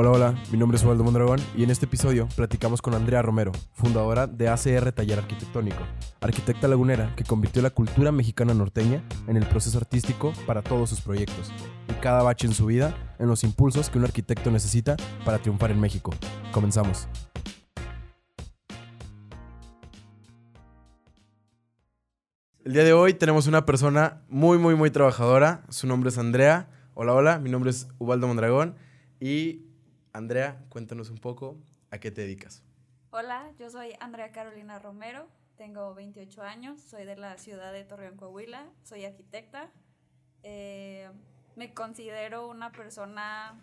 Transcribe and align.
Hola, 0.00 0.12
hola, 0.12 0.34
mi 0.52 0.58
nombre 0.58 0.78
es 0.78 0.84
Ubaldo 0.84 1.02
Mondragón 1.02 1.40
y 1.56 1.64
en 1.64 1.70
este 1.70 1.86
episodio 1.86 2.28
platicamos 2.36 2.80
con 2.80 2.94
Andrea 2.94 3.20
Romero, 3.20 3.50
fundadora 3.72 4.28
de 4.28 4.46
ACR 4.46 4.92
Taller 4.92 5.18
Arquitectónico, 5.18 5.82
arquitecta 6.20 6.68
lagunera 6.68 7.12
que 7.16 7.24
convirtió 7.24 7.62
la 7.62 7.70
cultura 7.70 8.12
mexicana 8.12 8.54
norteña 8.54 9.02
en 9.26 9.36
el 9.36 9.44
proceso 9.44 9.76
artístico 9.76 10.32
para 10.46 10.62
todos 10.62 10.88
sus 10.88 11.00
proyectos 11.00 11.52
y 11.88 11.94
cada 11.94 12.22
bache 12.22 12.46
en 12.46 12.54
su 12.54 12.66
vida 12.66 12.94
en 13.18 13.26
los 13.26 13.42
impulsos 13.42 13.90
que 13.90 13.98
un 13.98 14.04
arquitecto 14.04 14.52
necesita 14.52 14.96
para 15.24 15.40
triunfar 15.40 15.72
en 15.72 15.80
México. 15.80 16.14
Comenzamos. 16.52 17.08
El 22.64 22.72
día 22.72 22.84
de 22.84 22.92
hoy 22.92 23.14
tenemos 23.14 23.48
una 23.48 23.66
persona 23.66 24.22
muy, 24.28 24.58
muy, 24.58 24.76
muy 24.76 24.92
trabajadora. 24.92 25.64
Su 25.70 25.88
nombre 25.88 26.10
es 26.10 26.18
Andrea. 26.18 26.68
Hola, 26.94 27.14
hola, 27.14 27.38
mi 27.40 27.50
nombre 27.50 27.70
es 27.70 27.88
Ubaldo 27.98 28.28
Mondragón 28.28 28.76
y 29.18 29.67
Andrea, 30.12 30.64
cuéntanos 30.68 31.10
un 31.10 31.18
poco 31.18 31.56
a 31.90 31.98
qué 31.98 32.10
te 32.10 32.22
dedicas. 32.22 32.62
Hola, 33.10 33.50
yo 33.58 33.70
soy 33.70 33.94
Andrea 34.00 34.32
Carolina 34.32 34.78
Romero, 34.78 35.28
tengo 35.56 35.94
28 35.94 36.42
años, 36.42 36.80
soy 36.80 37.04
de 37.04 37.16
la 37.16 37.36
ciudad 37.38 37.72
de 37.72 37.84
Torreón, 37.84 38.16
Coahuila, 38.16 38.66
soy 38.84 39.04
arquitecta. 39.04 39.70
Eh, 40.42 41.08
me 41.56 41.74
considero 41.74 42.48
una 42.48 42.70
persona, 42.70 43.60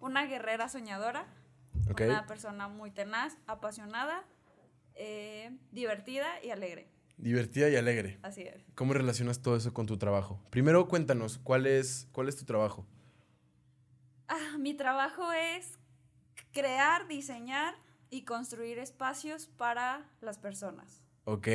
una 0.00 0.26
guerrera 0.26 0.68
soñadora, 0.68 1.26
una 1.88 2.26
persona 2.26 2.68
muy 2.68 2.90
tenaz, 2.90 3.36
apasionada, 3.46 4.24
eh, 4.94 5.56
divertida 5.70 6.42
y 6.42 6.50
alegre. 6.50 6.88
Divertida 7.16 7.68
y 7.68 7.76
alegre. 7.76 8.18
Así 8.22 8.42
es. 8.42 8.64
¿Cómo 8.74 8.94
relacionas 8.94 9.42
todo 9.42 9.56
eso 9.56 9.72
con 9.72 9.86
tu 9.86 9.98
trabajo? 9.98 10.40
Primero 10.50 10.88
cuéntanos, 10.88 11.38
¿cuál 11.38 11.66
es, 11.66 12.08
cuál 12.12 12.28
es 12.28 12.36
tu 12.36 12.44
trabajo? 12.44 12.86
Ah, 14.28 14.56
mi 14.58 14.74
trabajo 14.74 15.32
es 15.32 15.77
crear, 16.52 17.08
diseñar 17.08 17.74
y 18.10 18.22
construir 18.22 18.78
espacios 18.78 19.46
para 19.46 20.08
las 20.20 20.38
personas. 20.38 21.02
Ok. 21.24 21.48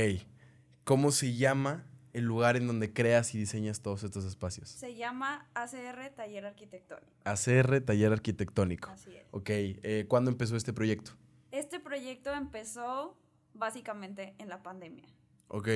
¿Cómo 0.83 1.11
se 1.11 1.35
llama 1.35 1.85
el 2.13 2.25
lugar 2.25 2.58
en 2.58 2.67
donde 2.67 2.94
creas 2.94 3.33
y 3.33 3.39
diseñas 3.39 3.81
todos 3.81 4.03
estos 4.03 4.25
espacios? 4.25 4.69
Se 4.69 4.95
llama 4.95 5.47
ACR 5.55 6.09
Taller 6.16 6.45
Arquitectónico. 6.45 7.11
ACR 7.23 7.81
Taller 7.81 8.11
Arquitectónico. 8.11 8.89
Así 8.89 9.16
es. 9.16 9.25
Ok. 9.31 9.50
Eh, 9.50 10.05
¿Cuándo 10.08 10.30
empezó 10.30 10.55
este 10.55 10.73
proyecto? 10.73 11.13
Este 11.52 11.80
proyecto 11.80 12.33
empezó 12.33 13.17
básicamente 13.53 14.35
en 14.38 14.50
la 14.50 14.61
pandemia. 14.61 15.05
Ok. 15.47 15.69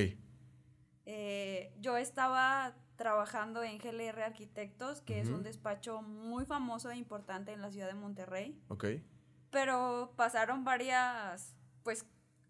Eh, 1.10 1.74
yo 1.80 1.96
estaba 1.96 2.76
trabajando 2.98 3.64
en 3.64 3.78
GLR 3.78 4.24
Arquitectos, 4.24 5.00
que 5.00 5.22
es 5.22 5.30
un 5.30 5.42
despacho 5.42 6.02
muy 6.02 6.46
famoso 6.46 6.92
e 6.92 6.98
importante 6.98 7.54
en 7.54 7.62
la 7.62 7.72
ciudad 7.72 7.88
de 7.88 7.94
Monterrey. 7.94 8.62
Ok. 8.68 8.86
Pero 9.50 10.12
pasaron 10.18 10.66
varias, 10.66 11.56
pues, 11.84 12.06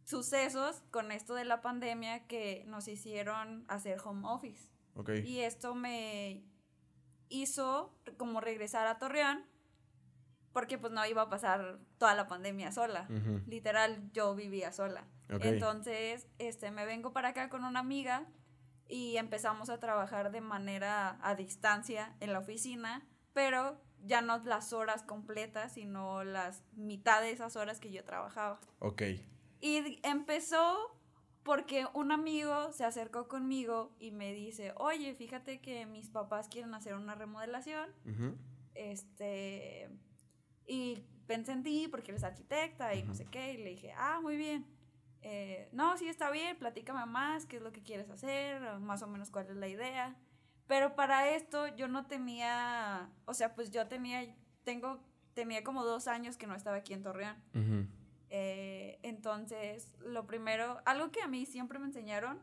sucesos 0.05 0.81
con 0.89 1.11
esto 1.11 1.35
de 1.35 1.45
la 1.45 1.61
pandemia 1.61 2.25
que 2.25 2.63
nos 2.66 2.88
hicieron 2.88 3.63
hacer 3.67 4.00
home 4.03 4.28
office. 4.28 4.72
Ok. 4.95 5.11
Y 5.23 5.41
esto 5.41 5.75
me 5.75 6.44
hizo 7.30 7.94
como 8.17 8.41
regresar 8.41 8.88
a 8.88 8.97
Torreón 8.97 9.45
porque 10.52 10.80
pues 10.80 10.91
no 10.91 11.05
iba 11.05 11.22
a 11.22 11.30
pasar 11.30 11.78
toda 12.00 12.16
la 12.16 12.28
pandemia 12.28 12.72
sola. 12.72 13.08
Literal, 13.45 14.11
yo 14.13 14.33
vivía 14.33 14.72
sola. 14.72 15.05
Entonces, 15.30 16.28
este, 16.39 16.72
me 16.72 16.85
vengo 16.85 17.13
para 17.13 17.30
acá 17.30 17.50
con 17.50 17.63
una 17.63 17.80
amiga 17.80 18.25
y 18.90 19.18
empezamos 19.18 19.70
a 19.70 19.80
trabajar 19.80 20.32
de 20.32 20.42
manera 20.42 21.18
a 21.22 21.36
distancia 21.36 22.16
en 22.20 22.34
la 22.34 22.40
oficina, 22.40 23.06
pero 23.34 23.80
ya 24.06 24.22
no 24.22 24.38
las 24.40 24.74
horas 24.74 25.04
completas, 25.04 25.74
sino 25.74 26.24
las 26.24 26.64
mitad 26.74 27.22
de 27.22 27.32
esas 27.32 27.56
horas 27.56 27.80
que 27.80 27.92
yo 27.92 28.04
trabajaba. 28.04 28.59
Ok. 28.80 29.03
Y 29.59 30.00
empezó 30.03 30.97
porque 31.44 31.88
un 31.94 32.12
amigo 32.12 32.72
se 32.74 32.84
acercó 32.84 33.28
conmigo 33.28 33.96
y 34.00 34.12
me 34.12 34.34
dice, 34.34 34.74
oye, 34.76 35.14
fíjate 35.16 35.62
que 35.62 35.86
mis 35.86 36.09
papás 36.09 36.50
quieren 36.50 36.74
hacer 36.74 36.94
una 36.94 37.16
remodelación. 37.16 37.90
Este, 38.76 39.90
y 40.68 41.03
pensé 41.26 41.53
en 41.53 41.64
ti 41.64 41.88
porque 41.90 42.12
eres 42.12 42.24
arquitecta 42.24 42.94
y 42.96 43.03
no 43.03 43.16
sé 43.16 43.26
qué, 43.26 43.53
y 43.53 43.58
le 43.58 43.72
dije, 43.72 43.94
ah, 43.97 44.20
muy 44.22 44.38
bien. 44.38 44.66
Eh, 45.22 45.69
no, 45.72 45.97
sí 45.97 46.07
está 46.07 46.29
bien, 46.31 46.57
platícame 46.57 47.05
más, 47.05 47.45
qué 47.45 47.57
es 47.57 47.61
lo 47.61 47.72
que 47.72 47.83
quieres 47.83 48.09
hacer, 48.09 48.61
más 48.79 49.01
o 49.01 49.07
menos 49.07 49.29
cuál 49.31 49.47
es 49.47 49.55
la 49.55 49.67
idea. 49.67 50.16
Pero 50.67 50.95
para 50.95 51.29
esto 51.29 51.67
yo 51.75 51.88
no 51.88 52.05
tenía, 52.05 53.09
o 53.25 53.33
sea, 53.33 53.55
pues 53.55 53.72
yo 53.72 53.88
tenía, 53.88 54.35
tengo, 54.63 55.00
tenía 55.33 55.63
como 55.63 55.83
dos 55.83 56.07
años 56.07 56.38
que 56.38 56.47
no 56.47 56.55
estaba 56.55 56.78
aquí 56.78 56.94
en 56.94 57.03
Torreón. 57.03 57.35
Eh, 58.29 59.00
entonces, 59.03 59.94
lo 60.00 60.28
primero, 60.28 60.81
algo 60.85 61.11
que 61.11 61.22
a 61.22 61.28
mí 61.28 61.45
siempre 61.45 61.79
me 61.79 61.85
enseñaron 61.85 62.39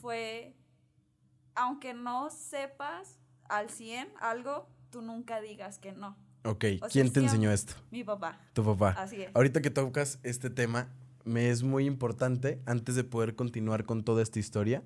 fue, 0.00 0.56
aunque 1.54 1.92
no 1.92 2.30
sepas 2.30 3.18
al 3.48 3.68
100 3.68 4.12
algo, 4.20 4.68
tú 4.90 5.02
nunca 5.02 5.40
digas 5.40 5.78
que 5.78 5.92
no. 5.92 6.16
Ok, 6.44 6.64
¿quién 6.90 7.12
te 7.12 7.20
enseñó 7.20 7.50
esto? 7.50 7.74
Mi 7.90 8.04
papá. 8.04 8.40
Tu 8.54 8.64
papá. 8.64 8.94
Así 8.96 9.22
es. 9.22 9.30
Ahorita 9.34 9.60
que 9.60 9.70
tocas 9.70 10.18
este 10.22 10.48
tema, 10.48 10.88
me 11.28 11.50
es 11.50 11.62
muy 11.62 11.86
importante, 11.86 12.60
antes 12.66 12.94
de 12.94 13.04
poder 13.04 13.36
continuar 13.36 13.84
con 13.84 14.02
toda 14.02 14.22
esta 14.22 14.38
historia, 14.38 14.82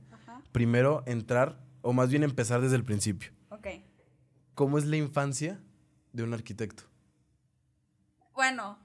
primero 0.50 1.02
entrar, 1.06 1.58
o 1.80 1.92
más 1.92 2.10
bien 2.10 2.22
empezar 2.22 2.60
desde 2.60 2.76
el 2.76 2.84
principio. 2.84 3.32
Ok. 3.50 3.68
¿Cómo 4.54 4.76
es 4.76 4.84
la 4.84 4.96
infancia 4.96 5.60
de 6.12 6.22
un 6.22 6.34
arquitecto? 6.34 6.84
Bueno, 8.34 8.78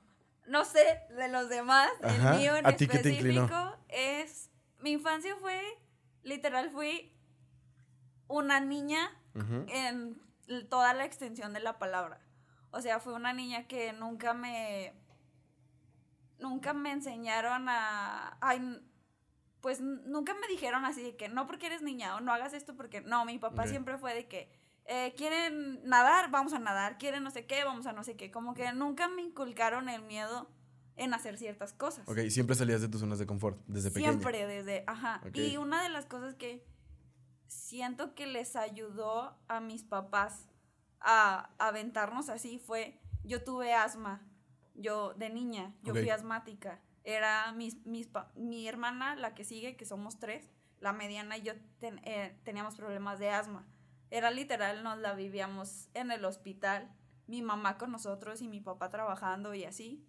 no 0.48 0.66
sé 0.66 1.02
de 1.18 1.28
los 1.30 1.50
demás, 1.50 1.90
el 2.02 2.38
mío 2.38 2.56
en 2.56 2.66
¿A 2.66 2.76
ti 2.76 2.86
específico 2.86 3.78
te 3.88 4.22
es, 4.22 4.50
mi 4.82 4.92
infancia 4.92 5.36
fue, 5.42 5.62
literal 6.24 6.70
fui 6.70 7.14
una 8.28 8.60
niña 8.60 9.10
en 9.68 10.22
toda 10.70 10.94
la 10.94 11.06
extensión 11.06 11.54
de 11.54 11.60
la 11.60 11.80
palabra. 11.80 12.22
O 12.72 12.82
sea, 12.82 13.00
fue 13.00 13.14
una 13.14 13.34
niña 13.34 13.68
que 13.68 13.94
nunca 13.94 14.34
me 14.34 14.94
nunca 16.40 16.74
me 16.74 16.92
enseñaron 16.92 17.68
a, 17.70 18.38
pues 19.62 19.82
nunca 19.82 20.34
me 20.34 20.48
dijeron 20.48 20.86
así 20.86 21.02
de 21.02 21.16
que 21.16 21.30
no 21.30 21.48
porque 21.48 21.68
eres 21.68 21.82
niña 21.82 22.16
o 22.16 22.22
no 22.22 22.34
hagas 22.34 22.54
esto 22.54 22.76
porque 22.76 23.02
no, 23.02 23.26
mi 23.26 23.40
papá 23.40 23.68
siempre 23.68 23.98
fue 23.98 24.14
de 24.14 24.28
que 24.28 24.52
eh, 24.86 25.14
quieren 25.18 25.82
nadar, 25.84 26.32
vamos 26.32 26.54
a 26.54 26.60
nadar, 26.60 26.98
quieren 26.98 27.24
no 27.24 27.32
sé 27.32 27.46
qué, 27.46 27.64
vamos 27.64 27.86
a 27.88 27.94
no 27.94 28.04
sé 28.04 28.16
qué, 28.16 28.32
como 28.32 28.54
que 28.54 28.72
nunca 28.74 29.10
me 29.10 29.22
inculcaron 29.22 29.90
el 29.90 30.02
miedo 30.02 30.50
en 30.96 31.14
hacer 31.14 31.38
ciertas 31.38 31.74
cosas. 31.74 32.08
Ok, 32.08 32.20
siempre 32.30 32.56
salías 32.56 32.82
de 32.82 32.88
tus 32.88 33.02
zonas 33.02 33.20
de 33.20 33.28
confort 33.28 33.60
desde 33.68 33.90
pequeña. 33.90 34.12
Siempre 34.12 34.48
desde, 34.48 34.84
ajá. 34.88 35.22
Y 35.34 35.58
una 35.58 35.84
de 35.84 35.90
las 35.90 36.06
cosas 36.06 36.36
que 36.36 36.66
siento 37.48 38.16
que 38.16 38.28
les 38.28 38.56
ayudó 38.56 39.38
a 39.48 39.60
mis 39.60 39.84
papás 39.84 40.50
a 41.00 41.52
aventarnos 41.60 42.30
así 42.30 42.58
fue, 42.58 43.00
yo 43.24 43.44
tuve 43.44 43.74
asma 43.74 44.26
yo, 44.78 45.14
de 45.16 45.30
niña, 45.30 45.74
yo 45.84 45.94
fui 45.94 46.10
asmática. 46.10 46.80
Era 47.04 47.52
mis, 47.52 47.86
mis, 47.86 48.10
mi 48.36 48.68
hermana, 48.68 49.16
la 49.16 49.34
que 49.34 49.44
sigue, 49.44 49.76
que 49.76 49.86
somos 49.86 50.20
tres, 50.20 50.50
la 50.80 50.94
mediana 50.94 51.38
y 51.38 51.42
yo 51.42 51.54
eh, 51.82 52.38
teníamos 52.44 52.76
problemas 52.76 53.20
de 53.20 53.30
asma. 53.30 53.66
Era 54.10 54.32
literal, 54.32 54.84
nos 54.84 54.98
la 55.00 55.14
vivíamos 55.14 55.90
en 55.94 56.12
el 56.12 56.24
hospital, 56.24 56.90
mi 57.26 57.42
mamá 57.42 57.78
con 57.78 57.92
nosotros 57.92 58.42
y 58.42 58.48
mi 58.48 58.62
papá 58.62 58.90
trabajando 58.90 59.54
y 59.54 59.66
así. 59.66 60.06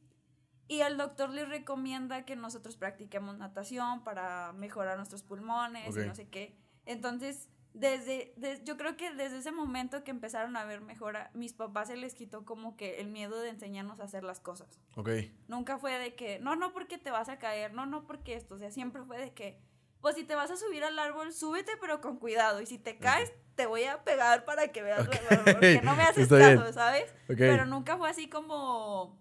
Y 0.69 0.81
el 0.81 0.99
doctor 0.99 1.31
le 1.31 1.47
recomienda 1.47 2.25
que 2.25 2.37
nosotros 2.37 2.77
practiquemos 2.77 3.39
natación 3.39 4.05
para 4.05 4.53
mejorar 4.53 4.99
nuestros 4.99 5.23
pulmones 5.23 5.97
y 5.97 6.01
no 6.07 6.15
sé 6.15 6.29
qué. 6.29 6.59
Entonces, 6.85 7.49
desde, 7.79 8.35
yo 8.65 8.77
creo 8.77 8.97
que 8.97 9.13
desde 9.15 9.39
ese 9.39 9.53
momento 9.53 10.03
que 10.03 10.11
empezaron 10.11 10.57
a 10.57 10.65
ver 10.65 10.81
mejora, 10.81 11.31
mis 11.33 11.53
papás 11.53 11.89
se 11.89 11.97
les 11.97 12.15
quitó 12.15 12.45
como 12.45 12.77
que 12.77 13.01
el 13.01 13.09
miedo 13.09 13.41
de 13.41 13.51
enseñarnos 13.51 14.01
a 14.01 14.05
hacer 14.05 14.25
las 14.25 14.41
cosas. 14.41 14.81
Ok. 14.97 15.11
Nunca 15.47 15.79
fue 15.79 15.97
de 15.99 16.15
que, 16.15 16.41
no, 16.41 16.57
no 16.57 16.73
porque 16.73 16.99
te 16.99 17.11
vas 17.11 17.29
a 17.29 17.39
caer, 17.39 17.73
no, 17.73 17.87
no 17.87 18.05
porque 18.05 18.35
esto, 18.35 18.57
o 18.57 18.59
sea, 18.59 18.73
siempre 18.73 19.03
fue 19.05 19.19
de 19.19 19.33
que, 19.33 19.61
pues 20.01 20.17
si 20.17 20.25
te 20.25 20.35
vas 20.35 20.51
a 20.51 20.57
subir 20.57 20.83
al 20.83 20.99
árbol, 20.99 21.33
súbete 21.33 21.73
pero 21.81 22.01
con 22.01 22.19
cuidado, 22.19 22.61
y 22.61 22.67
si 22.67 22.79
te 22.79 22.99
caes, 22.99 23.33
te 23.55 23.67
voy 23.67 23.85
a 23.85 24.03
pegar 24.03 24.45
para 24.45 24.69
que 24.69 24.83
veas, 24.83 25.07
porque 25.07 25.81
no 25.85 25.95
me 25.95 26.03
haces 26.03 26.29
caso, 26.29 26.73
¿sabes? 26.73 27.15
Pero 27.29 27.65
nunca 27.65 27.97
fue 27.97 28.11
así 28.11 28.29
como, 28.29 29.17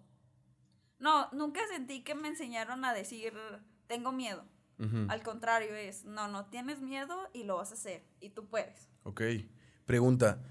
no, 0.97 1.29
nunca 1.31 1.61
sentí 1.67 2.03
que 2.03 2.15
me 2.15 2.27
enseñaron 2.27 2.85
a 2.85 2.93
decir, 2.93 3.33
tengo 3.85 4.11
miedo. 4.11 4.45
Al 5.09 5.23
contrario, 5.23 5.73
es, 5.75 6.05
no, 6.05 6.27
no 6.27 6.45
tienes 6.45 6.81
miedo 6.81 7.15
y 7.33 7.45
lo 7.45 7.57
vas 7.57 7.71
a 7.71 7.73
hacer 7.73 8.03
y 8.19 8.29
tú 8.29 8.47
puedes. 8.47 8.89
Ok. 9.03 9.21
Pregunta, 9.85 10.43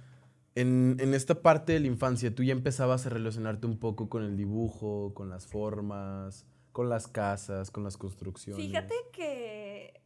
en, 0.56 0.99
esta 1.14 1.43
parte 1.43 1.75
de 1.75 1.81
la 1.81 1.87
infancia, 1.87 2.34
¿tú 2.34 2.43
ya 2.43 2.52
empezabas 2.52 3.06
a 3.06 3.11
relacionarte 3.11 3.67
un 3.67 3.78
poco 3.78 4.08
con 4.08 4.25
el 4.25 4.37
dibujo, 4.37 5.14
con 5.14 5.28
las 5.28 5.46
formas, 5.46 6.46
con 6.73 6.88
las 6.88 7.06
casas, 7.06 7.70
con 7.70 7.84
las 7.84 7.96
construcciones? 7.96 8.64
Fíjate 8.64 8.94
que 9.12 10.02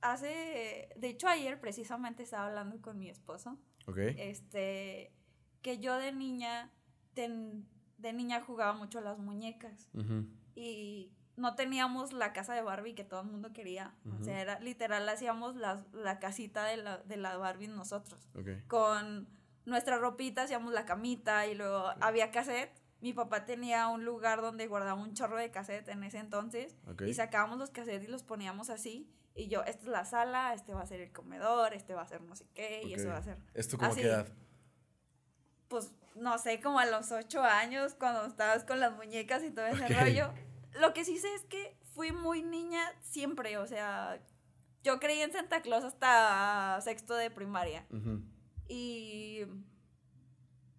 hace, 0.00 0.88
de 0.96 1.08
hecho 1.08 1.28
ayer 1.28 1.60
precisamente 1.60 2.22
estaba 2.22 2.46
hablando 2.46 2.80
con 2.80 2.98
mi 2.98 3.08
esposo. 3.10 3.58
Ok. 3.86 3.98
Este, 3.98 5.12
que 5.60 5.78
yo 5.78 5.96
de 5.98 6.12
niña 6.12 6.72
de 7.14 8.12
niña 8.12 8.40
jugaba 8.40 8.72
mucho 8.72 8.98
a 8.98 9.02
las 9.02 9.18
muñecas. 9.18 9.88
Y 10.54 11.12
no 11.36 11.54
teníamos 11.54 12.12
la 12.12 12.32
casa 12.32 12.54
de 12.54 12.62
Barbie 12.62 12.94
que 12.94 13.04
todo 13.04 13.20
el 13.20 13.26
mundo 13.26 13.52
quería. 13.52 13.94
O 14.20 14.22
sea, 14.22 14.40
era 14.40 14.60
literal, 14.60 15.08
hacíamos 15.08 15.56
la, 15.56 15.84
la 15.92 16.18
casita 16.18 16.64
de 16.64 16.76
la, 16.76 16.98
de 16.98 17.16
la 17.16 17.36
Barbie 17.36 17.68
nosotros. 17.68 18.28
Con 18.68 19.28
nuestra 19.64 19.98
ropita 19.98 20.42
hacíamos 20.42 20.72
la 20.72 20.84
camita 20.84 21.46
y 21.46 21.54
luego 21.54 21.92
había 22.00 22.30
cassette. 22.30 22.72
Mi 23.00 23.12
papá 23.12 23.44
tenía 23.44 23.88
un 23.88 24.04
lugar 24.04 24.42
donde 24.42 24.66
guardaba 24.68 25.00
un 25.00 25.14
chorro 25.14 25.36
de 25.36 25.50
cassette 25.50 25.88
en 25.88 26.04
ese 26.04 26.18
entonces. 26.18 26.76
Y 27.06 27.14
sacábamos 27.14 27.58
los 27.58 27.70
cassettes 27.70 28.08
y 28.08 28.10
los 28.10 28.22
poníamos 28.22 28.70
así. 28.70 29.10
Y 29.34 29.48
yo, 29.48 29.62
esta 29.64 29.82
es 29.82 29.88
la 29.88 30.04
sala, 30.04 30.52
este 30.52 30.74
va 30.74 30.82
a 30.82 30.86
ser 30.86 31.00
el 31.00 31.10
comedor, 31.10 31.72
este 31.72 31.94
va 31.94 32.02
a 32.02 32.06
ser 32.06 32.20
no 32.20 32.36
sé 32.36 32.46
qué, 32.54 32.82
y 32.84 32.92
eso 32.92 33.08
va 33.08 33.16
a 33.16 33.22
ser. 33.22 33.38
¿Esto 33.54 33.78
como 33.78 33.94
qué 33.94 34.02
edad? 34.02 34.28
Pues 35.68 35.90
no 36.14 36.36
sé, 36.36 36.60
como 36.60 36.78
a 36.78 36.84
los 36.84 37.10
ocho 37.10 37.42
años, 37.42 37.94
cuando 37.94 38.26
estabas 38.26 38.64
con 38.64 38.78
las 38.78 38.94
muñecas 38.94 39.42
y 39.42 39.50
todo 39.50 39.66
ese 39.66 39.88
rollo. 39.88 40.32
Lo 40.80 40.92
que 40.94 41.04
sí 41.04 41.18
sé 41.18 41.32
es 41.34 41.44
que 41.44 41.76
fui 41.94 42.12
muy 42.12 42.42
niña 42.42 42.80
siempre, 43.02 43.58
o 43.58 43.66
sea, 43.66 44.20
yo 44.82 44.98
creí 44.98 45.20
en 45.20 45.32
Santa 45.32 45.62
Claus 45.62 45.84
hasta 45.84 46.80
sexto 46.80 47.14
de 47.14 47.30
primaria. 47.30 47.86
Y 48.68 49.42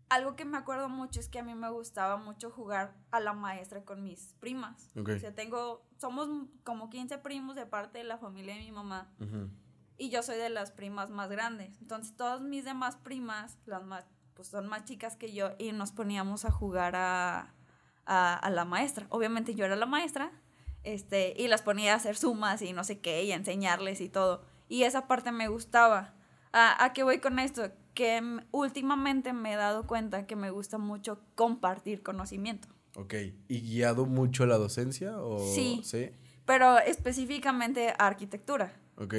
algo 0.09 0.35
que 0.35 0.45
me 0.45 0.57
acuerdo 0.57 0.89
mucho 0.89 1.19
es 1.19 1.29
que 1.29 1.39
a 1.39 1.43
mí 1.43 1.55
me 1.55 1.69
gustaba 1.69 2.17
mucho 2.17 2.51
jugar 2.51 2.95
a 3.11 3.19
la 3.19 3.33
maestra 3.33 3.83
con 3.83 4.03
mis 4.03 4.35
primas. 4.39 4.91
O 4.95 5.19
sea, 5.19 5.33
tengo, 5.33 5.85
somos 5.97 6.27
como 6.63 6.89
15 6.89 7.17
primos 7.19 7.55
de 7.55 7.65
parte 7.65 7.99
de 7.99 8.03
la 8.03 8.17
familia 8.17 8.55
de 8.55 8.61
mi 8.61 8.71
mamá. 8.71 9.11
Y 9.97 10.09
yo 10.09 10.23
soy 10.23 10.37
de 10.37 10.49
las 10.49 10.71
primas 10.71 11.09
más 11.09 11.29
grandes. 11.29 11.79
Entonces, 11.79 12.15
todas 12.15 12.41
mis 12.41 12.65
demás 12.65 12.97
primas, 12.97 13.57
las 13.65 13.83
más, 13.83 14.05
pues 14.33 14.47
son 14.47 14.67
más 14.67 14.85
chicas 14.85 15.15
que 15.15 15.33
yo, 15.33 15.51
y 15.59 15.71
nos 15.71 15.91
poníamos 15.91 16.45
a 16.45 16.51
jugar 16.51 16.95
a, 16.95 17.53
a, 18.05 18.50
la 18.51 18.65
maestra. 18.65 19.07
Obviamente 19.09 19.55
yo 19.55 19.65
era 19.65 19.75
la 19.75 19.85
maestra, 19.85 20.31
este, 20.83 21.33
y 21.38 21.47
las 21.47 21.61
ponía 21.61 21.94
a 21.94 21.97
hacer 21.97 22.15
sumas 22.15 22.61
y 22.61 22.73
no 22.73 22.83
sé 22.83 23.00
qué, 23.00 23.23
y 23.23 23.31
a 23.31 23.35
enseñarles 23.35 24.01
y 24.01 24.09
todo. 24.09 24.44
Y 24.67 24.83
esa 24.83 25.07
parte 25.07 25.31
me 25.31 25.47
gustaba. 25.47 26.15
¿A, 26.51 26.83
a 26.83 26.94
qué 26.94 27.03
voy 27.03 27.19
con 27.19 27.39
esto? 27.39 27.71
Que 27.94 28.21
últimamente 28.51 29.33
me 29.33 29.53
he 29.53 29.55
dado 29.55 29.88
cuenta 29.88 30.25
que 30.25 30.35
me 30.35 30.51
gusta 30.51 30.77
mucho 30.77 31.19
compartir 31.35 32.03
conocimiento. 32.03 32.67
Ok, 32.95 33.15
¿y 33.47 33.61
guiado 33.61 34.05
mucho 34.05 34.45
la 34.45 34.57
docencia? 34.57 35.19
O... 35.19 35.39
Sí, 35.39 35.81
sí, 35.83 36.11
pero 36.45 36.77
específicamente 36.79 37.94
arquitectura. 37.97 38.73
Ok 38.97 39.15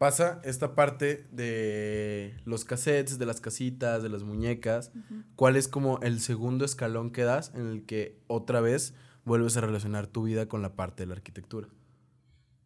pasa 0.00 0.40
esta 0.44 0.74
parte 0.74 1.26
de 1.30 2.34
los 2.46 2.64
cassettes, 2.64 3.18
de 3.18 3.26
las 3.26 3.42
casitas, 3.42 4.02
de 4.02 4.08
las 4.08 4.22
muñecas. 4.22 4.92
¿Cuál 5.36 5.56
es 5.56 5.68
como 5.68 6.00
el 6.00 6.20
segundo 6.20 6.64
escalón 6.64 7.10
que 7.10 7.22
das 7.22 7.52
en 7.54 7.68
el 7.68 7.84
que 7.84 8.18
otra 8.26 8.62
vez 8.62 8.94
vuelves 9.26 9.58
a 9.58 9.60
relacionar 9.60 10.06
tu 10.06 10.22
vida 10.22 10.48
con 10.48 10.62
la 10.62 10.74
parte 10.74 11.02
de 11.02 11.08
la 11.08 11.16
arquitectura? 11.16 11.68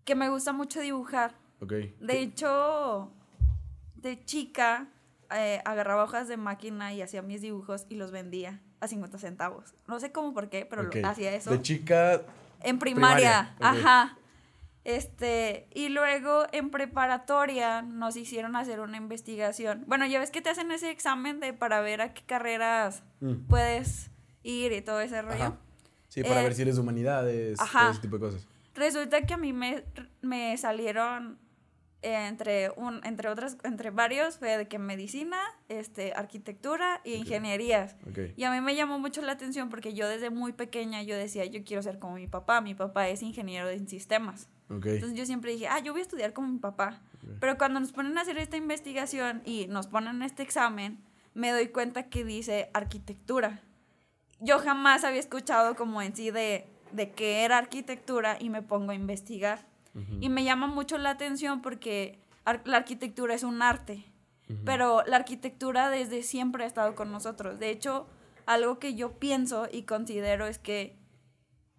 Que 0.04 0.14
me 0.14 0.28
gusta 0.28 0.52
mucho 0.52 0.80
dibujar. 0.80 1.34
Ok. 1.60 1.72
De 1.98 2.20
hecho, 2.20 3.10
de 3.96 4.24
chica 4.24 4.92
eh, 5.34 5.60
agarraba 5.64 6.04
hojas 6.04 6.28
de 6.28 6.36
máquina 6.36 6.94
y 6.94 7.02
hacía 7.02 7.22
mis 7.22 7.40
dibujos 7.40 7.86
y 7.88 7.96
los 7.96 8.12
vendía 8.12 8.62
a 8.78 8.86
50 8.86 9.18
centavos. 9.18 9.74
No 9.88 9.98
sé 9.98 10.12
cómo 10.12 10.34
por 10.34 10.50
qué, 10.50 10.66
pero 10.66 10.88
hacía 11.02 11.34
eso. 11.34 11.50
De 11.50 11.60
chica. 11.60 12.22
En 12.62 12.78
primaria, 12.78 13.56
ajá. 13.58 14.18
Este, 14.84 15.66
y 15.74 15.88
luego 15.88 16.44
en 16.52 16.70
preparatoria 16.70 17.80
nos 17.80 18.16
hicieron 18.16 18.54
hacer 18.54 18.80
una 18.80 18.98
investigación. 18.98 19.84
Bueno, 19.86 20.06
ya 20.06 20.20
ves 20.20 20.30
que 20.30 20.42
te 20.42 20.50
hacen 20.50 20.70
ese 20.72 20.90
examen 20.90 21.40
de 21.40 21.54
para 21.54 21.80
ver 21.80 22.02
a 22.02 22.12
qué 22.12 22.22
carreras 22.26 23.02
mm. 23.20 23.46
puedes 23.48 24.10
ir 24.42 24.72
y 24.72 24.82
todo 24.82 25.00
ese 25.00 25.22
rollo. 25.22 25.56
Sí, 26.08 26.22
para 26.22 26.42
ver 26.42 26.52
eh, 26.52 26.54
si 26.54 26.62
eres 26.62 26.78
humanidades, 26.78 27.58
todo 27.58 27.90
ese 27.90 28.00
tipo 28.00 28.18
de 28.18 28.26
cosas. 28.26 28.46
Resulta 28.74 29.22
que 29.22 29.32
a 29.32 29.36
mí 29.38 29.52
me, 29.54 29.84
me 30.20 30.56
salieron 30.58 31.38
entre 32.02 32.70
un 32.76 33.00
entre 33.04 33.30
otras 33.30 33.56
entre 33.64 33.90
varios 33.90 34.36
fue 34.36 34.58
de 34.58 34.68
que 34.68 34.78
medicina 34.78 35.38
este 35.70 36.12
arquitectura 36.14 37.00
y 37.02 37.14
ingenierías 37.14 37.96
y 38.36 38.44
a 38.44 38.50
mí 38.50 38.60
me 38.60 38.76
llamó 38.76 38.98
mucho 38.98 39.22
la 39.22 39.32
atención 39.32 39.70
porque 39.70 39.94
yo 39.94 40.06
desde 40.06 40.28
muy 40.28 40.52
pequeña 40.52 41.02
yo 41.02 41.16
decía 41.16 41.46
yo 41.46 41.64
quiero 41.64 41.82
ser 41.82 41.98
como 41.98 42.16
mi 42.16 42.26
papá 42.26 42.60
mi 42.60 42.74
papá 42.74 43.08
es 43.08 43.22
ingeniero 43.22 43.70
en 43.70 43.88
sistemas 43.88 44.50
entonces 44.70 45.14
yo 45.14 45.26
siempre 45.26 45.52
dije 45.52 45.68
ah 45.68 45.78
yo 45.80 45.92
voy 45.92 46.00
a 46.00 46.02
estudiar 46.02 46.32
como 46.32 46.48
mi 46.48 46.58
papá 46.58 47.00
pero 47.40 47.58
cuando 47.58 47.80
nos 47.80 47.92
ponen 47.92 48.16
a 48.18 48.22
hacer 48.22 48.38
esta 48.38 48.56
investigación 48.56 49.42
y 49.44 49.66
nos 49.66 49.86
ponen 49.86 50.22
este 50.22 50.42
examen 50.42 50.98
me 51.34 51.50
doy 51.50 51.68
cuenta 51.68 52.04
que 52.04 52.24
dice 52.24 52.70
arquitectura. 52.74 53.60
Yo 54.38 54.60
jamás 54.60 55.02
había 55.02 55.18
escuchado 55.18 55.74
como 55.74 56.00
en 56.00 56.14
sí 56.14 56.30
de 56.30 56.68
de 56.94 57.10
qué 57.10 57.44
era 57.44 57.58
arquitectura 57.58 58.36
y 58.40 58.50
me 58.50 58.62
pongo 58.62 58.92
a 58.92 58.94
investigar. 58.94 59.66
Y 60.20 60.28
me 60.28 60.42
llama 60.42 60.66
mucho 60.66 60.98
la 60.98 61.10
atención 61.10 61.62
porque 61.62 62.18
la 62.64 62.76
arquitectura 62.78 63.32
es 63.32 63.44
un 63.44 63.62
arte, 63.62 64.04
pero 64.64 65.04
la 65.06 65.16
arquitectura 65.16 65.88
desde 65.88 66.24
siempre 66.24 66.64
ha 66.64 66.66
estado 66.66 66.96
con 66.96 67.12
nosotros. 67.12 67.60
De 67.60 67.70
hecho, 67.70 68.08
algo 68.44 68.80
que 68.80 68.96
yo 68.96 69.20
pienso 69.20 69.68
y 69.70 69.82
considero 69.82 70.46
es 70.46 70.58
que 70.58 70.96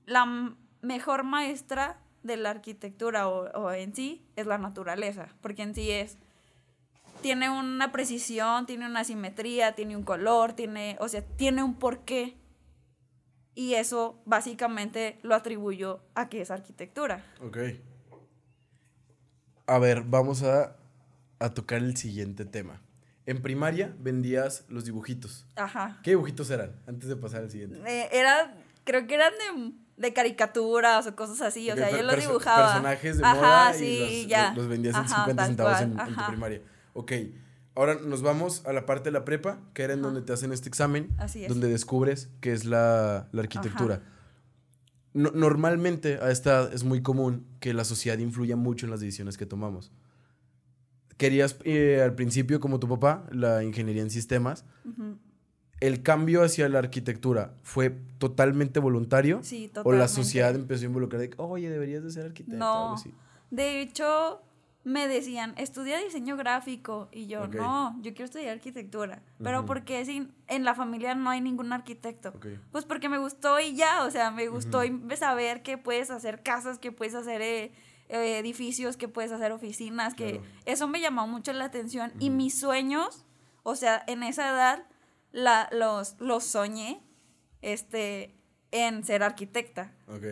la 0.06 0.56
mejor 0.82 1.24
maestra 1.24 2.00
de 2.26 2.38
la 2.38 2.50
arquitectura 2.50 3.28
o, 3.28 3.72
en 3.72 3.96
sí 3.96 4.26
es 4.36 4.48
la 4.48 4.58
naturaleza, 4.58 5.30
porque 5.42 5.62
en 5.62 5.76
sí 5.76 5.92
es 5.92 6.18
tiene 7.22 7.50
una 7.50 7.92
precisión, 7.92 8.66
tiene 8.66 8.86
una 8.86 9.04
simetría, 9.04 9.74
tiene 9.74 9.96
un 9.96 10.04
color, 10.04 10.54
tiene, 10.54 10.98
o 11.00 11.08
sea, 11.08 11.24
tiene 11.24 11.64
un 11.64 11.76
porqué. 11.76 12.36
Y 13.56 13.76
eso 13.76 14.22
básicamente 14.26 15.18
lo 15.24 15.34
atribuyo 15.34 16.02
a 16.14 16.28
que 16.30 16.42
es 16.42 16.52
arquitectura. 16.52 17.26
Ok. 17.42 17.58
A 19.66 19.80
ver, 19.80 20.04
vamos 20.04 20.44
a, 20.44 20.76
tocar 21.54 21.80
el 21.80 21.96
siguiente 21.96 22.46
tema. 22.46 22.82
En 23.26 23.42
primaria 23.42 23.96
vendías 24.00 24.66
los 24.68 24.86
dibujitos. 24.86 25.48
Ajá. 25.56 26.00
¿Qué 26.04 26.12
dibujitos 26.12 26.50
eran? 26.52 26.76
Antes 26.86 27.08
de 27.08 27.16
pasar 27.16 27.44
al 27.44 27.50
siguiente. 27.50 27.80
Eh, 27.88 28.10
era, 28.12 28.56
creo 28.84 29.08
que 29.08 29.16
eran 29.16 29.34
de, 29.34 29.74
caricaturas 30.14 31.08
o 31.08 31.16
cosas 31.16 31.42
así. 31.42 31.70
O 31.72 31.76
sea, 31.76 31.92
yo 31.92 32.04
los 32.04 32.18
dibujaba. 32.18 32.74
Personajes 32.74 33.18
de 33.18 33.24
moda 33.24 33.78
y 33.78 34.22
los, 34.22 34.28
ya. 34.30 34.54
los 34.56 34.68
vendías 34.68 34.96
en 34.96 35.08
50 35.08 35.46
centavos 35.46 35.82
en, 35.82 35.96
tu 35.96 36.28
primaria. 36.28 36.62
Ok. 36.94 37.12
Ahora 37.76 37.96
nos 37.96 38.22
vamos 38.22 38.66
a 38.66 38.72
la 38.72 38.86
parte 38.86 39.06
de 39.06 39.12
la 39.12 39.26
prepa, 39.26 39.60
que 39.74 39.84
era 39.84 39.94
en 39.94 40.02
donde 40.02 40.22
te 40.22 40.32
hacen 40.32 40.54
este 40.54 40.70
examen. 40.70 41.14
Así 41.18 41.44
es. 41.44 41.50
Donde 41.50 41.68
descubres 41.68 42.30
qué 42.40 42.54
es 42.54 42.66
la, 42.66 43.28
la 43.32 43.42
arquitectura 43.42 44.02
normalmente 45.16 46.20
a 46.22 46.30
esta 46.30 46.52
edad 46.52 46.74
es 46.74 46.84
muy 46.84 47.02
común 47.02 47.46
que 47.62 47.74
la 47.74 47.86
sociedad 47.86 48.18
influya 48.18 48.58
mucho 48.58 48.86
en 48.86 48.92
las 48.92 49.00
decisiones 49.00 49.38
que 49.38 49.46
tomamos. 49.46 49.92
Querías 51.18 51.58
eh, 51.64 52.02
al 52.04 52.14
principio, 52.16 52.60
como 52.60 52.80
tu 52.80 52.90
papá, 52.90 53.26
la 53.32 53.64
ingeniería 53.64 54.02
en 54.02 54.10
sistemas. 54.10 54.66
¿El 55.82 56.04
cambio 56.04 56.44
hacia 56.44 56.70
la 56.70 56.80
arquitectura 56.80 57.54
fue 57.64 57.90
totalmente 58.18 58.80
voluntario? 58.80 59.42
Sí, 59.44 59.68
totalmente. 59.68 59.96
¿O 59.96 60.00
la 60.00 60.08
sociedad 60.08 60.56
empezó 60.56 60.84
a 60.84 60.86
involucrar 60.86 61.22
de, 61.22 61.32
oye, 61.38 61.70
deberías 61.70 62.04
de 62.04 62.12
ser 62.12 62.26
arquitecto? 62.26 62.58
No. 62.58 62.96
De 63.52 63.82
hecho, 63.82 64.42
me 64.86 65.08
decían, 65.08 65.54
estudia 65.58 66.00
diseño 66.00 66.38
gráfico. 66.38 67.10
Y 67.12 67.26
yo, 67.26 67.48
no, 67.48 67.96
yo 68.02 68.14
quiero 68.14 68.26
estudiar 68.26 68.52
arquitectura. 68.52 69.24
Pero 69.44 69.66
porque 69.66 70.06
sin, 70.06 70.34
en 70.48 70.64
la 70.64 70.76
familia 70.76 71.16
no 71.16 71.30
hay 71.32 71.42
ningún 71.42 71.74
arquitecto. 71.74 72.34
Pues 72.72 72.86
porque 72.86 73.10
me 73.10 73.18
gustó 73.18 73.60
y 73.60 73.76
ya, 73.76 74.06
o 74.06 74.12
sea, 74.12 74.32
me 74.32 74.48
gustó 74.48 74.82
saber 75.18 75.64
que 75.64 75.78
puedes 75.78 76.12
hacer 76.12 76.44
casas, 76.44 76.78
que 76.78 76.92
puedes 76.92 77.16
hacer 77.16 77.42
eh, 77.42 77.72
eh, 78.10 78.38
edificios, 78.38 78.96
que 78.96 79.08
puedes 79.08 79.32
hacer 79.32 79.52
oficinas, 79.52 80.14
que 80.14 80.40
eso 80.66 80.88
me 80.88 81.02
llamó 81.02 81.28
mucho 81.28 81.52
la 81.52 81.66
atención. 81.66 82.14
Y 82.20 82.30
mis 82.30 82.58
sueños, 82.58 83.26
o 83.64 83.76
sea, 83.76 84.04
en 84.06 84.22
esa 84.22 84.48
edad 84.50 84.86
la, 85.36 85.70
los, 85.72 86.16
los 86.20 86.44
soñé 86.44 87.04
este, 87.62 88.36
en 88.72 89.04
ser 89.04 89.22
arquitecta. 89.22 89.94
Ok. 90.08 90.24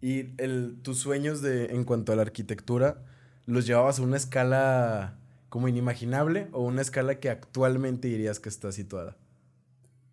¿Y 0.00 0.34
el, 0.42 0.80
tus 0.82 0.98
sueños 0.98 1.42
de, 1.42 1.66
en 1.66 1.84
cuanto 1.84 2.12
a 2.12 2.16
la 2.16 2.22
arquitectura 2.22 3.04
los 3.46 3.66
llevabas 3.66 3.98
a 3.98 4.02
una 4.02 4.16
escala 4.16 5.18
como 5.48 5.68
inimaginable 5.68 6.48
o 6.52 6.62
una 6.62 6.82
escala 6.82 7.20
que 7.20 7.30
actualmente 7.30 8.08
dirías 8.08 8.40
que 8.40 8.48
está 8.48 8.72
situada? 8.72 9.16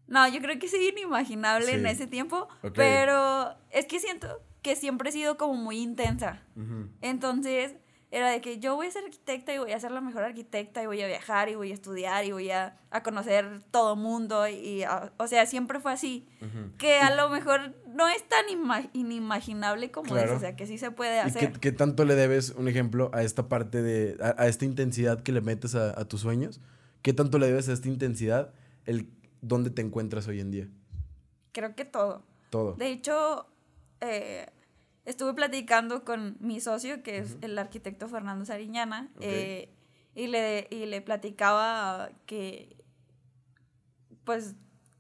No, 0.07 0.27
yo 0.27 0.41
creo 0.41 0.59
que 0.59 0.67
sí, 0.67 0.89
inimaginable 0.89 1.73
en 1.73 1.85
ese 1.85 2.05
tiempo, 2.05 2.49
pero 2.73 3.55
es 3.69 3.85
que 3.85 4.01
siento 4.01 4.41
que 4.61 4.75
siempre 4.75 5.09
he 5.09 5.13
sido 5.13 5.37
como 5.37 5.55
muy 5.55 5.79
intensa. 5.79 6.43
Entonces, 7.01 7.75
era 8.11 8.29
de 8.29 8.41
que 8.41 8.59
yo 8.59 8.75
voy 8.75 8.87
a 8.87 8.91
ser 8.91 9.05
arquitecta 9.05 9.53
y 9.53 9.57
voy 9.57 9.71
a 9.71 9.79
ser 9.79 9.91
la 9.91 10.01
mejor 10.01 10.23
arquitecta 10.23 10.83
y 10.83 10.85
voy 10.85 11.01
a 11.01 11.07
viajar 11.07 11.47
y 11.47 11.55
voy 11.55 11.71
a 11.71 11.73
estudiar 11.73 12.25
y 12.25 12.33
voy 12.33 12.51
a, 12.51 12.77
conocer 13.03 13.61
todo 13.71 13.95
mundo 13.95 14.47
y, 14.49 14.83
o 15.17 15.27
sea, 15.27 15.45
siempre 15.45 15.79
fue 15.79 15.93
así. 15.93 16.27
Que 16.77 16.97
a 16.97 17.15
lo 17.15 17.29
mejor 17.29 17.73
no 17.87 18.09
es 18.09 18.23
tan 18.27 18.45
inimaginable 18.93 19.91
como 19.91 20.17
eso, 20.17 20.35
o 20.35 20.39
sea, 20.39 20.57
que 20.57 20.67
sí 20.67 20.77
se 20.77 20.91
puede 20.91 21.19
hacer. 21.19 21.53
¿Y 21.55 21.59
qué, 21.59 21.71
tanto 21.71 22.03
le 22.03 22.15
debes, 22.15 22.49
un 22.49 22.67
ejemplo, 22.67 23.09
a 23.13 23.23
esta 23.23 23.47
parte 23.47 23.81
de, 23.81 24.17
a, 24.21 24.47
esta 24.47 24.65
intensidad 24.65 25.21
que 25.21 25.31
le 25.31 25.39
metes 25.39 25.75
a, 25.75 26.05
tus 26.05 26.21
sueños? 26.21 26.59
¿Qué 27.01 27.13
tanto 27.13 27.39
le 27.39 27.47
debes 27.47 27.69
a 27.69 27.73
esta 27.73 27.87
intensidad 27.87 28.53
el 28.85 29.09
dónde 29.41 29.69
te 29.69 29.81
encuentras 29.81 30.27
hoy 30.27 30.41
en 30.41 30.51
día? 30.51 30.67
creo 31.51 31.75
que 31.75 31.85
todo. 31.85 32.23
Todo. 32.49 32.73
De 32.73 32.91
hecho, 32.91 33.47
eh, 34.01 34.47
estuve 35.11 35.33
platicando 35.33 36.03
con 36.03 36.37
mi 36.39 36.59
socio, 36.59 37.03
que 37.03 37.19
es 37.19 37.37
el 37.41 37.57
arquitecto 37.57 38.07
Fernando 38.07 38.45
Sariñana, 38.45 39.09
eh, 39.19 39.69
y, 40.15 40.27
le, 40.27 40.67
y 40.71 40.85
le 40.87 41.01
platicaba 41.01 42.09
que, 42.25 42.75
pues, 44.23 44.55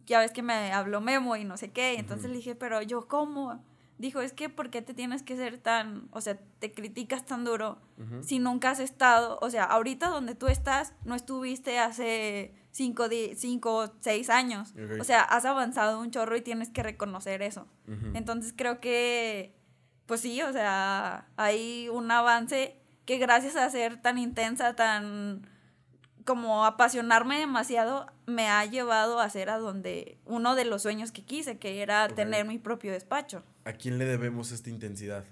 ya 0.05 0.19
ves 0.19 0.31
que 0.31 0.43
me 0.43 0.71
habló 0.71 1.01
Memo 1.01 1.35
y 1.35 1.43
no 1.43 1.57
sé 1.57 1.71
qué, 1.71 1.95
y 1.95 1.97
entonces 1.97 2.29
le 2.29 2.37
dije, 2.37 2.55
pero 2.55 2.81
yo, 2.81 3.07
¿cómo? 3.07 3.63
Dijo, 3.97 4.21
es 4.21 4.33
que 4.33 4.49
¿por 4.49 4.71
qué 4.71 4.81
te 4.81 4.95
tienes 4.95 5.21
que 5.21 5.35
ser 5.37 5.59
tan, 5.59 6.07
o 6.11 6.21
sea, 6.21 6.35
te 6.57 6.71
criticas 6.71 7.23
tan 7.23 7.43
duro 7.45 7.77
si 8.21 8.39
nunca 8.39 8.71
has 8.71 8.79
estado, 8.79 9.37
o 9.41 9.49
sea, 9.51 9.63
ahorita 9.63 10.07
donde 10.07 10.33
tú 10.33 10.47
estás, 10.47 10.93
no 11.05 11.13
estuviste 11.13 11.77
hace 11.77 12.55
cinco, 12.71 13.07
cinco 13.35 13.93
seis 13.99 14.31
años. 14.31 14.73
O 14.99 15.03
sea, 15.03 15.21
has 15.21 15.45
avanzado 15.45 15.99
un 15.99 16.09
chorro 16.09 16.35
y 16.35 16.41
tienes 16.41 16.69
que 16.69 16.81
reconocer 16.81 17.43
eso. 17.43 17.67
Entonces 18.15 18.53
creo 18.57 18.79
que, 18.79 19.53
pues 20.11 20.19
sí, 20.19 20.41
o 20.41 20.51
sea, 20.51 21.25
hay 21.37 21.87
un 21.87 22.11
avance 22.11 22.75
que 23.05 23.17
gracias 23.17 23.55
a 23.55 23.69
ser 23.69 24.01
tan 24.01 24.17
intensa, 24.17 24.75
tan 24.75 25.47
como 26.25 26.65
apasionarme 26.65 27.39
demasiado, 27.39 28.07
me 28.25 28.49
ha 28.49 28.65
llevado 28.65 29.21
a 29.21 29.29
ser 29.29 29.49
a 29.49 29.57
donde 29.57 30.17
uno 30.25 30.55
de 30.55 30.65
los 30.65 30.81
sueños 30.81 31.13
que 31.13 31.23
quise, 31.23 31.59
que 31.59 31.81
era 31.81 32.09
tener 32.09 32.45
mi 32.45 32.59
propio 32.59 32.91
despacho. 32.91 33.41
¿A 33.63 33.71
quién 33.71 33.99
le 33.99 34.03
debemos 34.03 34.51
esta 34.51 34.69
intensidad? 34.69 35.23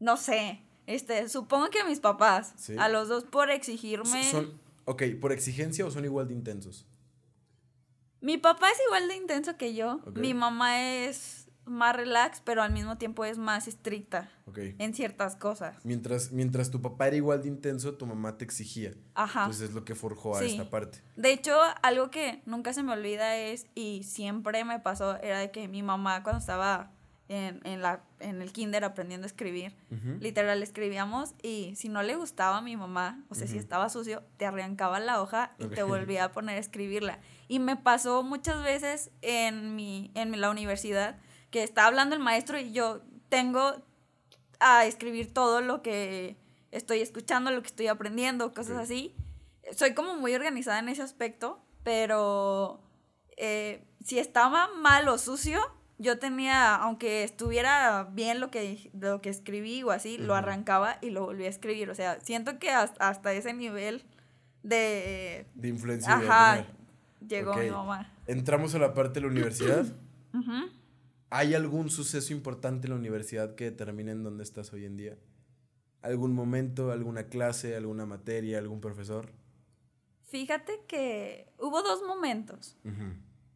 No 0.00 0.16
sé. 0.16 0.60
Este, 0.88 1.28
supongo 1.28 1.70
que 1.70 1.78
a 1.78 1.84
mis 1.84 2.00
papás. 2.00 2.56
A 2.76 2.88
los 2.88 3.06
dos 3.06 3.22
por 3.22 3.52
exigirme. 3.52 4.28
Son, 4.32 4.60
ok, 4.84 5.04
¿por 5.20 5.30
exigencia 5.30 5.86
o 5.86 5.92
son 5.92 6.04
igual 6.04 6.26
de 6.26 6.34
intensos? 6.34 6.88
Mi 8.20 8.36
papá 8.36 8.68
es 8.68 8.78
igual 8.84 9.06
de 9.06 9.14
intenso 9.14 9.56
que 9.56 9.76
yo. 9.76 10.00
Mi 10.16 10.34
mamá 10.34 10.82
es 10.82 11.37
más 11.68 11.94
relax, 11.94 12.40
pero 12.44 12.62
al 12.62 12.72
mismo 12.72 12.98
tiempo 12.98 13.24
es 13.24 13.38
más 13.38 13.68
estricta 13.68 14.30
en 14.56 14.94
ciertas 14.94 15.36
cosas. 15.36 15.76
Mientras, 15.84 16.32
mientras 16.32 16.70
tu 16.70 16.80
papá 16.80 17.08
era 17.08 17.16
igual 17.16 17.42
de 17.42 17.48
intenso, 17.48 17.94
tu 17.94 18.06
mamá 18.06 18.36
te 18.38 18.44
exigía. 18.44 18.94
Ajá. 19.14 19.42
Entonces 19.42 19.70
es 19.70 19.74
lo 19.74 19.84
que 19.84 19.94
forjó 19.94 20.36
a 20.36 20.44
esta 20.44 20.70
parte. 20.70 21.02
De 21.16 21.32
hecho, 21.32 21.56
algo 21.82 22.10
que 22.10 22.42
nunca 22.46 22.72
se 22.72 22.82
me 22.82 22.92
olvida 22.92 23.36
es, 23.36 23.66
y 23.74 24.02
siempre 24.04 24.64
me 24.64 24.80
pasó, 24.80 25.16
era 25.22 25.38
de 25.38 25.50
que 25.50 25.68
mi 25.68 25.82
mamá 25.82 26.22
cuando 26.22 26.40
estaba 26.40 26.92
en, 27.28 27.60
en, 27.64 27.82
la, 27.82 28.02
en 28.20 28.42
el 28.42 28.52
kinder 28.52 28.84
aprendiendo 28.84 29.26
a 29.26 29.28
escribir. 29.28 29.74
Literal, 30.20 30.62
escribíamos 30.62 31.34
y 31.42 31.74
si 31.76 31.88
no 31.88 32.02
le 32.02 32.16
gustaba 32.16 32.58
a 32.58 32.62
mi 32.62 32.76
mamá, 32.76 33.22
o 33.28 33.34
sea, 33.34 33.46
si 33.46 33.58
estaba 33.58 33.88
sucio, 33.88 34.22
te 34.36 34.46
arrancaba 34.46 34.98
la 35.00 35.20
hoja 35.20 35.52
y 35.58 35.66
te 35.66 35.82
volvía 35.82 36.24
a 36.24 36.32
poner 36.32 36.56
a 36.56 36.60
escribirla. 36.60 37.18
Y 37.46 37.58
me 37.58 37.76
pasó 37.76 38.22
muchas 38.22 38.62
veces 38.62 39.10
en, 39.22 39.76
mi, 39.76 40.10
en 40.14 40.38
la 40.40 40.50
universidad 40.50 41.18
que 41.50 41.62
está 41.62 41.86
hablando 41.86 42.14
el 42.14 42.20
maestro 42.20 42.58
y 42.58 42.72
yo 42.72 43.00
tengo 43.28 43.82
a 44.60 44.84
escribir 44.86 45.32
todo 45.32 45.60
lo 45.60 45.82
que 45.82 46.36
estoy 46.70 47.00
escuchando, 47.00 47.50
lo 47.50 47.60
que 47.62 47.68
estoy 47.68 47.86
aprendiendo, 47.88 48.52
cosas 48.52 48.78
así. 48.78 49.14
Soy 49.72 49.94
como 49.94 50.16
muy 50.16 50.34
organizada 50.34 50.78
en 50.78 50.88
ese 50.88 51.02
aspecto, 51.02 51.60
pero 51.84 52.80
eh, 53.36 53.84
si 54.04 54.18
estaba 54.18 54.68
mal 54.74 55.08
o 55.08 55.18
sucio, 55.18 55.60
yo 55.98 56.18
tenía, 56.18 56.76
aunque 56.76 57.24
estuviera 57.24 58.04
bien 58.12 58.40
lo 58.40 58.50
que, 58.50 58.90
lo 58.94 59.20
que 59.20 59.30
escribí 59.30 59.82
o 59.82 59.90
así, 59.90 60.16
lo 60.16 60.34
arrancaba 60.34 60.98
y 61.02 61.10
lo 61.10 61.24
volví 61.24 61.44
a 61.44 61.48
escribir. 61.48 61.90
O 61.90 61.94
sea, 61.94 62.20
siento 62.20 62.58
que 62.58 62.70
hasta, 62.70 63.32
ese 63.32 63.52
nivel 63.52 64.04
de... 64.62 65.46
De 65.54 65.68
influencia. 65.68 66.14
Ajá, 66.14 66.66
llegó 67.26 67.54
mi 67.54 67.70
mamá. 67.70 68.12
Entramos 68.26 68.74
a 68.74 68.78
la 68.78 68.94
parte 68.94 69.14
de 69.14 69.26
la 69.26 69.32
universidad. 69.32 69.86
¿Hay 71.30 71.54
algún 71.54 71.90
suceso 71.90 72.32
importante 72.32 72.86
en 72.86 72.92
la 72.92 72.98
universidad 72.98 73.54
que 73.54 73.64
determine 73.64 74.12
en 74.12 74.22
dónde 74.22 74.44
estás 74.44 74.72
hoy 74.72 74.84
en 74.86 74.96
día? 74.96 75.18
¿Algún 76.00 76.32
momento, 76.32 76.90
alguna 76.90 77.24
clase, 77.24 77.76
alguna 77.76 78.06
materia, 78.06 78.58
algún 78.58 78.80
profesor? 78.80 79.32
Fíjate 80.24 80.84
que 80.86 81.52
hubo 81.58 81.82
dos 81.82 82.02
momentos. 82.06 82.76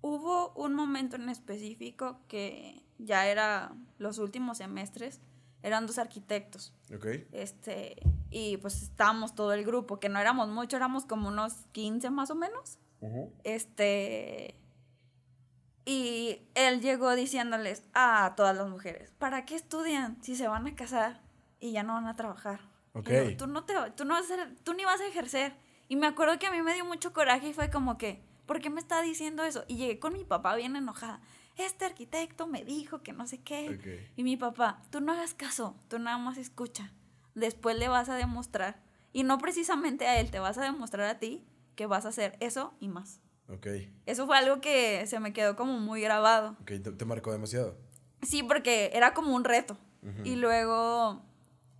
Hubo 0.00 0.52
un 0.54 0.74
momento 0.74 1.16
en 1.16 1.28
específico 1.28 2.20
que 2.28 2.82
ya 2.98 3.26
era 3.26 3.74
los 3.98 4.18
últimos 4.18 4.58
semestres, 4.58 5.20
eran 5.62 5.86
dos 5.86 5.98
arquitectos. 5.98 6.74
Ok. 6.94 7.06
Este, 7.30 7.96
y 8.30 8.56
pues 8.56 8.82
estábamos 8.82 9.34
todo 9.34 9.52
el 9.52 9.64
grupo, 9.64 10.00
que 10.00 10.08
no 10.08 10.18
éramos 10.18 10.48
mucho, 10.48 10.76
éramos 10.76 11.04
como 11.04 11.28
unos 11.28 11.54
15 11.72 12.10
más 12.10 12.30
o 12.30 12.34
menos. 12.34 12.78
Este, 13.44 14.56
y 15.84 16.42
él 16.54 16.80
llegó 16.80 17.14
diciéndoles 17.14 17.82
a 17.94 18.34
todas 18.36 18.56
las 18.56 18.68
mujeres, 18.68 19.12
¿para 19.18 19.44
qué 19.44 19.56
estudian 19.56 20.22
si 20.22 20.36
se 20.36 20.46
van 20.46 20.66
a 20.66 20.74
casar 20.74 21.20
y 21.58 21.72
ya 21.72 21.82
no 21.82 21.94
van 21.94 22.06
a 22.06 22.16
trabajar? 22.16 22.60
Okay. 22.94 23.36
tú, 23.36 23.46
no 23.46 23.64
te, 23.64 23.74
tú, 23.96 24.04
no 24.04 24.14
vas 24.14 24.30
a, 24.30 24.50
tú 24.62 24.74
ni 24.74 24.84
vas 24.84 25.00
a 25.00 25.06
ejercer. 25.06 25.54
Y 25.88 25.96
me 25.96 26.06
acuerdo 26.06 26.38
que 26.38 26.46
a 26.46 26.52
mí 26.52 26.62
me 26.62 26.74
dio 26.74 26.84
mucho 26.84 27.12
coraje 27.12 27.48
y 27.48 27.52
fue 27.52 27.70
como 27.70 27.98
que, 27.98 28.22
¿por 28.46 28.60
qué 28.60 28.70
me 28.70 28.80
está 28.80 29.02
diciendo 29.02 29.42
eso? 29.44 29.64
Y 29.66 29.76
llegué 29.76 29.98
con 29.98 30.12
mi 30.12 30.24
papá 30.24 30.54
bien 30.54 30.76
enojada. 30.76 31.20
Este 31.56 31.84
arquitecto 31.84 32.46
me 32.46 32.64
dijo 32.64 33.02
que 33.02 33.12
no 33.12 33.26
sé 33.26 33.42
qué. 33.42 34.10
Y 34.16 34.22
mi 34.22 34.36
papá, 34.36 34.82
tú 34.90 35.00
no 35.00 35.12
hagas 35.12 35.34
caso, 35.34 35.76
tú 35.88 35.98
nada 35.98 36.18
más 36.18 36.38
escucha. 36.38 36.92
Después 37.34 37.76
le 37.76 37.88
vas 37.88 38.08
a 38.08 38.14
demostrar. 38.14 38.80
Y 39.12 39.24
no 39.24 39.38
precisamente 39.38 40.06
a 40.06 40.20
él, 40.20 40.30
te 40.30 40.38
vas 40.38 40.58
a 40.58 40.62
demostrar 40.62 41.08
a 41.08 41.18
ti 41.18 41.44
que 41.76 41.86
vas 41.86 42.06
a 42.06 42.10
hacer 42.10 42.36
eso 42.40 42.74
y 42.80 42.88
más. 42.88 43.20
Ok. 43.48 43.66
Eso 44.06 44.26
fue 44.26 44.36
algo 44.36 44.60
que 44.60 45.06
se 45.06 45.20
me 45.20 45.32
quedó 45.32 45.56
como 45.56 45.78
muy 45.78 46.00
grabado. 46.00 46.56
Ok, 46.60 46.72
¿te, 46.96 47.04
marcó 47.04 47.32
demasiado? 47.32 47.76
Sí, 48.22 48.42
porque 48.42 48.90
era 48.94 49.14
como 49.14 49.34
un 49.34 49.44
reto. 49.44 49.76
Y 50.24 50.34
luego, 50.34 51.22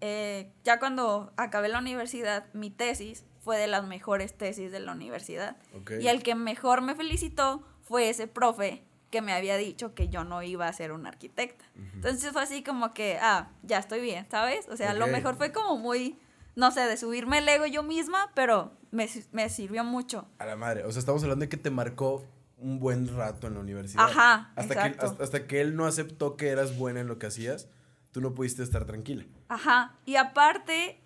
eh, 0.01 0.53
ya 0.63 0.79
cuando 0.79 1.33
acabé 1.37 1.69
la 1.69 1.81
universidad, 1.81 2.47
mi 2.53 2.71
tesis 2.71 3.25
fue 3.41 3.59
de 3.59 3.67
las 3.67 3.85
mejores 3.85 4.33
tesis 4.33 4.71
de 4.71 4.79
la 4.79 4.93
universidad. 4.93 5.57
Y 6.01 6.07
el 6.07 6.23
que 6.23 6.37
mejor 6.37 6.83
me 6.83 6.95
felicitó 6.95 7.65
fue 7.83 8.09
ese 8.09 8.29
profe 8.29 8.85
que 9.11 9.21
me 9.21 9.33
había 9.33 9.57
dicho 9.57 9.95
que 9.95 10.09
yo 10.09 10.25
no 10.25 10.43
iba 10.43 10.67
a 10.67 10.73
ser 10.73 10.93
un 10.93 11.07
arquitecta. 11.07 11.65
Entonces 11.95 12.33
fue 12.33 12.43
así 12.43 12.63
como 12.63 12.95
que, 12.95 13.19
ah, 13.21 13.51
ya 13.63 13.79
estoy 13.79 14.01
bien, 14.01 14.27
¿sabes? 14.31 14.69
O 14.69 14.77
sea, 14.77 14.95
lo 14.95 15.07
mejor 15.07 15.37
fue 15.37 15.53
como 15.53 15.77
muy, 15.77 16.19
no 16.55 16.71
sé, 16.71 16.83
de 16.83 16.97
subirme 16.97 17.39
el 17.39 17.49
ego 17.49 17.67
yo 17.67 17.83
misma, 17.83 18.31
pero 18.35 18.73
me, 18.91 19.09
me, 19.33 19.49
sirvió 19.49 19.85
mucho. 19.85 20.27
A 20.39 20.47
la 20.47 20.57
madre, 20.57 20.85
o 20.85 20.93
sea, 20.93 21.01
estamos 21.01 21.23
hablando 21.23 21.45
de 21.45 21.49
que 21.49 21.57
te 21.57 21.71
marcó 21.71 22.25
un 22.59 22.79
buen 22.79 23.09
rato 23.17 23.47
en 23.47 23.55
la 23.55 23.61
universidad. 23.61 24.05
Ajá, 24.05 24.53
hasta 24.57 24.75
Que, 24.75 25.05
hasta, 25.05 25.23
hasta 25.23 25.47
que 25.47 25.61
él 25.61 25.77
no 25.77 25.87
aceptó 25.87 26.37
que 26.37 26.49
eras 26.49 26.77
buena 26.77 27.01
en 27.01 27.09
lo 27.09 27.19
que 27.19 27.27
hacías, 27.27 27.69
tú 28.13 28.21
no 28.21 28.35
pudiste 28.35 28.63
estar 28.63 28.85
tranquila. 28.85 29.25
Ajá, 29.49 29.99
y 30.05 30.17
aparte 30.17 31.03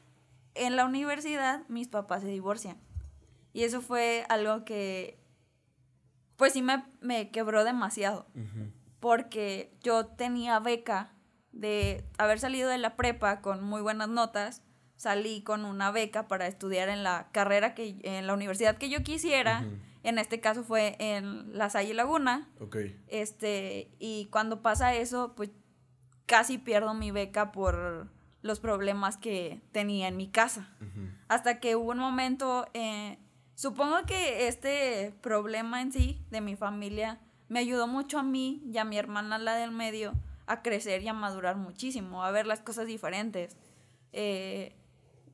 en 0.55 0.77
la 0.77 0.85
universidad 0.85 1.63
mis 1.69 1.89
papás 1.89 2.23
se 2.23 2.29
divorcian. 2.29 2.79
Y 3.53 3.65
eso 3.65 3.81
fue 3.81 4.27
algo 4.29 4.67
que, 4.67 5.19
pues 6.37 6.53
sí 6.53 6.63
me, 6.63 7.31
quebró 7.31 7.65
demasiado. 7.65 8.27
Porque 9.01 9.75
yo 9.83 10.07
tenía 10.09 10.59
beca 10.61 11.15
de 11.53 12.05
haber 12.19 12.39
salido 12.39 12.69
de 12.69 12.77
la 12.77 12.97
prepa 12.97 13.41
con 13.41 13.63
muy 13.63 13.81
buenas 13.81 14.09
notas. 14.09 14.63
Salí 14.97 15.43
con 15.43 15.65
una 15.65 15.91
beca 15.91 16.27
para 16.27 16.47
estudiar 16.47 16.89
en 16.89 17.03
la 17.03 17.29
carrera 17.33 17.75
que, 17.75 17.99
en 18.03 18.27
la 18.27 18.35
universidad 18.35 18.79
que 18.79 18.89
yo 18.89 19.03
quisiera. 19.03 19.65
En 20.03 20.19
este 20.19 20.41
caso 20.41 20.65
fue 20.65 20.97
en 20.99 21.57
La 21.57 21.69
Salle 21.69 21.93
Laguna. 21.93 22.49
Este, 23.09 23.91
y 23.99 24.27
cuando 24.27 24.63
pasa 24.63 24.95
eso, 24.95 25.35
pues 25.37 25.51
casi 26.27 26.59
pierdo 26.59 26.95
mi 26.95 27.11
beca 27.11 27.53
por 27.53 28.09
los 28.43 28.61
problemas 28.61 29.17
que 29.17 29.61
tenía 29.73 30.09
en 30.09 30.17
mi 30.17 30.29
casa. 30.29 30.69
Hasta 31.29 31.61
que 31.61 31.77
hubo 31.77 31.91
un 31.91 31.99
momento, 31.99 32.67
eh, 32.73 33.19
supongo 33.55 34.05
que 34.07 34.49
este 34.49 35.13
problema 35.21 35.83
en 35.83 35.93
sí 35.93 36.25
de 36.31 36.41
mi 36.41 36.57
familia 36.57 37.21
me 37.49 37.61
ayudó 37.61 37.87
mucho 37.87 38.19
a 38.19 38.23
mí 38.23 38.63
y 38.73 38.79
a 38.79 38.85
mi 38.85 38.97
hermana, 38.97 39.39
la 39.39 39.57
del 39.57 39.73
medio, 39.73 40.15
a 40.47 40.63
crecer 40.63 41.03
y 41.03 41.09
a 41.09 41.13
madurar 41.13 41.57
muchísimo, 41.57 42.25
a 42.25 42.31
ver 42.31 42.47
las 42.47 42.61
cosas 42.61 42.87
diferentes. 42.87 43.57
Eh, 44.13 44.77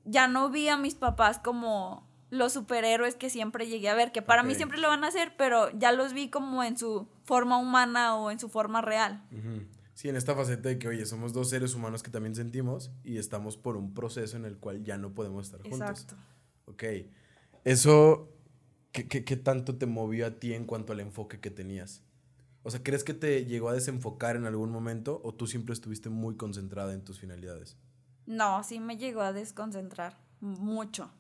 ya 0.04 0.28
no 0.28 0.50
vi 0.50 0.68
a 0.68 0.76
mis 0.76 0.94
papás 0.94 1.38
como 1.38 2.08
los 2.30 2.54
superhéroes 2.54 3.14
que 3.14 3.28
siempre 3.28 3.66
llegué 3.66 3.90
a 3.90 3.94
ver, 3.94 4.10
que 4.10 4.22
para 4.22 4.42
mí 4.42 4.54
siempre 4.54 4.78
lo 4.78 4.88
van 4.88 5.04
a 5.04 5.08
hacer, 5.08 5.34
pero 5.36 5.70
ya 5.78 5.92
los 5.92 6.14
vi 6.14 6.30
como 6.30 6.64
en 6.64 6.78
su 6.78 7.06
forma 7.24 7.58
humana 7.58 8.16
o 8.16 8.30
en 8.30 8.40
su 8.40 8.48
forma 8.48 8.80
real. 8.80 9.22
Sí, 9.92 10.08
en 10.08 10.16
esta 10.16 10.34
faceta 10.34 10.70
de 10.70 10.78
que, 10.78 10.88
oye, 10.88 11.04
somos 11.04 11.34
dos 11.34 11.50
seres 11.50 11.74
humanos 11.74 12.02
que 12.02 12.10
también 12.10 12.34
sentimos 12.34 12.90
y 13.04 13.18
estamos 13.18 13.58
por 13.58 13.76
un 13.76 13.92
proceso 13.92 14.38
en 14.38 14.46
el 14.46 14.56
cual 14.56 14.82
ya 14.82 14.96
no 14.96 15.12
podemos 15.12 15.44
estar 15.44 15.60
juntos. 15.60 15.90
Exacto. 15.90 16.16
Ok. 16.64 16.84
Eso, 17.64 18.32
¿qué, 18.92 19.06
¿qué, 19.06 19.36
tanto 19.36 19.76
te 19.76 19.84
movió 19.84 20.26
a 20.26 20.30
ti 20.30 20.54
en 20.54 20.64
cuanto 20.64 20.94
al 20.94 21.00
enfoque 21.00 21.38
que 21.38 21.50
tenías? 21.50 22.02
O 22.62 22.70
sea, 22.70 22.82
¿crees 22.82 23.04
que 23.04 23.12
te 23.12 23.44
llegó 23.44 23.68
a 23.68 23.74
desenfocar 23.74 24.36
en 24.36 24.46
algún 24.46 24.70
momento 24.70 25.20
o 25.22 25.34
tú 25.34 25.46
siempre 25.46 25.74
estuviste 25.74 26.08
muy 26.08 26.36
concentrada 26.36 26.94
en 26.94 27.04
tus 27.04 27.20
finalidades? 27.20 27.76
No, 28.26 28.62
sí 28.64 28.80
me 28.80 28.96
llegó 28.96 29.22
a 29.22 29.32
desconcentrar 29.32 30.16
mucho. 30.40 31.10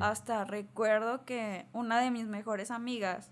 Hasta 0.00 0.44
recuerdo 0.44 1.24
que 1.24 1.64
una 1.72 2.00
de 2.02 2.10
mis 2.10 2.26
mejores 2.26 2.70
amigas 2.70 3.30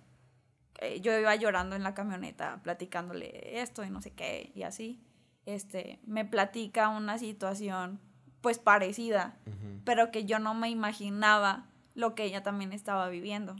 eh, 0.80 1.00
yo 1.00 1.18
iba 1.18 1.34
llorando 1.34 1.76
en 1.76 1.82
la 1.82 1.94
camioneta, 1.94 2.60
platicándole 2.62 3.60
esto 3.60 3.84
y 3.84 3.90
no 3.90 4.00
sé 4.00 4.12
qué, 4.12 4.52
y 4.54 4.62
así. 4.62 5.02
Este, 5.44 5.98
me 6.06 6.24
platica 6.24 6.88
una 6.88 7.18
situación 7.18 8.00
pues 8.40 8.58
parecida, 8.58 9.36
pero 9.84 10.10
que 10.10 10.24
yo 10.24 10.38
no 10.38 10.54
me 10.54 10.70
imaginaba 10.70 11.66
lo 11.94 12.14
que 12.14 12.24
ella 12.24 12.42
también 12.42 12.72
estaba 12.72 13.08
viviendo. 13.08 13.56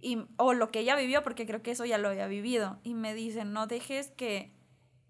Y, 0.00 0.24
o 0.36 0.54
lo 0.54 0.70
que 0.70 0.80
ella 0.80 0.96
vivió, 0.96 1.22
porque 1.22 1.46
creo 1.46 1.62
que 1.62 1.72
eso 1.72 1.84
ya 1.84 1.98
lo 1.98 2.08
había 2.08 2.26
vivido. 2.26 2.78
Y 2.82 2.94
me 2.94 3.12
dice, 3.12 3.44
no 3.44 3.66
dejes 3.66 4.10
que 4.12 4.50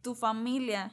tu 0.03 0.17
familia 0.17 0.93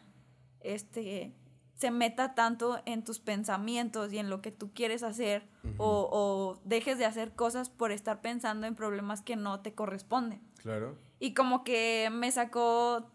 este, 0.59 1.33
se 1.77 1.91
meta 1.91 2.33
tanto 2.33 2.81
en 2.85 3.03
tus 3.03 3.19
pensamientos 3.19 4.11
y 4.11 4.17
en 4.17 4.29
lo 4.29 4.41
que 4.41 4.51
tú 4.51 4.73
quieres 4.73 5.03
hacer 5.03 5.47
o, 5.77 6.09
o, 6.11 6.61
dejes 6.65 6.97
de 6.97 7.05
hacer 7.05 7.33
cosas 7.33 7.69
por 7.69 7.91
estar 7.91 8.21
pensando 8.21 8.65
en 8.67 8.75
problemas 8.75 9.21
que 9.21 9.35
no 9.35 9.59
te 9.59 9.73
corresponden. 9.73 10.41
Claro. 10.57 10.97
Y 11.19 11.33
como 11.33 11.63
que 11.63 12.09
me 12.11 12.31
sacó 12.31 13.11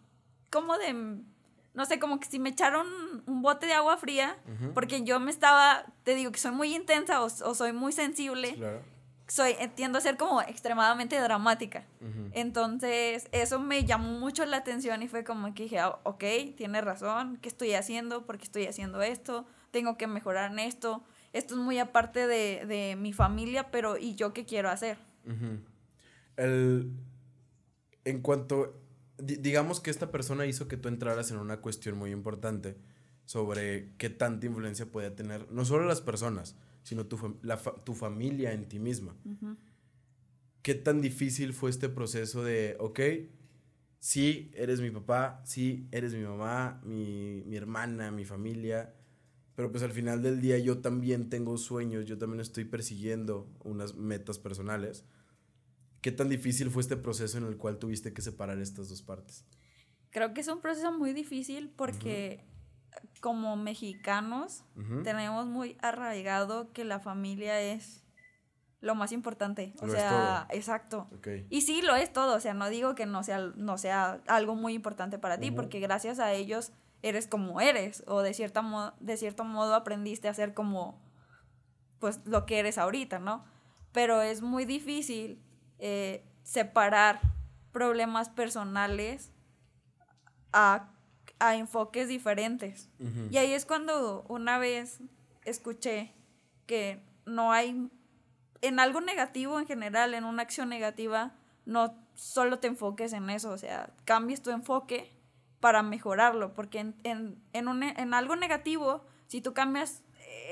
como 0.50 0.78
de 0.78 1.22
no 1.74 1.86
sé, 1.86 1.98
como 1.98 2.20
que 2.20 2.28
si 2.28 2.38
me 2.38 2.50
echaron 2.50 2.86
un 3.26 3.42
bote 3.42 3.66
de 3.66 3.72
agua 3.72 3.96
fría, 3.96 4.36
porque 4.74 5.04
yo 5.04 5.18
me 5.20 5.30
estaba, 5.30 5.86
te 6.04 6.14
digo 6.14 6.30
que 6.30 6.38
soy 6.38 6.52
muy 6.52 6.74
intensa 6.74 7.22
o, 7.22 7.30
soy 7.30 7.72
muy 7.72 7.92
sensible, 7.92 8.58
soy, 9.32 9.54
tiendo 9.74 9.96
a 9.96 10.02
ser 10.02 10.18
como 10.18 10.42
extremadamente 10.42 11.18
dramática. 11.18 11.86
Entonces, 12.32 13.28
eso 13.32 13.58
me 13.58 13.86
llamó 13.86 14.18
mucho 14.18 14.44
la 14.44 14.58
atención 14.58 15.02
y 15.02 15.08
fue 15.08 15.24
como 15.24 15.54
que 15.54 15.62
dije, 15.62 15.78
ah, 15.78 15.98
ok, 16.02 16.24
tiene 16.54 16.82
razón, 16.82 17.38
¿qué 17.40 17.48
estoy 17.48 17.72
haciendo? 17.72 18.26
¿Por 18.26 18.36
qué 18.36 18.44
estoy 18.44 18.66
haciendo 18.66 19.00
esto? 19.00 19.46
Tengo 19.70 19.96
que 19.96 20.06
mejorar 20.06 20.52
en 20.52 20.58
esto. 20.58 21.02
Esto 21.32 21.54
es 21.54 21.60
muy 21.60 21.78
aparte 21.78 22.26
de, 22.26 22.66
de 22.66 22.94
mi 22.96 23.14
familia, 23.14 23.70
pero 23.70 23.96
¿y 23.96 24.16
yo 24.16 24.34
qué 24.34 24.44
quiero 24.44 24.68
hacer? 24.68 24.98
El, 26.36 26.92
en 28.04 28.20
cuanto 28.20 28.78
digamos 29.16 29.80
que 29.80 29.90
esta 29.90 30.10
persona 30.10 30.44
hizo 30.44 30.68
que 30.68 30.76
tú 30.76 30.88
entraras 30.88 31.30
en 31.30 31.38
una 31.38 31.58
cuestión 31.58 31.96
muy 31.96 32.10
importante 32.10 32.76
sobre 33.24 33.92
qué 33.96 34.10
tanta 34.10 34.44
influencia 34.44 34.84
puede 34.84 35.10
tener 35.10 35.50
no 35.50 35.64
solo 35.64 35.86
las 35.86 36.00
personas, 36.02 36.56
sino 36.82 37.06
tu, 37.06 37.38
la 37.42 37.58
tu 37.58 37.94
familia 37.94 38.52
en 38.52 38.68
ti 38.68 38.78
misma. 38.78 39.16
¿Qué 40.62 40.74
tan 40.74 41.00
difícil 41.00 41.52
fue 41.52 41.70
este 41.70 41.88
proceso 41.88 42.44
de, 42.44 42.76
ok, 42.78 43.00
sí, 43.98 44.50
eres 44.54 44.80
mi 44.80 44.90
papá, 44.90 45.42
sí, 45.44 45.88
eres 45.90 46.14
mi 46.14 46.22
mamá, 46.22 46.80
mi, 46.84 47.42
mi 47.46 47.56
hermana, 47.56 48.10
mi 48.10 48.24
familia, 48.24 48.94
pero 49.54 49.70
pues 49.70 49.82
al 49.82 49.90
final 49.90 50.22
del 50.22 50.40
día 50.40 50.58
yo 50.58 50.78
también 50.78 51.28
tengo 51.30 51.58
sueños, 51.58 52.06
yo 52.06 52.18
también 52.18 52.40
estoy 52.40 52.64
persiguiendo 52.64 53.52
unas 53.64 53.94
metas 53.94 54.38
personales 54.38 55.04
¿Qué 56.02 56.10
tan 56.10 56.28
difícil 56.28 56.68
fue 56.68 56.82
este 56.82 56.96
proceso 56.96 57.38
en 57.38 57.44
el 57.44 57.56
cual 57.56 57.78
tuviste 57.78 58.12
que 58.12 58.22
separar 58.22 58.58
estas 58.58 58.88
dos 58.88 59.02
partes? 59.02 59.44
Creo 60.10 60.34
que 60.34 60.40
es 60.40 60.48
un 60.48 60.60
proceso 60.60 60.92
muy 60.92 61.12
difícil 61.12 61.70
porque 61.70 62.44
como 63.20 63.56
mexicanos 63.56 64.64
tenemos 65.04 65.46
muy 65.46 65.76
arraigado 65.80 66.72
que 66.72 66.84
la 66.84 66.98
familia 66.98 67.60
es 67.60 68.02
lo 68.82 68.96
más 68.96 69.12
importante. 69.12 69.74
O 69.80 69.88
sea, 69.88 70.48
exacto. 70.50 71.08
Y 71.48 71.60
sí, 71.62 71.82
lo 71.82 71.94
es 71.94 72.12
todo. 72.12 72.34
O 72.36 72.40
sea, 72.40 72.52
no 72.52 72.68
digo 72.68 72.94
que 72.96 73.06
no 73.06 73.22
sea, 73.22 73.38
no 73.54 73.78
sea 73.78 74.20
algo 74.26 74.56
muy 74.56 74.74
importante 74.74 75.18
para 75.18 75.38
ti, 75.38 75.52
porque 75.52 75.78
gracias 75.78 76.18
a 76.18 76.32
ellos 76.32 76.72
eres 77.00 77.28
como 77.28 77.60
eres. 77.60 78.02
O 78.08 78.22
de, 78.22 78.34
cierta 78.34 78.94
de 78.98 79.16
cierto 79.16 79.44
modo 79.44 79.74
aprendiste 79.74 80.28
a 80.28 80.34
ser 80.34 80.52
como, 80.52 81.00
pues, 82.00 82.20
lo 82.24 82.44
que 82.44 82.58
eres 82.58 82.76
ahorita, 82.76 83.20
¿no? 83.20 83.44
Pero 83.92 84.20
es 84.20 84.42
muy 84.42 84.64
difícil 84.64 85.40
eh, 85.78 86.26
separar 86.42 87.20
problemas 87.70 88.30
personales 88.30 89.32
a, 90.52 90.91
enfoques 91.50 92.08
diferentes. 92.08 92.88
Y 93.30 93.36
ahí 93.36 93.52
es 93.52 93.66
cuando 93.66 94.24
una 94.28 94.58
vez 94.58 95.00
escuché 95.44 96.12
que 96.66 97.00
no 97.26 97.52
hay, 97.52 97.90
en 98.60 98.80
algo 98.80 99.00
negativo 99.00 99.58
en 99.58 99.66
general, 99.66 100.14
en 100.14 100.24
una 100.24 100.42
acción 100.42 100.68
negativa, 100.68 101.34
no 101.64 101.94
solo 102.14 102.58
te 102.58 102.68
enfoques 102.68 103.12
en 103.12 103.30
eso, 103.30 103.50
o 103.50 103.58
sea, 103.58 103.92
cambies 104.04 104.42
tu 104.42 104.50
enfoque 104.50 105.12
para 105.60 105.82
mejorarlo, 105.82 106.54
porque 106.54 106.80
en, 106.80 106.94
en, 107.04 107.40
en, 107.52 108.14
algo 108.14 108.36
negativo, 108.36 109.04
si 109.28 109.40
tú 109.40 109.54
cambias 109.54 110.02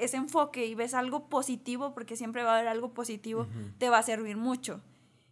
ese 0.00 0.16
enfoque 0.16 0.66
y 0.66 0.74
ves 0.74 0.94
algo 0.94 1.29
positivo, 1.29 1.94
porque 1.94 2.16
siempre 2.16 2.42
va 2.44 2.53
a 2.53 2.59
haber 2.59 2.68
algo 2.68 2.94
positivo, 2.94 3.46
te 3.79 3.90
va 3.90 3.98
a 3.98 4.03
servir 4.03 4.37
mucho. 4.37 4.81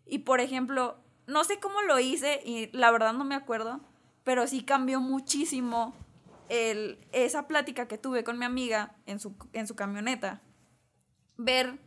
Y 0.04 0.20
por 0.20 0.40
ejemplo, 0.40 0.96
no 1.26 1.44
sé 1.44 1.60
cómo 1.60 1.82
lo 1.82 1.98
hice 2.00 2.40
y 2.44 2.70
la 2.76 2.90
verdad 2.90 3.12
no 3.12 3.24
me 3.24 3.34
acuerdo, 3.34 3.80
pero 4.28 4.46
sí 4.46 4.62
cambió 4.62 5.00
muchísimo 5.00 5.94
el, 6.50 6.98
esa 7.12 7.48
plática 7.48 7.88
que 7.88 7.96
tuve 7.96 8.24
con 8.24 8.38
mi 8.38 8.44
amiga 8.44 8.94
en 9.06 9.20
su, 9.20 9.34
en 9.54 9.66
su 9.66 9.74
camioneta. 9.74 10.42
Ver 11.38 11.78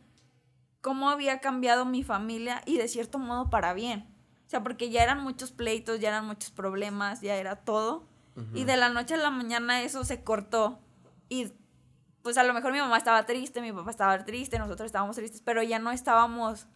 cómo 0.80 1.08
había 1.08 1.38
cambiado 1.38 1.84
mi 1.84 2.02
familia 2.02 2.60
y 2.66 2.78
de 2.78 2.88
cierto 2.88 3.20
modo 3.20 3.48
para 3.48 3.74
bien. 3.74 4.12
O 4.44 4.50
sea, 4.50 4.60
porque 4.60 4.90
ya 4.90 5.04
eran 5.04 5.22
muchos 5.22 5.52
pleitos, 5.52 6.00
ya 6.00 6.08
eran 6.08 6.26
muchos 6.26 6.50
problemas, 6.50 7.20
ya 7.20 7.36
era 7.36 7.54
todo. 7.54 8.08
Y 8.54 8.64
de 8.64 8.76
la 8.76 8.88
noche 8.88 9.14
a 9.14 9.18
la 9.18 9.30
mañana 9.30 9.82
eso 9.82 10.02
se 10.02 10.24
cortó. 10.24 10.80
Y 11.28 11.52
pues 12.22 12.38
a 12.38 12.42
lo 12.42 12.54
mejor 12.54 12.72
mi 12.72 12.80
mamá 12.80 12.96
estaba 12.96 13.24
triste, 13.24 13.60
mi 13.60 13.72
papá 13.72 13.92
estaba 13.92 14.24
triste, 14.24 14.58
nosotros 14.58 14.86
estábamos 14.86 15.14
tristes, 15.14 15.42
pero 15.42 15.62
ya 15.62 15.78
no 15.78 15.92
estábamos 15.92 16.66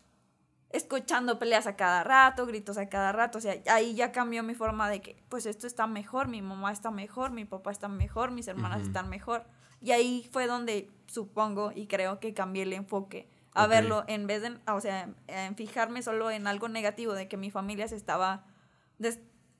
escuchando 0.71 1.39
peleas 1.39 1.67
a 1.67 1.77
cada 1.77 2.05
rato, 2.05 2.47
gritos 2.47 2.79
a 2.79 2.89
cada 2.89 3.13
rato, 3.13 3.39
o 3.39 3.41
sea, 3.41 3.55
ahí 3.69 3.95
ya 3.95 4.13
cambió 4.13 4.43
mi 4.43 4.55
forma 4.55 4.91
de 4.91 5.01
que, 5.01 5.23
pues 5.29 5.47
esto 5.47 5.67
está 5.67 5.87
mejor, 5.87 6.29
mi 6.29 6.43
mamá 6.43 6.73
está 6.73 6.91
mejor, 6.91 7.31
mi 7.31 7.45
papá 7.45 7.71
está 7.71 7.89
mejor, 7.89 8.31
mis 8.31 8.49
hermanas 8.49 8.83
están 8.83 9.09
mejor. 9.09 9.45
Y 9.81 9.93
ahí 9.93 10.29
fue 10.33 10.47
donde 10.47 10.91
supongo 11.07 11.73
y 11.75 11.87
creo 11.87 12.19
que 12.19 12.35
cambié 12.35 12.65
el 12.65 12.73
enfoque 12.73 13.29
a 13.53 13.67
verlo 13.67 14.05
en 14.07 14.27
vez 14.27 14.43
de, 14.43 14.59
o 14.67 14.81
sea, 14.81 15.09
en 15.29 15.57
fijarme 15.57 16.03
solo 16.03 16.31
en 16.31 16.47
algo 16.47 16.69
negativo 16.69 17.15
de 17.15 17.29
que 17.29 17.37
mi 17.37 17.51
familia 17.51 17.89
se 17.89 17.97
estaba 17.97 18.45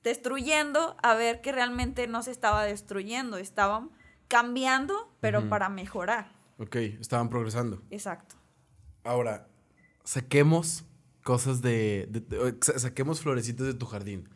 destruyendo, 0.03 0.95
a 1.01 1.15
ver 1.15 1.41
que 1.41 1.51
realmente 1.51 2.07
no 2.07 2.21
se 2.21 2.31
estaba 2.31 2.63
destruyendo, 2.63 3.37
estaban 3.37 3.91
cambiando, 4.27 5.11
pero 5.19 5.49
para 5.49 5.69
mejorar. 5.69 6.31
Ok, 6.59 6.75
estaban 6.75 7.29
progresando. 7.29 7.81
Exacto. 7.89 8.35
Ahora, 9.03 9.47
saquemos 10.03 10.85
cosas 11.27 11.61
de, 11.61 12.07
saquemos 12.77 13.19
florecitas 13.19 13.67
de 13.67 13.73
tu 13.73 13.85
jardín. 13.85 14.29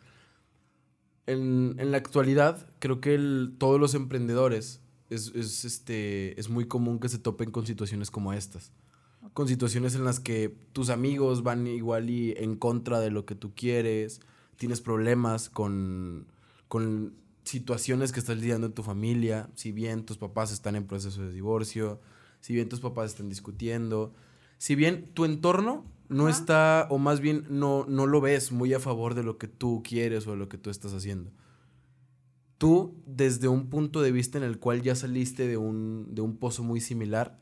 En, 1.25 1.77
la 1.89 1.95
actualidad, 1.95 2.67
creo 2.79 2.99
que 2.99 3.17
todos 3.57 3.79
los 3.79 3.95
emprendedores 3.95 4.81
es, 5.09 5.31
este, 5.63 6.37
es 6.37 6.49
muy 6.49 6.67
común 6.67 6.99
que 6.99 7.07
se 7.07 7.17
topen 7.17 7.49
con 7.49 7.65
situaciones 7.65 8.11
como 8.11 8.33
estas. 8.33 8.73
Con 9.31 9.47
situaciones 9.47 9.95
en 9.95 10.03
las 10.03 10.19
que 10.19 10.53
tus 10.73 10.89
amigos 10.89 11.43
van 11.43 11.65
igual 11.65 12.09
y 12.09 12.33
en 12.35 12.57
contra 12.57 12.99
de 12.99 13.09
lo 13.09 13.25
que 13.25 13.35
tú 13.35 13.53
quieres, 13.55 14.19
tienes 14.57 14.81
problemas 14.81 15.49
con, 15.49 16.27
con 16.67 17.13
situaciones 17.45 18.11
que 18.11 18.19
estás 18.19 18.35
lidiando 18.35 18.67
en 18.67 18.73
tu 18.73 18.83
familia, 18.83 19.49
si 19.55 19.71
bien 19.71 20.03
tus 20.03 20.17
papás 20.17 20.51
están 20.51 20.75
en 20.75 20.87
proceso 20.87 21.21
de 21.21 21.31
divorcio, 21.31 22.01
si 22.41 22.53
bien 22.53 22.67
tus 22.67 22.81
papás 22.81 23.11
están 23.11 23.29
discutiendo, 23.29 24.13
si 24.57 24.75
bien 24.75 25.13
tu 25.13 25.23
entorno 25.23 25.85
no 26.11 26.27
está, 26.27 26.87
o 26.89 26.97
más 26.97 27.21
bien 27.21 27.45
no, 27.49 27.85
no 27.87 28.05
lo 28.05 28.19
ves 28.19 28.51
muy 28.51 28.73
a 28.73 28.79
favor 28.79 29.15
de 29.15 29.23
lo 29.23 29.37
que 29.37 29.47
tú 29.47 29.81
quieres 29.81 30.27
o 30.27 30.31
de 30.31 30.37
lo 30.37 30.49
que 30.49 30.57
tú 30.57 30.69
estás 30.69 30.93
haciendo. 30.93 31.31
Tú, 32.57 33.01
desde 33.05 33.47
un 33.47 33.69
punto 33.69 34.01
de 34.01 34.11
vista 34.11 34.37
en 34.37 34.43
el 34.43 34.59
cual 34.59 34.81
ya 34.81 34.93
saliste 34.93 35.47
de 35.47 35.55
un, 35.55 36.13
de 36.13 36.21
un 36.21 36.35
pozo 36.35 36.63
muy 36.63 36.81
similar, 36.81 37.39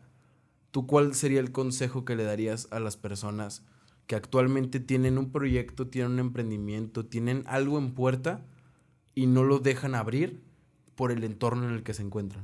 ¿tú 0.69 0.85
cuál 0.85 1.15
sería 1.15 1.39
el 1.39 1.51
consejo 1.51 2.05
que 2.05 2.15
le 2.15 2.23
darías 2.23 2.67
a 2.69 2.79
las 2.79 2.95
personas 2.95 3.65
que 4.05 4.15
actualmente 4.15 4.79
tienen 4.79 5.17
un 5.17 5.31
proyecto, 5.31 5.87
tienen 5.87 6.13
un 6.13 6.19
emprendimiento, 6.19 7.07
tienen 7.07 7.43
algo 7.47 7.79
en 7.79 7.95
puerta 7.95 8.45
y 9.15 9.25
no 9.25 9.43
lo 9.43 9.57
dejan 9.59 9.95
abrir 9.95 10.43
por 10.93 11.11
el 11.11 11.23
entorno 11.23 11.67
en 11.67 11.73
el 11.73 11.81
que 11.81 11.95
se 11.95 12.03
encuentran? 12.03 12.43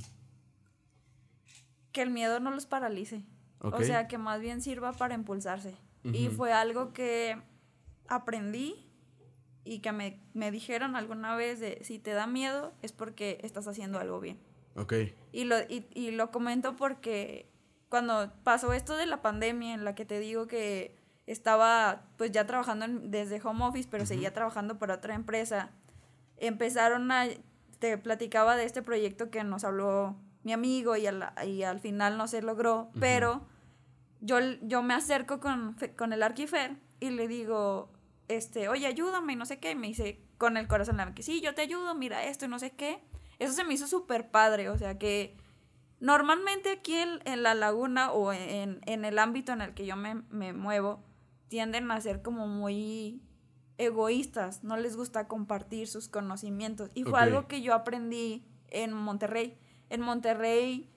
Que 1.92 2.02
el 2.02 2.10
miedo 2.10 2.40
no 2.40 2.50
los 2.50 2.66
paralice. 2.66 3.24
O 3.60 3.80
sea, 3.82 4.08
que 4.08 4.18
más 4.18 4.40
bien 4.40 4.60
sirva 4.60 4.92
para 4.92 5.14
impulsarse. 5.14 5.74
Y 6.12 6.28
fue 6.28 6.52
algo 6.52 6.92
que 6.92 7.40
aprendí 8.08 8.86
y 9.64 9.80
que 9.80 9.92
me, 9.92 10.50
dijeron 10.50 10.94
alguna 10.94 11.34
vez 11.34 11.58
de 11.58 11.80
si 11.82 11.98
te 11.98 12.12
da 12.12 12.26
miedo 12.26 12.72
es 12.82 12.92
porque 12.92 13.40
estás 13.42 13.66
haciendo 13.66 13.98
algo 13.98 14.20
bien. 14.20 14.38
Ok. 14.76 14.94
Y 15.32 15.44
lo, 15.44 15.56
y, 15.68 16.10
lo 16.12 16.30
comento 16.30 16.76
porque 16.76 17.50
cuando 17.88 18.32
pasó 18.44 18.72
esto 18.72 18.96
de 18.96 19.06
la 19.06 19.22
pandemia 19.22 19.74
en 19.74 19.84
la 19.84 19.94
que 19.94 20.04
te 20.04 20.20
digo 20.20 20.46
que 20.46 20.96
estaba 21.26 22.04
pues 22.16 22.30
ya 22.30 22.46
trabajando 22.46 22.86
desde 22.88 23.40
home 23.42 23.64
office, 23.64 23.88
pero 23.90 24.06
seguía 24.06 24.32
trabajando 24.32 24.78
para 24.78 24.94
otra 24.94 25.14
empresa, 25.14 25.72
empezaron 26.36 27.10
a, 27.10 27.26
te 27.80 27.98
platicaba 27.98 28.56
de 28.56 28.64
este 28.64 28.82
proyecto 28.82 29.30
que 29.30 29.42
nos 29.42 29.64
habló 29.64 30.16
mi 30.44 30.52
amigo 30.52 30.96
y 30.96 31.06
al, 31.06 31.32
y 31.44 31.64
al 31.64 31.80
final 31.80 32.16
no 32.16 32.28
se 32.28 32.40
logró, 32.40 32.90
pero 33.00 33.48
yo, 34.26 34.38
yo 34.62 34.82
me 34.82 34.94
acerco 34.94 35.40
con, 35.40 35.76
con 35.96 36.12
el 36.12 36.22
arquifer 36.22 36.76
y 37.00 37.10
le 37.10 37.28
digo, 37.28 37.92
este, 38.28 38.68
oye, 38.68 38.86
ayúdame 38.86 39.34
y 39.34 39.36
no 39.36 39.46
sé 39.46 39.58
qué, 39.58 39.70
y 39.70 39.74
me 39.74 39.86
dice 39.86 40.20
con 40.36 40.56
el 40.56 40.66
corazón 40.66 40.98
que 41.14 41.22
sí, 41.22 41.40
yo 41.40 41.54
te 41.54 41.62
ayudo, 41.62 41.94
mira 41.94 42.24
esto 42.24 42.44
y 42.44 42.48
no 42.48 42.58
sé 42.58 42.72
qué. 42.72 43.02
Eso 43.38 43.52
se 43.52 43.64
me 43.64 43.74
hizo 43.74 43.86
súper 43.86 44.30
padre, 44.30 44.68
o 44.68 44.78
sea 44.78 44.98
que 44.98 45.36
normalmente 46.00 46.70
aquí 46.70 46.94
en, 46.94 47.42
la 47.42 47.54
laguna 47.54 48.12
o 48.12 48.32
en, 48.32 48.80
el 48.86 49.18
ámbito 49.18 49.52
en 49.52 49.60
el 49.60 49.74
que 49.74 49.86
yo 49.86 49.96
me, 49.96 50.16
me 50.30 50.52
muevo, 50.52 51.04
tienden 51.48 51.90
a 51.90 52.00
ser 52.00 52.22
como 52.22 52.48
muy 52.48 53.22
egoístas, 53.78 54.64
no 54.64 54.76
les 54.76 54.96
gusta 54.96 55.28
compartir 55.28 55.86
sus 55.86 56.08
conocimientos. 56.08 56.90
Y 56.94 57.04
fue 57.04 57.20
algo 57.20 57.46
que 57.46 57.62
yo 57.62 57.74
aprendí 57.74 58.46
en 58.68 58.92
Monterrey. 58.92 59.58
En 59.90 60.00
Monterrey, 60.00 60.90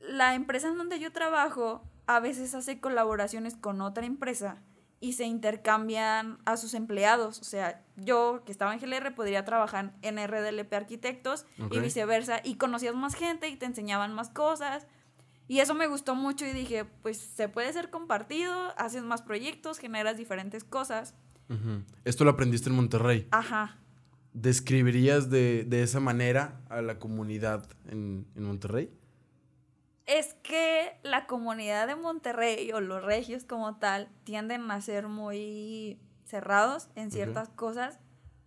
la 0.00 0.34
empresa 0.34 0.68
en 0.68 0.76
donde 0.76 0.98
yo 0.98 1.12
trabajo 1.12 1.82
a 2.16 2.20
veces 2.20 2.54
hace 2.54 2.80
colaboraciones 2.80 3.56
con 3.56 3.80
otra 3.80 4.06
empresa 4.06 4.62
y 5.02 5.14
se 5.14 5.24
intercambian 5.24 6.38
a 6.44 6.56
sus 6.56 6.74
empleados. 6.74 7.40
O 7.40 7.44
sea, 7.44 7.84
yo 7.96 8.44
que 8.46 8.52
estaba 8.52 8.72
en 8.72 8.78
GLR 8.78 9.14
podría 9.16 9.44
trabajar 9.44 9.92
en 10.00 10.16
RDLP 10.16 10.72
Arquitectos 10.72 11.44
y 11.72 11.80
viceversa. 11.80 12.40
Y 12.44 12.54
conocías 12.54 12.94
más 12.94 13.16
gente 13.16 13.48
y 13.48 13.56
te 13.56 13.66
enseñaban 13.66 14.14
más 14.14 14.28
cosas. 14.30 14.86
Y 15.48 15.58
eso 15.58 15.74
me 15.74 15.88
gustó 15.88 16.14
mucho 16.14 16.46
y 16.46 16.52
dije, 16.52 16.84
pues 16.84 17.18
se 17.18 17.48
puede 17.48 17.72
ser 17.72 17.90
compartido, 17.90 18.54
haces 18.78 19.02
más 19.02 19.22
proyectos, 19.22 19.78
generas 19.78 20.16
diferentes 20.16 20.62
cosas. 20.62 21.14
Esto 22.04 22.24
lo 22.24 22.30
aprendiste 22.30 22.70
en 22.70 22.76
Monterrey. 22.76 23.26
Ajá. 23.32 23.78
¿Describirías 24.34 25.30
de, 25.30 25.66
esa 25.82 25.98
manera 25.98 26.60
a 26.70 26.80
la 26.80 27.00
comunidad 27.00 27.68
en, 27.88 28.28
en 28.36 28.44
Monterrey? 28.44 28.88
Es 30.06 30.34
que 30.42 30.98
la 31.02 31.26
comunidad 31.26 31.86
de 31.86 31.96
Monterrey 31.96 32.72
o 32.72 32.80
los 32.80 33.02
regios 33.02 33.44
como 33.44 33.76
tal 33.76 34.08
tienden 34.24 34.70
a 34.70 34.80
ser 34.80 35.08
muy 35.08 36.00
cerrados 36.24 36.88
en 36.94 37.10
ciertas 37.10 37.48
cosas, 37.50 37.98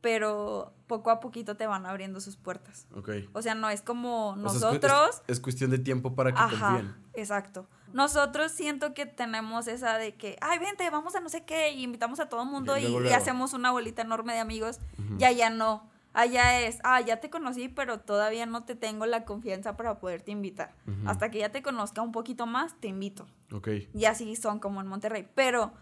pero 0.01 0.73
poco 0.87 1.09
a 1.09 1.19
poquito 1.19 1.55
te 1.55 1.67
van 1.67 1.85
abriendo 1.85 2.19
sus 2.19 2.35
puertas. 2.35 2.87
O 3.33 3.41
sea, 3.41 3.55
no 3.55 3.69
es 3.69 3.81
como 3.81 4.35
nosotros. 4.37 5.21
es, 5.27 5.39
cuestión 5.39 5.71
de 5.71 5.79
tiempo 5.79 6.15
para 6.15 6.31
que 6.31 6.39
Ajá, 6.39 6.95
Exacto. 7.13 7.67
Nosotros 7.93 8.51
siento 8.51 8.93
que 8.93 9.05
tenemos 9.05 9.67
esa 9.67 9.97
de 9.97 10.15
que, 10.15 10.37
ay, 10.41 10.59
vente, 10.59 10.89
vamos 10.89 11.15
a 11.15 11.21
no 11.21 11.29
sé 11.29 11.45
qué, 11.45 11.71
y 11.71 11.83
invitamos 11.83 12.19
a 12.19 12.27
todo 12.27 12.43
el 12.43 12.49
mundo 12.49 12.77
y, 12.77 12.85
hacemos 13.13 13.53
una 13.53 13.71
bolita 13.71 14.01
enorme 14.01 14.33
de 14.33 14.39
amigos. 14.39 14.79
Ya, 15.17 15.31
ya 15.31 15.49
no 15.49 15.89
Allá 16.15 16.61
es, 16.61 16.79
ah, 16.85 17.01
ya 17.01 17.19
te 17.19 17.29
conocí, 17.29 17.67
pero 17.67 17.99
todavía 17.99 18.45
no 18.45 18.63
te 18.63 18.73
tengo 18.73 19.05
la 19.05 19.25
confianza 19.25 19.75
para 19.75 19.99
poderte 19.99 20.31
invitar. 20.31 20.73
Hasta 21.05 21.29
que 21.29 21.39
ya 21.39 21.51
te 21.51 21.61
conozca 21.61 22.01
un 22.01 22.13
poquito 22.13 22.45
más, 22.45 22.79
te 22.79 22.87
invito. 22.87 23.27
Ok. 23.51 23.67
Y 23.93 24.05
así 24.05 24.37
son 24.37 24.59
como 24.59 24.79
en 24.79 24.87
Monterrey. 24.87 25.27
Pero 25.35 25.73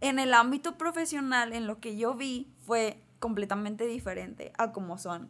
en 0.00 0.20
el 0.20 0.32
ámbito 0.32 0.78
profesional, 0.78 1.52
en 1.52 1.66
lo 1.66 1.80
que 1.80 1.96
yo 1.96 2.14
vi, 2.14 2.54
fue 2.60 3.02
completamente 3.18 3.84
diferente 3.86 4.52
a 4.58 4.70
cómo 4.70 4.96
son 4.96 5.28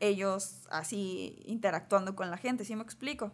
ellos 0.00 0.62
así 0.70 1.42
interactuando 1.44 2.16
con 2.16 2.30
la 2.30 2.38
gente, 2.38 2.64
¿sí 2.64 2.74
me 2.74 2.82
explico? 2.82 3.30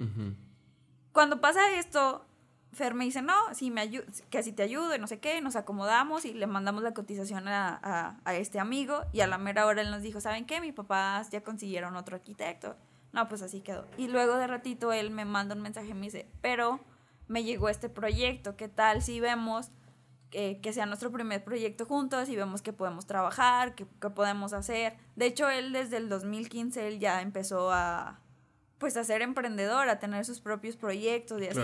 Cuando 1.12 1.40
pasa 1.40 1.78
esto, 1.78 2.26
Fer 2.72 2.94
me 2.94 3.04
dice, 3.04 3.22
no, 3.22 3.34
si 3.54 3.70
me 3.70 3.90
que 4.30 4.42
si 4.42 4.52
te 4.52 4.62
ayudo 4.62 4.94
y 4.94 4.98
no 4.98 5.06
sé 5.06 5.18
qué, 5.18 5.40
nos 5.40 5.56
acomodamos 5.56 6.24
y 6.24 6.34
le 6.34 6.46
mandamos 6.46 6.82
la 6.82 6.92
cotización 6.92 7.48
a, 7.48 8.18
este 8.26 8.58
amigo 8.58 9.02
y 9.12 9.20
a 9.20 9.26
la 9.26 9.38
mera 9.38 9.66
hora 9.66 9.80
él 9.80 9.90
nos 9.90 10.02
dijo, 10.02 10.20
¿saben 10.20 10.44
qué? 10.44 10.60
Mi 10.60 10.72
papás 10.72 11.30
ya 11.30 11.42
consiguieron 11.42 11.96
otro 11.96 12.16
arquitecto. 12.16 12.76
No, 13.12 13.28
pues 13.28 13.40
así 13.40 13.60
quedó. 13.60 13.86
Y 13.96 14.08
luego 14.08 14.36
de 14.36 14.46
ratito 14.46 14.92
él 14.92 15.10
me 15.10 15.24
manda 15.24 15.54
un 15.54 15.62
mensaje 15.62 15.88
y 15.88 15.94
me 15.94 16.02
dice, 16.02 16.28
pero 16.42 16.80
me 17.28 17.44
llegó 17.44 17.70
este 17.70 17.88
proyecto, 17.88 18.56
¿qué 18.56 18.68
tal 18.68 19.00
si 19.00 19.20
vemos 19.20 19.70
que, 20.30 20.60
sea 20.74 20.84
nuestro 20.84 21.10
primer 21.10 21.42
proyecto 21.42 21.86
juntos 21.86 22.28
y 22.28 22.36
vemos 22.36 22.60
que 22.60 22.74
podemos 22.74 23.06
trabajar, 23.06 23.74
que, 23.74 23.86
podemos 23.86 24.52
hacer? 24.52 24.98
De 25.14 25.24
hecho, 25.24 25.48
él 25.48 25.72
desde 25.72 25.96
el 25.96 26.10
2015 26.10 26.88
él 26.88 26.98
ya 26.98 27.22
empezó 27.22 27.72
a, 27.72 28.20
pues 28.76 28.98
a 28.98 29.04
ser 29.04 29.22
emprendedor, 29.22 29.88
a 29.88 29.98
tener 29.98 30.26
sus 30.26 30.40
propios 30.40 30.76
proyectos 30.76 31.40
y 31.40 31.46
así 31.46 31.60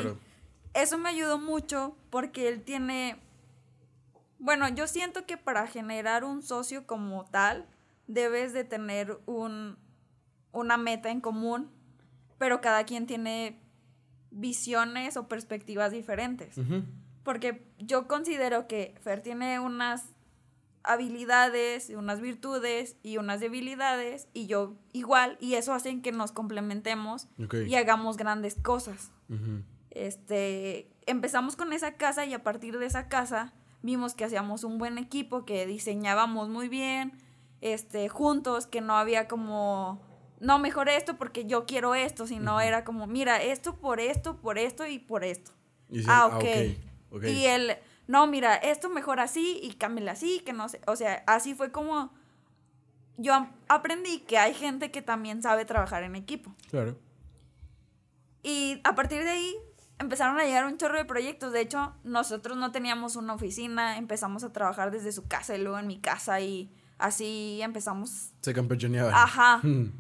eso 0.75 0.99
me 0.99 1.09
ayudó 1.09 1.39
mucho 1.39 1.97
porque 2.11 2.49
él 2.49 2.63
tiene, 2.63 3.21
bueno, 4.39 4.69
yo 4.69 4.87
siento 4.87 5.27
que 5.27 5.37
para 5.37 5.67
generar 5.67 6.25
un 6.25 6.43
socio 6.43 6.87
como 6.87 7.25
tal, 7.27 7.67
debes 8.07 8.53
de 8.53 8.65
tener 8.65 9.19
un, 9.27 9.77
una 10.53 10.77
meta 10.77 11.11
en 11.11 11.21
común, 11.21 11.71
pero 12.39 12.61
cada 12.61 12.85
quien 12.85 13.07
tiene 13.07 13.61
visiones 14.31 15.17
o 15.17 15.29
perspectivas 15.29 15.93
diferentes. 15.93 16.57
Porque 17.23 17.65
yo 17.79 18.09
considero 18.09 18.67
que 18.67 18.95
Fer 19.03 19.23
tiene 19.23 19.61
unas 19.61 20.07
habilidades, 20.83 21.91
unas 21.91 22.21
virtudes 22.21 22.97
y 23.05 23.19
unas 23.19 23.39
debilidades, 23.39 24.27
y 24.33 24.47
yo 24.47 24.75
igual, 24.93 25.37
y 25.41 25.55
eso 25.55 25.73
hace 25.75 26.01
que 26.01 26.11
nos 26.11 26.33
complementemos 26.33 27.29
y 27.67 27.75
hagamos 27.77 28.17
grandes 28.17 28.57
cosas 28.57 29.13
este, 29.95 30.91
empezamos 31.07 31.57
con 31.57 31.73
esa 31.73 31.95
casa 31.97 32.25
y 32.25 32.35
a 32.35 32.43
partir 32.43 32.79
de 32.79 32.87
esa 32.87 33.09
casa 33.09 33.53
vimos 33.83 34.15
que 34.15 34.25
hacíamos 34.25 34.65
un 34.65 34.79
buen 34.79 34.99
equipo, 34.99 35.45
que 35.45 35.67
diseñábamos 35.67 36.49
muy 36.49 36.69
bien, 36.69 37.13
este, 37.61 38.09
juntos, 38.09 38.67
que 38.67 38.81
no 38.81 38.97
había 38.97 39.29
como, 39.29 40.01
no, 40.41 40.59
mejor 40.59 40.89
esto 40.89 41.17
porque 41.17 41.47
yo 41.47 41.67
quiero 41.67 41.95
esto, 41.95 42.27
sino 42.27 42.61
era 42.61 42.85
como, 42.85 43.07
mira, 43.07 43.43
esto 43.43 43.77
por 43.77 44.01
esto, 44.01 44.37
por 44.41 44.59
esto 44.59 44.87
y 44.87 44.99
por 44.99 45.25
esto. 45.25 45.53
ah, 46.07 46.31
ah 46.31 46.37
ok. 46.39 47.25
Y 47.25 47.45
él, 47.45 47.77
no, 48.07 48.27
mira, 48.27 48.55
esto 48.57 48.89
mejor 48.89 49.21
así 49.21 49.61
y 49.63 49.75
cámbiala 49.75 50.13
así, 50.13 50.41
que 50.41 50.53
no 50.53 50.69
sé, 50.69 50.81
o 50.87 50.97
sea, 50.97 51.23
así 51.27 51.55
fue 51.55 51.71
como 51.71 52.11
yo 53.17 53.47
aprendí 53.69 54.21
que 54.21 54.39
hay 54.39 54.55
gente 54.55 54.91
que 54.91 55.03
también 55.03 55.43
sabe 55.43 55.65
trabajar 55.65 56.03
en 56.03 56.17
equipo. 56.17 56.55
Claro. 56.71 56.99
Y 58.43 58.81
a 58.85 58.95
partir 58.95 59.23
de 59.23 59.31
ahí 59.31 59.57
empezaron 59.99 60.39
a 60.39 60.45
llegar 60.45 60.67
un 60.67 60.77
chorro 60.77 60.99
de 60.99 61.05
proyectos. 61.05 61.53
De 61.53 61.61
hecho, 61.61 61.95
nosotros 62.05 62.57
no 62.57 62.73
teníamos 62.73 63.17
una 63.17 63.35
oficina, 63.35 63.99
empezamos 63.99 64.45
a 64.45 64.53
trabajar 64.53 64.91
desde 64.91 65.13
su 65.13 65.27
casa 65.27 65.57
y 65.57 65.63
luego 65.63 65.79
en 65.79 65.87
mi 65.87 65.99
casa 65.99 66.41
y 66.41 66.71
así 66.99 67.61
empezamos. 67.63 68.33
Se 68.41 68.55
campechaneaban. 68.55 69.15
Ajá. 69.15 69.61
Hmm. 69.73 69.93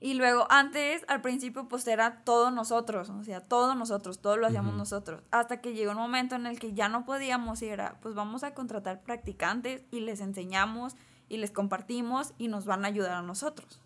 y 0.00 0.14
luego, 0.14 0.46
antes, 0.50 1.04
al 1.08 1.20
principio, 1.20 1.68
pues 1.68 1.86
era 1.86 2.24
todo 2.24 2.50
nosotros, 2.50 3.10
o 3.10 3.22
sea, 3.22 3.40
todo 3.40 3.74
nosotros, 3.74 4.20
todo 4.20 4.36
lo 4.36 4.46
hacíamos 4.46 4.74
nosotros. 4.74 5.22
Hasta 5.30 5.60
que 5.60 5.74
llegó 5.74 5.92
un 5.92 5.98
momento 5.98 6.34
en 6.34 6.46
el 6.46 6.58
que 6.58 6.74
ya 6.74 6.88
no 6.88 7.04
podíamos 7.04 7.62
y 7.62 7.68
era, 7.68 7.98
pues 8.02 8.14
vamos 8.14 8.44
a 8.44 8.54
contratar 8.54 9.02
practicantes 9.02 9.84
y 9.90 10.00
les 10.00 10.20
enseñamos 10.20 10.94
y 11.28 11.38
les 11.38 11.50
compartimos 11.50 12.34
y 12.38 12.48
nos 12.48 12.66
van 12.66 12.84
a 12.84 12.88
ayudar 12.88 13.12
a 13.12 13.22
nosotros. 13.22 13.80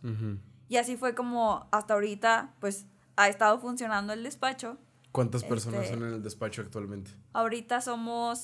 Y 0.69 0.77
así 0.77 0.97
fue 0.97 1.15
como 1.15 1.69
hasta 1.71 1.95
ahorita, 1.95 2.55
pues 2.61 2.87
ha 3.17 3.29
estado 3.29 3.59
funcionando 3.61 4.13
el 4.13 4.23
despacho 4.23 4.79
¿Cuántas 5.13 5.45
personas 5.45 5.85
este, 5.85 5.95
son 5.95 6.07
en 6.07 6.15
el 6.15 6.23
despacho 6.23 6.63
actualmente? 6.63 7.11
Ahorita 7.33 7.81
somos 7.81 8.39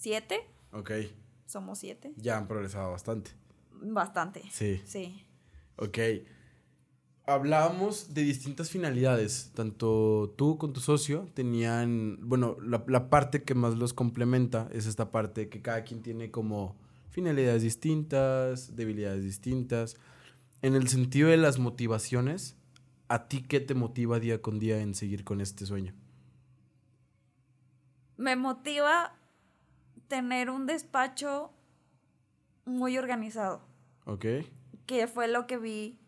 siete. 0.00 0.40
Ok. 0.72 0.90
Somos 1.46 1.78
siete. 1.78 2.12
Ya 2.16 2.38
han 2.38 2.48
progresado 2.48 2.90
bastante. 2.90 3.32
Bastante. 3.70 4.42
Sí. 4.50 4.80
Sí. 4.84 5.24
Ok. 5.76 5.98
Hablábamos 7.26 8.14
de 8.14 8.22
distintas 8.22 8.70
finalidades. 8.70 9.52
Tanto 9.54 10.34
tú 10.36 10.58
con 10.58 10.72
tu 10.72 10.80
socio 10.80 11.28
tenían, 11.34 12.18
bueno, 12.22 12.56
la, 12.60 12.82
la 12.88 13.10
parte 13.10 13.42
que 13.44 13.54
más 13.54 13.76
los 13.76 13.92
complementa 13.92 14.68
es 14.72 14.86
esta 14.86 15.12
parte 15.12 15.48
que 15.48 15.62
cada 15.62 15.84
quien 15.84 16.02
tiene 16.02 16.30
como 16.30 16.76
finalidades 17.10 17.62
distintas, 17.62 18.74
debilidades 18.74 19.22
distintas. 19.22 19.96
En 20.62 20.74
el 20.74 20.88
sentido 20.88 21.28
de 21.28 21.36
las 21.36 21.58
motivaciones, 21.58 22.56
¿a 23.12 23.28
ti 23.28 23.42
qué 23.42 23.60
te 23.60 23.74
motiva 23.74 24.18
día 24.18 24.40
con 24.40 24.58
día 24.58 24.80
en 24.80 24.94
seguir 24.94 25.22
con 25.22 25.42
este 25.42 25.66
sueño? 25.66 25.92
Me 28.16 28.36
motiva 28.36 29.14
tener 30.08 30.48
un 30.48 30.64
despacho 30.64 31.52
muy 32.64 32.96
organizado. 32.96 33.60
Ok. 34.06 34.24
Que 34.86 35.06
fue 35.06 35.28
lo 35.28 35.46
que 35.46 35.58
vi 35.58 35.98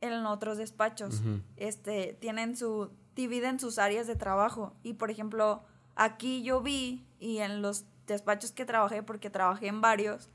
en 0.00 0.24
otros 0.24 0.56
despachos. 0.56 1.22
Este, 1.56 2.16
tienen 2.18 2.56
su, 2.56 2.90
dividen 3.14 3.60
sus 3.60 3.78
áreas 3.78 4.06
de 4.06 4.16
trabajo. 4.16 4.74
Y 4.82 4.94
por 4.94 5.10
ejemplo, 5.10 5.64
aquí 5.96 6.42
yo 6.42 6.62
vi, 6.62 7.06
y 7.20 7.38
en 7.38 7.60
los 7.60 7.84
despachos 8.06 8.52
que 8.52 8.64
trabajé, 8.64 9.02
porque 9.02 9.28
trabajé 9.28 9.66
en 9.66 9.82
varios, 9.82 10.30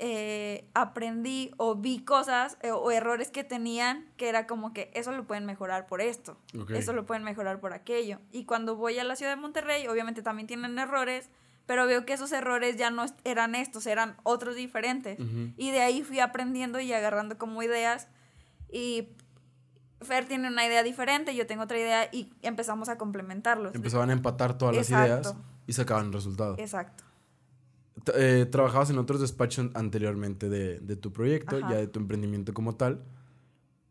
eh, 0.00 0.68
aprendí 0.74 1.50
o 1.56 1.74
vi 1.74 2.04
cosas 2.04 2.56
eh, 2.62 2.70
o 2.70 2.90
errores 2.92 3.32
que 3.32 3.42
tenían 3.42 4.08
que 4.16 4.28
era 4.28 4.46
como 4.46 4.72
que 4.72 4.92
eso 4.94 5.10
lo 5.10 5.26
pueden 5.26 5.44
mejorar 5.44 5.86
por 5.86 6.00
esto, 6.00 6.38
eso 6.72 6.92
lo 6.92 7.04
pueden 7.04 7.24
mejorar 7.24 7.58
por 7.58 7.72
aquello. 7.72 8.20
Y 8.30 8.44
cuando 8.44 8.76
voy 8.76 8.98
a 9.00 9.04
la 9.04 9.16
ciudad 9.16 9.34
de 9.34 9.40
Monterrey, 9.40 9.88
obviamente 9.88 10.22
también 10.22 10.46
tienen 10.46 10.78
errores, 10.78 11.30
pero 11.66 11.84
veo 11.86 12.06
que 12.06 12.12
esos 12.12 12.30
errores 12.30 12.76
ya 12.76 12.90
no 12.90 13.06
eran 13.24 13.56
estos, 13.56 13.86
eran 13.86 14.16
otros 14.22 14.54
diferentes. 14.54 15.18
Y 15.56 15.72
de 15.72 15.80
ahí 15.80 16.04
fui 16.04 16.20
aprendiendo 16.20 16.78
y 16.78 16.92
agarrando 16.92 17.36
como 17.36 17.60
ideas. 17.62 18.06
Y 18.70 19.08
Fer 20.00 20.26
tiene 20.26 20.46
una 20.46 20.64
idea 20.64 20.84
diferente, 20.84 21.34
yo 21.34 21.46
tengo 21.48 21.64
otra 21.64 21.76
idea 21.76 22.08
y 22.12 22.32
empezamos 22.42 22.88
a 22.88 22.98
complementarlos. 22.98 23.74
Empezaban 23.74 24.10
a 24.10 24.12
empatar 24.12 24.56
todas 24.56 24.76
las 24.76 24.88
ideas 24.90 25.34
y 25.66 25.72
sacaban 25.72 26.12
resultados. 26.12 26.58
Exacto. 26.60 27.07
Eh, 28.14 28.46
trabajabas 28.50 28.90
en 28.90 28.98
otros 28.98 29.20
despachos 29.20 29.70
anteriormente 29.74 30.48
de, 30.48 30.80
de 30.80 30.96
tu 30.96 31.12
proyecto, 31.12 31.58
ya 31.60 31.76
de 31.76 31.86
tu 31.86 32.00
emprendimiento 32.00 32.54
como 32.54 32.76
tal. 32.76 33.02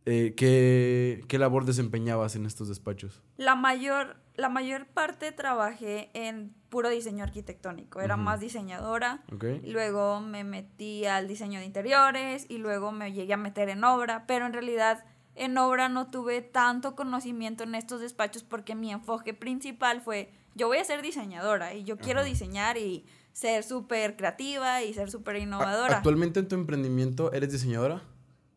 Eh, 0.09 0.35
¿qué, 0.37 1.21
¿qué, 1.27 1.37
labor 1.37 1.65
desempeñabas 1.65 2.37
en 2.37 2.45
estos 2.45 2.69
despachos? 2.69 3.21
La 3.35 3.55
mayor, 3.55 4.15
la 4.35 4.47
mayor 4.47 4.85
parte 4.85 5.33
trabajé 5.33 6.11
en 6.13 6.53
puro 6.69 6.89
diseño 6.89 7.25
arquitectónico. 7.25 7.99
Era 7.99 8.15
más 8.15 8.39
diseñadora. 8.39 9.25
Luego 9.65 10.21
me 10.21 10.45
metí 10.45 11.05
al 11.05 11.27
diseño 11.27 11.59
de 11.59 11.65
interiores 11.65 12.45
y 12.47 12.57
luego 12.57 12.93
me 12.93 13.11
llegué 13.11 13.33
a 13.33 13.37
meter 13.37 13.67
en 13.67 13.83
obra, 13.83 14.25
pero 14.27 14.45
en 14.45 14.53
realidad 14.53 15.03
en 15.35 15.57
obra 15.57 15.89
no 15.89 16.09
tuve 16.09 16.41
tanto 16.41 16.95
conocimiento 16.95 17.63
en 17.63 17.75
estos 17.75 17.99
despachos 17.99 18.45
porque 18.45 18.75
mi 18.75 18.93
enfoque 18.93 19.33
principal 19.33 20.01
fue 20.01 20.31
yo 20.55 20.67
voy 20.67 20.77
a 20.77 20.83
ser 20.83 21.01
diseñadora 21.01 21.75
y 21.75 21.83
yo 21.83 21.97
quiero 21.97 22.23
diseñar 22.23 22.77
y 22.77 23.05
ser 23.37 23.63
súper 23.63 24.15
creativa 24.15 24.81
y 24.81 24.95
ser 24.95 25.11
súper 25.11 25.35
innovadora. 25.35 25.97
¿Actualmente 25.97 26.39
en 26.39 26.47
tu 26.47 26.55
emprendimiento 26.55 27.31
eres 27.33 27.51
diseñadora? 27.51 28.01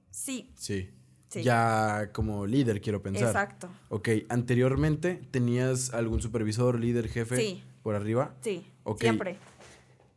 Sí. 0.09 0.51
Sí. 0.55 0.88
Ya 1.35 2.09
como 2.14 2.47
líder, 2.47 2.81
quiero 2.81 3.03
pensar. 3.03 3.29
Exacto. 3.29 3.69
Ok, 3.90 4.09
anteriormente 4.31 5.21
tenías 5.31 5.93
algún 5.93 6.23
supervisor, 6.23 6.81
líder, 6.81 7.09
jefe 7.09 7.37
sí. 7.37 7.62
por 7.83 7.95
arriba. 7.95 8.35
Sí. 8.40 8.66
Siempre. 8.99 9.37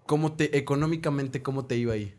¿Cómo 0.06 0.32
te, 0.32 0.58
económicamente, 0.58 1.44
cómo 1.44 1.66
te 1.66 1.76
iba 1.76 1.96
ahí? 1.96 2.16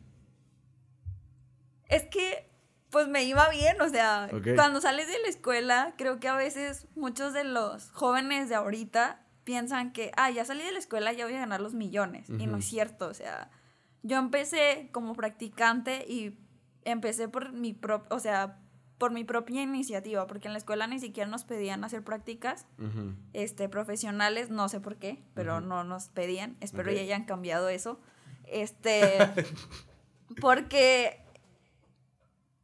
Es 1.89 2.05
que, 2.05 2.51
pues 2.91 3.09
me 3.09 3.25
iba 3.25 3.49
bien, 3.49 3.81
o 3.81 3.89
sea, 3.89 4.29
cuando 4.55 4.83
sales 4.83 5.07
de 5.07 5.19
la 5.23 5.29
escuela, 5.29 5.95
creo 5.97 6.21
que 6.21 6.29
a 6.29 6.37
veces 6.37 6.89
muchos 6.95 7.33
de 7.33 7.45
los 7.45 7.91
jóvenes 7.93 8.51
de 8.51 8.55
ahorita 8.55 9.24
piensan 9.45 9.93
que, 9.93 10.11
ah, 10.17 10.31
ya 10.31 10.45
salí 10.45 10.65
de 10.65 10.73
la 10.73 10.79
escuela, 10.79 11.13
ya 11.13 11.27
voy 11.27 11.35
a 11.35 11.41
ganar 11.41 11.61
los 11.61 11.75
millones. 11.75 12.29
Y 12.29 12.47
no 12.47 12.59
es 12.59 12.65
cierto, 12.65 13.09
o 13.09 13.15
sea, 13.15 13.51
yo 14.03 14.19
empecé 14.19 14.89
como 14.93 15.15
practicante 15.15 16.05
y 16.09 16.39
empecé 16.85 17.29
por 17.29 17.53
mi 17.53 17.73
propio, 17.73 18.15
o 18.15 18.21
sea, 18.21 18.59
por 18.99 19.13
mi 19.13 19.25
propia 19.25 19.63
iniciativa, 19.63 20.27
porque 20.27 20.49
en 20.49 20.53
la 20.53 20.59
escuela 20.59 20.87
ni 20.87 20.99
siquiera 20.99 21.29
nos 21.29 21.45
pedían 21.45 21.85
hacer 21.85 22.03
prácticas 22.03 22.67
este, 23.33 23.69
profesionales, 23.69 24.51
no 24.51 24.69
sé 24.69 24.81
por 24.81 24.97
qué, 24.97 25.23
pero 25.35 25.61
no 25.61 25.85
nos 25.85 26.09
pedían, 26.09 26.57
espero 26.61 26.93
ya 26.93 27.01
hayan 27.01 27.25
cambiado 27.25 27.69
eso. 27.69 28.01
Este, 28.47 29.19
porque 30.41 31.21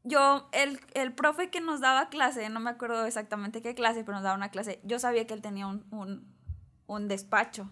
yo, 0.04 0.48
el, 0.52 0.80
el, 0.94 1.12
profe 1.12 1.50
que 1.50 1.60
nos 1.60 1.80
daba 1.80 2.08
clase, 2.08 2.48
no 2.48 2.60
me 2.60 2.70
acuerdo 2.70 3.04
exactamente 3.06 3.60
qué 3.60 3.74
clase, 3.74 4.04
pero 4.04 4.14
nos 4.14 4.22
daba 4.22 4.36
una 4.36 4.50
clase, 4.50 4.80
yo 4.84 4.98
sabía 4.98 5.26
que 5.26 5.34
él 5.34 5.42
tenía 5.42 5.66
un, 5.66 5.84
un 5.90 6.26
despacho. 6.98 7.70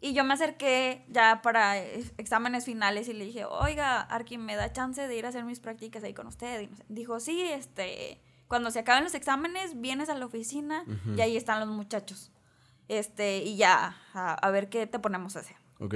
Y 0.00 0.12
yo 0.12 0.22
me 0.22 0.34
acerqué 0.34 1.06
ya 1.08 1.40
para 1.40 1.78
exámenes 1.78 2.66
finales 2.66 3.08
y 3.08 3.14
le 3.14 3.24
dije, 3.24 3.46
oiga, 3.46 4.02
Arqui, 4.02 4.36
¿me 4.36 4.54
da 4.54 4.70
chance 4.70 5.08
de 5.08 5.16
ir 5.16 5.24
a 5.24 5.30
hacer 5.30 5.44
mis 5.44 5.60
prácticas 5.60 6.04
ahí 6.04 6.12
con 6.12 6.26
usted? 6.26 6.62
Y 6.62 6.68
dijo, 6.88 7.20
sí, 7.20 7.40
este, 7.40 8.20
cuando 8.46 8.70
se 8.70 8.80
acaben 8.80 9.04
los 9.04 9.14
exámenes, 9.14 9.80
vienes 9.80 10.10
a 10.10 10.14
la 10.14 10.26
oficina 10.26 10.84
y 11.16 11.22
ahí 11.22 11.38
están 11.38 11.58
los 11.60 11.70
muchachos. 11.70 12.32
Este, 12.88 13.38
y 13.38 13.56
ya, 13.56 13.96
a, 14.12 14.50
ver 14.50 14.68
qué 14.68 14.86
te 14.86 14.98
ponemos 14.98 15.36
a 15.36 15.40
hacer. 15.40 15.56
Ok. 15.78 15.94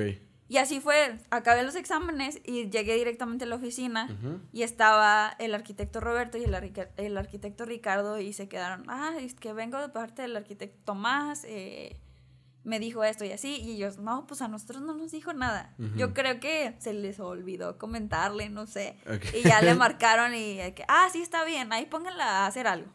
Y 0.48 0.56
así 0.56 0.80
fue, 0.80 1.18
acabé 1.28 1.62
los 1.62 1.74
exámenes 1.74 2.40
y 2.46 2.70
llegué 2.70 2.94
directamente 2.94 3.44
a 3.44 3.48
la 3.48 3.56
oficina 3.56 4.08
y 4.54 4.62
estaba 4.62 5.36
el 5.38 5.54
arquitecto 5.54 6.00
Roberto 6.00 6.38
y 6.38 6.44
el, 6.44 6.54
el, 6.96 7.18
arquitecto 7.18 7.66
Ricardo 7.66 8.18
y 8.18 8.32
se 8.32 8.48
quedaron, 8.48 8.88
ah, 8.88 9.12
es 9.20 9.34
que 9.34 9.52
vengo 9.52 9.78
de 9.78 9.90
parte 9.90 10.22
del 10.22 10.34
arquitecto 10.34 10.78
Tomás, 10.86 11.44
eh, 11.44 12.00
me 12.64 12.78
dijo 12.78 13.02
esto 13.04 13.24
y 13.24 13.32
así, 13.32 13.56
y 13.62 13.72
ellos, 13.72 13.98
no, 13.98 14.26
pues 14.26 14.42
a 14.42 14.48
nosotros 14.48 14.82
no 14.82 14.94
nos 14.94 15.10
dijo 15.12 15.32
nada. 15.32 15.74
Yo 15.96 16.12
creo 16.12 16.40
que 16.40 16.74
se 16.78 16.92
les 16.92 17.18
olvidó 17.20 17.78
comentarle, 17.78 18.50
no 18.50 18.66
sé. 18.66 18.96
Y 19.34 19.46
ya 19.46 19.62
le 19.62 19.74
marcaron 19.76 20.34
y 20.34 20.56
que, 20.72 20.84
ah, 20.88 21.08
sí, 21.12 21.22
está 21.22 21.44
bien, 21.44 21.72
ahí 21.72 21.86
pónganla 21.86 22.24
a 22.24 22.46
hacer 22.46 22.66
algo. 22.66 22.90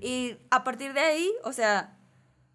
Y 0.00 0.36
a 0.50 0.64
partir 0.64 0.92
de 0.92 1.00
ahí, 1.00 1.32
o 1.44 1.52
sea, 1.52 1.95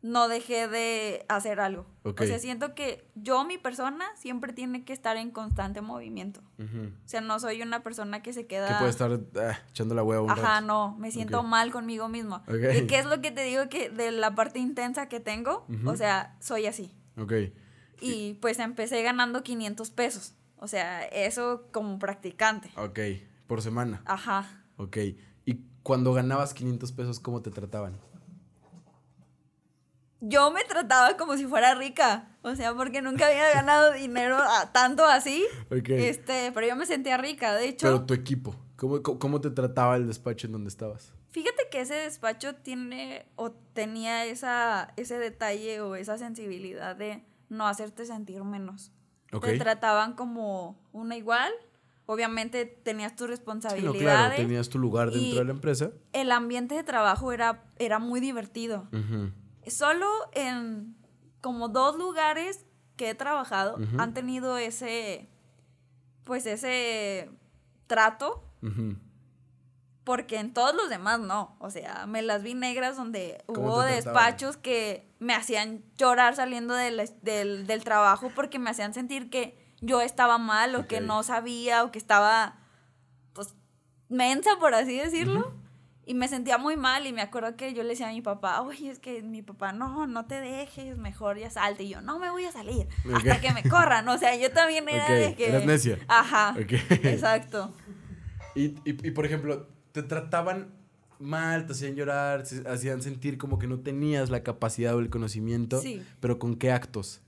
no 0.01 0.27
dejé 0.27 0.67
de 0.67 1.25
hacer 1.29 1.59
algo. 1.59 1.85
O 2.03 2.13
sea, 2.17 2.39
siento 2.39 2.73
que 2.73 3.07
yo, 3.15 3.45
mi 3.45 3.57
persona, 3.57 4.05
siempre 4.15 4.51
tiene 4.51 4.83
que 4.83 4.93
estar 4.93 5.17
en 5.17 5.31
constante 5.31 5.81
movimiento. 5.81 6.41
O 6.59 7.07
sea, 7.07 7.21
no 7.21 7.39
soy 7.39 7.61
una 7.61 7.83
persona 7.83 8.21
que 8.23 8.33
se 8.33 8.47
queda... 8.47 8.67
Que 8.67 8.73
puede 8.75 8.89
estar 8.89 9.19
ah, 9.37 9.59
echando 9.69 9.93
la 9.93 10.03
hueva 10.03 10.21
un 10.23 10.31
Ajá, 10.31 10.61
no, 10.61 10.95
me 10.97 11.11
siento 11.11 11.43
mal 11.43 11.71
conmigo 11.71 12.07
mismo. 12.07 12.43
¿Y 12.47 12.87
qué 12.87 12.99
es 12.99 13.05
lo 13.05 13.21
que 13.21 13.31
te 13.31 13.43
digo 13.43 13.69
que 13.69 13.89
de 13.89 14.11
la 14.11 14.33
parte 14.33 14.59
intensa 14.59 15.07
que 15.07 15.19
tengo? 15.19 15.65
O 15.85 15.95
sea, 15.95 16.35
soy 16.39 16.65
así. 16.65 16.91
Ok. 17.17 17.33
Y 18.01 18.33
pues 18.35 18.57
empecé 18.57 19.03
ganando 19.03 19.43
500 19.43 19.91
pesos. 19.91 20.33
O 20.57 20.67
sea, 20.67 21.03
eso 21.05 21.67
como 21.71 21.99
practicante. 21.99 22.71
Ok, 22.75 22.99
por 23.47 23.61
semana. 23.61 24.01
Ajá. 24.05 24.63
Ok. 24.77 24.97
¿Y 25.45 25.59
cuando 25.83 26.13
ganabas 26.13 26.53
500 26.53 26.91
pesos, 26.91 27.19
cómo 27.19 27.41
te 27.41 27.51
trataban? 27.51 27.99
Yo 30.21 30.51
me 30.51 30.63
trataba 30.63 31.17
como 31.17 31.35
si 31.35 31.45
fuera 31.45 31.75
rica. 31.75 32.27
O 32.43 32.55
sea, 32.55 32.73
porque 32.73 33.01
nunca 33.01 33.27
había 33.27 33.53
ganado 33.53 33.93
dinero 33.93 34.37
tanto 34.71 35.05
así. 35.05 35.45
Este, 35.69 36.51
pero 36.53 36.67
yo 36.67 36.75
me 36.75 36.85
sentía 36.85 37.17
rica, 37.17 37.53
de 37.55 37.67
hecho. 37.67 37.87
Pero 37.87 38.05
tu 38.05 38.13
equipo, 38.13 38.55
¿cómo, 38.75 39.01
¿cómo, 39.03 39.41
te 39.41 39.51
trataba 39.51 39.95
el 39.95 40.07
despacho 40.07 40.47
en 40.47 40.53
donde 40.53 40.69
estabas? 40.69 41.13
Fíjate 41.29 41.67
que 41.71 41.81
ese 41.81 41.95
despacho 41.95 42.55
tiene 42.55 43.25
o 43.35 43.51
tenía 43.51 44.25
esa, 44.25 44.93
ese 44.97 45.17
detalle 45.17 45.81
o 45.81 45.95
esa 45.95 46.17
sensibilidad 46.17 46.95
de 46.95 47.23
no 47.49 47.67
hacerte 47.67 48.05
sentir 48.05 48.43
menos. 48.43 48.91
Te 49.39 49.57
trataban 49.57 50.13
como 50.13 50.79
una 50.91 51.15
igual. 51.15 51.51
Obviamente 52.05 52.65
tenías 52.65 53.15
tus 53.15 53.29
responsabilidades. 53.29 53.97
Sí, 53.97 54.03
claro, 54.03 54.35
tenías 54.35 54.67
tu 54.67 54.79
lugar 54.79 55.11
dentro 55.11 55.39
de 55.39 55.45
la 55.45 55.51
empresa. 55.51 55.91
El 56.11 56.31
ambiente 56.31 56.75
de 56.75 56.83
trabajo 56.83 57.31
era, 57.31 57.63
era 57.77 57.99
muy 57.99 58.19
divertido. 58.19 58.89
Solo 59.67 60.07
en 60.33 60.95
como 61.41 61.67
dos 61.67 61.97
lugares 61.97 62.65
que 62.95 63.09
he 63.09 63.15
trabajado 63.15 63.77
han 63.97 64.13
tenido 64.13 64.57
ese, 64.57 65.29
pues 66.23 66.45
ese 66.45 67.29
trato. 67.87 68.43
Porque 70.03 70.39
en 70.39 70.53
todos 70.53 70.75
los 70.75 70.89
demás 70.89 71.19
no. 71.19 71.55
O 71.59 71.69
sea, 71.69 72.05
me 72.07 72.21
las 72.21 72.41
vi 72.41 72.53
negras 72.53 72.97
donde 72.97 73.43
hubo 73.47 73.81
despachos 73.81 74.57
que 74.57 75.11
me 75.19 75.33
hacían 75.33 75.83
llorar 75.95 76.35
saliendo 76.35 76.73
del, 76.73 77.09
del, 77.21 77.83
trabajo 77.83 78.31
porque 78.35 78.57
me 78.57 78.71
hacían 78.71 78.93
sentir 78.93 79.29
que 79.29 79.57
yo 79.81 80.01
estaba 80.01 80.37
mal 80.37 80.75
o 80.75 80.87
que 80.87 81.01
no 81.01 81.23
sabía 81.23 81.83
o 81.83 81.91
que 81.91 81.99
estaba, 81.99 82.57
pues, 83.33 83.55
mensa, 84.09 84.51
por 84.59 84.73
así 84.73 84.97
decirlo. 84.97 85.53
Y 86.05 86.15
me 86.15 86.27
sentía 86.27 86.57
muy 86.57 86.77
mal 86.77 87.05
y 87.05 87.13
me 87.13 87.21
acuerdo 87.21 87.55
que 87.55 87.73
yo 87.73 87.83
le 87.83 87.89
decía 87.89 88.09
a 88.09 88.11
mi 88.11 88.21
papá, 88.21 88.61
oye, 88.61 88.89
es 88.89 88.99
que 88.99 89.21
mi 89.21 89.43
papá, 89.43 89.71
no, 89.71 90.07
no 90.07 90.25
te 90.25 90.41
dejes, 90.41 90.97
mejor 90.97 91.37
ya 91.37 91.49
salte. 91.51 91.83
Y 91.83 91.89
yo, 91.89 92.01
no 92.01 92.17
me 92.17 92.31
voy 92.31 92.45
a 92.45 92.51
salir 92.51 92.87
hasta 93.13 93.39
que 93.39 93.53
me 93.53 93.63
corran. 93.63 94.07
O 94.09 94.17
sea, 94.17 94.35
yo 94.35 94.51
también 94.51 94.89
era 94.89 95.09
de 95.09 95.35
que... 95.35 95.49
Eras 95.49 95.65
necia. 95.65 95.99
Ajá, 96.07 96.55
exacto. 96.57 97.73
Y, 98.55 98.75
y, 98.83 99.11
por 99.11 99.25
ejemplo, 99.25 99.67
te 99.91 100.03
trataban 100.03 100.73
mal, 101.19 101.67
te 101.67 101.73
hacían 101.73 101.95
llorar, 101.95 102.43
te 102.43 102.67
hacían 102.67 103.01
sentir 103.01 103.37
como 103.37 103.59
que 103.59 103.67
no 103.67 103.79
tenías 103.79 104.29
la 104.29 104.43
capacidad 104.43 104.95
o 104.95 104.99
el 104.99 105.09
conocimiento. 105.09 105.79
Sí. 105.79 106.03
Pero 106.19 106.39
¿con 106.39 106.55
qué 106.55 106.71
actos? 106.71 107.21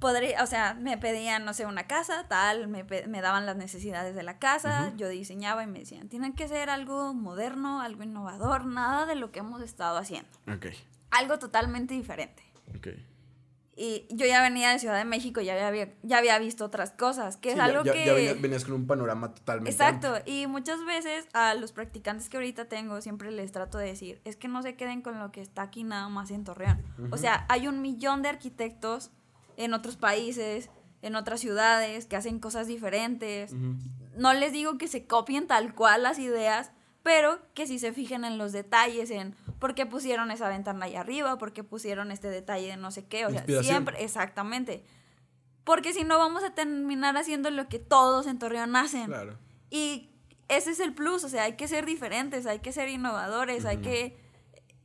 Podría, 0.00 0.42
o 0.42 0.46
sea, 0.46 0.74
me 0.74 0.96
pedían, 0.98 1.44
no 1.44 1.54
sé, 1.54 1.66
una 1.66 1.86
casa, 1.86 2.26
tal, 2.28 2.68
me, 2.68 2.84
me 2.84 3.20
daban 3.20 3.46
las 3.46 3.56
necesidades 3.56 4.14
de 4.14 4.22
la 4.22 4.38
casa, 4.38 4.92
yo 4.96 5.08
diseñaba 5.08 5.62
y 5.62 5.66
me 5.66 5.80
decían, 5.80 6.08
tienen 6.08 6.34
que 6.34 6.48
ser 6.48 6.70
algo 6.70 7.14
moderno, 7.14 7.80
algo 7.80 8.02
innovador, 8.02 8.66
nada 8.66 9.06
de 9.06 9.14
lo 9.14 9.32
que 9.32 9.40
hemos 9.40 9.62
estado 9.62 9.98
haciendo. 9.98 10.30
Ok. 10.48 10.66
Algo 11.10 11.38
totalmente 11.38 11.94
diferente. 11.94 12.42
Ok. 12.76 12.88
Y 13.78 14.06
yo 14.08 14.24
ya 14.24 14.40
venía 14.40 14.70
de 14.70 14.78
Ciudad 14.78 14.96
de 14.96 15.04
México, 15.04 15.42
ya 15.42 15.68
había, 15.68 15.92
ya 16.02 16.16
había 16.16 16.38
visto 16.38 16.64
otras 16.64 16.92
cosas, 16.92 17.36
que 17.36 17.52
es 17.52 17.58
algo 17.58 17.82
que... 17.82 18.06
Ya 18.06 18.14
venías, 18.40 18.64
con 18.64 18.72
un 18.72 18.86
panorama 18.86 19.34
totalmente 19.34 19.70
Exacto, 19.70 20.14
y 20.24 20.46
muchas 20.46 20.82
veces 20.86 21.28
a 21.34 21.52
los 21.52 21.72
practicantes 21.72 22.30
que 22.30 22.38
ahorita 22.38 22.70
tengo 22.70 23.02
siempre 23.02 23.30
les 23.30 23.52
trato 23.52 23.76
de 23.76 23.88
decir, 23.88 24.22
es 24.24 24.36
que 24.36 24.48
no 24.48 24.62
se 24.62 24.76
queden 24.76 25.02
con 25.02 25.18
lo 25.18 25.30
que 25.30 25.42
está 25.42 25.60
aquí 25.60 25.84
nada 25.84 26.08
más 26.08 26.30
en 26.30 26.44
Torreón. 26.44 26.82
O 27.10 27.18
sea, 27.18 27.44
hay 27.50 27.68
un 27.68 27.82
millón 27.82 28.22
de 28.22 28.30
arquitectos 28.30 29.10
en 29.56 29.74
otros 29.74 29.96
países, 29.96 30.70
en 31.02 31.16
otras 31.16 31.40
ciudades, 31.40 32.06
que 32.06 32.16
hacen 32.16 32.38
cosas 32.38 32.66
diferentes. 32.66 33.52
No 34.16 34.32
les 34.34 34.52
digo 34.52 34.78
que 34.78 34.88
se 34.88 35.06
copien 35.06 35.46
tal 35.46 35.74
cual 35.74 36.02
las 36.02 36.18
ideas, 36.18 36.72
pero 37.02 37.38
que 37.54 37.66
si 37.66 37.78
se 37.78 37.92
fijen 37.92 38.24
en 38.24 38.38
los 38.38 38.52
detalles, 38.52 39.10
en 39.10 39.36
por 39.58 39.74
qué 39.74 39.86
pusieron 39.86 40.30
esa 40.30 40.48
ventana 40.48 40.86
ahí 40.86 40.96
arriba, 40.96 41.38
por 41.38 41.52
qué 41.52 41.62
pusieron 41.62 42.10
este 42.10 42.28
detalle 42.28 42.68
de 42.68 42.76
no 42.76 42.90
sé 42.90 43.06
qué, 43.06 43.26
o 43.26 43.30
sea, 43.30 43.44
siempre, 43.62 44.02
exactamente. 44.02 44.84
Porque 45.64 45.92
si 45.92 46.04
no 46.04 46.18
vamos 46.18 46.42
a 46.44 46.54
terminar 46.54 47.16
haciendo 47.16 47.50
lo 47.50 47.68
que 47.68 47.78
todos 47.78 48.26
en 48.26 48.38
Torreón 48.38 48.74
hacen. 48.76 49.06
Claro. 49.06 49.38
Y 49.70 50.10
ese 50.48 50.70
es 50.70 50.80
el 50.80 50.94
plus, 50.94 51.24
o 51.24 51.28
sea, 51.28 51.44
hay 51.44 51.54
que 51.54 51.68
ser 51.68 51.86
diferentes, 51.86 52.46
hay 52.46 52.60
que 52.60 52.72
ser 52.72 52.88
innovadores, 52.88 53.64
hay 53.64 53.78
que 53.78 54.18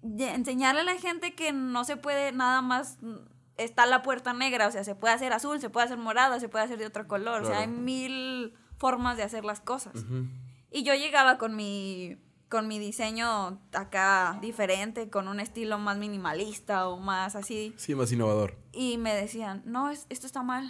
enseñarle 0.03 0.81
a 0.81 0.84
la 0.84 0.95
gente 0.95 1.36
que 1.36 1.53
no 1.53 1.84
se 1.84 1.97
puede 1.97 2.31
nada 2.31 2.62
más 2.62 2.97
está 3.57 3.85
la 3.85 4.01
puerta 4.01 4.33
negra, 4.33 4.67
o 4.67 4.71
sea, 4.71 4.83
se 4.83 4.95
puede 4.95 5.13
hacer 5.13 5.33
azul, 5.33 5.59
se 5.59 5.69
puede 5.69 5.85
hacer 5.85 5.97
morada, 5.97 6.39
se 6.39 6.49
puede 6.49 6.65
hacer 6.65 6.77
de 6.77 6.85
otro 6.85 7.07
color, 7.07 7.43
o 7.43 7.45
sea, 7.45 7.59
hay 7.59 7.67
mil 7.67 8.53
formas 8.77 9.17
de 9.17 9.23
hacer 9.23 9.45
las 9.45 9.61
cosas. 9.61 9.93
Y 10.71 10.83
yo 10.83 10.95
llegaba 10.95 11.37
con 11.37 11.55
mi 11.55 12.17
con 12.51 12.67
mi 12.67 12.79
diseño 12.79 13.61
acá 13.71 14.37
diferente, 14.41 15.09
con 15.09 15.29
un 15.29 15.39
estilo 15.39 15.79
más 15.79 15.97
minimalista 15.97 16.89
o 16.89 16.99
más 16.99 17.37
así. 17.37 17.73
Sí, 17.77 17.95
más 17.95 18.11
innovador. 18.11 18.57
Y 18.73 18.97
me 18.97 19.15
decían, 19.15 19.61
no, 19.65 19.89
esto 19.89 20.27
está 20.27 20.43
mal. 20.43 20.69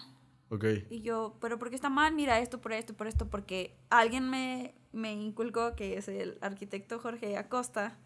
Ok. 0.49 0.65
Y 0.91 1.01
yo, 1.01 1.37
pero 1.41 1.57
¿por 1.57 1.71
qué 1.71 1.75
está 1.75 1.89
mal? 1.89 2.13
Mira 2.13 2.37
esto, 2.37 2.61
por 2.61 2.73
esto, 2.73 2.93
por 2.93 3.07
esto, 3.07 3.31
porque 3.31 3.75
alguien 3.89 4.29
me, 4.29 4.75
me 4.91 5.11
inculcó, 5.13 5.75
que 5.75 5.97
es 5.97 6.07
el 6.07 6.37
arquitecto 6.41 6.99
Jorge 6.99 7.35
Acosta, 7.35 7.97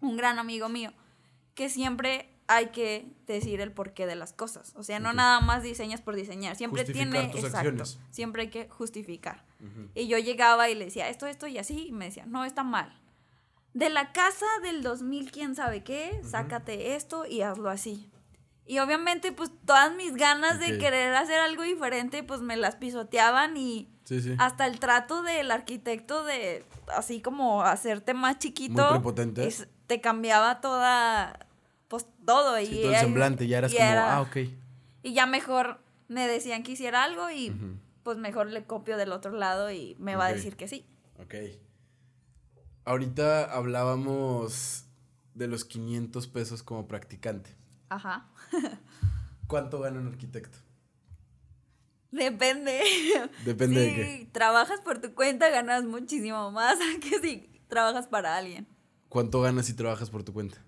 un 0.00 0.16
gran 0.16 0.38
amigo 0.38 0.68
mío, 0.68 0.92
que 1.54 1.68
siempre 1.68 2.35
hay 2.48 2.66
que 2.66 3.06
decir 3.26 3.60
el 3.60 3.72
porqué 3.72 4.06
de 4.06 4.16
las 4.16 4.32
cosas. 4.32 4.72
O 4.76 4.82
sea, 4.82 5.00
no 5.00 5.12
nada 5.12 5.40
más 5.40 5.62
diseñas 5.62 6.00
por 6.00 6.14
diseñar. 6.14 6.56
Siempre 6.56 6.84
tiene. 6.84 7.24
exacto. 7.24 7.84
Siempre 8.10 8.42
hay 8.42 8.50
que 8.50 8.68
justificar. 8.68 9.44
Y 9.94 10.06
yo 10.06 10.18
llegaba 10.18 10.68
y 10.68 10.74
le 10.74 10.86
decía 10.86 11.08
esto, 11.08 11.26
esto 11.26 11.46
y 11.46 11.58
así. 11.58 11.88
Y 11.88 11.92
me 11.92 12.06
decía, 12.06 12.26
no, 12.26 12.44
está 12.44 12.62
mal 12.62 13.00
de 13.76 13.90
la 13.90 14.10
casa 14.10 14.46
del 14.62 14.82
2000, 14.82 15.30
quién 15.30 15.54
sabe 15.54 15.84
qué, 15.84 16.22
sácate 16.24 16.96
esto 16.96 17.26
y 17.26 17.42
hazlo 17.42 17.68
así. 17.68 18.10
Y 18.64 18.78
obviamente, 18.78 19.32
pues 19.32 19.50
todas 19.66 19.94
mis 19.94 20.14
ganas 20.14 20.58
de 20.58 20.78
querer 20.78 21.14
hacer 21.14 21.38
algo 21.40 21.62
diferente, 21.62 22.22
pues 22.22 22.40
me 22.40 22.56
las 22.56 22.76
pisoteaban 22.76 23.54
y 23.58 23.90
hasta 24.38 24.66
el 24.66 24.80
trato 24.80 25.22
del 25.22 25.50
arquitecto 25.50 26.24
de 26.24 26.64
así 26.96 27.20
como 27.20 27.62
hacerte 27.62 28.14
más 28.14 28.38
chiquito. 28.38 28.92
Muy 28.92 29.02
te 29.86 30.00
cambiaba 30.00 30.62
toda, 30.62 31.45
todo. 32.26 32.60
y 32.60 32.82
todo 32.82 32.92
el 32.92 32.98
semblante, 32.98 33.46
ya 33.46 33.58
eras 33.58 33.72
como, 33.72 33.84
ah, 33.84 34.20
ok. 34.20 34.36
Y 35.02 35.14
ya 35.14 35.26
mejor 35.26 35.80
me 36.08 36.26
decían 36.26 36.62
que 36.62 36.72
hiciera 36.72 37.04
algo 37.04 37.30
y 37.30 37.52
pues 38.02 38.18
mejor 38.18 38.48
le 38.48 38.64
copio 38.64 38.96
del 38.96 39.12
otro 39.12 39.32
lado 39.32 39.70
y 39.70 39.96
me 39.98 40.16
va 40.16 40.26
a 40.26 40.32
decir 40.32 40.56
que 40.56 40.68
sí. 40.68 40.86
Ok. 41.18 41.34
Ahorita 42.84 43.44
hablábamos 43.44 44.84
de 45.34 45.48
los 45.48 45.64
500 45.64 46.28
pesos 46.28 46.62
como 46.62 46.86
practicante. 46.86 47.56
Ajá. 47.88 48.28
¿Cuánto 49.46 49.80
gana 49.80 50.00
un 50.00 50.08
arquitecto? 50.08 50.58
Depende. 52.10 52.80
Depende 53.44 53.80
de 53.80 53.94
qué. 53.94 54.18
Si 54.18 54.24
trabajas 54.26 54.80
por 54.80 55.00
tu 55.00 55.14
cuenta, 55.14 55.50
ganas 55.50 55.84
muchísimo 55.84 56.50
más 56.50 56.78
que 57.00 57.20
si 57.20 57.50
trabajas 57.68 58.06
para 58.06 58.36
alguien. 58.36 58.66
¿Cuánto 59.08 59.40
ganas 59.40 59.66
si 59.66 59.74
trabajas 59.74 60.10
por 60.10 60.24
tu 60.24 60.32
cuenta? 60.32 60.58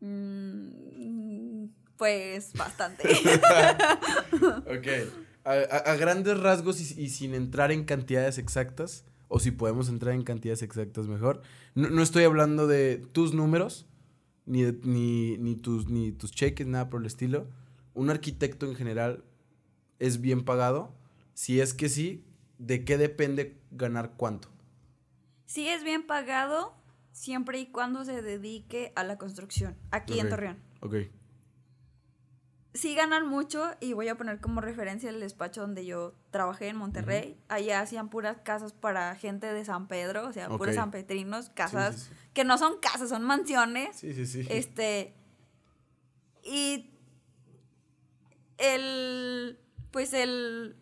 Mm, 0.00 1.66
pues 1.96 2.52
bastante. 2.54 3.08
ok. 4.66 4.86
A, 5.44 5.94
grandes 5.94 6.38
rasgos 6.38 6.78
y, 6.78 7.08
sin 7.08 7.34
entrar 7.34 7.72
en 7.72 7.84
cantidades 7.84 8.36
exactas, 8.36 9.04
o 9.28 9.40
si 9.40 9.50
podemos 9.50 9.88
entrar 9.88 10.14
en 10.14 10.22
cantidades 10.22 10.62
exactas 10.62 11.06
mejor. 11.06 11.40
No, 11.74 12.02
estoy 12.02 12.24
hablando 12.24 12.66
de 12.66 12.98
tus 13.12 13.32
números, 13.32 13.86
ni, 14.44 14.64
ni, 14.64 15.56
tus, 15.56 15.88
ni 15.88 16.12
tus 16.12 16.32
cheques, 16.32 16.66
nada 16.66 16.90
por 16.90 17.00
el 17.00 17.06
estilo. 17.06 17.46
Un 17.94 18.10
arquitecto 18.10 18.66
en 18.66 18.74
general 18.74 19.24
es 19.98 20.20
bien 20.20 20.44
pagado. 20.44 20.94
Si 21.32 21.60
es 21.60 21.72
que 21.72 21.88
sí, 21.88 22.24
¿de 22.58 22.84
qué 22.84 22.98
depende 22.98 23.56
ganar 23.70 24.14
cuánto? 24.16 24.48
Sí 25.46 25.66
es 25.66 25.82
bien 25.82 26.06
pagado 26.06 26.77
siempre 27.18 27.58
y 27.58 27.66
cuando 27.66 28.04
se 28.04 28.22
dedique 28.22 28.92
a 28.96 29.04
la 29.04 29.18
construcción, 29.18 29.76
aquí 29.90 30.20
en 30.20 30.28
Torreón. 30.28 30.58
Ok 30.80 30.94
sí 32.78 32.94
ganan 32.94 33.26
mucho 33.26 33.70
y 33.80 33.92
voy 33.92 34.08
a 34.08 34.16
poner 34.16 34.40
como 34.40 34.60
referencia 34.60 35.10
el 35.10 35.20
despacho 35.20 35.62
donde 35.62 35.84
yo 35.84 36.14
trabajé 36.30 36.68
en 36.68 36.76
Monterrey. 36.76 37.36
Allá 37.48 37.80
hacían 37.80 38.08
puras 38.08 38.38
casas 38.44 38.72
para 38.72 39.14
gente 39.16 39.52
de 39.52 39.64
San 39.64 39.88
Pedro, 39.88 40.26
o 40.26 40.32
sea, 40.32 40.48
puros 40.48 40.76
sanpetrinos, 40.76 41.50
casas 41.50 42.10
que 42.34 42.44
no 42.44 42.56
son 42.56 42.78
casas, 42.78 43.08
son 43.08 43.24
mansiones. 43.24 43.96
Sí, 43.96 44.14
sí, 44.14 44.26
sí. 44.26 44.46
Este 44.48 45.14
y 46.44 46.90
el 48.58 49.58
pues 49.90 50.12
el 50.12 50.76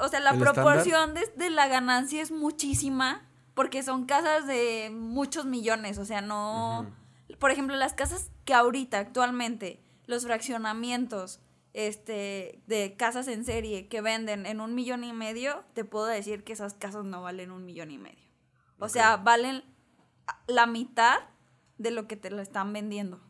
o 0.00 0.08
sea, 0.08 0.20
la 0.20 0.34
proporción 0.34 1.14
de, 1.14 1.50
la 1.50 1.68
ganancia 1.68 2.20
es 2.20 2.30
muchísima 2.30 3.26
porque 3.54 3.82
son 3.82 4.06
casas 4.06 4.46
de 4.46 4.90
muchos 4.92 5.44
millones, 5.44 5.98
o 5.98 6.04
sea, 6.04 6.20
no 6.20 6.86
por 7.42 7.50
ejemplo, 7.50 7.74
las 7.74 7.94
casas 7.94 8.30
que 8.44 8.54
ahorita 8.54 9.00
actualmente 9.00 9.82
los 10.06 10.24
fraccionamientos 10.24 11.40
este, 11.72 12.62
de 12.68 12.94
casas 12.96 13.26
en 13.26 13.44
serie 13.44 13.88
que 13.88 14.00
venden 14.00 14.46
en 14.46 14.60
un 14.60 14.76
millón 14.76 15.02
y 15.02 15.12
medio, 15.12 15.64
te 15.74 15.84
puedo 15.84 16.06
decir 16.06 16.44
que 16.44 16.52
esas 16.52 16.74
casas 16.74 17.04
no 17.04 17.20
valen 17.20 17.50
un 17.50 17.64
millón 17.64 17.90
y 17.90 17.98
medio. 17.98 18.28
O 18.78 18.88
sea, 18.88 19.16
valen 19.16 19.64
la 20.46 20.66
mitad 20.66 21.18
de 21.78 21.90
lo 21.90 22.06
que 22.06 22.16
te 22.16 22.30
lo 22.30 22.40
están 22.40 22.72
vendiendo. 22.72 23.20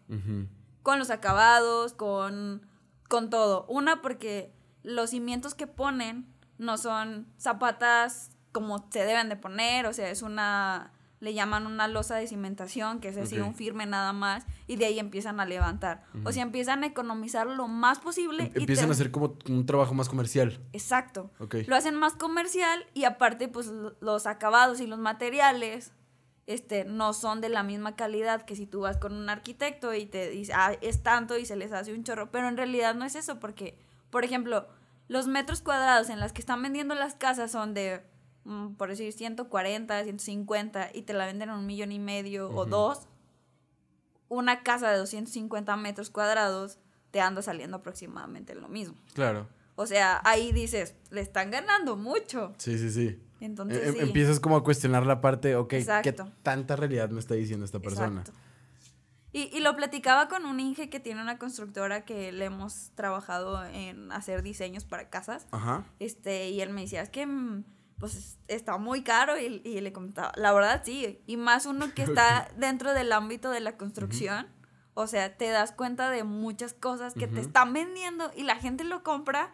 Con 0.83 0.99
los 0.99 1.09
acabados, 1.09 1.95
con, 1.95 2.69
con 3.09 3.31
todo. 3.31 3.65
Una, 3.67 4.03
porque 4.03 4.55
los 4.83 5.09
cimientos 5.09 5.55
que 5.55 5.67
ponen 5.67 6.35
no 6.59 6.77
son 6.77 7.33
zapatas 7.39 8.32
como 8.53 8.87
se 8.91 9.05
deben 9.05 9.29
de 9.29 9.37
poner, 9.37 9.87
o 9.87 9.93
sea, 9.93 10.11
es 10.11 10.23
una 10.23 10.93
le 11.23 11.35
llaman 11.35 11.69
una 11.69 11.87
losa 11.87 12.17
de 12.17 12.27
cimentación, 12.27 12.99
que 12.99 13.07
es 13.07 13.17
así 13.17 13.39
un 13.39 13.55
firme 13.55 13.87
nada 13.87 14.13
más, 14.13 14.45
y 14.67 14.75
de 14.75 14.87
ahí 14.87 14.99
empiezan 14.99 15.39
a 15.39 15.45
levantar. 15.45 16.03
O 16.25 16.33
sea, 16.33 16.43
empiezan 16.43 16.83
a 16.83 16.87
economizar 16.89 17.47
lo 17.47 17.69
más 17.69 18.01
posible. 18.01 18.47
Em, 18.47 18.63
empiezan 18.63 18.89
a 18.89 18.93
hacer 18.93 19.13
como 19.13 19.37
un 19.49 19.65
trabajo 19.65 19.95
más 19.95 20.09
comercial. 20.09 20.59
Exacto. 20.73 21.31
Lo 21.69 21.77
hacen 21.77 21.95
más 21.95 22.15
comercial 22.15 22.85
y 22.93 23.05
aparte, 23.05 23.47
pues 23.47 23.73
los 24.01 24.27
acabados 24.27 24.81
y 24.81 24.89
los 24.89 24.99
materiales 24.99 25.93
este, 26.49 26.85
no 26.85 27.13
son 27.13 27.41
de 27.41 27.51
la 27.51 27.63
misma 27.63 27.95
calidad 27.95 28.43
que 28.43 28.57
si 28.57 28.67
tú 28.67 28.81
vas 28.81 28.97
con 28.97 29.13
un 29.13 29.29
arquitecto 29.29 29.95
y 29.95 30.07
te 30.07 30.29
dice, 30.29 30.53
ah, 30.57 30.77
es 30.81 31.05
tanto 31.05 31.39
y 31.39 31.47
se 31.47 31.55
les 31.55 31.73
hace 31.73 31.95
un 31.95 32.03
chorro, 32.03 32.33
pero 32.33 32.49
en 32.49 32.57
realidad 32.57 32.97
no 32.97 33.05
es 33.05 33.15
eso, 33.15 33.39
porque, 33.39 33.79
por 34.11 34.25
ejemplo, 34.25 34.67
los 35.07 35.29
metros 35.29 35.63
cuadrados 35.63 36.11
en 36.11 36.19
las 36.19 36.33
que 36.33 36.41
están 36.41 36.63
vendiendo 36.63 36.97
las 36.97 37.15
casas 37.15 37.53
son 37.53 37.75
de 37.75 38.03
por 38.77 38.89
decir 38.89 39.13
140, 39.13 40.03
150 40.03 40.91
y 40.95 41.03
te 41.03 41.13
la 41.13 41.27
venden 41.27 41.51
en 41.51 41.57
un 41.57 41.67
millón 41.67 41.93
y 41.93 41.99
medio 41.99 42.51
o 42.51 42.65
dos, 42.67 43.07
una 44.29 44.63
casa 44.63 44.91
de 44.91 44.99
250 44.99 45.77
metros 45.77 46.11
cuadrados 46.11 46.79
te 47.11 47.21
anda 47.21 47.43
saliendo 47.43 47.77
aproximadamente 47.77 48.55
lo 48.55 48.69
mismo. 48.69 48.97
Claro. 49.15 49.49
O 49.77 49.87
sea, 49.87 50.21
ahí 50.25 50.53
dices, 50.53 50.95
le 51.11 51.21
están 51.21 51.51
ganando 51.51 51.97
mucho. 51.97 52.55
Sí, 52.59 52.79
sí, 52.79 52.91
sí. 52.91 53.21
Entonces, 53.41 53.95
em, 53.95 54.01
Empiezas 54.01 54.41
como 54.41 54.57
a 54.57 54.65
cuestionar 54.65 55.05
la 55.07 55.21
parte, 55.21 55.57
ok, 55.57 55.75
¿qué 56.03 56.15
tanta 56.43 56.77
realidad 56.77 57.11
me 57.11 57.21
está 57.21 57.35
diciendo 57.35 57.65
esta 57.65 57.81
persona? 57.81 58.25
Y, 59.33 59.51
y, 59.57 59.61
lo 59.61 59.75
platicaba 59.77 60.29
con 60.29 60.45
un 60.45 60.61
Inge 60.61 60.91
que 60.91 61.01
tiene 61.01 61.23
una 61.23 61.39
constructora 61.39 62.05
que 62.05 62.33
le 62.33 62.45
hemos 62.45 62.91
trabajado 62.95 63.65
en 63.65 64.13
hacer 64.13 64.43
diseños 64.43 64.85
para 64.85 65.09
casas. 65.09 65.47
Ajá. 65.53 65.87
Este, 66.01 66.51
y 66.51 66.61
él 66.61 66.71
me 66.71 66.83
decía, 66.83 67.01
es 67.01 67.09
que 67.09 67.25
mm, 67.27 67.65
pues 68.03 68.37
está 68.49 68.79
muy 68.79 69.05
caro 69.05 69.39
y, 69.39 69.61
le 69.81 69.93
comentaba, 69.93 70.33
la 70.35 70.53
verdad 70.53 70.83
sí, 70.85 71.23
y 71.25 71.37
más 71.37 71.67
uno 71.67 71.95
que 71.95 72.03
está 72.03 72.49
dentro 72.57 72.95
del 72.95 73.13
ámbito 73.13 73.49
de 73.53 73.61
la 73.61 73.77
construcción, 73.77 74.49
o 74.95 75.07
sea, 75.07 75.37
te 75.37 75.51
das 75.51 75.71
cuenta 75.71 76.11
de 76.11 76.25
muchas 76.25 76.75
cosas 76.75 77.15
que 77.15 77.29
te 77.29 77.39
están 77.39 77.73
vendiendo 77.73 78.33
y 78.35 78.43
la 78.43 78.57
gente 78.57 78.83
lo 78.83 79.05
compra. 79.05 79.53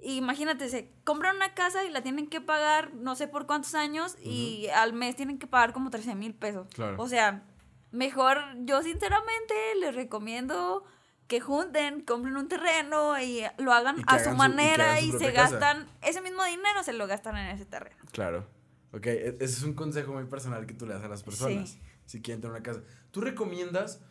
imagínate, 0.00 0.68
se 0.68 0.92
compran 1.04 1.36
una 1.36 1.54
casa 1.54 1.84
y 1.84 1.90
la 1.90 2.02
tienen 2.02 2.26
que 2.26 2.40
pagar 2.40 2.92
no 2.92 3.14
sé 3.14 3.28
por 3.28 3.46
cuántos 3.46 3.76
años 3.76 4.16
y 4.20 4.66
al 4.74 4.92
mes 4.92 5.14
tienen 5.14 5.38
que 5.38 5.46
pagar 5.46 5.72
como 5.72 5.90
13 5.90 6.16
mil 6.16 6.34
pesos. 6.34 6.66
O 6.98 7.06
sea, 7.06 7.44
mejor 7.92 8.40
yo 8.64 8.82
sinceramente 8.82 9.54
les 9.78 9.94
recomiendo 9.94 10.82
que 11.30 11.40
junten, 11.40 12.00
compren 12.00 12.36
un 12.36 12.48
terreno 12.48 13.16
y 13.22 13.42
lo 13.58 13.72
hagan 13.72 14.02
a 14.08 14.18
su 14.18 14.30
manera 14.32 15.00
y, 15.00 15.12
se 15.12 15.30
gastan 15.30 15.86
ese 16.02 16.20
mismo 16.20 16.44
dinero, 16.44 16.82
se 16.82 16.92
lo 16.92 17.06
gastan 17.06 17.36
en 17.36 17.46
ese 17.54 17.64
terreno. 17.66 17.94
Claro. 18.10 18.48
Ok, 18.92 19.06
e-, 19.06 19.36
ese 19.38 19.44
es 19.44 19.62
un 19.62 19.74
consejo 19.74 20.12
muy 20.12 20.24
personal 20.24 20.66
que 20.66 20.74
tú 20.74 20.86
le 20.86 20.94
das 20.94 21.04
a 21.04 21.08
las 21.08 21.22
personas 21.22 21.78
si 22.04 22.20
quieren 22.20 22.40
tener 22.40 22.50
una 22.56 22.64
casa. 22.64 22.82
¿Tú 23.12 23.20
recomiendas, 23.20 24.02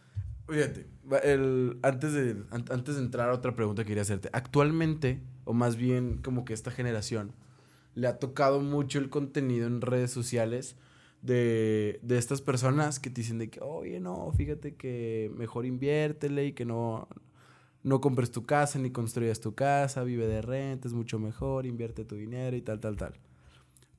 fíjate, 0.47 0.87
el, 1.23 1.77
antes, 1.83 2.13
de, 2.13 2.41
antes 2.51 2.95
de 2.95 3.01
entrar 3.01 3.29
a 3.29 3.33
otra 3.33 3.53
pregunta 3.53 3.83
que 3.83 3.89
quería 3.89 4.03
hacerte, 4.03 4.29
actualmente, 4.31 5.21
o 5.43 5.51
más 5.51 5.75
bien 5.75 6.21
como 6.21 6.45
que 6.45 6.53
esta 6.53 6.71
generación, 6.71 7.33
le 7.95 8.07
ha 8.07 8.17
tocado 8.17 8.61
mucho 8.61 8.97
el 8.97 9.09
contenido 9.09 9.67
en 9.67 9.81
redes 9.81 10.11
sociales 10.11 10.77
de, 11.21 11.99
de 12.01 12.17
estas 12.17 12.41
personas 12.41 12.99
que 12.99 13.09
te 13.09 13.21
dicen 13.21 13.37
de 13.37 13.49
que, 13.49 13.59
oye, 13.61 13.99
no, 13.99 14.31
fíjate 14.31 14.75
que 14.75 15.31
mejor 15.35 15.65
inviértele 15.65 16.45
y 16.45 16.53
que 16.53 16.65
no, 16.65 17.07
no 17.83 18.01
compres 18.01 18.31
tu 18.31 18.45
casa 18.45 18.79
ni 18.79 18.91
construyas 18.91 19.39
tu 19.39 19.55
casa, 19.55 20.03
vive 20.03 20.27
de 20.27 20.41
renta, 20.41 20.87
es 20.87 20.93
mucho 20.93 21.19
mejor, 21.19 21.65
invierte 21.65 22.05
tu 22.05 22.15
dinero 22.15 22.55
y 22.55 22.61
tal, 22.61 22.79
tal, 22.79 22.95
tal. 22.97 23.13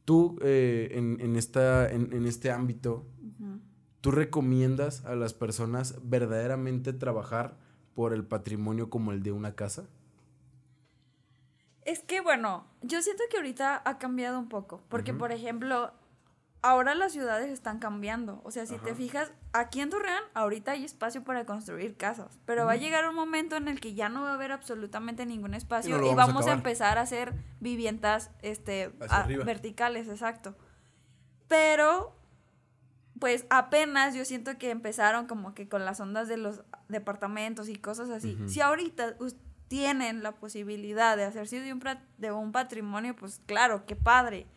Tú, 0.04 0.38
eh, 0.42 0.88
en, 0.92 1.18
en, 1.20 1.36
esta, 1.36 1.88
en, 1.90 2.12
en 2.12 2.26
este 2.26 2.50
ámbito, 2.50 3.06
¿tú 4.00 4.10
recomiendas 4.10 5.04
a 5.04 5.14
las 5.14 5.34
personas 5.34 5.98
verdaderamente 6.02 6.92
trabajar 6.92 7.58
por 7.94 8.12
el 8.12 8.24
patrimonio 8.24 8.90
como 8.90 9.12
el 9.12 9.22
de 9.22 9.32
una 9.32 9.54
casa? 9.54 9.88
Es 11.84 12.00
que, 12.02 12.20
bueno, 12.20 12.66
yo 12.82 13.02
siento 13.02 13.24
que 13.30 13.38
ahorita 13.38 13.82
ha 13.84 13.98
cambiado 13.98 14.38
un 14.38 14.48
poco. 14.48 14.82
Porque, 14.88 15.14
por 15.14 15.32
ejemplo, 15.32 15.92
ahora 16.62 16.94
las 16.94 17.12
ciudades 17.12 17.50
están 17.50 17.78
cambiando. 17.78 18.40
O 18.44 18.50
sea, 18.50 18.66
si 18.66 18.78
te 18.78 18.94
fijas, 18.94 19.32
aquí 19.52 19.80
en 19.80 19.90
Torreón, 19.90 20.22
ahorita 20.34 20.72
hay 20.72 20.84
espacio 20.84 21.24
para 21.24 21.44
construir 21.46 21.96
casas. 21.96 22.38
Pero 22.44 22.66
va 22.66 22.72
a 22.72 22.76
llegar 22.76 23.08
un 23.08 23.14
momento 23.14 23.56
en 23.56 23.68
el 23.68 23.80
que 23.80 23.94
ya 23.94 24.08
no 24.08 24.22
va 24.22 24.30
a 24.30 24.34
haber 24.34 24.52
absolutamente 24.52 25.26
ningún 25.26 25.54
espacio 25.54 25.96
y, 26.04 26.14
vamos, 26.14 26.46
a, 26.46 26.52
empezar 26.52 26.98
a 26.98 27.02
hacer 27.02 27.34
viviendas 27.60 28.30
este, 28.42 28.92
verticales, 29.44 30.08
exacto. 30.08 30.56
Pero, 31.48 32.16
pues 33.18 33.46
apenas 33.50 34.14
yo 34.14 34.24
siento 34.24 34.56
que 34.58 34.70
empezaron 34.70 35.26
como 35.26 35.54
que 35.54 35.68
con 35.68 35.84
las 35.84 36.00
ondas 36.00 36.28
de 36.28 36.36
los 36.36 36.62
departamentos 36.88 37.68
y 37.68 37.76
cosas 37.76 38.10
así. 38.10 38.38
Si 38.46 38.60
ahorita 38.60 39.16
tienen 39.70 40.24
la 40.24 40.32
posibilidad 40.32 41.16
de 41.16 41.22
hacerse 41.22 41.60
de 41.60 41.72
un, 41.72 41.80
de 42.18 42.32
un 42.32 42.50
patrimonio, 42.50 43.14
pues 43.14 43.40
claro, 43.46 43.86
qué 43.86 43.94
padre. 43.94 44.48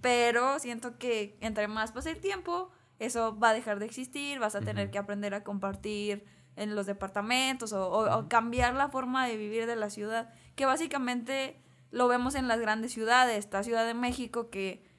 Pero 0.00 0.58
siento 0.60 0.96
que 0.96 1.36
entre 1.42 1.68
más 1.68 1.92
pase 1.92 2.12
el 2.12 2.20
tiempo, 2.22 2.70
eso 2.98 3.38
va 3.38 3.50
a 3.50 3.52
dejar 3.52 3.80
de 3.80 3.84
existir, 3.84 4.38
vas 4.38 4.54
a 4.54 4.62
tener 4.62 4.90
que 4.90 4.96
aprender 4.96 5.34
a 5.34 5.44
compartir 5.44 6.24
en 6.56 6.74
los 6.74 6.86
departamentos 6.86 7.74
o, 7.74 8.26
cambiar 8.30 8.72
la 8.72 8.88
forma 8.88 9.26
de 9.26 9.36
vivir 9.36 9.66
de 9.66 9.76
la 9.76 9.90
ciudad, 9.90 10.32
que 10.54 10.64
básicamente 10.64 11.62
lo 11.90 12.08
vemos 12.08 12.34
en 12.34 12.48
las 12.48 12.58
grandes 12.58 12.92
ciudades, 12.92 13.40
esta 13.40 13.62
Ciudad 13.62 13.86
de 13.86 13.92
México 13.92 14.48
que 14.48 14.90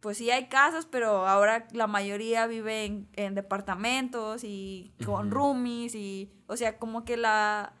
pues 0.00 0.16
sí 0.16 0.30
hay 0.30 0.48
casas, 0.48 0.86
pero 0.86 1.26
ahora 1.26 1.68
la 1.72 1.86
mayoría 1.86 2.46
vive 2.46 3.06
en, 3.12 3.34
departamentos 3.34 4.42
y 4.42 4.94
con 5.04 5.30
roomies 5.30 5.94
y, 5.94 6.32
o 6.46 6.56
sea, 6.56 6.78
como 6.78 7.04
que 7.04 7.18
la 7.18 7.74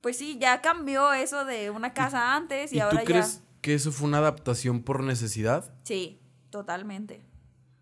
pues 0.00 0.16
sí, 0.16 0.38
ya 0.38 0.60
cambió 0.60 1.12
eso 1.12 1.44
de 1.44 1.70
una 1.70 1.92
casa 1.92 2.34
antes 2.34 2.72
y, 2.72 2.76
¿y 2.76 2.80
ahora 2.80 3.00
tú 3.00 3.04
crees 3.06 3.42
que 3.60 3.74
eso 3.74 3.92
fue 3.92 4.08
una 4.08 4.18
adaptación 4.18 4.82
por 4.82 5.02
necesidad? 5.02 5.72
Sí, 5.84 6.20
totalmente. 6.50 7.24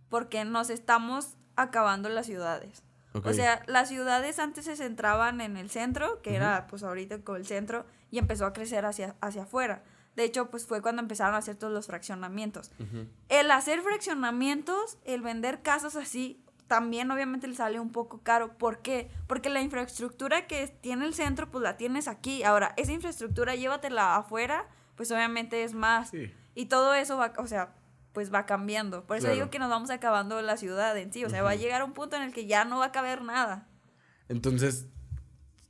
Porque 0.08 0.44
nos 0.44 0.70
estamos 0.70 1.36
acabando 1.56 2.08
las 2.08 2.26
ciudades. 2.26 2.82
O 3.24 3.32
sea, 3.32 3.62
las 3.66 3.88
ciudades 3.88 4.38
antes 4.38 4.66
se 4.66 4.76
centraban 4.76 5.40
en 5.40 5.56
el 5.56 5.70
centro, 5.70 6.22
que 6.22 6.36
era 6.36 6.66
pues 6.68 6.82
ahorita 6.82 7.22
con 7.22 7.36
el 7.36 7.46
centro, 7.46 7.84
y 8.10 8.18
empezó 8.18 8.46
a 8.46 8.52
crecer 8.52 8.84
hacia, 8.84 9.16
hacia 9.20 9.42
afuera. 9.42 9.82
De 10.14 10.24
hecho, 10.24 10.50
pues 10.50 10.66
fue 10.66 10.82
cuando 10.82 11.02
empezaron 11.02 11.34
a 11.34 11.38
hacer 11.38 11.56
todos 11.56 11.72
los 11.72 11.86
fraccionamientos. 11.86 12.70
El 13.28 13.50
hacer 13.50 13.82
fraccionamientos, 13.82 14.98
el 15.04 15.22
vender 15.22 15.62
casas 15.62 15.96
así, 15.96 16.44
también 16.68 17.10
obviamente 17.10 17.48
le 17.48 17.54
sale 17.54 17.80
un 17.80 17.90
poco 17.90 18.20
caro. 18.22 18.56
¿Por 18.56 18.78
qué? 18.78 19.10
Porque 19.26 19.48
la 19.48 19.62
infraestructura 19.62 20.46
que 20.46 20.68
tiene 20.68 21.06
el 21.06 21.14
centro, 21.14 21.50
pues 21.50 21.62
la 21.62 21.76
tienes 21.76 22.06
aquí. 22.06 22.44
Ahora, 22.44 22.74
esa 22.76 22.92
infraestructura 22.92 23.56
llévatela 23.56 24.16
afuera, 24.16 24.68
pues 24.94 25.10
obviamente 25.10 25.64
es 25.64 25.74
más. 25.74 26.12
Y 26.54 26.66
todo 26.66 26.94
eso 26.94 27.16
va, 27.16 27.32
o 27.38 27.46
sea, 27.46 27.74
pues 28.12 28.32
va 28.32 28.46
cambiando. 28.46 29.04
Por 29.06 29.16
eso 29.16 29.30
digo 29.30 29.50
que 29.50 29.58
nos 29.58 29.70
vamos 29.70 29.90
acabando 29.90 30.40
la 30.42 30.56
ciudad 30.56 30.96
en 30.98 31.12
sí. 31.12 31.24
O 31.24 31.30
sea, 31.30 31.42
va 31.42 31.50
a 31.50 31.56
llegar 31.56 31.82
un 31.82 31.94
punto 31.94 32.16
en 32.16 32.22
el 32.22 32.32
que 32.32 32.46
ya 32.46 32.64
no 32.64 32.78
va 32.78 32.86
a 32.86 32.92
caber 32.92 33.22
nada. 33.22 33.66
Entonces, 34.28 34.86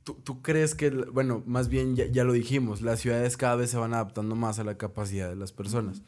¿tú, 0.03 0.41
crees 0.41 0.75
que, 0.75 0.89
bueno, 0.89 1.43
más 1.45 1.69
bien 1.69 1.95
ya, 1.95 2.23
lo 2.23 2.33
dijimos, 2.33 2.81
las 2.81 2.99
ciudades 2.99 3.37
cada 3.37 3.55
vez 3.55 3.69
se 3.69 3.77
van 3.77 3.93
adaptando 3.93 4.35
más 4.35 4.59
a 4.59 4.63
la 4.63 4.77
capacidad 4.77 5.29
de 5.29 5.35
las 5.35 5.53
personas? 5.53 6.01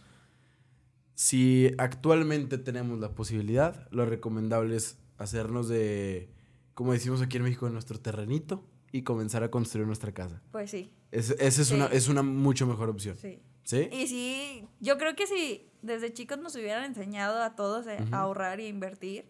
Si 1.15 1.71
actualmente 1.77 2.57
tenemos 2.57 2.99
la 2.99 3.13
posibilidad, 3.13 3.87
lo 3.91 4.05
recomendable 4.05 4.75
es 4.75 4.97
hacernos 5.17 5.67
de, 5.67 6.29
como 6.73 6.93
decimos 6.93 7.21
aquí 7.21 7.37
en 7.37 7.43
México, 7.43 7.65
de 7.67 7.73
nuestro 7.73 7.99
terrenito 7.99 8.65
y 8.91 9.03
comenzar 9.03 9.43
a 9.43 9.51
construir 9.51 9.87
nuestra 9.87 10.13
casa. 10.13 10.41
Pues 10.51 10.71
sí. 10.71 10.93
esa 11.11 11.35
es, 11.39 11.71
una, 11.71 11.85
es 11.87 12.07
una 12.07 12.23
mucho 12.23 12.65
mejor 12.65 12.89
opción. 12.89 13.17
Sí. 13.17 13.39
¿Sí? 13.63 13.87
Y 13.91 14.07
sí, 14.07 14.67
yo 14.79 14.97
creo 14.97 15.15
que 15.15 15.27
si 15.27 15.69
desde 15.81 16.11
chicos 16.11 16.39
nos 16.39 16.55
hubieran 16.55 16.83
enseñado 16.83 17.41
a 17.41 17.55
todos 17.55 17.85
a 17.87 17.97
ahorrar 18.11 18.59
y 18.59 18.65
invertir, 18.65 19.25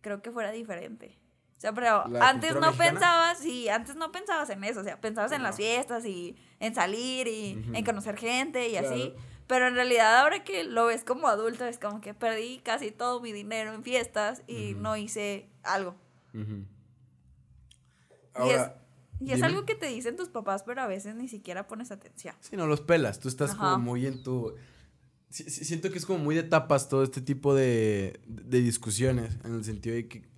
creo 0.00 0.22
que 0.22 0.30
fuera 0.30 0.52
diferente. 0.52 1.18
O 1.56 1.60
sea, 1.60 1.72
pero 1.72 2.04
antes 2.20 2.54
no 2.56 2.72
pensabas, 2.72 3.38
sí, 3.38 3.68
antes 3.68 3.96
no 3.96 4.12
pensabas 4.12 4.50
en 4.50 4.64
eso, 4.64 4.80
o 4.80 4.84
sea, 4.84 5.00
pensabas 5.00 5.32
en 5.32 5.42
las 5.42 5.56
fiestas 5.56 6.04
y 6.04 6.36
en 6.60 6.74
salir 6.74 7.26
y 7.26 7.62
en 7.72 7.84
conocer 7.84 8.16
gente 8.16 8.68
y 8.68 8.76
así. 8.76 9.14
Pero 9.46 9.68
en 9.68 9.74
realidad 9.74 10.20
ahora 10.20 10.42
que 10.42 10.64
lo 10.64 10.86
ves 10.86 11.04
como 11.04 11.28
adulto 11.28 11.66
es 11.66 11.78
como 11.78 12.00
que 12.00 12.14
perdí 12.14 12.60
casi 12.64 12.90
todo 12.90 13.20
mi 13.20 13.32
dinero 13.32 13.74
en 13.74 13.82
fiestas 13.82 14.42
y 14.46 14.74
no 14.74 14.96
hice 14.96 15.48
algo. 15.62 15.94
y 19.20 19.32
es, 19.32 19.42
algo 19.42 19.66
que 19.66 19.74
te 19.74 19.86
dicen 19.86 20.16
tus 20.16 20.28
papás, 20.28 20.62
pero 20.62 20.80
a 20.80 20.86
veces 20.86 21.14
ni 21.14 21.28
siquiera 21.28 21.66
pones 21.66 21.90
atención. 21.90 22.34
Sí, 22.40 22.56
no 22.56 22.66
los 22.66 22.80
pelas. 22.80 23.20
Tú 23.20 23.28
estás 23.28 23.54
como 23.54 23.78
muy 23.78 24.06
en 24.06 24.22
tu. 24.22 24.54
siento 25.28 25.90
que 25.90 25.98
es 25.98 26.06
como 26.06 26.20
muy 26.20 26.34
de 26.34 26.44
tapas 26.44 26.88
todo 26.88 27.02
este 27.02 27.20
tipo 27.20 27.54
de, 27.54 28.20
de 28.26 28.60
discusiones, 28.60 29.38
en 29.44 29.54
el 29.54 29.64
sentido 29.64 29.94
de 29.94 30.08
que 30.08 30.34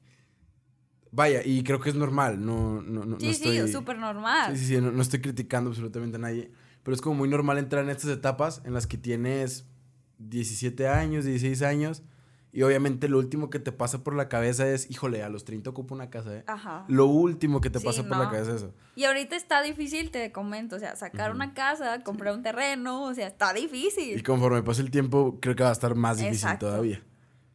Vaya, 1.16 1.40
y 1.42 1.62
creo 1.62 1.80
que 1.80 1.88
es 1.88 1.94
normal, 1.94 2.44
no, 2.44 2.82
no, 2.82 3.06
no, 3.06 3.18
sí, 3.18 3.32
sí, 3.32 3.56
es 3.56 3.72
súper 3.72 3.96
normal. 3.96 4.54
Sí, 4.54 4.66
sí, 4.66 4.74
sí, 4.74 4.80
no, 4.82 5.00
estoy 5.00 5.22
criticando 5.22 5.70
absolutamente 5.70 6.16
a 6.16 6.20
nadie 6.20 6.50
pero 6.86 6.94
es 6.94 7.00
como 7.00 7.16
muy 7.16 7.28
normal 7.28 7.58
entrar 7.58 7.82
en 7.82 7.90
estas 7.90 8.12
etapas 8.12 8.62
en 8.64 8.72
las 8.72 8.86
que 8.86 8.96
tienes 8.96 9.66
17 10.18 10.86
años, 10.86 11.24
16 11.24 11.62
años. 11.62 12.04
Y 12.52 12.62
obviamente 12.62 13.08
lo 13.08 13.18
último 13.18 13.50
que 13.50 13.58
te 13.58 13.72
pasa 13.72 14.04
por 14.04 14.14
la 14.14 14.28
cabeza 14.28 14.68
es, 14.68 14.88
híjole, 14.88 15.24
a 15.24 15.28
los 15.28 15.44
30 15.44 15.68
ocupo 15.68 15.96
una 15.96 16.10
casa, 16.10 16.36
¿eh? 16.36 16.44
Ajá. 16.46 16.84
Lo 16.86 17.06
último 17.06 17.60
que 17.60 17.70
te 17.70 17.80
pasa 17.80 18.04
por 18.04 18.16
la 18.16 18.30
cabeza 18.30 18.52
es 18.52 18.56
eso. 18.58 18.74
Y 18.94 19.02
ahorita 19.02 19.34
está 19.34 19.62
difícil, 19.62 20.12
te 20.12 20.30
comento, 20.30 20.76
o 20.76 20.78
sea, 20.78 20.94
sacar 20.94 21.32
una 21.32 21.54
casa, 21.54 22.04
comprar 22.04 22.32
un 22.32 22.44
terreno, 22.44 23.02
o 23.02 23.14
sea, 23.14 23.26
está 23.26 23.52
difícil. 23.52 24.20
Y 24.20 24.22
conforme 24.22 24.62
pase 24.62 24.82
el 24.82 24.92
tiempo, 24.92 25.38
creo 25.40 25.56
que 25.56 25.64
va 25.64 25.70
a 25.70 25.72
estar 25.72 25.96
más 25.96 26.18
difícil 26.18 26.56
todavía. 26.56 27.02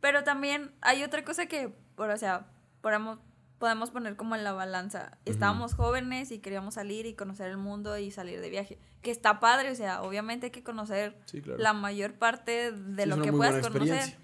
Pero 0.01 0.25
también 0.25 0.71
hay 0.82 1.03
otra 1.03 1.23
cosa 1.23 1.45
que, 1.45 1.73
por, 1.95 2.09
o 2.09 2.17
sea, 2.17 2.47
podemos, 2.82 3.19
podemos 3.62 3.91
poner 3.91 4.16
como 4.16 4.36
en 4.36 4.43
la 4.43 4.53
balanza. 4.53 5.20
Estábamos 5.24 5.76
jóvenes 5.76 6.32
y 6.32 6.39
queríamos 6.39 6.74
salir 6.74 7.05
y 7.05 7.14
conocer 7.14 7.47
el 7.47 7.57
mundo 7.57 7.95
y 7.95 8.09
salir 8.09 8.41
de 8.41 8.49
viaje. 8.49 8.80
Que 9.03 9.12
está 9.12 9.39
padre, 9.39 9.70
o 9.70 9.76
sea, 9.76 10.01
obviamente 10.01 10.47
hay 10.47 10.51
que 10.51 10.64
conocer 10.64 11.16
la 11.57 11.72
mayor 11.72 12.16
parte 12.16 12.72
de 12.72 13.05
lo 13.05 13.22
que 13.22 13.32
puedas 13.32 13.66
conocer. 13.66 14.18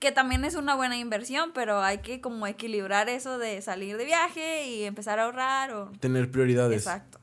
Que 0.00 0.10
también 0.10 0.44
es 0.44 0.56
una 0.56 0.74
buena 0.74 0.96
inversión, 0.96 1.52
pero 1.54 1.80
hay 1.82 1.98
que 1.98 2.20
como 2.20 2.46
equilibrar 2.48 3.08
eso 3.08 3.38
de 3.38 3.62
salir 3.62 3.96
de 3.96 4.06
viaje 4.06 4.66
y 4.66 4.82
empezar 4.82 5.20
a 5.20 5.24
ahorrar 5.24 5.72
o... 5.72 5.92
Tener 6.00 6.30
prioridades. 6.30 6.78
Exacto. 6.78 7.20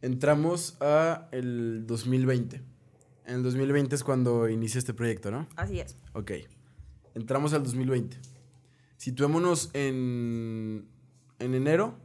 Entramos 0.00 0.76
a 0.80 1.28
el 1.32 1.86
2020. 1.86 2.62
En 3.26 3.34
el 3.34 3.42
2020 3.42 3.96
es 3.96 4.04
cuando 4.04 4.48
inicia 4.48 4.78
este 4.78 4.94
proyecto, 4.94 5.30
¿no? 5.32 5.48
Así 5.56 5.80
es. 5.80 5.96
Ok. 6.12 6.32
Entramos 7.14 7.52
al 7.52 7.64
2020 7.64 8.32
situémonos 9.02 9.68
en, 9.72 10.86
en 11.40 11.54
enero, 11.56 11.96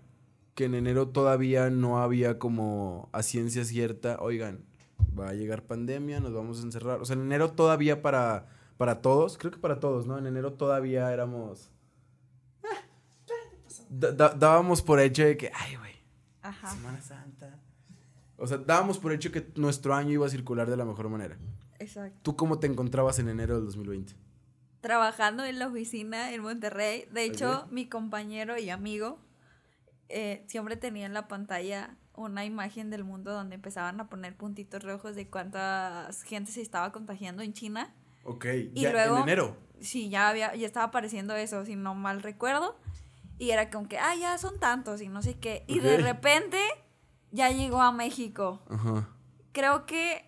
que 0.55 0.65
en 0.65 0.73
enero 0.73 1.09
todavía 1.09 1.69
no 1.69 2.01
había 2.01 2.39
como 2.39 3.07
a 3.11 3.21
ciencia 3.21 3.63
cierta, 3.65 4.17
oigan, 4.19 4.65
va 5.17 5.29
a 5.29 5.33
llegar 5.33 5.61
pandemia, 5.61 6.19
nos 6.21 6.33
vamos 6.33 6.59
a 6.59 6.63
encerrar. 6.63 6.99
O 6.99 7.05
sea, 7.05 7.15
en 7.15 7.21
enero 7.21 7.51
todavía 7.51 8.01
para, 8.01 8.47
para 8.77 9.03
todos, 9.03 9.37
creo 9.37 9.51
que 9.51 9.59
para 9.59 9.79
todos, 9.79 10.07
¿no? 10.07 10.17
En 10.17 10.25
enero 10.25 10.53
todavía 10.53 11.13
éramos... 11.13 11.69
dábamos 13.91 14.81
por 14.81 14.99
hecho 14.99 15.23
de 15.23 15.37
que, 15.37 15.51
ay, 15.53 15.75
güey, 15.75 15.93
Semana 16.67 16.99
Santa. 16.99 17.59
O 18.37 18.47
sea, 18.47 18.57
dábamos 18.57 18.97
por 18.97 19.13
hecho 19.13 19.31
que 19.31 19.51
nuestro 19.53 19.93
año 19.93 20.13
iba 20.13 20.25
a 20.25 20.29
circular 20.29 20.67
de 20.67 20.77
la 20.77 20.85
mejor 20.85 21.09
manera. 21.09 21.37
Exacto. 21.77 22.17
¿Tú 22.23 22.35
cómo 22.35 22.57
te 22.57 22.65
encontrabas 22.65 23.19
en 23.19 23.29
enero 23.29 23.57
del 23.57 23.65
2020? 23.65 24.15
Trabajando 24.81 25.43
en 25.45 25.59
la 25.59 25.67
oficina 25.67 26.31
en 26.33 26.41
Monterrey. 26.41 27.05
De 27.11 27.23
hecho, 27.23 27.67
mi 27.71 27.87
compañero 27.87 28.57
y 28.57 28.69
amigo 28.69 29.19
eh, 30.09 30.43
siempre 30.47 30.77
tenía 30.77 31.05
en 31.05 31.13
la 31.13 31.27
pantalla 31.27 31.97
una 32.15 32.45
imagen 32.45 32.89
del 32.89 33.03
mundo 33.03 33.31
donde 33.31 33.55
empezaban 33.55 33.99
a 33.99 34.09
poner 34.09 34.35
puntitos 34.35 34.83
rojos 34.83 35.15
de 35.15 35.29
cuánta 35.29 36.09
gente 36.25 36.51
se 36.51 36.61
estaba 36.61 36.91
contagiando 36.91 37.43
en 37.43 37.53
China. 37.53 37.93
Ok, 38.23 38.45
y 38.73 38.81
ya 38.81 38.91
luego, 38.91 39.17
en 39.17 39.23
enero. 39.23 39.57
Sí, 39.79 40.09
ya, 40.09 40.29
había, 40.29 40.55
ya 40.55 40.65
estaba 40.65 40.87
apareciendo 40.87 41.35
eso, 41.35 41.63
si 41.65 41.75
no 41.75 41.93
mal 41.93 42.23
recuerdo. 42.23 42.77
Y 43.37 43.51
era 43.51 43.69
como 43.69 43.87
que, 43.87 43.99
ah, 43.99 44.15
ya 44.15 44.37
son 44.39 44.59
tantos 44.59 45.01
y 45.01 45.09
no 45.09 45.21
sé 45.21 45.35
qué. 45.35 45.63
Y 45.67 45.79
de 45.79 45.97
repente 45.97 46.59
ya 47.31 47.51
llegó 47.51 47.81
a 47.81 47.91
México. 47.91 48.63
Ajá. 48.67 49.09
Creo 49.51 49.85
que 49.85 50.26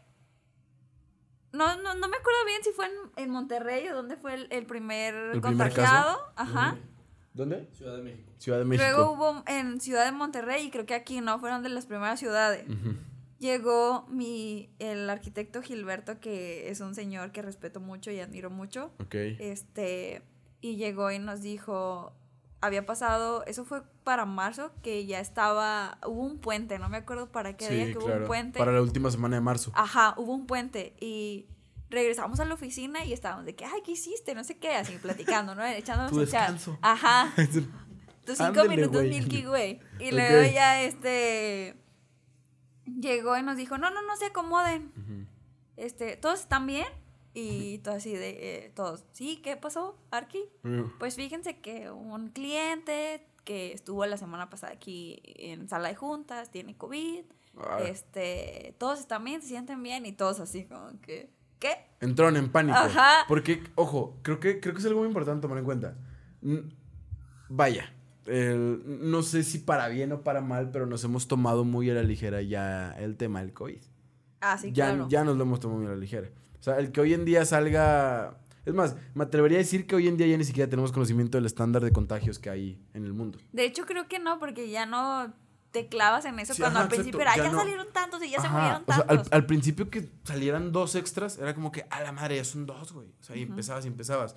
no, 1.52 1.82
no, 1.82 1.96
no 1.96 2.08
me 2.08 2.18
acuerdo 2.18 2.46
bien 2.46 2.64
si 2.64 2.72
fue 2.72 2.86
en, 2.86 3.24
en 3.24 3.30
Monterrey 3.30 3.88
o 3.90 3.96
dónde 3.96 4.18
fue 4.18 4.48
el, 4.50 4.66
primer 4.66 5.40
contagiado. 5.42 6.20
Ajá. 6.36 6.78
¿Dónde? 7.34 7.70
Ciudad 7.74 7.96
de 7.96 8.04
México. 8.04 8.32
Ciudad 8.38 8.60
de 8.60 8.66
México. 8.66 8.86
Luego 8.88 9.12
hubo 9.14 9.44
en 9.48 9.80
Ciudad 9.80 10.06
de 10.06 10.12
Monterrey 10.12 10.66
y 10.66 10.72
creo 10.72 10.86
que 10.86 10.94
aquí 10.94 11.22
no 11.22 11.40
fueron 11.40 11.64
de 11.64 11.70
las 11.70 11.86
primeras 11.86 12.20
ciudades. 12.20 12.66
Llegó 13.40 14.06
mi, 14.10 14.70
el 14.80 15.10
arquitecto 15.10 15.62
Gilberto, 15.62 16.20
que 16.20 16.70
es 16.70 16.82
un 16.82 16.94
señor 16.94 17.32
que 17.32 17.42
respeto 17.42 17.80
mucho 17.80 18.12
y 18.12 18.20
admiro 18.20 18.50
mucho. 18.50 18.92
Ok. 19.00 19.16
Este, 19.16 20.24
y 20.60 20.76
llegó 20.76 21.10
y 21.12 21.20
nos 21.20 21.42
dijo, 21.42 22.14
había 22.62 22.86
pasado, 22.86 23.44
eso 23.46 23.66
fue 23.66 23.84
para 24.04 24.26
marzo, 24.26 24.72
que 24.82 25.06
ya 25.06 25.20
estaba, 25.20 25.98
hubo 26.06 26.24
un 26.24 26.40
puente, 26.40 26.78
no 26.80 26.90
me 26.90 26.98
acuerdo 26.98 27.32
para 27.32 27.56
qué 27.56 27.70
día 27.70 27.92
que 27.92 27.98
hubo 27.98 28.14
un 28.14 28.26
puente. 28.26 28.60
Para 28.60 28.72
la 28.72 28.82
última 28.82 29.12
semana 29.12 29.38
de 29.38 29.42
marzo. 29.42 29.72
Ajá, 29.76 30.14
hubo 30.18 30.34
un 30.34 30.46
puente 30.46 30.96
y 31.00 31.48
regresamos 31.90 32.40
a 32.40 32.46
la 32.46 32.54
oficina 32.54 33.04
y 33.06 33.14
estábamos 33.14 33.46
de 33.46 33.56
que, 33.56 33.66
ay, 33.66 33.82
¿qué 33.84 33.92
hiciste? 33.92 34.36
No 34.36 34.44
sé 34.44 34.58
qué, 34.58 34.76
así 34.76 34.98
platicando, 34.98 35.56
¿no? 35.56 35.66
Echándonos 35.66 36.12
tu 36.14 36.20
descanso. 36.20 36.78
Ajá. 36.82 37.34
Tus 38.26 38.38
cinco 38.38 38.66
minutos 38.66 39.02
Milky 39.04 39.48
Way. 39.48 39.80
Y 40.00 40.12
luego 40.12 40.44
ya 40.52 40.84
este 40.84 41.76
llegó 42.86 43.38
y 43.38 43.44
nos 43.44 43.58
dijo, 43.58 43.78
no, 43.78 43.90
no, 43.90 44.02
no 44.02 44.16
se 44.18 44.26
acomoden. 44.28 45.28
Este, 45.78 46.18
¿todos 46.18 46.42
están 46.42 46.68
bien? 46.68 46.88
Y 47.34 47.78
todo 47.80 47.96
así 47.96 48.14
de 48.14 48.66
eh, 48.66 48.72
todos, 48.76 49.06
sí, 49.14 49.40
¿qué 49.44 49.56
pasó, 49.56 49.98
Arki? 50.12 50.44
Pues 50.98 51.16
fíjense 51.16 51.60
que 51.60 51.92
un 51.92 52.30
cliente 52.30 53.26
que 53.44 53.72
estuvo 53.72 54.06
la 54.06 54.18
semana 54.18 54.50
pasada 54.50 54.74
aquí 54.74 55.22
en 55.24 55.70
sala 55.70 55.90
de 55.90 55.96
juntas 55.96 56.52
tiene 56.52 56.76
COVID. 56.76 57.24
Este, 57.86 58.76
todos 58.78 59.00
están 59.00 59.24
bien, 59.24 59.42
se 59.42 59.50
sienten 59.50 59.84
bien 59.84 60.06
y 60.06 60.12
todos 60.12 60.40
así 60.40 60.66
como 60.66 61.00
que 61.02 61.30
¿qué? 61.60 61.72
Entraron 62.00 62.38
en 62.38 62.52
pánico. 62.52 62.78
Ajá. 62.78 63.26
Porque 63.28 63.64
ojo, 63.76 64.18
creo 64.22 64.40
que 64.40 64.60
creo 64.60 64.74
que 64.74 64.80
es 64.80 64.86
algo 64.86 65.00
muy 65.00 65.08
importante 65.08 65.42
tomar 65.42 65.58
en 65.58 65.66
cuenta. 65.66 65.96
Vaya, 67.50 67.94
no 68.26 69.24
sé 69.24 69.44
si 69.44 69.60
para 69.60 69.88
bien 69.88 70.12
o 70.12 70.22
para 70.22 70.42
mal, 70.42 70.72
pero 70.72 70.86
nos 70.86 71.04
hemos 71.04 71.28
tomado 71.28 71.66
muy 71.66 71.90
a 71.90 71.94
la 71.94 72.04
ligera 72.04 72.42
ya 72.42 72.92
el 72.98 73.18
tema 73.18 73.42
del 73.42 73.54
COVID. 73.54 73.82
Ah, 74.42 74.58
sí, 74.58 74.72
ya, 74.72 74.92
claro. 74.92 75.08
Ya 75.10 75.24
nos 75.24 75.36
lo 75.36 75.44
hemos 75.44 75.60
tomado 75.60 75.82
muy 75.82 75.88
a 75.88 75.92
la 75.92 75.98
ligera. 75.98 76.30
O 76.60 76.64
sea, 76.64 76.78
el 76.78 76.92
que 76.92 77.02
hoy 77.02 77.14
en 77.14 77.26
día 77.26 77.46
salga... 77.46 78.38
Es 78.66 78.74
más, 78.74 78.96
me 79.16 79.24
atrevería 79.24 79.58
a 79.58 79.60
decir 79.60 79.88
que 79.88 79.96
hoy 79.96 80.08
en 80.08 80.18
día 80.18 80.28
ya 80.28 80.38
ni 80.38 80.44
siquiera 80.44 80.70
tenemos 80.70 80.92
conocimiento 80.92 81.38
del 81.38 81.46
estándar 81.46 81.84
de 81.84 81.92
contagios 81.92 82.38
que 82.38 82.50
hay 82.50 82.80
en 82.94 83.06
el 83.06 83.14
mundo. 83.14 83.40
De 83.52 83.66
hecho, 83.66 83.86
creo 83.86 84.08
que 84.08 84.20
no, 84.20 84.38
porque 84.38 84.70
ya 84.70 84.86
no 84.86 85.34
te 85.72 85.88
clavas 85.88 86.26
en 86.26 86.38
eso 86.40 86.54
cuando 86.58 86.80
al 86.80 86.88
principio 86.88 87.22
era, 87.22 87.36
ya, 87.36 87.52
salieron 87.52 87.88
tantos 87.94 88.24
y 88.24 88.32
ya 88.32 88.42
se 88.42 88.50
murieron 88.50 88.86
tantos. 88.86 89.06
O 89.06 89.24
sea, 89.24 89.38
al, 89.38 89.46
principio 89.46 89.90
que 89.90 90.10
salieran 90.24 90.72
dos 90.72 90.96
extras, 90.96 91.38
era 91.38 91.56
como 91.56 91.72
que, 91.72 91.86
a 91.90 92.02
la 92.02 92.12
madre, 92.12 92.36
ya 92.36 92.44
son 92.44 92.66
dos, 92.66 92.92
güey. 92.92 93.08
O 93.08 93.24
sea, 93.24 93.36
y 93.36 93.44
empezabas 93.44 93.86
y 93.86 93.88
empezabas. 93.88 94.36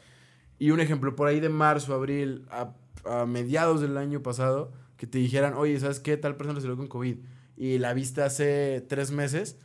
Y 0.58 0.70
un 0.70 0.80
ejemplo, 0.80 1.16
por 1.16 1.28
ahí 1.28 1.40
de 1.40 1.48
marzo, 1.48 1.94
abril, 1.94 2.46
a, 2.50 2.74
a, 3.04 3.26
mediados 3.26 3.80
del 3.80 3.96
año 3.96 4.22
pasado, 4.22 4.72
que 4.96 5.06
te 5.06 5.18
dijeran, 5.18 5.54
oye, 5.54 5.78
¿sabes 5.80 6.00
qué? 6.00 6.16
Tal 6.16 6.36
persona 6.36 6.60
salió 6.60 6.76
con 6.76 6.86
COVID. 6.86 7.16
Y 7.56 7.78
la 7.78 7.92
viste 7.92 8.22
hace 8.22 8.84
tres 8.88 9.10
meses 9.10 9.58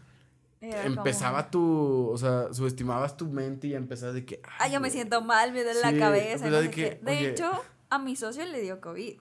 empezaba 0.61 1.49
tu, 1.49 2.09
o 2.09 2.17
sea, 2.17 2.53
subestimabas 2.53 3.17
tu 3.17 3.27
mente 3.27 3.67
y 3.67 3.75
empezabas 3.75 4.15
de 4.15 4.25
que... 4.25 4.41
Ay, 4.59 4.71
yo 4.71 4.79
me 4.79 4.89
siento 4.89 5.21
mal, 5.21 5.51
me 5.51 5.63
duele 5.63 5.79
la 5.81 5.97
cabeza. 5.97 6.49
de, 6.49 7.29
hecho, 7.29 7.51
a 7.89 7.99
mi 7.99 8.15
socio 8.15 8.45
le 8.45 8.61
dio 8.61 8.81
COVID. 8.81 9.19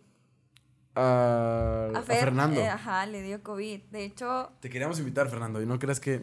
A, 0.94 2.02
Fernando. 2.06 2.58
Eh, 2.58 2.68
ajá, 2.68 3.04
le 3.06 3.20
dio 3.22 3.42
COVID. 3.42 3.82
De 3.90 4.04
hecho... 4.04 4.52
Te 4.60 4.70
queríamos 4.70 4.98
invitar, 4.98 5.28
Fernando, 5.28 5.60
y 5.60 5.66
no 5.66 5.78
creas 5.78 6.00
que... 6.00 6.22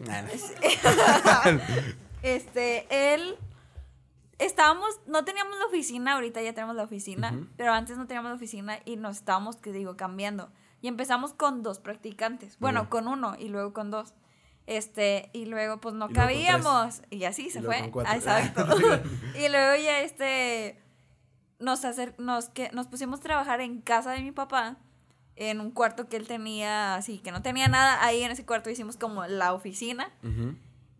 este, 2.22 3.14
él... 3.14 3.36
Estábamos, 4.40 5.00
no 5.06 5.24
teníamos 5.24 5.56
la 5.60 5.66
oficina, 5.66 6.14
ahorita 6.14 6.42
ya 6.42 6.52
tenemos 6.54 6.74
la 6.74 6.82
oficina, 6.82 7.46
pero 7.56 7.72
antes 7.72 7.96
no 7.96 8.08
teníamos 8.08 8.30
la 8.30 8.34
oficina 8.34 8.80
y 8.84 8.96
nos 8.96 9.18
estábamos, 9.18 9.54
que 9.54 9.70
digo, 9.70 9.96
cambiando. 9.96 10.50
Y 10.82 10.88
empezamos 10.88 11.32
con 11.32 11.62
dos 11.62 11.78
practicantes. 11.78 12.58
Bueno, 12.58 12.90
con 12.90 13.06
uno 13.06 13.36
y 13.38 13.48
luego 13.48 13.72
con 13.72 13.92
dos. 13.92 14.12
Este, 14.66 15.30
y 15.32 15.44
luego 15.44 15.80
pues 15.80 15.94
no 15.94 16.08
cabíamos. 16.10 17.02
Y 17.10 17.24
así 17.24 17.50
se 17.50 17.62
fue. 17.62 17.92
exacto. 18.12 18.66
y 19.34 19.48
luego 19.48 19.82
ya 19.82 20.00
este 20.00 20.80
nos 21.58 21.84
hacer, 21.84 22.14
nos 22.18 22.48
que 22.48 22.70
nos 22.72 22.88
pusimos 22.88 23.20
a 23.20 23.22
trabajar 23.22 23.60
en 23.60 23.80
casa 23.80 24.12
de 24.12 24.22
mi 24.22 24.32
papá 24.32 24.76
en 25.36 25.60
un 25.60 25.70
cuarto 25.70 26.08
que 26.08 26.16
él 26.16 26.26
tenía 26.26 26.94
así 26.94 27.18
que 27.18 27.32
no 27.32 27.42
tenía 27.42 27.68
nada 27.68 28.04
ahí 28.04 28.22
en 28.22 28.30
ese 28.30 28.46
cuarto. 28.46 28.70
Hicimos 28.70 28.96
como 28.96 29.26
la 29.26 29.52
oficina. 29.52 30.12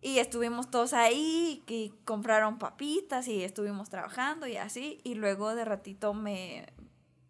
Y 0.01 0.19
estuvimos 0.19 0.71
todos 0.71 0.93
ahí 0.93 1.65
y 1.67 1.95
compraron 2.05 2.59
papitas 2.59 3.27
y 3.27 3.43
estuvimos 3.43 3.89
trabajando 3.89 4.47
y 4.47 4.59
así. 4.59 5.01
Y 5.03 5.15
luego 5.15 5.55
de 5.55 5.65
ratito 5.65 6.13
me 6.13 6.67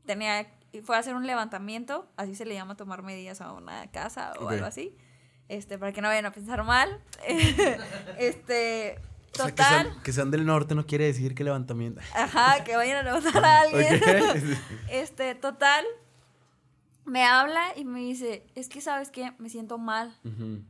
tenía 0.04 0.48
fue 0.82 0.96
a 0.96 0.98
hacer 0.98 1.14
un 1.14 1.24
levantamiento 1.24 2.08
así 2.16 2.34
se 2.34 2.44
le 2.44 2.54
llama 2.54 2.76
tomar 2.76 3.04
medidas 3.04 3.40
a 3.40 3.52
una 3.52 3.86
casa 3.92 4.32
o 4.40 4.48
algo 4.48 4.66
así 4.66 4.92
este, 5.48 5.78
para 5.78 5.92
que 5.92 6.00
no 6.00 6.08
vayan 6.08 6.26
a 6.26 6.32
pensar 6.32 6.64
mal. 6.64 7.00
este, 8.18 8.98
total. 9.32 9.94
que, 10.02 10.12
sean, 10.12 10.30
del 10.30 10.46
norte 10.46 10.74
no 10.74 10.86
quiere 10.86 11.04
decir 11.04 11.34
que 11.34 11.44
levantamiento. 11.44 12.00
Ajá, 12.14 12.64
que 12.64 12.76
vayan 12.76 12.98
a 12.98 13.02
levantar 13.02 13.44
a 13.44 13.60
alguien. 13.62 14.00
este, 14.90 15.34
total. 15.34 15.84
Me 17.04 17.24
habla 17.24 17.62
y 17.76 17.84
me 17.84 18.00
dice, 18.00 18.46
es 18.54 18.68
que 18.70 18.80
sabes 18.80 19.10
que 19.10 19.32
me 19.38 19.50
siento 19.50 19.76
mal. 19.76 20.18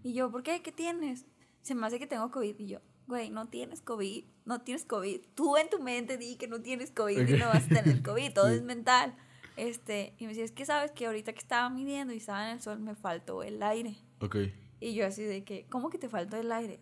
Y 0.03 0.15
yo, 0.15 0.33
¿por 0.33 0.43
qué? 0.43 0.63
¿Qué 0.63 0.73
tienes? 0.73 1.27
Se 1.63 1.77
me 1.77 1.87
hace 1.87 2.01
que 2.01 2.09
tengo 2.09 2.33
COVID. 2.33 2.59
Y 2.59 2.67
yo, 2.67 2.81
güey, 3.07 3.31
no 3.31 3.47
tienes 3.47 3.81
COVID, 3.81 4.25
no 4.45 4.61
tienes 4.63 4.85
COVID. 4.85 5.21
Tú 5.37 5.57
en 5.57 5.71
tu 5.71 5.79
mente 5.79 6.19
di 6.19 6.35
que 6.35 6.49
no 6.49 6.61
tienes 6.61 6.91
COVID 6.91 7.29
y 7.29 7.39
no 7.39 7.47
vas 7.47 7.67
a 7.67 7.69
tener 7.69 8.03
COVID, 8.03 8.33
todo 8.33 8.49
es 8.49 8.63
mental. 8.63 9.15
Este, 9.57 10.15
y 10.19 10.25
me 10.25 10.31
dice, 10.31 10.43
es 10.43 10.51
que 10.51 10.67
sabes 10.67 10.91
que 10.91 11.07
ahorita 11.07 11.33
que 11.33 11.39
estaba 11.39 11.71
midiendo 11.71 12.13
y 12.13 12.17
estaba 12.17 12.49
en 12.49 12.57
el 12.57 12.61
sol 12.61 12.81
me 12.81 12.97
faltó 12.97 13.45
el 13.45 13.63
aire. 13.63 13.97
Ok. 14.21 14.37
Y 14.85 14.93
yo 14.93 15.07
así 15.07 15.23
de 15.23 15.45
que, 15.45 15.65
¿cómo 15.71 15.89
que 15.89 15.97
te 15.97 16.11
faltó 16.11 16.37
el 16.37 16.53
aire? 16.53 16.79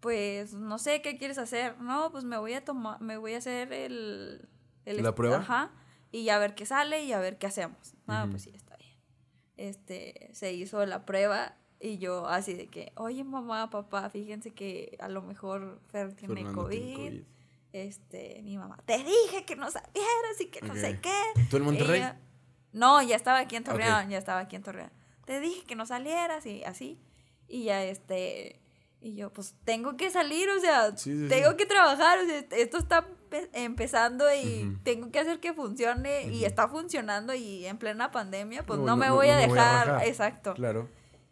Pues 0.00 0.54
no 0.54 0.78
sé 0.78 1.02
qué 1.02 1.18
quieres 1.18 1.36
hacer. 1.36 1.78
No, 1.82 2.10
pues 2.10 2.24
me 2.24 2.38
voy 2.38 2.54
a 2.54 2.64
tomar, 2.64 2.98
me 3.02 3.18
voy 3.18 3.34
a 3.34 3.38
hacer 3.38 3.74
el, 3.74 4.48
la 4.86 5.14
prueba. 5.14 5.36
Ajá. 5.36 5.70
Y 6.12 6.30
a 6.30 6.38
ver 6.38 6.54
qué 6.54 6.64
sale 6.64 7.04
y 7.04 7.12
a 7.12 7.18
ver 7.18 7.36
qué 7.36 7.46
hacemos. 7.46 7.92
Ah, 8.08 8.26
pues 8.30 8.44
sí, 8.44 8.52
está 8.54 8.74
bien. 8.78 8.96
Este, 9.58 10.30
se 10.32 10.54
hizo 10.54 10.84
la 10.86 11.04
prueba 11.04 11.54
y 11.78 11.98
yo 11.98 12.26
así 12.26 12.54
de 12.54 12.68
que, 12.68 12.94
oye 12.96 13.22
mamá, 13.22 13.68
papá, 13.68 14.08
fíjense 14.08 14.52
que 14.52 14.96
a 14.98 15.08
lo 15.08 15.20
mejor 15.20 15.78
Fer 15.88 16.14
tiene 16.14 16.50
COVID. 16.50 17.20
Este, 17.74 18.40
mi 18.44 18.56
mamá, 18.56 18.78
te 18.86 18.96
dije 18.96 19.44
que 19.46 19.56
no 19.56 19.70
sabieras 19.70 20.40
y 20.40 20.46
que 20.46 20.62
no 20.62 20.74
sé 20.74 21.00
qué. 21.02 21.20
¿Tú 21.50 21.58
en 21.58 21.64
Monterrey? 21.64 22.02
no, 22.72 23.02
ya 23.02 23.14
estaba 23.14 23.40
aquí 23.40 23.56
en 23.56 23.64
Torreón, 23.64 24.08
ya 24.08 24.16
estaba 24.16 24.40
aquí 24.40 24.56
en 24.56 24.62
Torreón. 24.62 24.90
Te 25.26 25.38
dije 25.38 25.64
que 25.64 25.76
no 25.76 25.84
salieras 25.84 26.46
y 26.46 26.64
así. 26.64 26.98
Y 27.52 27.64
ya 27.64 27.84
este, 27.84 28.62
y 29.02 29.14
yo 29.14 29.30
pues 29.30 29.54
tengo 29.64 29.98
que 29.98 30.10
salir, 30.10 30.48
o 30.48 30.58
sea, 30.58 30.94
tengo 30.94 31.54
que 31.58 31.66
trabajar, 31.66 32.18
o 32.20 32.24
sea, 32.24 32.38
esto 32.52 32.78
está 32.78 33.06
empezando 33.52 34.24
y 34.32 34.78
tengo 34.84 35.10
que 35.10 35.18
hacer 35.18 35.38
que 35.38 35.52
funcione 35.52 36.28
y 36.28 36.46
está 36.46 36.66
funcionando 36.66 37.34
y 37.34 37.66
en 37.66 37.76
plena 37.76 38.10
pandemia, 38.10 38.64
pues 38.64 38.80
no, 38.80 38.96
me 38.96 39.10
voy 39.10 39.28
a 39.28 39.36
dejar, 39.36 40.02
exacto. 40.06 40.54
Claro. 40.54 40.88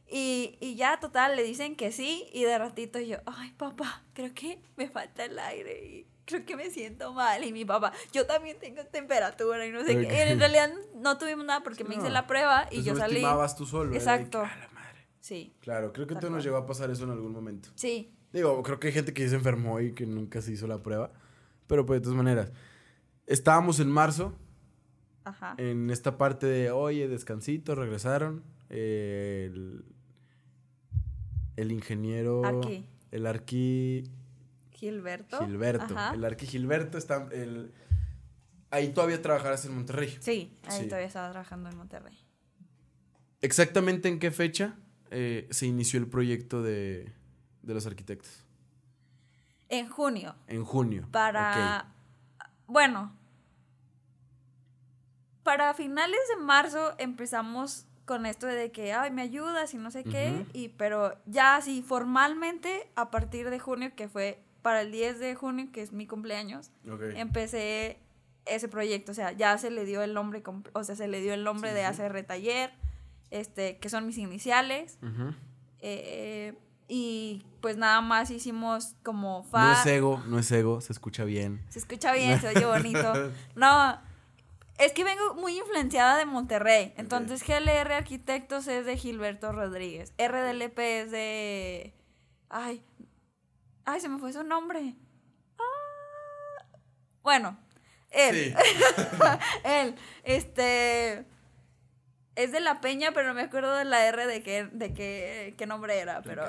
Y, 0.06 0.58
y 0.60 0.74
ya, 0.74 1.00
total, 1.00 1.36
le 1.36 1.42
dicen 1.42 1.74
que 1.74 1.90
sí 1.90 2.28
y 2.34 2.42
de 2.42 2.58
ratito 2.58 2.98
yo, 2.98 3.16
ay 3.24 3.52
papá, 3.52 4.02
creo 4.12 4.34
que 4.34 4.60
me 4.76 4.88
falta 4.88 5.24
el 5.24 5.38
aire 5.38 5.86
y 5.86 6.06
creo 6.26 6.44
que 6.44 6.56
me 6.56 6.70
siento 6.70 7.12
mal. 7.12 7.44
Y 7.44 7.52
mi 7.52 7.64
papá, 7.64 7.92
yo 8.12 8.26
también 8.26 8.58
tengo 8.58 8.84
temperatura 8.84 9.64
y 9.66 9.70
no 9.70 9.84
sé 9.84 10.06
qué. 10.06 10.22
en 10.30 10.38
realidad 10.38 10.70
no 10.96 11.18
tuvimos 11.18 11.44
nada 11.44 11.62
porque 11.62 11.84
me 11.84 11.96
hice 11.96 12.10
la 12.10 12.26
prueba 12.26 12.66
y 12.70 12.82
yo 12.82 12.96
salí. 12.96 13.22
tú 13.56 13.66
solo. 13.66 13.94
Exacto. 13.94 14.44
Sí. 15.20 15.54
Claro, 15.60 15.92
creo 15.92 16.06
que 16.06 16.16
tú 16.16 16.30
nos 16.30 16.42
llegó 16.42 16.56
a 16.56 16.66
pasar 16.66 16.90
eso 16.90 17.04
en 17.04 17.10
algún 17.10 17.32
momento. 17.32 17.70
Sí. 17.74 18.12
Digo, 18.32 18.62
creo 18.62 18.80
que 18.80 18.88
hay 18.88 18.92
gente 18.92 19.12
que 19.12 19.28
se 19.28 19.34
enfermó 19.34 19.80
y 19.80 19.92
que 19.92 20.06
nunca 20.06 20.40
se 20.40 20.52
hizo 20.52 20.66
la 20.66 20.82
prueba. 20.82 21.12
Pero 21.66 21.86
pues 21.86 22.00
de 22.00 22.04
todas 22.04 22.16
maneras. 22.16 22.52
Estábamos 23.26 23.80
en 23.80 23.90
marzo. 23.90 24.36
Ajá. 25.24 25.54
En 25.58 25.90
esta 25.90 26.16
parte 26.16 26.46
de, 26.46 26.70
oye, 26.70 27.06
descansito, 27.08 27.74
regresaron. 27.74 28.42
el, 28.70 29.84
el 31.56 31.72
ingeniero. 31.72 32.44
Arqui. 32.44 32.86
El 33.10 33.26
arqui. 33.26 34.04
Gilberto. 34.72 35.44
Gilberto. 35.44 35.94
El 36.14 36.24
arqui 36.24 36.46
Gilberto 36.46 36.96
está. 36.96 37.28
El, 37.32 37.72
ahí 38.70 38.92
todavía 38.92 39.20
trabajarás 39.20 39.64
en 39.66 39.74
Monterrey. 39.74 40.16
Sí, 40.20 40.56
ahí 40.64 40.86
todavía 40.86 41.08
estaba 41.08 41.30
trabajando 41.30 41.68
en 41.68 41.76
Monterrey. 41.76 42.16
¿Exactamente 43.42 44.08
en 44.08 44.18
qué 44.18 44.30
fecha 44.30 44.76
eh, 45.10 45.48
se 45.50 45.66
inició 45.66 45.98
el 45.98 46.06
proyecto 46.06 46.62
de, 46.62 47.12
los 47.62 47.86
arquitectos? 47.86 48.44
En 49.68 49.88
junio. 49.88 50.34
En 50.46 50.64
junio. 50.64 51.06
Para. 51.10 51.92
Bueno. 52.66 53.12
Para 55.42 55.74
finales 55.74 56.20
de 56.28 56.42
marzo 56.44 56.94
empezamos 56.98 57.86
con 58.04 58.26
esto 58.26 58.46
de 58.46 58.70
que, 58.72 58.92
ay, 58.92 59.10
me 59.10 59.22
ayudas 59.22 59.72
y 59.74 59.78
no 59.78 59.90
sé 59.90 60.04
qué. 60.04 60.46
Y, 60.52 60.68
pero 60.68 61.16
ya 61.26 61.56
así, 61.56 61.82
formalmente, 61.82 62.88
a 62.94 63.10
partir 63.10 63.50
de 63.50 63.58
junio, 63.58 63.92
que 63.96 64.08
fue 64.08 64.42
para 64.62 64.82
el 64.82 64.92
10 64.92 65.18
de 65.18 65.34
junio, 65.34 65.68
que 65.72 65.82
es 65.82 65.92
mi 65.92 66.06
cumpleaños, 66.06 66.70
empecé 67.14 67.98
ese 68.46 68.68
proyecto. 68.68 69.12
O 69.12 69.14
sea, 69.14 69.32
ya 69.32 69.56
se 69.58 69.70
le 69.70 69.84
dio 69.84 70.02
el 70.02 70.14
nombre, 70.14 70.42
o 70.72 70.84
sea, 70.84 70.94
se 70.94 71.08
le 71.08 71.20
dio 71.20 71.34
el 71.34 71.42
nombre 71.42 71.72
de 71.72 71.84
ACR 71.84 72.22
Taller 72.24 72.70
este, 73.30 73.78
que 73.78 73.88
son 73.88 74.06
mis 74.06 74.18
iniciales. 74.18 74.98
Eh, 75.80 76.54
y 76.92 77.44
pues 77.60 77.76
nada 77.76 78.00
más 78.00 78.30
hicimos 78.30 78.96
como 79.04 79.44
fa. 79.44 79.64
No 79.64 79.72
es 79.72 79.86
ego, 79.86 80.22
no 80.26 80.38
es 80.40 80.50
ego, 80.50 80.80
se 80.80 80.92
escucha 80.92 81.22
bien. 81.22 81.64
Se 81.68 81.78
escucha 81.78 82.12
bien, 82.12 82.40
se 82.40 82.48
oye 82.48 82.66
bonito. 82.66 83.12
No, 83.54 83.96
Es 84.78 84.92
que 84.92 85.04
vengo 85.04 85.34
muy 85.34 85.56
influenciada 85.56 86.16
de 86.16 86.24
Monterrey. 86.24 86.92
Entonces, 86.96 87.44
GLR 87.46 87.92
Arquitectos 87.92 88.66
es 88.66 88.86
de 88.86 88.96
Gilberto 88.96 89.52
Rodríguez. 89.52 90.12
RDLP 90.18 90.78
es 90.80 91.10
de. 91.12 91.94
Ay. 92.48 92.82
Ay, 93.84 94.00
se 94.00 94.08
me 94.08 94.18
fue 94.18 94.32
su 94.32 94.42
nombre. 94.42 94.96
Ah. 95.58 96.66
Bueno, 97.22 97.56
él. 98.10 98.56
él. 99.64 99.94
Este. 100.24 101.24
Es 102.42 102.52
de 102.52 102.60
la 102.60 102.80
Peña, 102.80 103.12
pero 103.12 103.28
no 103.28 103.34
me 103.34 103.42
acuerdo 103.42 103.74
de 103.74 103.84
la 103.84 104.06
R 104.06 104.26
de 104.26 104.42
qué, 104.42 104.64
de 104.72 104.94
qué, 104.94 105.54
qué 105.56 105.66
nombre 105.66 105.98
era, 105.98 106.22
pero. 106.22 106.44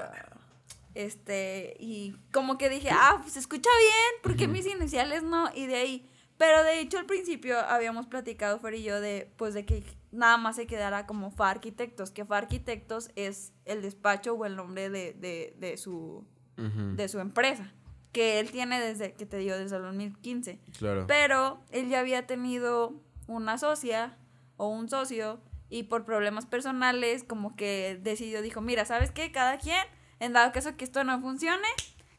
Este. 0.94 1.76
Y 1.80 2.16
como 2.32 2.58
que 2.58 2.70
dije, 2.70 2.90
ah, 2.92 3.18
pues 3.22 3.34
se 3.34 3.40
escucha 3.40 3.70
bien, 3.80 4.22
porque 4.24 4.48
mis 4.48 4.66
iniciales 4.66 5.24
no? 5.24 5.50
Y 5.54 5.68
de 5.68 5.76
ahí. 5.76 6.08
Pero 6.38 6.64
de 6.64 6.80
hecho 6.80 6.98
al 6.98 7.06
principio 7.06 7.60
habíamos 7.60 8.08
platicado 8.08 8.60
Fer 8.60 8.74
y 8.74 8.82
yo 8.82 9.00
de 9.00 9.32
pues 9.38 9.54
de 9.54 9.64
que 9.64 9.84
nada 10.12 10.38
más 10.38 10.56
se 10.56 10.66
quedara 10.66 11.06
como 11.06 11.30
FA 11.30 11.52
Arquitectos, 11.52 12.10
que 12.10 12.26
FA 12.26 12.38
Arquitectos 12.38 13.12
es 13.16 13.54
el 13.66 13.84
despacho 13.84 14.34
o 14.34 14.46
el 14.46 14.56
nombre 14.56 14.90
de, 14.90 15.14
de, 15.14 15.56
de 15.60 15.78
su 15.78 16.26
de 16.58 17.08
su 17.10 17.20
empresa, 17.20 17.72
que 18.12 18.40
él 18.40 18.52
tiene 18.52 18.80
desde 18.80 19.14
que 19.14 19.26
te 19.26 19.38
digo 19.38 19.56
desde 19.56 19.76
el 19.76 19.84
2015. 19.84 20.60
Claro. 20.78 21.06
Pero 21.08 21.62
él 21.72 21.90
ya 21.90 22.00
había 22.00 22.26
tenido 22.28 22.94
una 23.28 23.58
socia 23.58 24.18
o 24.58 24.68
un 24.68 24.90
socio 24.90 25.40
y 25.72 25.84
por 25.84 26.06
problemas 26.06 26.46
personales 26.46 27.24
como 27.24 27.56
que 27.56 28.00
decidió 28.04 28.44
dijo, 28.44 28.62
"Mira, 28.62 28.86
¿sabes 28.86 29.10
qué? 29.12 29.32
Cada 29.32 29.58
quien 29.58 29.84
en 30.20 30.34
dado 30.34 30.52
caso 30.52 30.78
que 30.78 30.86
esto 30.86 31.04
no 31.04 31.20
funcione, 31.20 31.68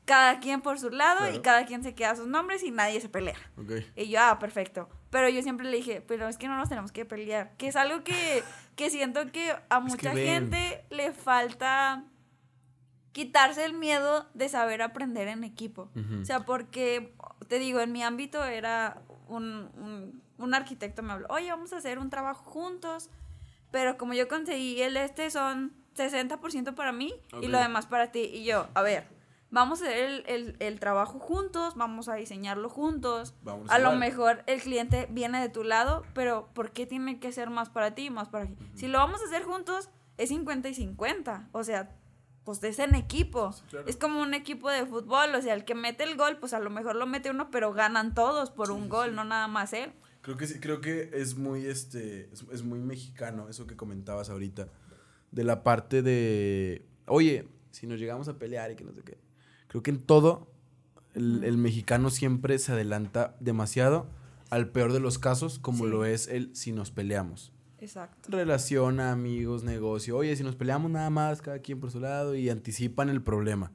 cada 0.05 0.40
quien 0.40 0.61
por 0.61 0.80
su 0.80 0.90
lado 0.90 1.32
y 1.32 1.38
cada 1.38 1.64
quien 1.66 1.84
se 1.84 1.94
queda 1.94 2.16
sus 2.16 2.26
nombres 2.26 2.64
y 2.64 2.72
nadie 2.72 3.00
se 3.00 3.09
pelea. 3.09 3.36
Y 3.94 4.09
yo, 4.09 4.18
ah, 4.20 4.38
perfecto. 4.40 4.88
Pero 5.11 5.28
yo 5.28 5.40
siempre 5.42 5.70
le 5.70 5.76
dije, 5.76 6.00
pero 6.00 6.26
es 6.28 6.36
que 6.36 6.48
no 6.48 6.57
nos 6.57 6.68
tenemos 6.68 6.90
que 6.90 7.05
pelear. 7.05 7.53
Que 7.59 7.68
es 7.68 7.76
algo 7.76 8.03
que, 8.03 8.42
que 8.74 8.90
siento 8.90 9.30
que 9.30 9.55
a 9.68 9.78
mucha 9.78 10.11
gente 10.26 10.84
le 10.90 11.12
falta 11.12 12.05
quitarse 13.12 13.64
el 13.64 13.74
miedo 13.74 14.26
de 14.34 14.48
saber 14.48 14.82
aprender 14.82 15.28
en 15.28 15.44
equipo. 15.44 15.90
O 16.22 16.24
sea, 16.24 16.40
porque, 16.40 17.14
te 17.48 17.61
digo, 17.61 17.78
en 17.80 17.92
mi 17.92 18.03
ámbito 18.03 18.44
era 18.44 19.00
un, 19.28 19.70
un, 19.76 20.22
un 20.38 20.55
arquitecto 20.55 21.03
me 21.05 21.12
habló, 21.12 21.26
oye, 21.30 21.50
vamos 21.50 21.72
a 21.72 21.76
hacer 21.76 22.00
un 22.00 22.11
trabajo 22.11 22.42
juntos. 22.50 23.11
Pero 23.72 23.98
como 23.98 24.14
yo 24.14 24.28
conseguí 24.28 24.80
el 24.80 24.96
este, 24.96 25.30
son 25.30 25.72
60% 25.96 26.74
para 26.74 26.92
mí 26.92 27.12
y 27.40 27.48
lo 27.48 27.58
demás 27.58 27.86
para 27.86 28.12
ti. 28.12 28.20
Y 28.32 28.44
yo, 28.44 28.68
a 28.74 28.82
ver 28.82 29.22
vamos 29.52 29.82
a 29.82 29.84
hacer 29.84 30.24
el, 30.26 30.80
trabajo 30.80 31.20
juntos, 31.20 31.76
vamos 31.76 32.08
a 32.08 32.14
diseñarlo 32.14 32.68
juntos. 32.68 33.34
a, 33.68 33.78
lo 33.78 33.92
mejor 33.92 34.42
el 34.46 34.60
cliente 34.60 35.06
viene 35.10 35.40
de 35.40 35.48
tu 35.48 35.62
lado, 35.62 36.02
pero 36.14 36.48
¿por 36.54 36.72
qué 36.72 36.86
tiene 36.86 37.20
que 37.20 37.30
ser 37.30 37.50
más 37.50 37.68
para 37.68 37.94
ti 37.94 38.06
y 38.06 38.10
más 38.10 38.28
para 38.28 38.46
ti? 38.46 38.56
Si 38.74 38.88
lo 38.88 38.98
vamos 38.98 39.20
a 39.20 39.26
hacer 39.26 39.44
juntos, 39.44 39.90
es 40.16 40.30
50 40.30 40.70
y 40.70 40.74
50. 40.74 41.50
O 41.52 41.62
sea, 41.62 41.94
pues 42.44 42.64
es 42.64 42.78
en 42.78 42.94
equipo. 42.94 43.54
Es 43.86 43.96
como 43.96 44.20
un 44.20 44.34
equipo 44.34 44.70
de 44.70 44.86
fútbol. 44.86 45.34
O 45.34 45.42
sea, 45.42 45.54
el 45.54 45.64
que 45.64 45.74
mete 45.74 46.02
el 46.04 46.16
gol, 46.16 46.38
pues 46.38 46.54
a 46.54 46.58
lo 46.58 46.70
mejor 46.70 46.96
lo 46.96 47.06
mete 47.06 47.30
uno, 47.30 47.50
pero 47.50 47.72
ganan 47.72 48.14
todos 48.14 48.50
por 48.50 48.70
un 48.70 48.88
gol, 48.88 49.14
no 49.14 49.22
nada 49.22 49.48
más 49.48 49.74
él. 49.74 49.92
Creo 50.22 50.36
que 50.36 50.46
sí, 50.46 50.60
creo 50.60 50.80
que 50.80 51.10
es 51.12 51.36
muy, 51.36 51.66
este, 51.66 52.30
es 52.32 52.62
muy 52.62 52.78
mexicano 52.78 53.48
eso 53.48 53.66
que 53.66 53.76
comentabas 53.76 54.30
ahorita. 54.30 54.68
De 55.30 55.44
la 55.44 55.62
parte 55.62 56.02
de, 56.02 56.86
oye, 57.06 57.48
si 57.72 57.86
nos 57.86 57.98
llegamos 57.98 58.28
a 58.28 58.38
pelear 58.38 58.70
y 58.70 58.76
que 58.76 58.84
no 58.84 58.92
sé 58.92 59.02
qué 59.02 59.18
Creo 59.68 59.82
que 59.82 59.90
en 59.90 60.00
todo 60.00 60.52
el, 61.14 61.56
mexicano 61.56 62.10
siempre 62.10 62.58
se 62.58 62.72
adelanta 62.72 63.36
demasiado 63.40 64.06
al 64.50 64.68
peor 64.68 64.92
de 64.92 65.00
los 65.00 65.18
casos, 65.18 65.58
como 65.58 65.86
lo 65.86 66.04
es 66.04 66.28
el 66.28 66.54
si 66.54 66.72
nos 66.72 66.90
peleamos. 66.90 67.52
Exacto. 67.80 68.30
Relación, 68.30 69.00
amigos, 69.00 69.64
negocio. 69.64 70.16
Oye, 70.16 70.36
si 70.36 70.44
nos 70.44 70.56
peleamos 70.56 70.90
nada 70.90 71.10
más, 71.10 71.42
cada 71.42 71.58
quien 71.60 71.80
por 71.80 71.90
su 71.90 72.00
lado 72.00 72.34
y 72.34 72.50
anticipan 72.50 73.08
el 73.08 73.22
problema. 73.22 73.72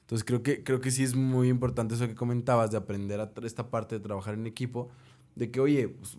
Entonces 0.00 0.24
creo 0.24 0.42
que, 0.42 0.64
creo 0.64 0.80
que 0.80 0.90
sí 0.90 1.02
es 1.02 1.14
muy 1.14 1.48
importante 1.48 1.94
eso 1.94 2.06
que 2.06 2.14
comentabas, 2.14 2.70
de 2.70 2.78
aprender 2.78 3.20
a 3.20 3.30
esta 3.44 3.70
parte 3.70 3.96
de 3.96 4.00
trabajar 4.00 4.34
en 4.34 4.46
equipo, 4.46 4.88
de 5.36 5.50
que, 5.50 5.60
oye, 5.60 5.88
pues, 5.88 6.18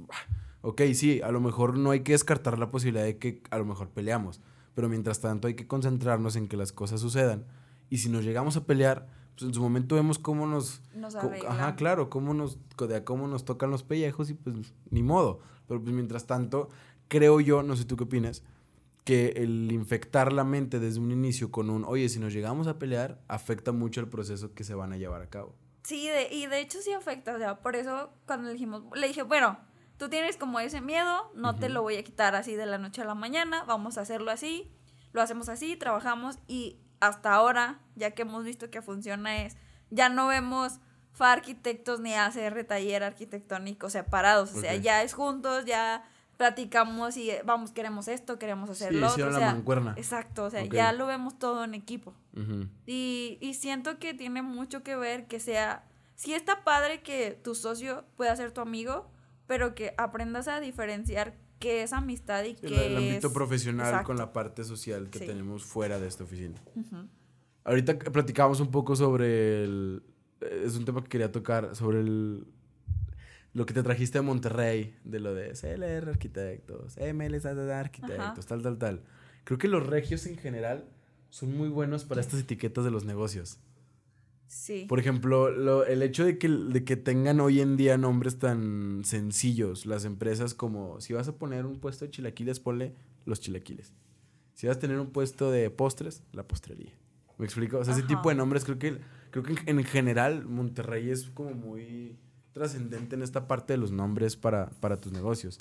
ok, 0.62 0.82
sí, 0.94 1.22
a 1.22 1.32
lo 1.32 1.42
mejor 1.42 1.78
no 1.78 1.92
hay 1.92 2.00
que 2.02 2.14
descartar 2.14 2.58
la 2.58 2.72
posibilidad 2.72 3.04
de 3.04 3.18
que 3.18 3.44
a 3.50 3.58
lo 3.58 3.66
mejor 3.66 3.90
peleamos, 3.90 4.40
pero 4.74 4.88
mientras 4.88 5.20
tanto 5.20 5.48
hay 5.48 5.56
que 5.56 5.68
concentrarnos 5.68 6.36
en 6.36 6.48
que 6.48 6.56
las 6.56 6.72
cosas 6.72 7.02
sucedan 7.02 7.46
y 7.90 7.98
si 7.98 8.10
nos 8.10 8.24
llegamos 8.24 8.58
a 8.58 8.66
pelear, 8.66 9.08
pues 9.36 9.50
en 9.50 9.54
su 9.54 9.62
momento 9.62 9.96
vemos 9.96 10.20
cómo 10.20 10.48
nos... 10.48 10.82
nos 10.96 11.16
ajá, 11.16 11.76
claro, 11.76 12.10
cómo 12.10 12.34
nos, 12.34 12.58
cómo 13.06 13.28
nos 13.28 13.46
tocan 13.46 13.72
los 13.72 13.84
pellejos 13.84 14.30
y 14.30 14.34
pues 14.34 14.74
ni 14.90 15.04
modo. 15.04 15.40
Pero 15.68 15.82
pues 15.82 15.94
mientras 15.94 16.26
tanto, 16.26 16.70
creo 17.08 17.40
yo, 17.40 17.64
no 17.64 17.76
sé 17.76 17.86
tú 17.86 17.98
qué 17.98 18.06
opinas, 18.06 18.44
que 19.04 19.28
el 19.38 19.72
infectar 19.72 20.34
la 20.34 20.44
mente 20.44 20.80
desde 20.80 21.00
un 21.00 21.12
inicio 21.12 21.52
con 21.52 21.70
un, 21.70 21.86
oye, 21.86 22.10
si 22.10 22.20
nos 22.20 22.34
llegamos 22.34 22.68
a 22.68 22.78
pelear, 22.78 23.22
afecta 23.28 23.72
mucho 23.72 24.02
el 24.02 24.10
proceso 24.10 24.54
que 24.54 24.64
se 24.64 24.76
van 24.76 24.92
a 24.92 24.98
llevar 24.98 25.22
a 25.22 25.30
cabo. 25.30 25.56
Sí, 25.88 26.10
de, 26.10 26.28
y 26.30 26.48
de 26.48 26.60
hecho 26.60 26.82
sí 26.82 26.92
afecta, 26.92 27.34
o 27.34 27.38
sea, 27.38 27.62
por 27.62 27.78
eso 27.78 28.12
cuando 28.26 28.48
le 28.48 28.54
dijimos, 28.56 28.84
le 28.94 29.08
dije, 29.08 29.22
bueno, 29.22 29.58
tú 29.96 30.10
tienes 30.10 30.36
como 30.36 30.60
ese 30.60 30.82
miedo, 30.82 31.32
no 31.34 31.56
te 31.56 31.70
lo 31.70 31.82
voy 31.82 31.96
a 31.96 32.04
quitar 32.04 32.36
así 32.36 32.58
de 32.58 32.66
la 32.66 32.78
noche 32.78 33.04
a 33.04 33.06
la 33.06 33.16
mañana, 33.16 33.64
vamos 33.64 33.98
a 33.98 34.02
hacerlo 34.02 34.30
así, 34.30 34.70
lo 35.14 35.22
hacemos 35.22 35.48
así, 35.48 35.78
trabajamos 35.78 36.40
y 36.46 36.82
hasta 37.00 37.34
ahora, 37.34 37.80
ya 37.96 38.12
que 38.12 38.24
hemos 38.24 38.44
visto 38.44 38.70
que 38.70 38.82
funciona, 38.82 39.46
es 39.46 39.56
ya 39.90 40.10
no 40.10 40.28
vemos 40.28 40.82
FA 41.14 41.32
Arquitectos 41.32 42.02
ni 42.02 42.16
ACR 42.16 42.66
Taller 42.66 43.06
Arquitectónico 43.06 43.90
separados. 43.90 44.54
O 44.56 44.60
sea, 44.60 44.76
ya 44.76 45.04
es 45.04 45.14
juntos, 45.14 45.64
ya 45.64 46.04
platicamos 46.38 47.18
y 47.18 47.32
vamos, 47.46 47.72
queremos 47.72 48.08
esto, 48.08 48.40
queremos 48.40 48.70
hacerlo. 48.70 49.10
Sí, 49.10 49.22
o 49.22 49.32
sea, 49.32 49.40
la 49.40 49.54
mancuerna. 49.54 49.94
Exacto, 49.98 50.46
o 50.46 50.50
sea, 50.50 50.64
ya 50.66 50.94
lo 50.94 51.08
vemos 51.08 51.38
todo 51.38 51.64
en 51.64 51.74
equipo. 51.74 52.14
y, 52.86 53.38
y 53.42 53.54
siento 53.56 54.00
que 54.00 54.14
tiene 54.14 54.42
mucho 54.42 54.84
que 54.84 54.96
ver 54.96 55.28
que 55.28 55.40
sea. 55.40 55.84
Sí 56.16 56.34
está 56.34 56.64
padre 56.64 57.02
que 57.02 57.40
tu 57.44 57.54
socio 57.54 58.06
pueda 58.16 58.36
ser 58.36 58.52
tu 58.52 58.62
amigo, 58.62 59.12
pero 59.46 59.76
que 59.76 59.94
aprendas 59.98 60.48
a 60.48 60.60
diferenciar 60.60 61.36
que 61.60 61.84
es 61.84 61.94
amistad 61.94 62.44
y 62.44 62.56
que 62.56 62.88
el 62.88 62.98
ámbito 62.98 63.34
profesional 63.34 64.04
con 64.04 64.18
la 64.18 64.34
parte 64.34 64.64
social 64.64 65.10
que 65.10 65.20
tenemos 65.20 65.66
fuera 65.66 66.00
de 66.00 66.08
esta 66.08 66.24
oficina. 66.24 66.62
Ahorita 67.64 67.98
platicábamos 67.98 68.60
un 68.60 68.72
poco 68.72 68.96
sobre 68.96 69.64
el... 69.64 70.04
Es 70.40 70.76
un 70.76 70.86
tema 70.86 71.02
que 71.02 71.10
quería 71.10 71.32
tocar, 71.32 71.76
sobre 71.76 72.00
el... 72.00 72.48
Lo 73.58 73.66
que 73.66 73.74
te 73.74 73.82
trajiste 73.82 74.20
de 74.20 74.22
Monterrey, 74.22 74.96
de 75.04 75.20
lo 75.20 75.34
de 75.34 75.54
CLR 75.54 76.10
Arquitectos, 76.10 76.96
MLS 76.98 77.44
Arquitectos, 77.48 78.46
tal, 78.46 78.62
tal, 78.62 78.78
tal. 78.78 79.02
Creo 79.46 79.58
que 79.58 79.68
los 79.68 79.84
regios 79.84 80.28
en 80.28 80.38
general 80.38 80.88
son 81.32 81.58
muy 81.58 81.68
buenos 81.68 82.06
para 82.06 82.22
estas 82.22 82.42
etiquetas 82.42 82.86
de 82.86 82.92
los 82.92 83.04
negocios. 83.04 83.58
Sí. 84.46 84.86
Por 84.88 85.00
ejemplo, 85.00 85.84
el 85.86 86.04
hecho 86.04 86.24
de 86.24 86.38
que, 86.38 86.50
de 86.50 86.86
que 86.86 86.98
tengan 86.98 87.40
hoy 87.40 87.62
en 87.62 87.78
día 87.78 87.98
nombres 87.98 88.38
tan 88.38 89.02
sencillos, 89.04 89.88
las 89.88 90.06
empresas 90.06 90.54
como, 90.54 91.02
si 91.02 91.14
vas 91.14 91.28
a 91.28 91.36
poner 91.36 91.66
un 91.66 91.80
puesto 91.80 92.06
de 92.06 92.12
chilaquiles, 92.12 92.60
ponle 92.60 92.94
los 93.26 93.40
chilaquiles. 93.40 93.92
Si 94.54 94.68
vas 94.68 94.78
a 94.78 94.80
tener 94.80 95.00
un 95.00 95.10
puesto 95.10 95.50
de 95.50 95.72
postres, 95.72 96.22
la 96.32 96.48
postrería. 96.48 96.94
¿Me 97.40 97.46
explico? 97.46 97.80
O 97.80 97.84
sea, 97.84 97.96
ese 97.96 98.04
tipo 98.04 98.30
de 98.30 98.36
nombres 98.36 98.66
creo 98.66 98.78
que, 98.78 99.00
creo 99.32 99.44
que 99.44 99.56
en 99.66 99.84
general 99.84 100.46
Monterrey 100.46 101.10
es 101.10 101.32
como 101.32 101.56
muy 101.56 102.20
trascendente 102.58 103.16
en 103.16 103.22
esta 103.22 103.48
parte 103.48 103.74
de 103.74 103.78
los 103.78 103.92
nombres 103.92 104.36
para, 104.36 104.70
para 104.80 104.98
tus 104.98 105.12
negocios. 105.12 105.60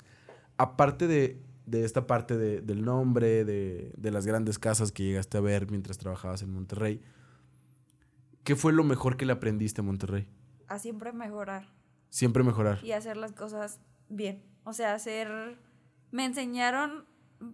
Aparte 0.57 1.07
de, 1.07 1.41
de 1.65 1.85
esta 1.85 2.07
parte 2.07 2.37
de, 2.37 2.61
del 2.61 2.83
nombre, 2.83 3.45
de, 3.45 3.93
de 3.95 4.11
las 4.11 4.25
grandes 4.25 4.59
casas 4.59 4.91
que 4.91 5.03
llegaste 5.03 5.37
a 5.37 5.41
ver 5.41 5.69
mientras 5.69 5.97
trabajabas 5.97 6.41
en 6.41 6.51
Monterrey, 6.51 7.01
¿Qué 8.47 8.55
fue 8.55 8.71
lo 8.71 8.85
mejor 8.85 9.17
que 9.17 9.25
le 9.25 9.33
aprendiste 9.33 9.81
a 9.81 9.83
Monterrey? 9.83 10.25
A 10.69 10.79
siempre 10.79 11.11
mejorar. 11.11 11.67
Siempre 12.09 12.43
mejorar. 12.43 12.79
Y 12.81 12.93
hacer 12.93 13.17
las 13.17 13.33
cosas 13.33 13.81
bien. 14.07 14.41
O 14.63 14.71
sea, 14.71 14.93
hacer... 14.93 15.59
Me 16.11 16.23
enseñaron, 16.23 17.03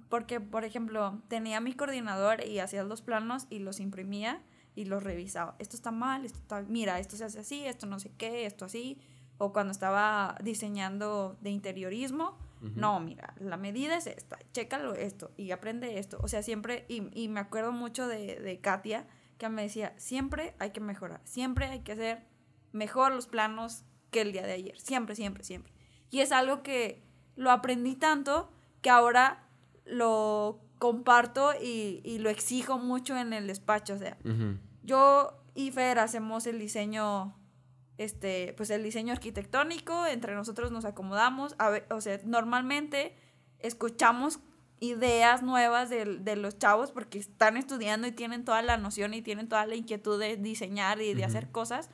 porque, 0.07 0.39
por 0.39 0.65
ejemplo, 0.65 1.19
tenía 1.29 1.59
mi 1.61 1.73
coordinador 1.73 2.45
y 2.45 2.59
hacía 2.59 2.83
los 2.83 3.01
planos 3.01 3.47
y 3.49 3.57
los 3.57 3.79
imprimía 3.79 4.43
y 4.75 4.85
los 4.85 5.01
revisaba. 5.01 5.55
Esto 5.57 5.75
está 5.75 5.89
mal, 5.89 6.25
esto 6.25 6.37
está... 6.37 6.61
Mira, 6.61 6.99
esto 6.99 7.17
se 7.17 7.23
hace 7.25 7.39
así, 7.39 7.65
esto 7.65 7.87
no 7.87 7.97
sé 7.97 8.11
qué, 8.15 8.45
esto 8.45 8.65
así. 8.65 8.99
O 9.37 9.51
cuando 9.51 9.71
estaba 9.71 10.37
diseñando 10.43 11.37
de 11.41 11.49
interiorismo, 11.49 12.37
no, 12.75 13.01
mira, 13.01 13.33
la 13.39 13.57
medida 13.57 13.97
es 13.97 14.07
esta, 14.07 14.39
chécalo 14.53 14.93
esto 14.93 15.31
y 15.35 15.51
aprende 15.51 15.99
esto. 15.99 16.17
O 16.23 16.29
sea, 16.29 16.41
siempre, 16.41 16.85
y, 16.87 17.09
y 17.11 17.27
me 17.27 17.41
acuerdo 17.41 17.73
mucho 17.73 18.07
de, 18.07 18.39
de 18.39 18.61
Katia, 18.61 19.05
que 19.37 19.49
me 19.49 19.63
decía, 19.63 19.93
siempre 19.97 20.55
hay 20.59 20.71
que 20.71 20.79
mejorar, 20.79 21.19
siempre 21.25 21.65
hay 21.65 21.81
que 21.81 21.91
hacer 21.91 22.23
mejor 22.71 23.11
los 23.11 23.27
planos 23.27 23.83
que 24.11 24.21
el 24.21 24.31
día 24.31 24.43
de 24.43 24.53
ayer, 24.53 24.79
siempre, 24.79 25.13
siempre, 25.15 25.43
siempre. 25.43 25.73
Y 26.09 26.21
es 26.21 26.31
algo 26.31 26.63
que 26.63 27.03
lo 27.35 27.51
aprendí 27.51 27.95
tanto 27.95 28.49
que 28.81 28.89
ahora 28.89 29.43
lo 29.85 30.59
comparto 30.79 31.51
y, 31.61 32.17
lo 32.19 32.29
exijo 32.29 32.77
mucho 32.77 33.17
en 33.17 33.33
el 33.33 33.47
despacho. 33.47 33.95
O 33.95 33.97
sea, 33.97 34.17
yo 34.83 35.41
y 35.55 35.71
Fer 35.71 35.99
hacemos 35.99 36.47
el 36.47 36.59
diseño 36.59 37.35
este, 37.97 38.53
pues 38.57 38.69
el 38.69 38.83
diseño 38.83 39.13
arquitectónico, 39.13 40.05
entre 40.05 40.35
nosotros 40.35 40.71
nos 40.71 40.85
acomodamos, 40.85 41.55
o 41.89 42.01
sea, 42.01 42.19
normalmente 42.25 43.15
escuchamos 43.59 44.39
ideas 44.79 45.43
nuevas 45.43 45.89
de, 45.89 46.05
de, 46.05 46.35
los 46.35 46.57
chavos 46.57 46.91
porque 46.91 47.17
están 47.17 47.55
estudiando 47.55 48.07
y 48.07 48.11
tienen 48.11 48.43
toda 48.43 48.61
la 48.61 48.77
noción 48.77 49.13
y 49.13 49.21
tienen 49.21 49.47
toda 49.47 49.65
la 49.65 49.75
inquietud 49.75 50.19
de 50.19 50.35
diseñar 50.35 51.01
y 51.01 51.13
de 51.13 51.23
hacer 51.23 51.51
cosas. 51.51 51.89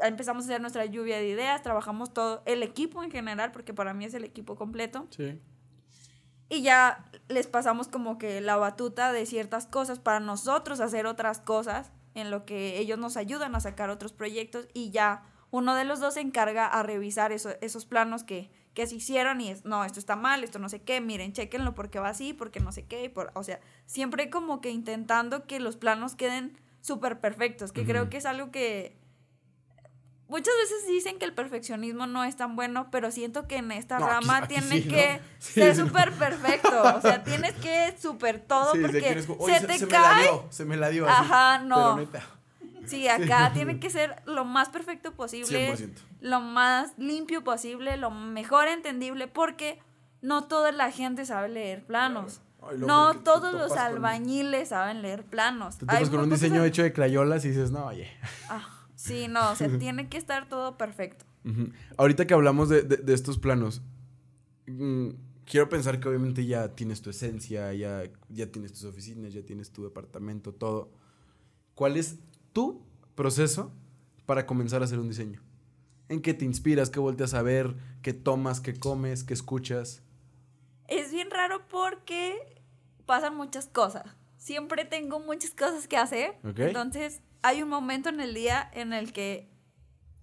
Empezamos 0.00 0.44
a 0.44 0.46
hacer 0.48 0.60
nuestra 0.60 0.84
lluvia 0.84 1.16
de 1.16 1.28
ideas, 1.28 1.62
trabajamos 1.62 2.12
todo, 2.12 2.42
el 2.44 2.62
equipo 2.62 3.02
en 3.02 3.10
general, 3.10 3.50
porque 3.52 3.72
para 3.72 3.94
mí 3.94 4.04
es 4.04 4.14
el 4.14 4.24
equipo 4.24 4.56
completo. 4.56 5.06
Sí. 5.10 5.40
Y 6.50 6.62
ya 6.62 7.10
les 7.28 7.46
pasamos 7.46 7.88
como 7.88 8.18
que 8.18 8.40
la 8.40 8.56
batuta 8.56 9.12
de 9.12 9.24
ciertas 9.26 9.66
cosas 9.66 9.98
para 9.98 10.20
nosotros 10.20 10.80
hacer 10.80 11.06
otras 11.06 11.40
cosas 11.40 11.92
en 12.18 12.30
lo 12.30 12.44
que 12.44 12.78
ellos 12.78 12.98
nos 12.98 13.16
ayudan 13.16 13.54
a 13.54 13.60
sacar 13.60 13.90
otros 13.90 14.12
proyectos 14.12 14.68
y 14.74 14.90
ya 14.90 15.22
uno 15.50 15.74
de 15.74 15.84
los 15.84 16.00
dos 16.00 16.14
se 16.14 16.20
encarga 16.20 16.66
a 16.66 16.82
revisar 16.82 17.32
esos 17.32 17.86
planos 17.86 18.22
que, 18.22 18.50
que 18.74 18.86
se 18.86 18.96
hicieron 18.96 19.40
y 19.40 19.50
es, 19.50 19.64
no, 19.64 19.84
esto 19.84 19.98
está 19.98 20.14
mal, 20.14 20.44
esto 20.44 20.58
no 20.58 20.68
sé 20.68 20.82
qué, 20.82 21.00
miren, 21.00 21.32
chequenlo 21.32 21.74
porque 21.74 21.98
va 21.98 22.10
así, 22.10 22.32
porque 22.32 22.60
no 22.60 22.70
sé 22.72 22.86
qué, 22.86 23.08
por, 23.08 23.30
o 23.34 23.42
sea, 23.42 23.60
siempre 23.86 24.30
como 24.30 24.60
que 24.60 24.70
intentando 24.70 25.46
que 25.46 25.58
los 25.60 25.76
planos 25.76 26.14
queden 26.14 26.58
súper 26.80 27.20
perfectos, 27.20 27.72
que 27.72 27.84
creo 27.84 28.08
que 28.10 28.18
es 28.18 28.26
algo 28.26 28.50
que 28.50 28.96
muchas 30.28 30.54
veces 30.62 30.86
dicen 30.86 31.18
que 31.18 31.24
el 31.24 31.32
perfeccionismo 31.32 32.06
no 32.06 32.24
es 32.24 32.36
tan 32.36 32.54
bueno, 32.54 32.88
pero 32.90 33.10
siento 33.10 33.46
que 33.48 33.56
en 33.56 33.72
esta 33.72 33.98
rama 33.98 34.46
tiene 34.46 34.82
que 34.86 35.20
ser 35.38 35.74
súper 35.74 36.12
perfecto. 36.12 36.82
O 36.96 37.00
sea, 37.00 37.24
tienes 37.24 37.54
que 37.54 37.96
súper 38.00 38.40
todo 38.40 38.72
porque 38.80 39.22
se, 39.22 39.66
te 39.66 39.86
cae. 39.86 39.86
Me 39.86 39.98
la 39.98 40.20
dio, 40.20 40.46
se 40.50 40.64
me 40.64 40.76
la 40.76 40.88
dio. 40.90 41.08
Ajá, 41.08 41.58
no. 41.58 41.98
Sí, 42.86 43.06
acá 43.08 43.52
tiene 43.52 43.80
que 43.80 43.90
ser 43.90 44.22
lo 44.24 44.44
más 44.44 44.70
perfecto 44.70 45.12
posible, 45.12 45.76
lo 46.20 46.40
más 46.40 46.92
limpio 46.96 47.44
posible, 47.44 47.96
lo 47.96 48.10
mejor 48.10 48.68
entendible, 48.68 49.28
porque 49.28 49.78
no 50.22 50.44
toda 50.44 50.72
la 50.72 50.90
gente 50.90 51.26
sabe 51.26 51.48
leer 51.48 51.84
planos. 51.84 52.40
no 52.78 53.14
todos 53.20 53.52
los 53.52 53.72
albañiles 53.72 54.70
saben 54.70 55.02
leer 55.02 55.24
planos. 55.24 55.78
Te 55.78 55.86
topas 55.86 56.10
con 56.10 56.20
un 56.20 56.30
diseño 56.30 56.64
hecho 56.64 56.82
de 56.82 56.92
crayolas 56.92 57.44
y 57.44 57.48
dices, 57.48 57.70
no, 57.70 57.86
oye. 57.86 58.10
Ah, 58.48 58.77
sí, 58.98 59.28
no, 59.28 59.52
o 59.52 59.54
sea, 59.54 59.68
tiene 59.78 60.08
que 60.08 60.18
estar 60.18 60.48
todo 60.48 60.76
perfecto. 60.76 61.24
Ahorita 61.96 62.26
que 62.26 62.34
hablamos 62.34 62.68
de, 62.68 62.82
de, 62.82 63.14
estos 63.14 63.38
planos, 63.38 63.80
mm, 64.66 65.08
quiero 65.46 65.70
pensar 65.70 65.98
que 65.98 66.08
obviamente 66.08 66.44
ya 66.44 66.74
tienes 66.74 67.00
tu 67.00 67.08
esencia, 67.08 67.72
ya, 67.72 68.02
ya 68.28 68.52
tienes 68.52 68.72
tus 68.72 68.84
oficinas, 68.84 69.32
ya 69.32 69.42
tienes 69.42 69.70
tu 69.70 69.82
departamento, 69.84 70.52
todo. 70.52 70.90
¿Cuál 71.74 71.96
es 71.96 72.18
tu 72.52 72.82
proceso 73.14 73.72
para 74.26 74.44
comenzar 74.44 74.82
a 74.82 74.84
hacer 74.84 74.98
un 74.98 75.08
diseño? 75.08 75.40
¿En 76.10 76.20
qué 76.20 76.34
te 76.34 76.44
inspiras? 76.44 76.90
¿Qué 76.90 77.00
volteas 77.00 77.32
a 77.32 77.40
ver? 77.40 77.76
¿Qué 78.02 78.12
tomas? 78.12 78.60
¿Qué 78.60 78.74
comes? 78.74 79.24
¿Qué 79.24 79.32
escuchas? 79.32 80.02
Es 80.86 81.12
bien 81.12 81.30
raro 81.30 81.66
porque 81.68 82.60
pasan 83.06 83.36
muchas 83.36 83.68
cosas. 83.68 84.04
Siempre 84.36 84.84
tengo 84.84 85.18
muchas 85.20 85.52
cosas 85.52 85.88
que 85.88 85.96
hacer. 85.96 86.36
Entonces, 86.42 87.22
hay 87.42 87.62
un 87.62 87.68
momento 87.68 88.08
en 88.08 88.20
el 88.20 88.34
día 88.34 88.70
en 88.72 88.92
el 88.92 89.12
que 89.12 89.50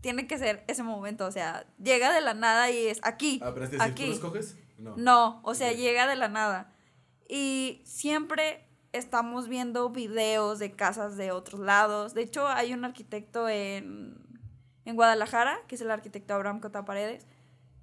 tiene 0.02 0.28
que 0.28 0.38
ser 0.38 0.64
ese 0.68 0.84
momento. 0.84 1.26
O 1.26 1.32
sea, 1.32 1.66
llega 1.82 2.14
de 2.14 2.22
la 2.22 2.34
nada 2.34 2.70
y 2.70 2.88
es 2.88 3.00
aquí. 3.04 3.40
Ah, 3.44 3.52
pero 3.54 3.66
aquí. 3.80 4.04
¿tú 4.04 4.10
lo 4.10 4.14
escoges? 4.14 4.58
No. 4.78 4.96
No, 4.98 5.40
o 5.44 5.54
sea, 5.54 5.72
llega 5.72 6.08
de 6.08 6.16
la 6.16 6.28
nada. 6.28 6.74
Y 7.28 7.82
siempre 7.86 8.68
estamos 8.92 9.48
viendo 9.48 9.90
videos 9.90 10.60
de 10.60 10.74
casas 10.74 11.18
de 11.18 11.32
otros 11.32 11.60
lados. 11.60 12.14
De 12.14 12.22
hecho, 12.22 12.48
hay 12.48 12.74
un 12.74 12.86
arquitecto 12.86 13.50
en, 13.50 14.18
en 14.86 14.96
Guadalajara, 14.96 15.60
que 15.68 15.76
es 15.76 15.82
el 15.82 15.92
arquitecto 15.92 16.34
Abraham 16.34 16.60
Cota 16.60 16.86
Paredes. 16.86 17.26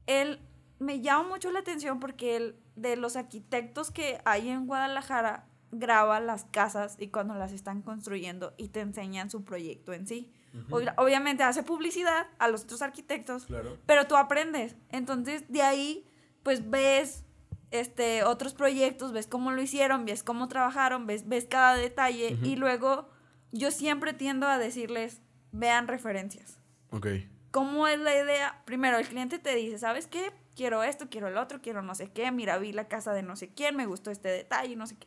Él 0.06 0.40
me 0.78 1.00
llama 1.00 1.28
mucho 1.28 1.50
la 1.50 1.60
atención 1.60 2.00
porque 2.00 2.36
él, 2.36 2.56
de 2.76 2.96
los 2.96 3.16
arquitectos 3.16 3.90
que 3.90 4.20
hay 4.24 4.48
en 4.48 4.66
Guadalajara, 4.66 5.46
graba 5.72 6.20
las 6.20 6.44
casas 6.44 6.96
y 6.98 7.08
cuando 7.08 7.34
las 7.34 7.52
están 7.52 7.82
construyendo 7.82 8.54
y 8.56 8.68
te 8.68 8.80
enseñan 8.80 9.30
su 9.30 9.44
proyecto 9.44 9.92
en 9.92 10.06
sí. 10.06 10.32
Obviamente 10.70 11.42
hace 11.42 11.62
publicidad 11.62 12.26
a 12.38 12.48
los 12.48 12.64
otros 12.64 12.82
arquitectos, 12.82 13.46
pero 13.86 14.06
tú 14.06 14.16
aprendes. 14.16 14.76
Entonces, 14.90 15.44
de 15.48 15.62
ahí, 15.62 16.06
pues 16.42 16.70
ves 16.70 17.24
este, 17.70 18.22
otros 18.22 18.52
proyectos, 18.52 19.12
ves 19.12 19.26
cómo 19.26 19.50
lo 19.50 19.62
hicieron, 19.62 20.04
ves 20.04 20.22
cómo 20.22 20.48
trabajaron, 20.48 21.06
ves, 21.06 21.26
ves 21.26 21.46
cada 21.46 21.74
detalle 21.74 22.36
y 22.42 22.56
luego 22.56 23.08
yo 23.50 23.70
siempre 23.70 24.12
tiendo 24.12 24.46
a 24.46 24.58
decirles, 24.58 25.22
vean 25.52 25.88
referencias. 25.88 26.58
Ok. 26.90 27.06
¿Cómo 27.50 27.88
es 27.88 27.98
la 27.98 28.14
idea? 28.14 28.62
Primero, 28.66 28.98
el 28.98 29.06
cliente 29.06 29.38
te 29.38 29.54
dice, 29.54 29.78
¿sabes 29.78 30.06
qué? 30.06 30.32
Quiero 30.54 30.82
esto, 30.82 31.08
quiero 31.10 31.28
el 31.28 31.38
otro, 31.38 31.62
quiero 31.62 31.82
no 31.82 31.94
sé 31.94 32.10
qué, 32.10 32.30
mira, 32.30 32.58
vi 32.58 32.72
la 32.72 32.88
casa 32.88 33.12
de 33.14 33.22
no 33.22 33.36
sé 33.36 33.48
quién, 33.54 33.76
me 33.76 33.86
gustó 33.86 34.10
este 34.10 34.28
detalle, 34.28 34.76
no 34.76 34.86
sé 34.86 34.96
qué. 34.96 35.06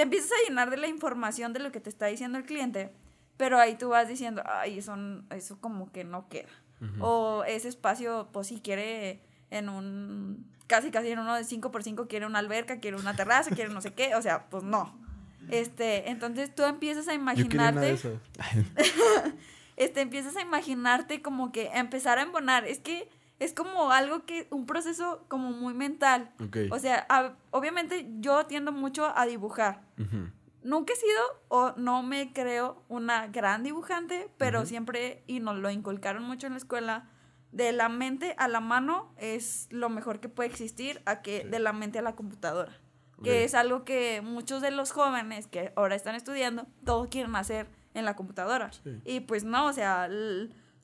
Te 0.00 0.04
empiezas 0.04 0.30
a 0.32 0.48
llenar 0.48 0.70
de 0.70 0.78
la 0.78 0.88
información 0.88 1.52
de 1.52 1.60
lo 1.60 1.70
que 1.72 1.78
te 1.78 1.90
está 1.90 2.06
diciendo 2.06 2.38
el 2.38 2.46
cliente, 2.46 2.90
pero 3.36 3.58
ahí 3.58 3.74
tú 3.74 3.90
vas 3.90 4.08
diciendo, 4.08 4.42
ay, 4.46 4.78
eso, 4.78 4.96
eso 5.28 5.60
como 5.60 5.92
que 5.92 6.04
no 6.04 6.26
queda. 6.30 6.48
O 7.00 7.44
ese 7.46 7.68
espacio, 7.68 8.26
pues 8.32 8.46
si 8.46 8.62
quiere 8.62 9.20
en 9.50 9.68
un 9.68 10.50
casi 10.66 10.90
casi 10.90 11.10
en 11.10 11.18
uno 11.18 11.34
de 11.34 11.44
5 11.44 11.70
por 11.70 11.82
5 11.82 12.08
quiere 12.08 12.24
una 12.24 12.38
alberca, 12.38 12.80
quiere 12.80 12.96
una 12.96 13.14
terraza, 13.14 13.54
quiere 13.54 13.70
no 13.74 13.82
sé 13.82 13.92
qué, 13.92 14.14
o 14.14 14.22
sea, 14.22 14.48
pues 14.48 14.62
no. 14.64 14.98
Este, 15.50 16.08
entonces 16.08 16.54
tú 16.54 16.62
empiezas 16.62 17.06
a 17.06 17.12
imaginarte 17.12 17.98
este 19.76 20.00
empiezas 20.00 20.34
a 20.36 20.40
imaginarte 20.40 21.20
como 21.20 21.52
que 21.52 21.66
empezar 21.74 22.18
a 22.18 22.22
embonar, 22.22 22.64
es 22.64 22.78
que 22.78 23.10
es 23.40 23.54
como 23.54 23.90
algo 23.90 24.26
que 24.26 24.46
un 24.50 24.66
proceso 24.66 25.24
como 25.26 25.50
muy 25.50 25.74
mental. 25.74 26.30
O 26.70 26.78
sea, 26.78 27.06
obviamente 27.50 28.06
yo 28.20 28.46
tiendo 28.46 28.70
mucho 28.70 29.12
a 29.16 29.26
dibujar. 29.26 29.82
Nunca 30.62 30.92
he 30.92 30.96
sido 30.96 31.22
o 31.48 31.72
no 31.76 32.02
me 32.02 32.32
creo 32.34 32.84
una 32.88 33.26
gran 33.28 33.64
dibujante, 33.64 34.30
pero 34.36 34.66
siempre, 34.66 35.24
y 35.26 35.40
nos 35.40 35.56
lo 35.56 35.70
inculcaron 35.70 36.22
mucho 36.22 36.46
en 36.46 36.52
la 36.52 36.58
escuela, 36.58 37.08
de 37.50 37.72
la 37.72 37.88
mente 37.88 38.36
a 38.38 38.46
la 38.46 38.60
mano 38.60 39.12
es 39.16 39.66
lo 39.70 39.88
mejor 39.88 40.20
que 40.20 40.28
puede 40.28 40.50
existir 40.50 41.02
a 41.06 41.22
que 41.22 41.44
de 41.44 41.58
la 41.58 41.72
mente 41.72 41.98
a 41.98 42.02
la 42.02 42.14
computadora. 42.14 42.78
Que 43.22 43.44
es 43.44 43.54
algo 43.54 43.84
que 43.84 44.22
muchos 44.22 44.62
de 44.62 44.70
los 44.70 44.92
jóvenes 44.92 45.46
que 45.46 45.72
ahora 45.76 45.94
están 45.94 46.14
estudiando, 46.14 46.66
todos 46.84 47.08
quieren 47.08 47.36
hacer 47.36 47.68
en 47.92 48.04
la 48.04 48.16
computadora. 48.16 48.70
Y 49.04 49.20
pues 49.20 49.44
no, 49.44 49.66
o 49.66 49.72
sea, 49.72 50.08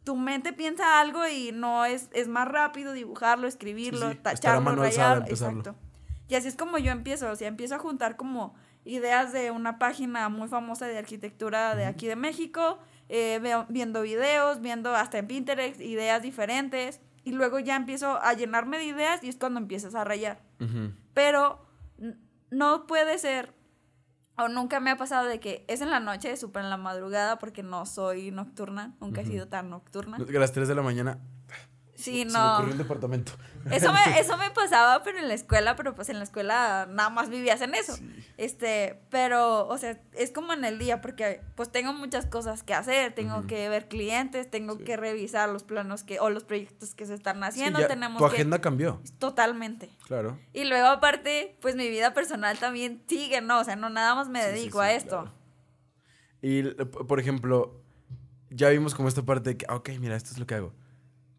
tu 0.06 0.14
mente 0.14 0.52
piensa 0.52 1.00
algo 1.00 1.26
y 1.26 1.50
no 1.50 1.84
es, 1.84 2.08
es 2.12 2.28
más 2.28 2.46
rápido 2.46 2.92
dibujarlo, 2.92 3.48
escribirlo, 3.48 4.16
tacharlo, 4.18 4.76
rayarlo. 4.76 5.26
Exacto. 5.26 5.74
Y 6.28 6.36
así 6.36 6.46
es 6.46 6.54
como 6.54 6.78
yo 6.78 6.92
empiezo, 6.92 7.28
o 7.28 7.34
sea, 7.34 7.48
empiezo 7.48 7.74
a 7.74 7.80
juntar 7.80 8.16
como 8.16 8.54
ideas 8.84 9.32
de 9.32 9.50
una 9.50 9.80
página 9.80 10.28
muy 10.28 10.46
famosa 10.46 10.86
de 10.86 10.96
arquitectura 10.96 11.74
de 11.74 11.86
aquí 11.86 12.06
de 12.06 12.14
México 12.14 12.78
eh, 13.08 13.40
viendo 13.68 14.02
videos, 14.02 14.60
viendo 14.60 14.94
hasta 14.94 15.18
en 15.18 15.26
Pinterest 15.26 15.80
ideas 15.80 16.22
diferentes 16.22 17.00
y 17.24 17.32
luego 17.32 17.58
ya 17.58 17.74
empiezo 17.74 18.22
a 18.22 18.32
llenarme 18.34 18.78
de 18.78 18.84
ideas 18.84 19.24
y 19.24 19.28
es 19.28 19.36
cuando 19.36 19.58
empiezas 19.58 19.96
a 19.96 20.04
rayar. 20.04 20.40
Pero 21.14 21.66
no 22.50 22.86
puede 22.86 23.18
ser, 23.18 23.52
o 24.38 24.48
nunca 24.48 24.80
me 24.80 24.90
ha 24.90 24.96
pasado 24.96 25.26
de 25.26 25.40
que 25.40 25.64
es 25.68 25.80
en 25.80 25.90
la 25.90 26.00
noche, 26.00 26.36
súper 26.36 26.62
en 26.64 26.70
la 26.70 26.76
madrugada, 26.76 27.38
porque 27.38 27.62
no 27.62 27.86
soy 27.86 28.30
nocturna, 28.30 28.94
nunca 29.00 29.22
he 29.22 29.26
sido 29.26 29.48
tan 29.48 29.70
nocturna. 29.70 30.16
A 30.16 30.38
las 30.38 30.52
3 30.52 30.68
de 30.68 30.74
la 30.74 30.82
mañana 30.82 31.18
Sí, 31.96 32.24
no. 32.26 32.60
Se 32.60 32.66
me 32.66 32.74
departamento. 32.74 33.32
Eso 33.70 33.92
me, 33.92 33.98
eso 34.20 34.36
me 34.36 34.50
pasaba, 34.50 35.02
pero 35.02 35.18
en 35.18 35.28
la 35.28 35.34
escuela, 35.34 35.76
pero 35.76 35.94
pues 35.94 36.08
en 36.10 36.18
la 36.18 36.24
escuela 36.24 36.86
nada 36.90 37.10
más 37.10 37.30
vivías 37.30 37.60
en 37.62 37.74
eso. 37.74 37.96
Este, 38.36 39.00
pero, 39.10 39.66
o 39.66 39.78
sea, 39.78 40.00
es 40.12 40.30
como 40.30 40.52
en 40.52 40.64
el 40.64 40.78
día, 40.78 41.00
porque 41.00 41.40
pues 41.54 41.72
tengo 41.72 41.92
muchas 41.94 42.26
cosas 42.26 42.62
que 42.62 42.74
hacer, 42.74 43.14
tengo 43.14 43.46
que 43.46 43.68
ver 43.68 43.88
clientes, 43.88 44.50
tengo 44.50 44.78
que 44.78 44.96
revisar 44.96 45.48
los 45.48 45.64
planos 45.64 46.04
que, 46.04 46.20
o 46.20 46.28
los 46.28 46.44
proyectos 46.44 46.94
que 46.94 47.06
se 47.06 47.14
están 47.14 47.42
haciendo. 47.42 47.84
Tenemos 47.86 48.18
tu 48.18 48.26
agenda 48.26 48.60
cambió. 48.60 49.00
Totalmente. 49.18 49.90
Claro. 50.06 50.38
Y 50.52 50.64
luego 50.64 50.88
aparte, 50.88 51.56
pues 51.60 51.76
mi 51.76 51.88
vida 51.88 52.12
personal 52.12 52.58
también 52.58 53.02
sigue, 53.08 53.40
¿no? 53.40 53.60
O 53.60 53.64
sea, 53.64 53.76
no 53.76 53.88
nada 53.88 54.14
más 54.14 54.28
me 54.28 54.44
dedico 54.44 54.80
a 54.80 54.92
esto. 54.92 55.32
Y, 56.42 56.62
por 56.62 57.18
ejemplo, 57.18 57.82
ya 58.50 58.68
vimos 58.68 58.94
como 58.94 59.08
esta 59.08 59.22
parte 59.22 59.50
de 59.50 59.56
que, 59.56 59.66
ok, 59.68 59.90
mira, 59.98 60.14
esto 60.14 60.30
es 60.30 60.38
lo 60.38 60.46
que 60.46 60.54
hago 60.54 60.74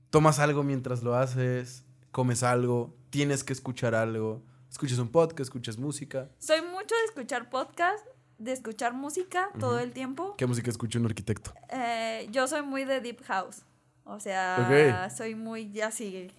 tomas 0.10 0.39
algo 0.39 0.64
mientras 0.64 1.03
lo 1.03 1.16
haces, 1.16 1.84
comes 2.12 2.43
algo, 2.43 2.95
tienes 3.10 3.43
que 3.43 3.53
escuchar 3.53 3.95
algo, 3.95 4.43
escuchas 4.70 4.99
un 4.99 5.10
podcast, 5.10 5.41
escuchas 5.41 5.78
música. 5.78 6.30
Soy 6.39 6.62
mucho 6.62 6.95
de 6.95 7.03
escuchar 7.10 7.49
podcast, 7.49 8.05
de 8.38 8.51
escuchar 8.51 8.93
música 8.93 9.49
todo 9.60 9.80
el 9.80 9.91
tiempo. 9.91 10.36
¿Qué 10.38 10.45
música 10.45 10.70
escucha 10.70 10.99
un 10.99 11.05
arquitecto? 11.05 11.53
Eh, 11.70 12.28
yo 12.32 12.47
soy 12.47 12.62
muy 12.62 12.86
de 12.86 13.01
deep 13.01 13.22
house. 13.24 13.64
O 14.03 14.20
sea, 14.20 15.10
soy 15.16 15.36
muy 15.36 15.82
así. 15.82 16.32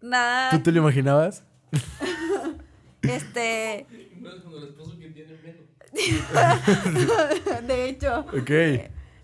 Nada. 0.00 0.50
¿Tú 0.50 0.60
te 0.60 0.70
lo 0.70 0.78
imaginabas? 0.78 1.42
este. 3.02 3.86
No 4.20 4.30
es 4.30 4.40
cuando 4.40 4.58
el 4.58 4.68
esposo 4.68 4.96
que 4.98 5.08
tiene 5.10 5.36
menos. 5.42 5.66
de 7.66 7.88
hecho. 7.88 8.20
Ok. 8.20 8.50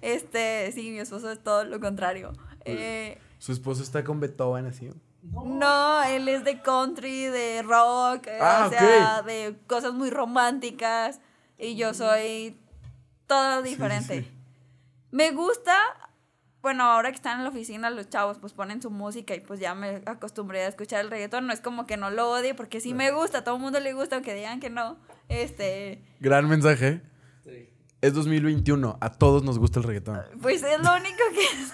Este, 0.01 0.73
sí, 0.73 0.91
mi 0.91 0.99
esposo 0.99 1.31
es 1.31 1.39
todo 1.43 1.65
lo 1.65 1.79
contrario. 1.79 2.33
Eh, 2.65 3.19
Su 3.45 3.53
esposo 3.53 3.83
está 3.83 4.03
con 4.05 4.21
Beethoven 4.21 4.65
así. 4.65 4.89
No, 5.23 6.03
él 6.05 6.27
es 6.31 6.45
de 6.45 6.63
country, 6.63 7.27
de 7.27 7.61
rock, 7.63 8.27
eh, 8.27 8.39
Ah, 8.41 8.65
o 8.67 8.71
sea, 8.71 9.21
de 9.21 9.55
cosas 9.67 9.93
muy 9.93 10.09
románticas. 10.09 11.21
Y 11.59 11.77
yo 11.77 11.93
soy 11.93 12.59
todo 13.27 13.61
diferente. 13.61 14.23
sí. 14.23 14.31
Me 15.11 15.33
gusta, 15.33 15.77
bueno, 16.63 16.85
ahora 16.85 17.11
que 17.11 17.17
están 17.17 17.37
en 17.37 17.45
la 17.45 17.51
oficina, 17.51 17.91
los 17.91 18.09
chavos 18.09 18.39
pues 18.39 18.55
ponen 18.55 18.81
su 18.81 18.91
música 18.91 19.35
y 19.35 19.41
pues 19.41 19.61
ya 19.61 19.75
me 19.75 20.01
acostumbré 20.07 20.63
a 20.63 20.69
escuchar 20.69 21.03
el 21.03 21.11
reggaetón. 21.11 21.47
No 21.47 21.53
es 21.53 21.61
como 21.61 21.87
que 21.87 21.99
no 21.99 22.09
lo 22.09 22.31
odie, 22.31 22.55
porque 22.55 22.81
sí 22.81 22.95
me 22.95 23.11
gusta, 23.11 23.41
a 23.41 23.45
todo 23.45 23.57
el 23.57 23.61
mundo 23.61 23.79
le 23.79 23.93
gusta, 23.93 24.17
aunque 24.17 24.33
digan 24.33 24.59
que 24.59 24.71
no. 24.71 24.97
Este, 25.29 26.03
Gran 26.19 26.49
mensaje. 26.49 27.03
Sí. 27.45 27.69
Es 28.05 28.13
2021. 28.15 28.99
A 29.01 29.13
todos 29.13 29.43
nos 29.45 29.59
gusta 29.59 29.79
el 29.81 29.85
reggaetón. 29.87 30.21
pues 30.43 30.63
es 30.63 30.79
lo 30.79 30.95
único 30.95 31.23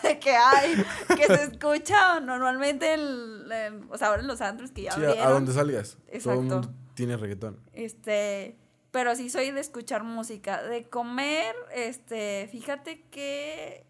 que 0.03 0.19
que 0.21 0.31
hay, 0.37 0.75
que 1.17 1.27
se 1.27 1.43
escucha 1.45 2.21
normalmente, 2.21 2.95
en, 2.95 3.51
en- 3.53 3.89
o 3.91 3.99
sea, 3.99 4.09
ahora 4.09 4.23
en 4.23 4.29
los 4.29 4.41
antros 4.41 4.71
que 4.71 4.83
ya 4.83 4.93
Sí, 4.93 5.01
a, 5.03 5.09
abrieron. 5.09 5.27
a 5.27 5.31
donde 5.33 5.53
salgas. 5.53 5.91
Todo 5.97 6.05
el 6.11 6.15
Exacto. 6.17 6.41
mundo 6.43 6.75
tiene 6.95 7.17
reggaetón. 7.17 7.59
Este, 7.73 8.57
pero 8.93 9.17
sí 9.17 9.29
soy 9.29 9.51
de 9.51 9.61
escuchar 9.61 10.05
música. 10.05 10.63
De 10.63 10.85
comer, 10.89 11.55
este, 11.75 12.49
fíjate 12.53 13.03
que 13.11 13.85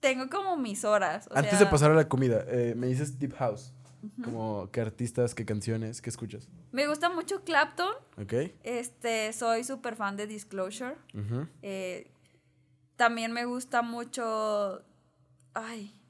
tengo 0.00 0.30
como 0.30 0.56
mis 0.56 0.84
horas. 0.86 1.28
o 1.30 1.36
Antes 1.36 1.50
sea, 1.50 1.58
de 1.60 1.66
pasar 1.66 1.90
a 1.90 1.94
la 1.94 2.08
comida, 2.08 2.44
eh, 2.48 2.72
me 2.76 2.86
dices 2.86 3.18
Deep 3.18 3.34
House. 3.34 3.73
Como 4.22 4.70
qué 4.72 4.80
artistas, 4.80 5.34
qué 5.34 5.44
canciones, 5.44 6.00
qué 6.02 6.10
escuchas. 6.10 6.48
Me 6.72 6.86
gusta 6.86 7.08
mucho 7.10 7.42
Clapton. 7.44 7.92
¿Ok? 8.20 8.32
Este, 8.62 9.32
soy 9.32 9.64
súper 9.64 9.96
fan 9.96 10.16
de 10.16 10.26
Disclosure. 10.26 10.96
Eh, 11.62 12.10
también 12.96 13.32
me 13.32 13.44
gusta 13.44 13.82
mucho. 13.82 14.82
Ay. 15.54 16.00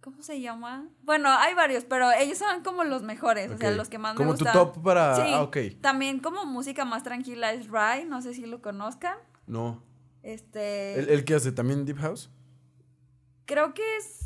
¿Cómo 0.00 0.22
se 0.22 0.40
llama? 0.40 0.88
Bueno, 1.02 1.28
hay 1.30 1.54
varios, 1.54 1.84
pero 1.84 2.12
ellos 2.12 2.38
son 2.38 2.62
como 2.62 2.84
los 2.84 3.02
mejores, 3.02 3.50
o 3.50 3.58
sea, 3.58 3.72
los 3.72 3.88
que 3.88 3.98
más 3.98 4.14
Como 4.14 4.32
me 4.32 4.38
tu 4.38 4.44
gustan. 4.44 4.52
top 4.72 4.80
para- 4.82 5.16
Sí, 5.16 5.22
ah, 5.34 5.42
ok. 5.42 5.56
También 5.80 6.20
como 6.20 6.44
música 6.46 6.84
más 6.84 7.02
tranquila 7.02 7.52
es 7.52 7.68
Rai, 7.68 8.04
no 8.04 8.22
sé 8.22 8.32
si 8.32 8.46
lo 8.46 8.62
conozcan. 8.62 9.18
No. 9.48 9.82
Este. 10.22 11.00
¿El, 11.00 11.08
el 11.10 11.24
qué 11.24 11.34
hace? 11.34 11.50
¿También 11.50 11.84
Deep 11.84 11.98
House? 11.98 12.30
Creo 13.46 13.74
que 13.74 13.96
es 13.96 14.25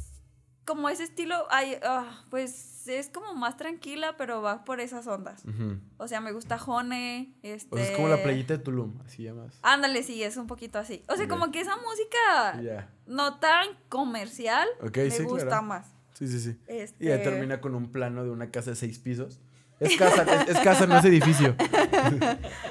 como 0.70 0.88
ese 0.88 1.02
estilo, 1.02 1.34
ay, 1.50 1.76
ah, 1.82 2.24
pues 2.30 2.86
es 2.86 3.08
como 3.08 3.34
más 3.34 3.56
tranquila, 3.56 4.14
pero 4.16 4.40
va 4.40 4.64
por 4.64 4.80
esas 4.80 5.06
ondas. 5.08 5.42
O 5.98 6.06
sea, 6.06 6.20
me 6.20 6.30
gusta 6.32 6.58
Jone, 6.58 7.34
este... 7.42 7.74
O 7.74 7.76
sea, 7.78 7.86
es 7.90 7.96
como 7.96 8.06
la 8.08 8.22
playita 8.22 8.56
de 8.56 8.62
Tulum, 8.62 9.00
así 9.04 9.24
llamas. 9.24 9.58
Ándale, 9.62 10.02
sí, 10.04 10.22
es 10.22 10.36
un 10.36 10.46
poquito 10.46 10.78
así. 10.78 11.02
O 11.08 11.16
sea, 11.16 11.26
como 11.26 11.50
que 11.50 11.60
esa 11.60 11.74
música 11.76 12.62
Ya. 12.62 12.88
no 13.06 13.38
tan 13.40 13.66
comercial 13.88 14.66
Ok, 14.80 14.96
me 14.96 15.10
sí, 15.10 15.24
gusta 15.24 15.46
claro. 15.48 15.62
más. 15.64 15.88
Sí, 16.14 16.28
sí, 16.28 16.38
sí. 16.40 16.56
Este... 16.68 17.04
Y 17.04 17.08
ya 17.08 17.20
termina 17.22 17.60
con 17.60 17.74
un 17.74 17.90
plano 17.90 18.22
de 18.22 18.30
una 18.30 18.50
casa 18.50 18.70
de 18.70 18.76
seis 18.76 18.98
pisos. 19.00 19.40
Es 19.80 19.96
casa, 19.96 20.22
es, 20.42 20.50
es 20.50 20.58
casa, 20.60 20.86
no 20.86 20.96
es 20.98 21.04
edificio. 21.04 21.56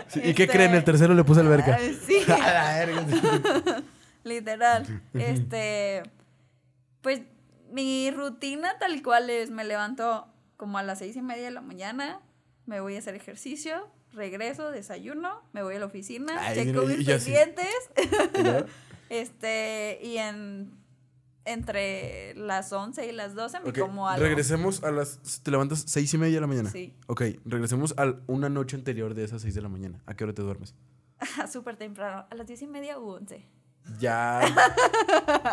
Sí, 0.07 0.21
¿Y 0.23 0.33
qué 0.33 0.43
Este- 0.43 0.55
creen? 0.55 0.73
El 0.73 0.83
tercero 0.83 1.13
le 1.13 1.23
puse 1.23 1.41
alberca. 1.41 1.77
Sí, 2.07 2.17
A 2.31 2.37
la 2.37 2.85
verga. 2.85 3.05
literal. 4.23 5.01
Este, 5.13 6.01
pues 7.01 7.21
mi 7.71 8.11
rutina 8.11 8.77
tal 8.79 9.01
cual 9.03 9.29
es, 9.29 9.51
me 9.51 9.63
levanto 9.63 10.27
como 10.57 10.77
a 10.77 10.83
las 10.83 10.99
seis 10.99 11.15
y 11.15 11.21
media 11.21 11.45
de 11.45 11.51
la 11.51 11.61
mañana, 11.61 12.21
me 12.65 12.79
voy 12.81 12.95
a 12.95 12.99
hacer 12.99 13.15
ejercicio, 13.15 13.87
regreso, 14.13 14.71
desayuno, 14.71 15.41
me 15.53 15.63
voy 15.63 15.75
a 15.75 15.79
la 15.79 15.85
oficina, 15.85 16.35
Ay, 16.39 16.65
checo 16.65 16.85
mis 16.85 17.05
pendientes, 17.05 17.73
este, 19.09 19.99
y 20.03 20.17
en 20.17 20.77
entre 21.45 22.35
las 22.35 22.71
11 22.71 23.07
y 23.07 23.11
las 23.11 23.33
12 23.33 23.61
me 23.61 23.73
como 23.73 24.07
algo. 24.07 24.23
regresemos 24.23 24.83
a 24.83 24.91
las... 24.91 25.41
Te 25.41 25.49
levantas 25.49 25.83
seis 25.87 26.13
y 26.13 26.17
media 26.19 26.35
de 26.35 26.41
la 26.41 26.47
mañana. 26.47 26.69
Sí. 26.69 26.93
Ok, 27.07 27.23
regresemos 27.45 27.95
a 27.97 28.13
una 28.27 28.49
noche 28.49 28.75
anterior 28.75 29.15
de 29.15 29.23
esas 29.23 29.41
seis 29.41 29.55
de 29.55 29.61
la 29.61 29.69
mañana. 29.69 29.99
¿A 30.05 30.15
qué 30.15 30.25
hora 30.25 30.33
te 30.33 30.43
duermes? 30.43 30.75
Súper 31.51 31.75
temprano, 31.75 32.25
a 32.29 32.35
las 32.35 32.47
10 32.47 32.61
y 32.63 32.67
media 32.67 32.99
u 32.99 33.09
11. 33.09 33.45
Ya. 33.97 34.41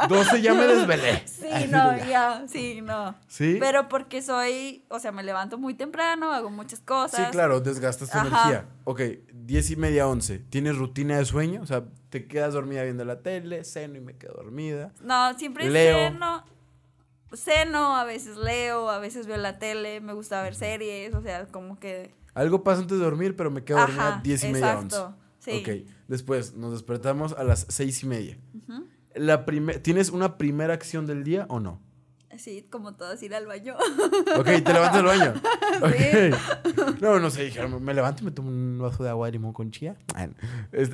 12 0.08 0.42
ya 0.42 0.54
me 0.54 0.66
desvelé. 0.66 1.22
Sí, 1.36 1.46
Ay, 1.52 1.68
no, 1.68 1.96
ya. 1.96 2.06
ya, 2.06 2.44
sí, 2.48 2.80
no. 2.82 3.14
¿Sí? 3.28 3.56
Pero 3.60 3.88
porque 3.88 4.20
soy, 4.22 4.84
o 4.88 4.98
sea, 4.98 5.12
me 5.12 5.22
levanto 5.22 5.58
muy 5.58 5.74
temprano, 5.74 6.32
hago 6.32 6.50
muchas 6.50 6.80
cosas. 6.80 7.26
Sí, 7.26 7.30
claro, 7.30 7.60
desgastas 7.60 8.10
tu 8.10 8.18
Ajá. 8.18 8.26
energía. 8.26 8.68
Ok, 8.84 9.00
10 9.32 9.70
y 9.70 9.76
media, 9.76 10.08
11. 10.08 10.38
¿Tienes 10.40 10.76
rutina 10.76 11.18
de 11.18 11.24
sueño? 11.24 11.60
O 11.62 11.66
sea, 11.66 11.84
te 12.10 12.26
quedas 12.26 12.54
dormida 12.54 12.82
viendo 12.82 13.04
la 13.04 13.20
tele, 13.22 13.64
ceno 13.64 13.96
y 13.96 14.00
me 14.00 14.16
quedo 14.16 14.34
dormida. 14.34 14.92
No, 15.00 15.36
siempre 15.38 15.68
Leo. 15.70 15.96
ceno. 16.10 16.44
Ceno, 17.32 17.96
a 17.96 18.04
veces 18.04 18.36
leo, 18.36 18.88
a 18.88 18.98
veces 18.98 19.26
veo 19.26 19.36
la 19.36 19.58
tele, 19.58 20.00
me 20.00 20.12
gusta 20.14 20.42
ver 20.42 20.54
series, 20.54 21.12
o 21.14 21.20
sea, 21.22 21.46
como 21.46 21.78
que... 21.78 22.14
Algo 22.34 22.62
pasa 22.62 22.82
antes 22.82 22.98
de 22.98 23.04
dormir, 23.04 23.34
pero 23.36 23.50
me 23.50 23.64
quedo 23.64 23.78
dormida 23.78 24.08
Ajá, 24.08 24.20
10 24.22 24.44
y 24.44 24.48
media, 24.52 24.72
exacto, 24.74 25.06
11. 25.06 25.25
Sí. 25.46 25.62
Ok, 25.62 25.90
después 26.08 26.54
nos 26.54 26.72
despertamos 26.72 27.32
a 27.32 27.42
las 27.44 27.64
6 27.70 28.02
y 28.02 28.06
media. 28.06 28.38
La 29.14 29.46
prime- 29.46 29.78
¿Tienes 29.78 30.10
una 30.10 30.36
primera 30.36 30.74
acción 30.74 31.06
del 31.06 31.24
día 31.24 31.46
o 31.48 31.58
no? 31.60 31.80
Sí, 32.36 32.66
como 32.70 32.94
todos 32.96 33.22
ir 33.22 33.34
al 33.34 33.46
baño. 33.46 33.74
Ok, 34.36 34.44
te 34.44 34.72
levantas 34.74 34.96
del 34.96 35.06
baño. 35.06 35.34
Ok. 35.76 37.00
No, 37.00 37.18
no 37.18 37.30
sé, 37.30 37.44
dije, 37.44 37.66
me 37.66 37.92
levanto 37.94 38.22
y 38.22 38.24
me 38.26 38.30
tomo 38.30 38.48
un 38.48 38.78
vaso 38.78 39.02
de 39.02 39.08
agua 39.10 39.26
de 39.26 39.32
limón 39.32 39.52
con 39.54 39.70
chía. 39.70 39.96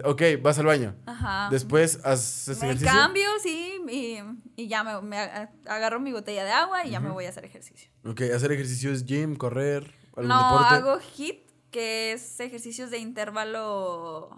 Ok, 0.05 0.23
vas 0.43 0.59
al 0.59 0.67
baño. 0.67 0.95
Ajá. 1.07 1.49
Después 1.51 2.01
haces 2.05 2.61
me 2.61 2.67
ejercicio. 2.69 2.93
cambio, 2.93 3.29
sí, 3.43 3.81
y, 3.89 4.19
y 4.61 4.69
ya 4.69 4.83
me, 4.85 5.17
agarro 5.67 5.99
mi 6.01 6.13
botella 6.13 6.45
de 6.45 6.51
agua 6.53 6.85
y 6.87 6.91
ya 6.91 7.01
me 7.01 7.11
voy 7.11 7.25
a 7.27 7.29
hacer 7.31 7.45
ejercicio. 7.45 7.91
Ok, 8.05 8.23
hacer 8.35 8.53
ejercicio 8.53 8.93
es 8.93 9.05
gym, 9.05 9.35
correr, 9.37 9.93
algún 10.17 10.29
No, 10.29 10.53
deporte. 10.53 10.75
hago 10.75 10.99
HIIT, 11.17 11.51
que 11.73 12.13
es 12.13 12.39
ejercicios 12.39 12.91
de 12.93 12.99
intervalo. 12.99 14.31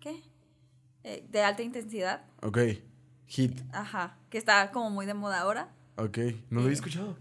¿Qué? 0.00 0.20
Eh, 1.04 1.24
de 1.30 1.42
alta 1.42 1.62
intensidad. 1.62 2.24
Ok, 2.42 2.58
hit. 3.26 3.60
Ajá. 3.72 4.18
Que 4.30 4.38
está 4.38 4.72
como 4.72 4.90
muy 4.90 5.06
de 5.06 5.14
moda 5.14 5.40
ahora. 5.40 5.72
Ok, 5.96 6.18
no 6.50 6.60
lo 6.60 6.60
había 6.62 6.70
Sí. 6.70 6.80
escuchado. 6.80 7.16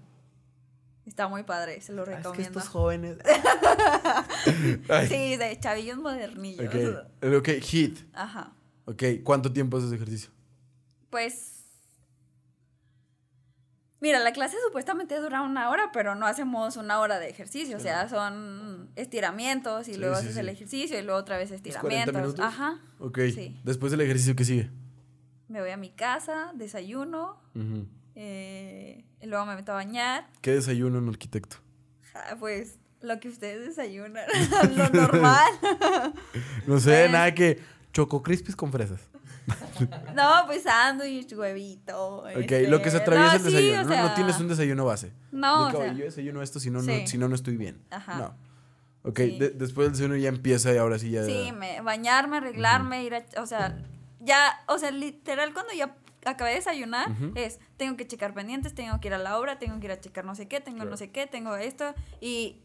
Está 1.06 1.28
muy 1.28 1.44
padre, 1.44 1.82
se 1.82 1.94
lo 1.94 2.02
Ah, 2.04 2.06
Es 2.06 2.10
que 2.12 2.16
recomiendo. 2.18 2.60
estos 2.60 2.68
jóvenes. 2.72 3.18
Sí, 5.08 5.36
de 5.38 5.58
chavillos 5.60 5.98
modernillos. 5.98 6.66
Ok, 6.68 6.76
eh, 7.22 7.36
ok, 7.36 7.50
hit. 7.62 8.00
Ajá. 8.14 8.54
Ok, 8.86 9.04
¿cuánto 9.24 9.52
tiempo 9.52 9.78
haces 9.78 9.92
ejercicio? 9.92 10.32
Pues. 11.10 11.61
Mira, 14.02 14.20
la 14.20 14.34
clase 14.34 14.58
supuestamente 14.66 15.16
dura 15.20 15.42
una 15.44 15.70
hora, 15.70 15.92
pero 15.94 16.16
no 16.16 16.26
hacemos 16.26 16.76
una 16.76 17.00
hora 17.00 17.20
de 17.20 17.30
ejercicio. 17.30 17.78
O 17.78 17.80
sea, 17.80 18.10
son 18.10 18.90
estiramientos 18.96 19.88
y 19.88 19.94
Sí, 19.94 20.00
luego 20.00 20.16
sí, 20.16 20.22
haces 20.26 20.38
el 20.38 20.50
ejercicio 20.50 20.98
y 21.00 21.04
luego 21.04 21.20
otra 21.20 21.38
vez 21.38 21.50
40 21.50 21.68
estiramientos. 21.70 22.16
minutos? 22.16 22.44
Ajá. 22.46 22.80
Ok, 23.00 23.20
después 23.64 23.92
del 23.92 24.02
ejercicio, 24.02 24.36
¿qué 24.36 24.44
sigue? 24.44 24.70
Me 25.48 25.62
voy 25.62 25.70
a 25.70 25.78
mi 25.78 25.92
casa, 25.92 26.52
desayuno, 26.56 27.40
Ujú. 27.56 27.86
eh, 28.16 29.06
y 29.22 29.26
luego 29.28 29.46
me 29.46 29.56
meto 29.56 29.72
a 29.72 29.76
bañar. 29.76 30.28
¿Qué 30.42 30.52
desayuno 30.52 30.98
un 30.98 31.10
arquitecto? 31.10 31.58
Ah, 32.16 32.36
Pues 32.40 32.80
lo 33.02 33.20
que 33.20 33.30
ustedes 33.30 33.68
desayunan, 33.68 34.26
lo 34.78 34.90
normal. 34.90 35.52
No 36.66 36.80
sé, 36.80 37.02
Pues- 37.02 37.12
nada 37.12 37.34
que 37.36 37.60
choco 37.94 38.24
crispies 38.24 38.56
con 38.56 38.72
fresas. 38.72 39.02
No, 40.16 40.44
pues 40.46 40.64
sándwich, 40.64 41.34
huevito. 41.34 42.18
Ok, 42.20 42.30
este, 42.36 42.68
lo 42.68 42.82
que 42.82 42.92
se 42.92 42.98
atraviesa 42.98 43.36
el 43.38 43.42
sí, 43.42 43.52
desayuno. 43.52 43.84
no, 43.96 44.10
no 44.10 44.14
tienes 44.16 44.40
un 44.40 44.48
desayuno 44.48 44.86
base. 44.86 45.14
No, 45.32 45.66
De 45.68 45.72
que, 45.72 45.78
o 45.78 45.82
sea, 45.82 45.92
"Oye, 45.92 46.00
yo 46.00 46.06
desayuno 46.06 46.42
esto, 46.42 46.60
si 46.60 46.70
no, 46.70 46.82
no, 46.82 47.08
si 47.08 47.18
no, 47.18 47.28
no 47.28 47.36
estoy 47.36 47.58
bien. 47.58 47.82
Ajá. 47.90 48.18
No. 48.18 48.36
Ok, 49.04 49.18
Sí. 49.20 49.40
de- 49.40 49.50
después 49.50 49.86
del 49.88 49.94
desayuno 49.94 50.16
ya 50.18 50.30
empieza 50.30 50.74
y 50.74 50.78
ahora 50.78 51.00
sí 51.00 51.10
ya. 51.10 51.24
Sí, 51.26 51.52
me, 51.58 51.82
bañarme, 51.82 52.38
arreglarme, 52.38 53.04
ir 53.04 53.16
a, 53.16 53.24
o 53.42 53.46
sea, 53.48 53.78
ya, 54.20 54.64
o 54.68 54.78
sea, 54.78 54.92
literal 54.92 55.54
cuando 55.54 55.74
ya 55.74 55.96
acabé 56.24 56.52
de 56.52 56.58
desayunar, 56.58 57.10
Ujú. 57.10 57.32
es, 57.36 57.60
tengo 57.78 57.98
que 57.98 58.06
checar 58.06 58.36
pendientes, 58.36 58.76
tengo 58.76 59.00
que 59.00 59.08
ir 59.08 59.14
a 59.16 59.18
la 59.18 59.40
obra, 59.40 59.58
tengo 59.58 59.80
que 59.80 59.86
ir 59.88 59.92
a 59.92 60.00
checar 60.00 60.24
no 60.24 60.36
sé 60.36 60.48
qué, 60.48 60.60
tengo 60.60 60.78
Claro. 60.78 60.92
no 60.92 60.98
sé 60.98 61.10
qué, 61.10 61.26
tengo 61.26 61.56
esto, 61.56 61.96
y 62.20 62.62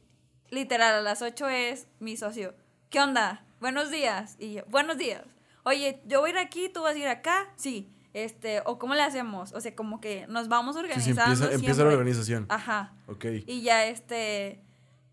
literal 0.50 0.94
a 0.94 1.00
las 1.00 1.22
8 1.22 1.48
es 1.48 1.86
mi 2.00 2.18
socio, 2.18 2.54
¿qué 2.90 3.00
onda? 3.00 3.42
Buenos 3.60 3.90
días, 3.90 4.36
y 4.38 4.52
yo, 4.52 4.62
buenos 4.68 4.98
días, 4.98 5.22
oye, 5.66 6.00
yo 6.06 6.20
voy 6.20 6.30
a 6.30 6.32
ir 6.34 6.38
aquí, 6.38 6.68
tú 6.68 6.82
vas 6.82 6.94
a 6.94 6.98
ir 6.98 7.08
acá, 7.08 7.48
sí, 7.56 7.92
este, 8.14 8.62
o 8.64 8.78
cómo 8.78 8.94
le 8.94 9.02
hacemos, 9.02 9.52
o 9.52 9.60
sea, 9.60 9.74
como 9.74 10.00
que 10.00 10.26
nos 10.28 10.48
vamos 10.48 10.76
Sí, 10.76 10.80
sí, 10.80 10.86
organizando 10.86 11.32
empieza, 11.34 11.54
empieza 11.54 11.82
la 11.84 11.90
organización. 11.90 12.46
Ajá, 12.48 12.94
Ok. 13.08 13.24
y 13.46 13.62
ya 13.62 13.84
este, 13.86 14.62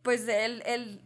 pues 0.04 0.28
el, 0.28 0.62
el, 0.66 1.01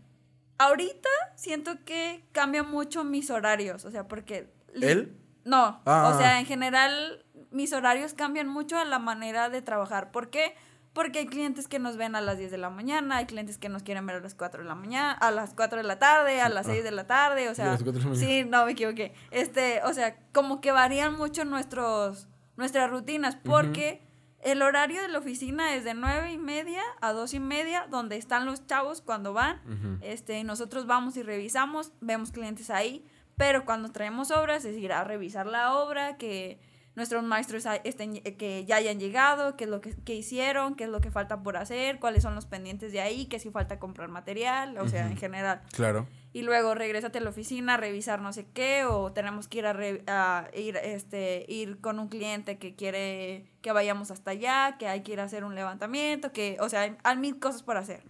ahorita 0.60 1.10
siento 1.36 1.84
que 1.86 2.24
cambia 2.34 2.62
mucho 2.64 3.04
mis 3.04 3.30
horarios, 3.32 3.86
o 3.86 3.92
sea, 3.92 4.08
porque... 4.08 4.54
¿Él? 4.80 5.18
No, 5.46 5.82
Ah. 5.86 6.12
o 6.14 6.18
sea, 6.20 6.40
en 6.40 6.46
general 6.46 7.26
mis 7.52 7.72
horarios 7.74 8.14
cambian 8.14 8.48
mucho 8.48 8.78
a 8.78 8.84
la 8.86 9.00
manera 9.00 9.50
de 9.50 9.62
trabajar. 9.62 10.12
¿Por 10.12 10.30
qué? 10.30 10.54
Porque 10.98 11.20
hay 11.20 11.28
clientes 11.28 11.68
que 11.68 11.78
nos 11.78 11.96
ven 11.96 12.16
a 12.16 12.22
las 12.22 12.40
10 12.40 12.50
de 12.50 12.58
la 12.58 12.72
mañana, 12.72 13.18
hay 13.18 13.26
clientes 13.28 13.60
que 13.60 13.70
nos 13.70 13.84
quieren 13.84 14.06
ver 14.08 14.16
a 14.16 14.20
las 14.20 14.34
4 14.34 14.64
de 14.64 14.68
la 14.68 14.74
mañana, 14.74 15.12
a 15.12 15.30
las 15.30 15.54
4 15.54 15.78
de 15.78 15.84
la 15.84 16.00
tarde, 16.00 16.42
a 16.42 16.50
las 16.50 16.66
Ah. 16.68 16.72
6 16.72 16.84
de 16.84 16.92
la 16.92 17.06
tarde, 17.06 17.48
o 17.48 17.52
a 17.52 17.56
sea, 17.56 17.66
las 17.68 17.84
4 17.84 17.92
de 17.94 18.00
la 18.00 18.06
mañana. 18.16 18.28
sí, 18.28 18.44
no 18.50 18.66
me 18.66 18.72
equivoqué. 18.72 19.14
Este, 19.30 19.82
o 19.84 19.94
sea, 19.94 20.18
como 20.34 20.60
que 20.60 20.72
varían 20.72 21.16
mucho 21.16 21.46
nuestros 21.46 22.28
nuestras 22.56 22.90
rutinas 22.90 23.36
porque 23.36 24.02
El 24.42 24.62
horario 24.62 25.02
de 25.02 25.08
la 25.10 25.18
oficina 25.20 25.74
es 25.76 25.84
de 25.84 25.94
nueve 25.94 26.32
y 26.32 26.38
media 26.38 26.82
a 27.02 27.12
dos 27.12 27.34
y 27.34 27.40
media, 27.40 27.88
donde 27.90 28.18
están 28.18 28.46
los 28.46 28.66
chavos 28.66 29.02
cuando 29.02 29.34
van. 29.34 29.60
este, 30.02 30.44
nosotros 30.44 30.86
vamos 30.88 31.18
y 31.18 31.24
revisamos, 31.24 31.92
vemos 32.02 32.32
clientes 32.32 32.70
ahí, 32.70 33.04
pero 33.36 33.66
cuando 33.66 33.92
traemos 33.92 34.30
obras, 34.32 34.64
es 34.66 34.78
ir 34.78 34.94
a 34.94 35.04
revisar 35.04 35.46
la 35.48 35.74
obra, 35.76 36.18
que 36.18 36.60
nuestros 36.98 37.24
maestros 37.24 37.64
estén, 37.84 38.16
que 38.16 38.66
ya 38.66 38.78
hayan 38.78 39.00
llegado, 39.00 39.56
qué 39.56 39.66
es 39.66 39.70
lo 39.70 39.82
que, 39.82 40.16
hicieron, 40.16 40.74
qué 40.74 40.86
es 40.86 40.90
lo 40.90 41.00
que 41.00 41.12
falta 41.12 41.44
por 41.44 41.56
hacer, 41.56 42.00
cuáles 42.00 42.24
son 42.24 42.34
los 42.34 42.48
pendientes 42.48 42.92
de 42.92 43.02
ahí, 43.02 43.28
que 43.28 43.38
si 43.38 43.52
falta 43.52 43.78
comprar 43.78 44.10
material, 44.10 44.76
o 44.80 44.88
sea, 44.88 45.06
en 45.06 45.16
general. 45.16 45.62
Claro. 45.74 46.08
Y 46.34 46.42
luego 46.42 46.74
regresate 46.74 47.20
a 47.20 47.22
la 47.22 47.30
oficina, 47.30 47.78
revisar 47.78 48.20
no 48.20 48.34
sé 48.34 48.48
qué, 48.52 48.86
o 48.86 49.12
tenemos 49.14 49.48
que 49.48 49.60
ir 49.60 49.68
a, 49.68 50.50
ir, 50.56 50.78
este, 50.78 51.46
ir 51.48 51.80
con 51.82 52.00
un 52.00 52.08
cliente 52.08 52.58
que 52.58 52.76
quiere 52.76 53.46
que 53.62 53.72
vayamos 53.72 54.10
hasta 54.10 54.32
allá, 54.32 54.78
que 54.80 54.88
hay 54.88 55.04
que 55.04 55.14
ir 55.14 55.20
a 55.20 55.26
hacer 55.26 55.44
un 55.44 55.54
levantamiento, 55.54 56.34
que, 56.34 56.58
o 56.62 56.68
sea, 56.68 56.98
hay, 57.04 57.18
mil 57.18 57.38
cosas 57.38 57.62
por 57.62 57.78
hacer. 57.78 58.04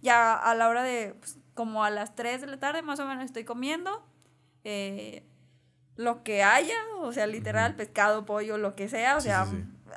Ya 0.00 0.34
a 0.34 0.54
la 0.54 0.68
hora 0.68 0.84
de, 0.84 1.14
pues, 1.18 1.38
como 1.54 1.82
a 1.82 1.90
las 1.90 2.14
3 2.14 2.42
de 2.42 2.46
la 2.46 2.60
tarde 2.60 2.82
más 2.82 3.00
o 3.00 3.04
menos 3.04 3.24
estoy 3.24 3.42
comiendo. 3.42 4.06
Eh, 4.62 5.24
lo 5.98 6.22
que 6.22 6.44
haya, 6.44 6.76
o 7.00 7.12
sea, 7.12 7.26
literal, 7.26 7.74
pescado, 7.74 8.24
pollo, 8.24 8.56
lo 8.56 8.76
que 8.76 8.88
sea, 8.88 9.16
o 9.16 9.20
sea, 9.20 9.46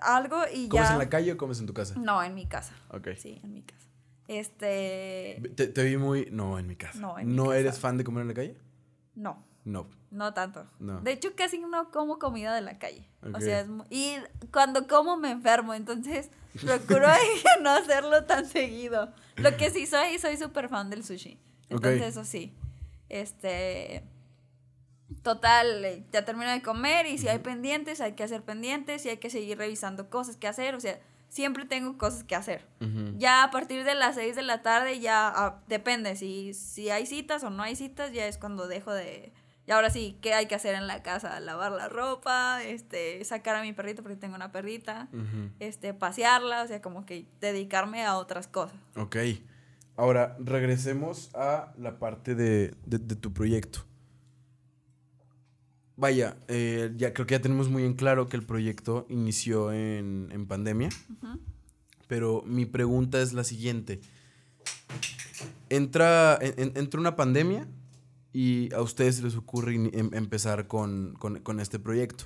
algo 0.01 0.41
y 0.51 0.63
ya. 0.63 0.69
¿Comes 0.69 0.89
en 0.89 0.97
la 0.97 1.09
calle 1.09 1.31
o 1.31 1.37
comes 1.37 1.59
en 1.59 1.67
tu 1.67 1.75
casa? 1.75 1.93
No, 1.97 2.23
en 2.23 2.33
mi 2.33 2.47
casa. 2.47 2.73
Ok. 2.89 3.09
Sí, 3.17 3.39
en 3.43 3.53
mi 3.53 3.61
casa. 3.61 3.87
Este. 4.27 5.39
Te, 5.55 5.83
vi 5.83 5.97
muy. 5.97 6.27
No, 6.31 6.57
en 6.57 6.65
mi 6.65 6.75
casa. 6.75 6.99
No, 6.99 7.19
en 7.19 7.35
¿No 7.35 7.53
eres 7.53 7.79
fan 7.79 7.97
de 7.97 8.03
comer 8.03 8.23
en 8.23 8.27
la 8.29 8.33
calle? 8.33 8.57
No. 9.13 9.45
No. 9.63 9.87
No 10.09 10.33
tanto. 10.33 10.65
No. 10.79 11.01
De 11.01 11.11
hecho, 11.11 11.35
casi 11.35 11.59
no 11.59 11.91
como 11.91 12.17
comida 12.17 12.55
de 12.55 12.61
la 12.61 12.79
calle. 12.79 13.07
O 13.33 13.39
sea, 13.39 13.59
es 13.59 13.67
y 13.91 14.15
cuando 14.51 14.87
como 14.87 15.17
me 15.17 15.29
enfermo, 15.29 15.75
entonces 15.75 16.31
procuro 16.65 17.07
no 17.61 17.69
hacerlo 17.69 18.25
tan 18.25 18.47
seguido. 18.47 19.13
Lo 19.35 19.55
que 19.55 19.69
sí 19.69 19.85
soy, 19.85 20.17
soy 20.17 20.35
súper 20.37 20.67
fan 20.67 20.89
del 20.89 21.03
sushi. 21.03 21.39
Entonces, 21.69 22.01
eso 22.01 22.25
sí. 22.25 22.55
Este 23.07 24.03
Total, 25.23 25.85
eh, 25.85 26.03
ya 26.11 26.25
termino 26.25 26.51
de 26.51 26.61
comer 26.61 27.05
y 27.05 27.17
si 27.17 27.27
hay 27.27 27.39
pendientes, 27.39 28.01
hay 28.01 28.13
que 28.13 28.23
hacer 28.23 28.43
pendientes 28.43 29.05
y 29.05 29.09
hay 29.09 29.17
que 29.17 29.29
seguir 29.29 29.57
revisando 29.57 30.09
cosas 30.09 30.37
que 30.37 30.47
hacer. 30.47 30.75
O 30.75 30.79
sea, 30.79 30.99
siempre 31.31 31.65
tengo 31.65 31.97
cosas 31.97 32.23
que 32.23 32.35
hacer. 32.35 32.67
Ya 33.17 33.43
a 33.43 33.51
partir 33.51 33.83
de 33.83 33.95
las 33.95 34.15
6 34.15 34.35
de 34.35 34.41
la 34.41 34.61
tarde 34.61 34.99
ya 34.99 35.31
ah, 35.33 35.61
depende 35.67 36.15
si, 36.15 36.53
si 36.53 36.89
hay 36.89 37.05
citas 37.05 37.43
o 37.43 37.49
no 37.49 37.63
hay 37.63 37.75
citas, 37.75 38.11
ya 38.11 38.27
es 38.27 38.37
cuando 38.37 38.67
dejo 38.67 38.93
de... 38.93 39.31
Y 39.67 39.71
ahora 39.71 39.91
sí, 39.91 40.17
¿qué 40.21 40.33
hay 40.33 40.47
que 40.47 40.55
hacer 40.55 40.75
en 40.75 40.87
la 40.87 41.03
casa? 41.03 41.39
Lavar 41.39 41.71
la 41.71 41.87
ropa, 41.87 42.63
este, 42.63 43.23
sacar 43.23 43.55
a 43.55 43.61
mi 43.61 43.73
perrito 43.73 44.01
porque 44.01 44.17
tengo 44.17 44.35
una 44.35 44.51
perrita, 44.51 45.07
este, 45.59 45.93
pasearla, 45.93 46.63
o 46.63 46.67
sea, 46.67 46.81
como 46.81 47.05
que 47.05 47.27
dedicarme 47.39 48.03
a 48.03 48.17
otras 48.17 48.47
cosas. 48.47 48.75
Ok. 48.97 49.17
Ahora, 49.95 50.35
regresemos 50.39 51.29
a 51.35 51.73
la 51.77 51.99
parte 51.99 52.33
de, 52.33 52.73
de 52.85 53.15
tu 53.15 53.33
proyecto. 53.33 53.85
Vaya, 56.01 56.35
eh, 56.47 56.91
ya 56.97 57.13
creo 57.13 57.27
que 57.27 57.35
ya 57.35 57.43
tenemos 57.43 57.69
muy 57.69 57.83
en 57.83 57.93
claro 57.93 58.27
que 58.27 58.35
el 58.35 58.41
proyecto 58.43 59.05
inició 59.07 59.71
en, 59.71 60.47
pandemia. 60.47 60.89
Pero 62.07 62.41
mi 62.43 62.65
pregunta 62.65 63.21
es 63.21 63.33
la 63.33 63.43
siguiente. 63.43 64.01
Entra, 65.69 66.39
entra 66.41 66.99
una 66.99 67.15
pandemia 67.15 67.67
y 68.33 68.73
a 68.73 68.81
ustedes 68.81 69.21
les 69.21 69.35
ocurre 69.35 69.75
em, 69.75 70.09
empezar 70.13 70.65
con, 70.65 71.19
este 71.59 71.77
proyecto. 71.77 72.23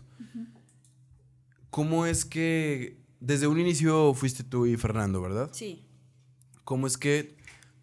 ¿Cómo 1.69 2.05
es 2.05 2.23
que 2.23 2.97
desde 3.19 3.47
un 3.47 3.59
inicio 3.59 4.13
fuiste 4.13 4.45
tú 4.45 4.65
y 4.67 4.77
Fernando, 4.77 5.21
verdad? 5.21 5.49
Sí. 5.51 5.83
¿Cómo 6.63 6.87
es 6.87 6.97
que 6.97 7.35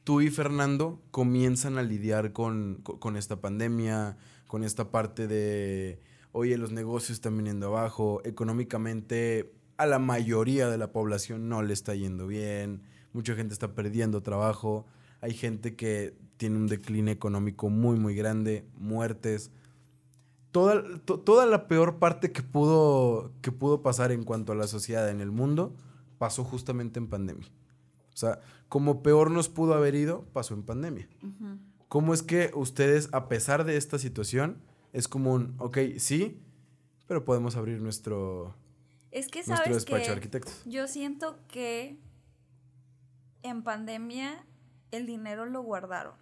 tú 0.05 0.22
y 0.22 0.30
Fernando 0.30 1.03
comienzan 1.11 1.76
a 1.76 1.82
lidiar 1.82 2.32
con, 2.32 2.76
con 2.76 3.18
esta 3.18 3.43
pandemia? 3.43 4.16
Con 4.53 4.65
esta 4.65 4.91
parte 4.91 5.29
de, 5.29 5.99
oye, 6.33 6.59
los 6.59 6.73
negocios 6.73 7.13
están 7.13 7.39
viniendo 7.39 7.69
abajo, 7.69 8.21
económicamente 8.23 9.55
a 9.79 9.87
la 9.87 9.99
mayoría 9.99 10.69
de 10.69 10.77
la 10.77 10.93
población 10.93 11.49
no 11.49 11.63
le 11.63 11.73
está 11.73 11.95
yendo 11.95 12.27
bien, 12.27 12.83
mucha 13.15 13.35
gente 13.35 13.55
está 13.55 13.75
perdiendo 13.75 14.23
trabajo, 14.23 14.85
hay 15.23 15.33
gente 15.33 15.75
que 15.75 16.19
tiene 16.37 16.59
un 16.59 16.67
decline 16.67 17.11
económico 17.11 17.71
muy, 17.71 17.99
muy 17.99 18.15
grande, 18.15 18.67
muertes. 18.77 19.51
Toda, 20.51 20.83
toda 21.07 21.47
la 21.47 21.67
peor 21.67 21.99
parte 21.99 22.31
que 22.31 22.43
pudo, 22.43 23.33
que 23.41 23.53
pudo 23.53 23.81
pasar 23.81 24.13
en 24.13 24.23
cuanto 24.23 24.53
a 24.53 24.55
la 24.55 24.67
sociedad 24.67 25.09
en 25.09 25.23
el 25.23 25.31
mundo 25.31 25.75
pasó 26.19 26.45
justamente 26.45 27.01
en 27.01 27.09
pandemia. 27.09 27.49
O 28.13 28.17
sea, 28.19 28.41
como 28.69 29.03
peor 29.03 29.31
nos 29.31 29.49
pudo 29.49 29.73
haber 29.73 29.95
ido, 29.95 30.27
pasó 30.35 30.53
en 30.53 30.63
pandemia. 30.63 31.09
¿Cómo 31.93 32.14
es 32.14 32.22
que 32.22 32.51
ustedes, 32.55 33.11
a 33.12 33.28
pesar 33.28 33.64
de 33.64 33.76
esta 33.76 33.99
situación, 33.99 34.62
es 34.95 35.09
como 35.09 35.34
un, 35.34 35.57
ok, 35.59 35.76
sí, 35.99 36.40
pero 37.07 37.26
podemos 37.26 37.55
abrir 37.55 37.82
nuestro, 37.82 38.57
es 39.11 39.28
que, 39.28 39.43
¿sabes 39.43 39.74
despacho 39.74 40.07
de 40.07 40.12
arquitectos? 40.12 40.62
Yo 40.64 40.88
siento 40.88 41.38
que 41.49 41.99
en 43.43 43.62
pandemia 43.62 44.43
el 44.90 45.05
dinero 45.05 45.45
lo 45.45 45.61
guardaron. 45.61 46.14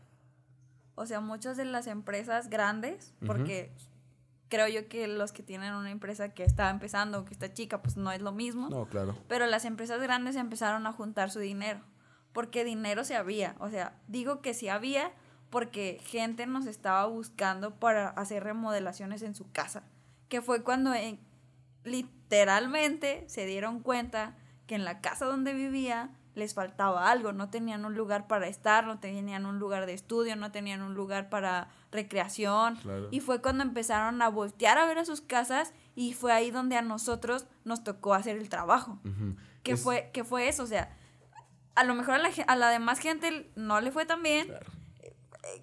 O 0.97 1.07
sea, 1.07 1.21
muchas 1.21 1.57
de 1.57 1.67
las 1.67 1.87
empresas 1.87 2.51
grandes, 2.51 3.15
porque 3.25 3.73
creo 4.49 4.67
yo 4.67 4.89
que 4.89 5.07
los 5.07 5.31
que 5.31 5.45
tienen 5.45 5.75
una 5.75 5.93
empresa 5.93 6.35
que 6.35 6.43
está 6.43 6.69
empezando, 6.71 7.25
que 7.25 7.33
está 7.33 7.53
chica, 7.53 7.81
pues 7.81 7.97
no 7.97 8.11
es 8.11 8.21
lo 8.21 8.33
mismo. 8.33 8.71
No, 8.71 8.87
claro. 8.87 9.17
Pero 9.29 9.47
las 9.47 9.65
empresas 9.65 10.01
grandes 10.01 10.35
empezaron 10.35 10.89
a 10.89 10.93
juntar 10.93 11.31
su 11.31 11.39
dinero, 11.39 11.79
porque 12.33 12.65
dinero 12.65 13.05
se 13.05 13.15
había. 13.15 13.55
O 13.61 13.71
sea, 13.71 13.97
digo 14.09 14.43
que 14.43 14.53
sí 14.53 14.69
había, 14.69 15.13
porque 15.51 16.01
gente 16.05 16.47
nos 16.47 16.67
estaba 16.67 17.07
buscando 17.07 17.75
para 17.75 18.09
hacer 18.11 18.45
remodelaciones 18.45 19.23
en 19.23 19.35
su 19.35 19.51
casa, 19.51 19.83
que 20.29 20.41
fue 20.41 20.63
cuando 20.63 20.93
literalmente 21.85 23.25
se 23.29 23.47
dieron 23.47 23.81
cuenta 23.81 24.37
que 24.67 24.77
en 24.77 24.85
la 24.85 25.01
casa 25.01 25.27
donde 25.27 25.53
vivía 25.53 26.11
les 26.35 26.55
faltaba 26.55 27.11
algo, 27.11 27.33
no 27.33 27.51
tenían 27.51 27.85
un 27.85 27.95
lugar 27.95 28.29
para 28.29 28.47
estar, 28.47 28.87
no 28.87 29.01
tenían 29.01 29.45
un 29.47 29.59
lugar 29.59 29.87
de 29.87 29.95
estudio, 29.95 30.37
no 30.37 30.53
tenían 30.53 30.81
un 30.83 30.95
lugar 30.95 31.29
para 31.29 31.69
recreación. 31.91 32.79
Y 33.11 33.21
fue 33.21 33.43
cuando 33.43 33.65
empezaron 33.65 34.23
a 34.23 34.29
voltear 34.29 34.79
a 34.79 34.87
ver 34.87 34.99
a 34.99 35.05
sus 35.05 35.21
casas 35.21 35.73
y 35.97 36.15
fue 36.15 36.33
ahí 36.33 36.51
donde 36.51 36.77
a 36.77 36.83
nosotros 36.83 37.47
nos 37.65 37.83
tocó 37.83 38.15
hacer 38.15 38.37
el 38.37 38.49
trabajo. 38.49 39.01
que, 39.63 39.77
fue, 39.77 40.11
que 40.13 40.25
fue 40.25 40.49
eso, 40.49 40.63
o 40.63 40.67
sea, 40.67 40.97
a 41.75 41.85
lo 41.85 41.95
mejor 41.95 42.15
a 42.15 42.19
la, 42.19 42.31
a 42.47 42.57
la 42.57 42.71
demás 42.71 43.01
gente 43.01 43.51
no 43.57 43.81
le 43.81 43.91
fue 43.91 44.07
tan 44.07 44.23
bien, 44.23 44.49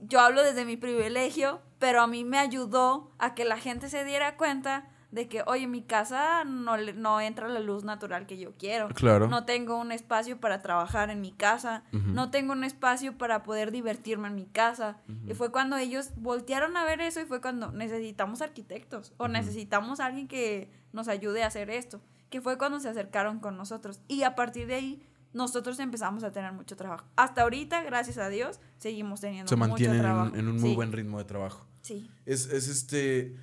yo 0.01 0.19
hablo 0.19 0.43
desde 0.43 0.65
mi 0.65 0.78
privilegio, 0.78 1.61
pero 1.80 2.01
a 2.01 2.07
mí 2.07 2.23
me 2.23 2.39
ayudó 2.39 3.11
a 3.17 3.36
que 3.36 3.45
la 3.45 3.57
gente 3.57 3.89
se 3.89 4.03
diera 4.03 4.38
cuenta 4.38 4.89
de 5.11 5.30
que, 5.30 5.41
oye, 5.47 5.67
mi 5.67 5.84
casa 5.84 6.43
no, 6.43 6.78
no 6.78 7.21
entra 7.21 7.47
la 7.47 7.61
luz 7.61 7.84
natural 7.84 8.25
que 8.25 8.38
yo 8.38 8.53
quiero. 8.57 8.89
Claro. 8.89 9.28
No 9.28 9.45
tengo 9.45 9.78
un 9.78 9.91
espacio 9.91 10.39
para 10.39 10.61
trabajar 10.61 11.09
en 11.09 11.21
mi 11.21 11.32
casa. 11.32 11.84
No 11.91 12.30
tengo 12.30 12.51
un 12.51 12.63
espacio 12.63 13.17
para 13.17 13.43
poder 13.43 13.71
divertirme 13.71 14.28
en 14.28 14.36
mi 14.36 14.45
casa. 14.45 14.97
Y 15.25 15.34
fue 15.34 15.51
cuando 15.51 15.78
ellos 15.78 16.11
voltearon 16.17 16.75
a 16.75 16.84
ver 16.84 16.99
eso 17.01 17.21
y 17.21 17.25
fue 17.25 17.41
cuando 17.41 17.71
necesitamos 17.71 18.41
arquitectos 18.41 19.13
o 19.17 19.28
necesitamos 19.28 19.99
alguien 19.99 20.28
que 20.28 20.69
nos 20.91 21.07
ayude 21.07 21.43
a 21.43 21.47
hacer 21.47 21.69
esto. 21.69 22.01
Que 22.30 22.41
fue 22.41 22.57
cuando 22.57 22.82
se 22.82 22.89
acercaron 22.89 23.39
con 23.39 23.55
nosotros. 23.55 24.01
Y 24.09 24.23
a 24.23 24.36
partir 24.36 24.67
de 24.67 24.75
ahí 24.75 25.07
nosotros 25.38 25.79
empezamos 25.79 26.23
a 26.23 26.31
tener 26.31 26.51
mucho 26.51 26.75
trabajo. 26.75 27.05
Hasta 27.15 27.43
ahorita, 27.43 27.83
gracias 27.83 28.17
a 28.17 28.27
Dios, 28.27 28.59
seguimos 28.77 29.21
teniendo 29.21 29.55
mucho 29.55 29.75
trabajo. 29.85 30.31
Se 30.31 30.39
en, 30.39 30.45
en 30.45 30.47
un 30.51 30.59
muy 30.59 30.75
buen 30.75 30.91
ritmo 30.91 31.19
de 31.19 31.25
trabajo. 31.25 31.65
Sí. 31.81 32.09
Es, 32.25 32.47
es 32.47 32.67
este. 32.67 33.38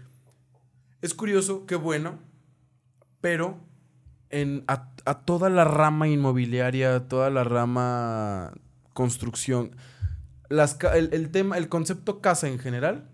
Es 1.01 1.14
curioso, 1.14 1.66
qué 1.66 1.76
bueno, 1.76 2.18
pero 3.20 3.59
en, 4.30 4.64
a, 4.66 4.90
toda 5.24 5.49
la 5.49 5.64
rama 5.64 6.09
inmobiliaria, 6.09 7.09
toda 7.09 7.30
la 7.30 7.45
rama 7.45 8.53
construcción, 8.92 9.76
las, 10.49 10.78
el, 10.95 11.30
tema, 11.30 11.57
el 11.59 11.68
concepto 11.68 12.20
casa 12.20 12.49
en 12.49 12.59
general, 12.59 13.11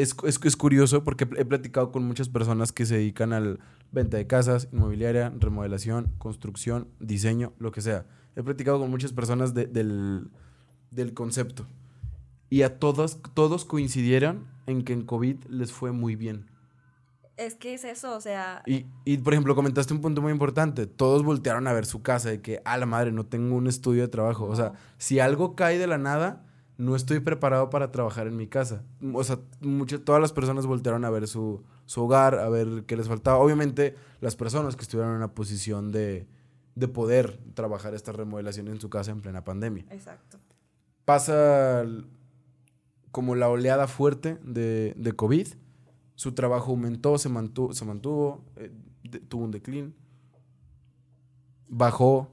es, 0.00 0.16
es, 0.24 0.40
es, 0.42 0.56
curioso 0.56 1.04
porque 1.04 1.28
he 1.36 1.44
platicado 1.44 1.92
con 1.92 2.04
muchas 2.04 2.28
personas 2.28 2.72
que 2.72 2.86
se 2.86 2.96
dedican 2.96 3.32
al 3.32 3.60
venta 3.92 4.16
de 4.16 4.26
casas, 4.26 4.68
inmobiliaria, 4.72 5.32
remodelación, 5.38 6.12
construcción, 6.18 6.88
diseño, 7.00 7.52
lo 7.58 7.72
que 7.72 7.80
sea. 7.80 8.06
He 8.36 8.42
platicado 8.42 8.78
con 8.78 8.90
muchas 8.90 9.12
personas 9.12 9.54
del, 9.54 10.30
concepto. 11.14 11.66
Y 12.48 12.62
a 12.62 12.78
todos, 12.78 13.20
todos 13.34 13.64
coincidieron 13.64 14.46
en 14.66 14.82
que 14.82 14.92
en 14.92 15.02
COVID 15.02 15.44
les 15.48 15.72
fue 15.72 15.92
muy 15.92 16.16
bien. 16.16 16.46
Es 17.36 17.54
que 17.54 17.74
es 17.74 17.84
eso, 17.84 18.14
o 18.14 18.20
sea... 18.20 18.62
Y, 18.66 18.86
y, 19.04 19.16
por 19.18 19.32
ejemplo, 19.32 19.54
comentaste 19.54 19.94
un 19.94 20.02
punto 20.02 20.20
muy 20.20 20.30
importante. 20.30 20.86
Todos 20.86 21.22
voltearon 21.22 21.66
a 21.68 21.72
ver 21.72 21.86
su 21.86 22.02
casa 22.02 22.28
de 22.28 22.42
que, 22.42 22.60
a 22.66 22.76
la 22.76 22.86
madre, 22.86 23.12
no 23.12 23.24
tengo 23.24 23.56
un 23.56 23.66
estudio 23.66 24.02
de 24.02 24.08
trabajo. 24.08 24.44
O 24.44 24.54
sea, 24.54 24.72
si 24.98 25.20
algo 25.20 25.56
cae 25.56 25.78
de 25.78 25.86
la 25.86 25.96
nada, 25.96 26.44
no 26.80 26.96
estoy 26.96 27.20
preparado 27.20 27.68
para 27.68 27.92
trabajar 27.92 28.26
en 28.26 28.36
mi 28.36 28.46
casa. 28.46 28.82
O 29.12 29.22
sea, 29.22 29.38
mucho, 29.60 30.00
todas 30.02 30.20
las 30.20 30.32
personas 30.32 30.66
voltearon 30.66 31.04
a 31.04 31.10
ver 31.10 31.28
su, 31.28 31.62
su 31.84 32.02
hogar, 32.02 32.36
a 32.38 32.48
ver 32.48 32.84
qué 32.86 32.96
les 32.96 33.06
faltaba. 33.06 33.38
Obviamente, 33.38 33.94
las 34.20 34.34
personas 34.34 34.76
que 34.76 34.82
estuvieron 34.82 35.12
en 35.12 35.18
una 35.18 35.34
posición 35.34 35.92
de, 35.92 36.26
de 36.74 36.88
poder 36.88 37.38
trabajar 37.54 37.94
esta 37.94 38.12
remodelación 38.12 38.68
en 38.68 38.80
su 38.80 38.88
casa 38.88 39.10
en 39.10 39.20
plena 39.20 39.44
pandemia. 39.44 39.84
Exacto. 39.90 40.38
Pasa 41.04 41.84
como 43.10 43.34
la 43.34 43.48
oleada 43.48 43.86
fuerte 43.86 44.38
de, 44.42 44.94
de 44.96 45.12
COVID. 45.12 45.48
Su 46.14 46.32
trabajo 46.32 46.70
aumentó, 46.70 47.18
se 47.18 47.28
mantuvo, 47.28 47.72
se 47.74 47.84
mantuvo 47.84 48.44
eh, 48.56 48.70
de- 49.04 49.20
tuvo 49.20 49.44
un 49.44 49.50
declín. 49.50 49.94
Bajó. 51.68 52.30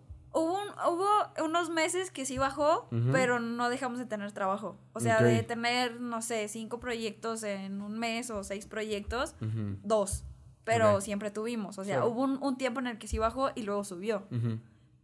Hubo, 0.86 0.94
un- 0.96 1.04
hubo 1.38 1.46
unos 1.46 1.70
meses 1.70 2.12
que 2.12 2.26
sí 2.26 2.38
bajó, 2.38 2.88
pero 3.12 3.40
no 3.40 3.70
dejamos 3.70 4.00
de 4.00 4.06
tener 4.06 4.32
trabajo. 4.32 4.78
O 4.94 5.00
sea, 5.00 5.20
de 5.38 5.44
tener, 5.44 6.00
no 6.02 6.22
sé, 6.22 6.48
cinco 6.48 6.80
proyectos 6.80 7.44
en 7.44 7.82
un 7.82 7.98
mes 8.00 8.30
o 8.30 8.44
seis 8.44 8.66
proyectos, 8.66 9.36
dos. 9.84 10.24
Pero 10.64 11.00
siempre 11.02 11.32
tuvimos. 11.32 11.78
O 11.80 11.84
sea, 11.86 12.00
hubo 12.06 12.24
un, 12.24 12.38
un 12.44 12.58
tiempo 12.58 12.80
en 12.82 12.88
el 12.88 12.98
que 12.98 13.08
sí 13.08 13.18
bajó 13.18 13.52
y 13.56 13.64
luego 13.64 13.84
subió. 13.84 14.28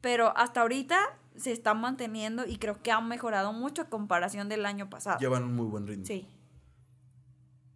Pero 0.01 0.35
hasta 0.37 0.61
ahorita 0.61 0.97
se 1.37 1.51
está 1.53 1.73
manteniendo 1.73 2.45
y 2.45 2.57
creo 2.57 2.81
que 2.83 2.91
ha 2.91 2.99
mejorado 3.01 3.53
mucho 3.53 3.81
a 3.83 3.85
comparación 3.85 4.49
del 4.49 4.65
año 4.65 4.89
pasado. 4.89 5.17
Llevan 5.19 5.43
un 5.43 5.55
muy 5.55 5.65
buen 5.65 5.87
ritmo. 5.87 6.05
Sí. 6.05 6.27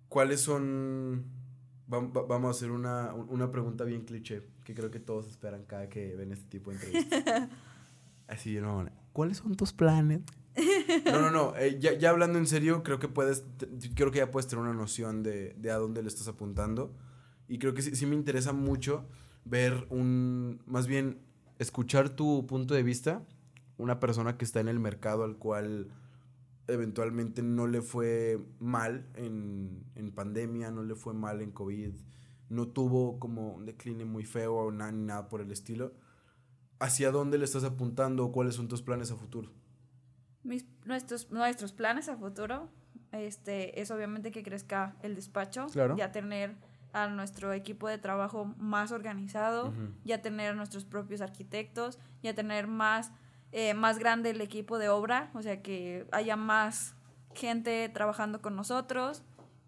¿Cuáles 0.09 0.41
son... 0.41 1.25
vam- 1.89 2.15
va- 2.15 2.23
Vamos 2.27 2.47
a 2.47 2.51
hacer 2.51 2.71
una, 2.71 3.13
una 3.13 3.51
pregunta 3.51 3.83
bien 3.83 4.03
cliché, 4.05 4.43
que 4.63 4.73
creo 4.73 4.91
que 4.91 4.99
todos 4.99 5.27
esperan 5.27 5.63
cada 5.65 5.89
que 5.89 6.15
ven 6.15 6.31
este 6.31 6.47
tipo 6.49 6.71
de 6.71 6.77
entrevistas. 6.77 7.49
Así, 8.28 8.55
nuevo, 8.59 8.86
¿cuáles 9.13 9.38
son 9.38 9.55
tus 9.55 9.73
planes? 9.73 10.21
No, 11.05 11.21
no, 11.21 11.32
no, 11.32 11.55
eh, 11.57 11.78
ya, 11.80 11.93
ya 11.93 12.09
hablando 12.09 12.38
en 12.39 12.47
serio, 12.47 12.82
creo 12.84 12.99
que 12.99 13.07
puedes, 13.07 13.45
creo 13.95 14.11
que 14.11 14.17
ya 14.19 14.32
puedes 14.32 14.47
tener 14.47 14.63
una 14.63 14.73
noción 14.73 15.21
de, 15.23 15.53
de 15.57 15.71
a 15.71 15.78
dónde 15.78 16.01
le 16.01 16.07
estás 16.07 16.28
apuntando. 16.28 16.93
Y 17.47 17.59
creo 17.59 17.73
que 17.73 17.82
sí, 17.82 17.95
sí 17.95 18.05
me 18.05 18.15
interesa 18.15 18.51
mucho 18.53 19.05
ver 19.45 19.86
un, 19.89 20.59
más 20.65 20.88
bien, 20.88 21.19
escuchar 21.59 22.09
tu 22.09 22.45
punto 22.47 22.73
de 22.73 22.84
vista, 22.84 23.21
una 23.78 23.99
persona 23.99 24.38
que 24.38 24.43
está 24.45 24.59
en 24.59 24.67
el 24.67 24.80
mercado 24.80 25.23
al 25.23 25.38
cual 25.38 25.89
eventualmente 26.67 27.41
no 27.43 27.67
le 27.67 27.82
fue 27.82 28.39
mal 28.59 29.05
en, 29.15 29.84
en 29.95 30.11
pandemia, 30.11 30.71
no 30.71 30.84
le 30.84 30.95
fue 30.95 31.13
mal 31.13 31.41
en 31.41 31.51
COVID, 31.51 31.91
no 32.49 32.67
tuvo 32.67 33.19
como 33.19 33.53
un 33.53 33.65
decline 33.65 34.03
muy 34.05 34.25
feo 34.25 34.55
o 34.55 34.71
na- 34.71 34.91
ni 34.91 35.03
nada 35.05 35.30
por 35.30 35.41
el 35.41 35.51
estilo. 35.51 35.93
¿Hacia 36.80 37.11
dónde 37.11 37.38
le 37.38 37.45
estás 37.45 37.63
apuntando? 37.63 38.32
¿Cuáles 38.32 38.55
son 38.55 38.67
tus 38.67 38.82
planes 38.82 39.11
a 39.11 39.15
futuro? 39.15 39.51
Mis, 40.43 40.65
nuestros, 40.86 41.32
nuestros 41.32 41.73
planes 41.73 42.07
a 42.09 42.17
futuro 42.17 42.69
este, 43.11 43.82
es 43.82 43.91
obviamente 43.91 44.32
que 44.32 44.43
crezca 44.43 44.95
el 45.01 45.15
despacho. 45.15 45.67
Claro. 45.67 45.95
Ya 45.97 46.11
tener 46.11 46.55
a 46.93 47.07
nuestro 47.07 47.53
equipo 47.53 47.88
de 47.88 47.97
trabajo 47.97 48.45
más 48.57 48.91
organizado, 48.91 49.73
ya 50.03 50.21
tener 50.21 50.55
nuestros 50.55 50.86
propios 50.86 51.21
arquitectos, 51.21 51.99
ya 52.23 52.34
tener 52.34 52.67
más, 52.67 53.11
eh, 53.51 53.73
más 53.73 53.99
grande 53.99 54.32
el 54.32 54.41
equipo 54.41 54.78
de 54.78 54.89
obra, 54.89 55.30
o 55.34 55.41
sea, 55.41 55.61
que 55.61 56.07
haya 56.11 56.36
más 56.36 56.95
gente 57.36 57.88
trabajando 57.89 58.41
con 58.41 58.55
nosotros, 58.55 59.23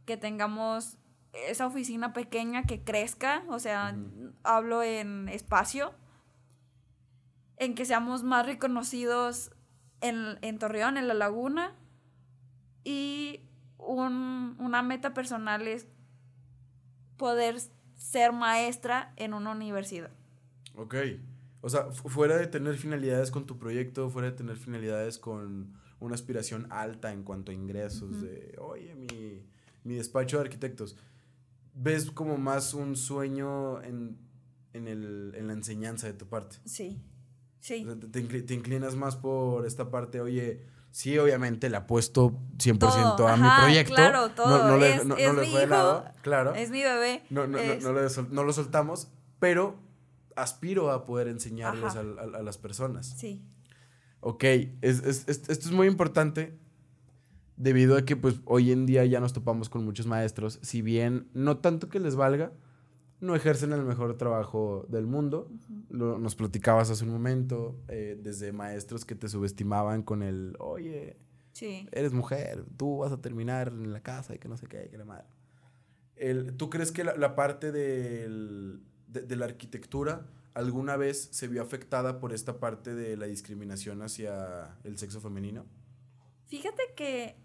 que 0.05 0.17
tengamos 0.17 0.97
esa 1.33 1.67
oficina 1.67 2.13
pequeña 2.13 2.63
que 2.63 2.83
crezca, 2.83 3.43
o 3.49 3.59
sea, 3.59 3.95
hablo 4.43 4.81
en 4.81 5.29
espacio, 5.29 5.93
en 7.59 7.75
que 7.75 7.85
seamos 7.85 8.23
más 8.23 8.45
reconocidos 8.45 9.51
en, 10.01 10.37
en 10.41 10.57
Torreón, 10.59 10.97
en 10.97 11.07
la 11.07 11.13
laguna, 11.13 11.75
y 12.83 13.41
un- 13.77 14.55
una 14.59 14.81
meta 14.81 15.13
personal 15.13 15.67
es 15.67 15.85
poder 17.17 17.57
ser 17.97 18.31
maestra 18.31 19.13
en 19.17 19.33
una 19.33 19.51
universidad. 19.51 20.09
Ok. 20.75 20.95
O 21.61 21.69
sea, 21.69 21.91
fu- 21.91 22.07
fuera 22.07 22.37
de 22.37 22.47
tener 22.47 22.75
finalidades 22.77 23.31
con 23.31 23.45
tu 23.45 23.57
proyecto, 23.57 24.09
fuera 24.09 24.31
de 24.31 24.37
tener 24.37 24.55
finalidades 24.57 25.19
con 25.19 25.73
una 25.99 26.15
aspiración 26.15 26.67
alta 26.71 27.11
en 27.11 27.23
cuanto 27.23 27.51
a 27.51 27.55
ingresos, 27.55 28.21
de, 28.21 28.55
oye, 28.59 28.95
mi, 28.95 29.43
mi 29.83 29.95
despacho 29.95 30.37
de 30.37 30.43
arquitectos, 30.43 30.95
¿ves 31.73 32.09
como 32.11 32.37
más 32.37 32.73
un 32.73 32.95
sueño 32.95 33.81
en, 33.81 34.17
en, 34.71 34.87
el, 34.87 35.33
en 35.35 35.47
la 35.47 35.53
enseñanza 35.53 36.07
de 36.07 36.13
tu 36.13 36.27
parte? 36.27 36.55
Sí, 36.63 37.01
sí. 37.59 37.85
te, 37.85 38.07
te 38.07 38.23
incli- 38.23 38.45
te 38.45 38.53
inclinas 38.53 38.95
más 38.95 39.15
por 39.15 39.65
esta 39.65 39.89
parte, 39.91 40.21
oye, 40.21 40.61
sí, 40.91 41.17
obviamente 41.17 41.69
le 41.69 41.77
apuesto 41.77 42.39
100% 42.57 43.15
Todo, 43.15 43.27
a 43.27 43.37
mi 43.37 43.47
proyecto. 43.61 43.93
claro, 43.95 44.29
todo, 44.29 44.47
No, 44.63 44.67
no 44.69 44.77
le, 44.77 44.95
es- 44.95 45.05
no, 45.05 45.15
es 45.17 45.27
no 45.27 45.33
le 45.41 45.47
mi 45.47 45.53
hijo, 45.53 46.03
claro. 46.21 46.55
Es 46.55 46.69
mi 46.71 46.81
bebé. 46.83 47.23
No, 47.29 47.47
no, 47.47 47.57
no, 47.57 47.99
es- 47.99 48.13
sol- 48.13 48.27
no 48.31 48.43
lo 48.43 48.53
soltamos, 48.53 49.09
pero 49.39 49.75
aspiro 50.35 50.91
a 50.91 51.05
poder 51.05 51.27
enseñarles 51.27 51.95
a, 51.95 52.03
las 52.03 52.57
personas. 52.57 53.13
Sí, 53.17 53.43
Ok, 54.21 54.43
es- 54.81 55.03
esto 55.27 55.51
es 55.51 55.71
muy 55.71 55.87
importante 55.87 56.57
debido 57.55 57.97
a 57.97 58.03
que 58.05 58.15
pues 58.15 58.35
hoy 58.45 58.71
en 58.71 58.85
día 58.85 59.05
ya 59.05 59.19
nos 59.19 59.33
topamos 59.33 59.69
con 59.69 59.83
muchos 59.85 60.07
maestros, 60.07 60.59
si 60.61 60.81
bien 60.81 61.27
no 61.33 61.57
tanto 61.57 61.89
que 61.89 61.99
les 61.99 62.15
valga, 62.15 62.51
no 63.21 63.35
ejercen 63.35 63.73
el 63.73 63.83
mejor 63.83 64.17
trabajo 64.17 64.85
del 64.89 65.05
mundo. 65.07 65.51
Lo- 65.89 66.17
nos 66.19 66.35
platicabas 66.35 66.89
hace 66.89 67.03
un 67.05 67.11
momento, 67.11 67.75
eh, 67.87 68.17
desde 68.21 68.51
maestros 68.51 69.05
que 69.05 69.15
te 69.15 69.27
subestimaban 69.27 70.03
con 70.03 70.23
el, 70.23 70.55
oye, 70.59 71.17
sí. 71.51 71.87
eres 71.91 72.13
mujer, 72.13 72.63
tú 72.77 72.99
vas 72.99 73.11
a 73.11 73.21
terminar 73.21 73.67
en 73.69 73.91
la 73.93 74.01
casa 74.01 74.35
y 74.35 74.39
que 74.39 74.47
no 74.47 74.55
sé 74.57 74.67
qué, 74.67 74.87
que 74.89 74.97
la 74.97 75.05
madre. 75.05 75.25
El, 76.15 76.55
¿Tú 76.57 76.69
crees 76.69 76.91
que 76.91 77.03
la, 77.03 77.15
la 77.15 77.35
parte 77.35 77.71
del- 77.71 78.81
de, 79.07 79.21
de 79.21 79.35
la 79.35 79.45
arquitectura 79.45 80.27
alguna 80.53 80.97
vez 80.97 81.29
se 81.31 81.47
vio 81.47 81.61
afectada 81.61 82.19
por 82.19 82.33
esta 82.33 82.59
parte 82.59 82.93
de 82.93 83.15
la 83.17 83.25
discriminación 83.27 84.01
hacia 84.01 84.77
el 84.83 84.97
sexo 84.97 85.21
femenino? 85.21 85.65
Fíjate 86.47 86.81
que 86.95 87.35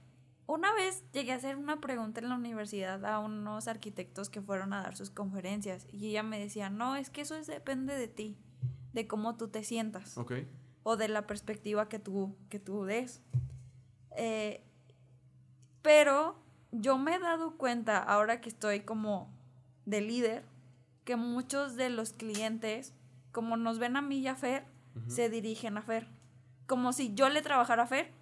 una 0.47 0.73
vez 0.75 1.03
llegué 1.13 1.33
a 1.33 1.37
hacer 1.37 1.57
una 1.57 1.81
pregunta 1.81 2.21
en 2.21 2.29
la 2.29 2.35
universidad 2.35 3.05
a 3.05 3.19
unos 3.19 3.67
arquitectos 3.69 4.29
que 4.29 4.43
fueron 4.43 4.73
a 4.73 4.83
dar 4.83 4.97
sus 4.97 5.11
conferencias 5.11 5.87
y 5.93 6.09
ella 6.09 6.23
me 6.23 6.39
decía, 6.39 6.69
no, 6.71 6.97
es 6.97 7.11
que 7.11 7.23
eso 7.23 7.35
es- 7.37 7.47
depende 7.47 7.97
de 7.97 8.09
ti, 8.09 8.37
de 8.93 9.07
cómo 9.07 9.37
tú 9.37 9.49
te 9.49 9.65
sientas. 9.65 10.17
O 10.83 10.97
de 10.97 11.09
la 11.09 11.27
perspectiva 11.27 11.89
que 11.89 11.99
tú, 11.99 12.37
que 12.51 12.59
tú 12.61 12.85
des. 12.85 13.23
Eh, 14.17 14.63
pero 15.83 16.37
yo 16.73 16.99
me 16.99 17.15
he 17.15 17.19
dado 17.19 17.57
cuenta, 17.57 17.99
ahora 18.03 18.41
que 18.41 18.49
estoy 18.49 18.81
como 18.81 19.33
de 19.87 20.01
líder, 20.01 20.45
que 21.05 21.17
muchos 21.17 21.77
de 21.77 21.91
los 21.91 22.13
clientes, 22.13 22.95
como 23.33 23.57
nos 23.57 23.79
ven 23.79 23.97
a 23.97 24.03
mí 24.03 24.19
y 24.19 24.27
a 24.29 24.35
Fer, 24.37 24.65
se 25.09 25.29
dirigen 25.29 25.77
a 25.77 25.83
Fer. 25.83 26.07
Como 26.67 26.93
si 26.93 27.15
yo 27.15 27.29
le 27.29 27.43
trabajara 27.43 27.83
a 27.83 27.87
Fer. 27.87 28.13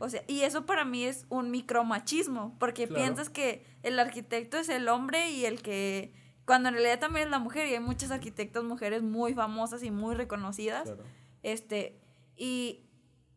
O 0.00 0.08
sea, 0.08 0.22
y 0.26 0.42
eso 0.42 0.66
para 0.66 0.84
mí 0.84 1.04
es 1.04 1.26
un 1.28 1.50
micromachismo, 1.50 2.56
porque 2.58 2.86
Claro. 2.86 3.02
piensas 3.02 3.30
que 3.30 3.64
el 3.82 3.98
arquitecto 3.98 4.56
es 4.58 4.68
el 4.68 4.88
hombre 4.88 5.30
y 5.30 5.44
el 5.44 5.62
que, 5.62 6.12
cuando 6.44 6.68
en 6.68 6.74
realidad 6.74 6.98
también 6.98 7.26
es 7.26 7.30
la 7.30 7.38
mujer, 7.38 7.68
y 7.68 7.74
hay 7.74 7.80
muchas 7.80 8.10
arquitectas 8.10 8.64
mujeres 8.64 9.02
muy 9.02 9.34
famosas 9.34 9.82
y 9.82 9.90
muy 9.90 10.14
reconocidas. 10.14 10.84
Claro. 10.84 11.04
Este, 11.42 11.98
y 12.36 12.80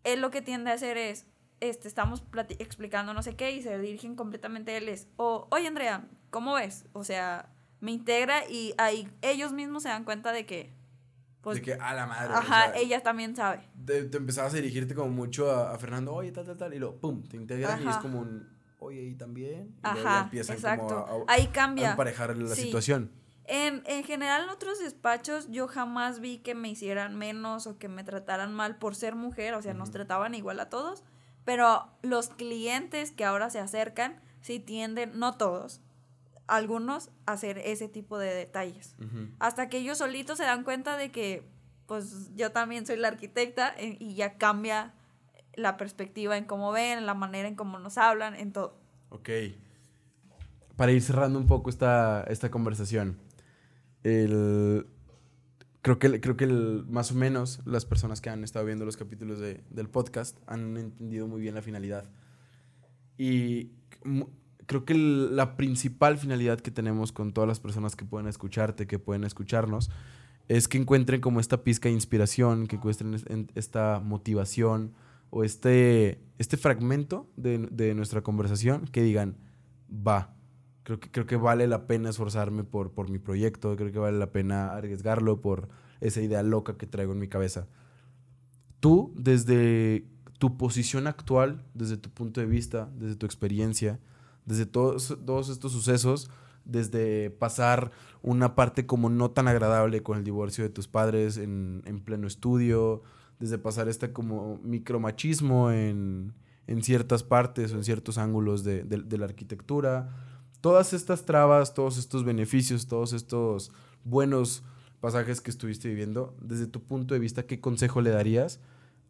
él 0.04 0.22
lo 0.22 0.32
que 0.32 0.42
tiende 0.42 0.72
a 0.72 0.74
hacer 0.76 0.98
es, 0.98 1.26
este, 1.62 1.88
estamos 1.88 2.24
explicando 2.60 3.14
no 3.14 3.24
sé 3.24 3.36
qué 3.36 3.52
y 3.52 3.62
se 3.62 3.80
dirigen 3.80 4.16
completamente 4.16 4.74
a 4.74 4.78
él 4.78 4.90
es, 4.90 5.08
o, 5.18 5.48
oye 5.52 5.68
Andrea, 5.68 6.08
¿cómo 6.30 6.56
ves? 6.56 6.86
O 6.94 7.04
sea, 7.04 7.50
me 7.80 7.92
integra 7.92 8.48
y 8.50 8.74
ahí 8.78 9.10
ellos 9.22 9.54
mismos 9.54 9.84
se 9.84 9.90
dan 9.90 10.04
cuenta 10.04 10.32
de 10.32 10.46
que, 10.46 10.74
pues, 11.46 11.56
de 11.58 11.62
que 11.62 11.74
a 11.76 11.94
la 11.94 12.06
madre. 12.06 12.34
o 12.34 12.38
ajá, 12.38 12.72
sea, 12.74 12.76
ella 12.76 13.02
también 13.02 13.36
sabe. 13.36 13.62
de- 13.76 14.04
te 14.04 14.18
empezabas 14.18 14.52
a 14.54 14.58
dirigirte 14.58 14.94
como 14.96 15.10
mucho 15.12 15.50
a, 15.50 15.74
a 15.74 15.78
Fernando, 15.78 16.14
oye, 16.14 16.32
tal, 16.34 16.46
tal, 16.46 16.58
tal, 16.58 16.74
y 16.74 16.80
luego, 16.80 16.98
pum, 16.98 17.24
te 17.24 17.38
integran 17.38 17.82
y 17.82 17.88
es 17.88 17.96
como 17.98 18.20
un, 18.20 18.50
oye, 18.80 19.02
y 19.04 19.16
también. 19.16 19.76
Y 19.78 19.80
Ajá, 19.84 20.24
empiezan 20.24 20.56
exacto. 20.58 20.88
como 21.08 21.24
a, 21.30 21.32
a- 21.34 21.36
ahí 21.36 21.46
a 21.48 21.52
cambia. 21.54 21.92
emparejar 21.92 22.36
la 22.38 22.54
Sí. 22.56 22.64
situación. 22.64 23.12
En, 23.48 23.84
en 23.86 24.04
general, 24.04 24.44
en 24.46 24.50
otros 24.50 24.80
despachos 24.80 25.48
yo 25.52 25.68
jamás 25.68 26.20
vi 26.20 26.40
que 26.40 26.56
me 26.56 26.68
hicieran 26.68 27.16
menos 27.16 27.68
o 27.68 27.78
que 27.78 27.88
me 27.88 28.04
trataran 28.04 28.52
mal 28.54 28.78
por 28.78 28.96
ser 28.96 29.14
mujer, 29.16 29.54
o 29.54 29.62
sea, 29.62 29.74
nos 29.76 29.90
Ujú. 29.90 29.98
trataban 30.00 30.34
igual 30.34 30.60
a 30.60 30.68
todos, 30.70 31.04
pero 31.46 31.86
los 32.02 32.30
clientes 32.30 33.12
que 33.12 33.24
ahora 33.24 33.52
se 33.52 33.60
acercan 33.60 34.20
sí 34.42 34.60
tienden, 34.60 35.20
no 35.20 35.38
todos, 35.38 35.80
algunos 36.48 37.10
hacer 37.26 37.58
ese 37.60 37.88
tipo 37.90 38.18
de 38.20 38.34
detalles. 38.34 38.96
Ujú. 39.00 39.30
Hasta 39.40 39.70
que 39.70 39.78
ellos 39.78 39.98
solitos 39.98 40.38
se 40.38 40.44
dan 40.44 40.64
cuenta 40.64 40.98
de 40.98 41.12
que, 41.12 41.48
pues 41.88 42.32
yo 42.36 42.52
también 42.52 42.86
soy 42.86 42.98
la 42.98 43.08
arquitecta 43.10 43.74
eh, 43.78 43.98
y 44.00 44.16
ya 44.16 44.38
cambia 44.38 44.94
la 45.56 45.78
perspectiva 45.78 46.38
en 46.38 46.46
cómo 46.46 46.72
ven, 46.72 46.98
en 47.00 47.06
la 47.06 47.14
manera 47.14 47.48
en 47.48 47.56
cómo 47.56 47.80
nos 47.80 47.98
hablan, 47.98 48.36
en 48.36 48.52
todo. 48.52 48.78
Ok. 49.10 49.30
Para 50.76 50.92
ir 50.92 51.02
cerrando 51.02 51.40
un 51.40 51.48
poco 51.48 51.70
esta, 51.70 52.24
esta 52.28 52.52
conversación, 52.52 53.18
el, 54.04 54.86
creo 55.82 55.98
que, 56.00 56.20
creo 56.20 56.36
que 56.36 56.44
el- 56.44 56.86
más 56.90 57.12
o 57.12 57.16
menos 57.16 57.62
las 57.66 57.86
personas 57.86 58.20
que 58.20 58.30
han 58.30 58.44
estado 58.44 58.66
viendo 58.66 58.84
los 58.86 58.98
capítulos 58.98 59.40
de- 59.40 59.64
del 59.70 59.88
podcast 59.90 60.38
han 60.48 60.76
entendido 60.78 61.28
muy 61.28 61.40
bien 61.42 61.56
la 61.56 61.62
finalidad. 61.62 62.10
Y 63.18 63.72
creo 64.66 64.86
que 64.86 64.94
la 64.96 65.58
principal 65.58 66.18
finalidad 66.18 66.60
que 66.60 66.72
tenemos 66.72 67.12
con 67.12 67.34
todas 67.34 67.48
las 67.48 67.60
personas 67.60 67.96
que 67.96 68.06
pueden 68.06 68.28
escucharte, 68.28 68.88
que 68.88 69.00
pueden 69.00 69.24
escucharnos, 69.24 69.90
es 70.48 70.68
que 70.68 70.78
encuentren 70.78 71.22
como 71.22 71.40
esta 71.40 71.64
pizca 71.64 71.90
de 71.90 71.96
inspiración, 71.96 72.68
que 72.68 72.76
encuentren 72.76 73.48
esta 73.56 74.00
motivación 74.00 74.94
o 75.30 75.44
este, 75.44 76.22
este 76.38 76.58
fragmento 76.58 77.30
de, 77.36 77.68
de 77.72 77.96
nuestra 77.96 78.22
conversación 78.22 78.86
que 78.86 79.02
digan, 79.02 79.38
va, 79.90 80.36
creo 80.84 81.00
que, 81.00 81.10
creo 81.10 81.26
que 81.26 81.36
vale 81.36 81.68
la 81.68 81.88
pena 81.88 82.10
esforzarme 82.10 82.64
por, 82.64 82.92
por 82.92 83.10
mi 83.10 83.20
proyecto, 83.20 83.76
creo 83.76 83.92
que 83.92 84.00
vale 84.00 84.18
la 84.18 84.32
pena 84.32 84.74
arriesgarlo 84.74 85.42
por 85.42 85.68
esa 86.00 86.22
idea 86.22 86.44
loca 86.44 86.78
que 86.78 86.86
traigo 86.86 87.14
en 87.14 87.20
mi 87.20 87.28
cabeza. 87.28 87.68
Tú, 88.80 89.14
desde 89.18 90.06
tu 90.38 90.58
posición 90.58 91.08
actual, 91.08 91.66
desde 91.74 91.98
tu 91.98 92.12
punto 92.12 92.40
de 92.40 92.46
vista, 92.46 92.92
desde 92.96 93.16
tu 93.16 93.26
experiencia, 93.26 94.00
desde 94.46 94.66
todos, 94.66 95.18
todos 95.26 95.50
estos 95.50 95.72
sucesos, 95.72 96.30
desde 96.66 97.30
pasar 97.30 97.92
una 98.22 98.56
parte 98.56 98.86
como 98.86 99.10
no 99.10 99.32
tan 99.32 99.48
agradable 99.48 100.02
con 100.04 100.18
el 100.18 100.24
divorcio 100.24 100.64
de 100.64 100.70
tus 100.70 100.88
padres 100.88 101.38
en, 101.38 101.84
en 101.86 102.00
pleno 102.00 102.28
estudio, 102.28 103.04
desde 103.40 103.58
pasar 103.58 103.88
este 103.88 104.12
como 104.12 104.60
micromachismo 104.64 105.72
en, 105.72 106.34
en 106.68 106.84
ciertas 106.84 107.24
partes 107.24 107.74
o 107.74 107.76
en 107.76 107.84
ciertos 107.84 108.18
ángulos 108.18 108.64
de, 108.64 108.84
de, 108.84 109.18
la 109.18 109.26
arquitectura. 109.26 110.10
Todas 110.62 110.94
estas 110.94 111.26
trabas, 111.26 111.74
todos 111.74 111.98
estos 111.98 112.24
beneficios, 112.24 112.88
todos 112.88 113.14
estos 113.14 113.72
buenos 114.04 114.64
pasajes 115.00 115.42
que 115.42 115.52
estuviste 115.52 115.88
viviendo, 115.88 116.36
desde 116.42 116.68
tu 116.68 116.82
punto 116.82 117.14
de 117.14 117.20
vista, 117.20 117.44
¿qué 117.44 117.60
consejo 117.60 118.02
le 118.02 118.10
darías 118.10 118.60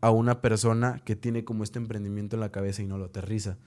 a 0.01 0.11
una 0.11 0.41
persona 0.41 0.99
que 1.05 1.15
tiene 1.15 1.45
como 1.45 1.63
este 1.63 1.79
emprendimiento 1.79 2.35
en 2.35 2.41
la 2.41 2.51
cabeza 2.51 2.81
y 2.81 2.87
no 2.87 2.97
lo 2.97 3.05
aterriza? 3.05 3.57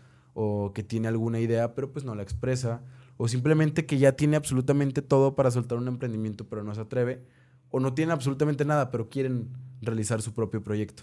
O 0.41 0.73
que 0.73 0.85
tiene 0.85 1.09
alguna 1.09 1.41
idea 1.41 1.75
pero 1.75 1.91
pues 1.93 2.05
no 2.05 2.15
la 2.15 2.23
expresa, 2.23 2.81
o 3.17 3.27
simplemente 3.27 3.87
que 3.87 3.99
ya 3.99 4.13
tiene 4.13 4.37
absolutamente 4.37 5.03
todo 5.03 5.35
para 5.35 5.51
soltar 5.51 5.79
un 5.79 5.89
emprendimiento 5.89 6.49
pero 6.49 6.63
no 6.63 6.73
se 6.77 6.83
atreve, 6.83 7.25
o 7.71 7.81
no 7.81 7.93
tiene 7.93 8.13
absolutamente 8.13 8.65
nada 8.65 8.93
pero 8.93 9.09
quieren 9.09 9.49
realizar 9.83 10.23
su 10.23 10.35
propio 10.35 10.63
proyecto. 10.63 11.03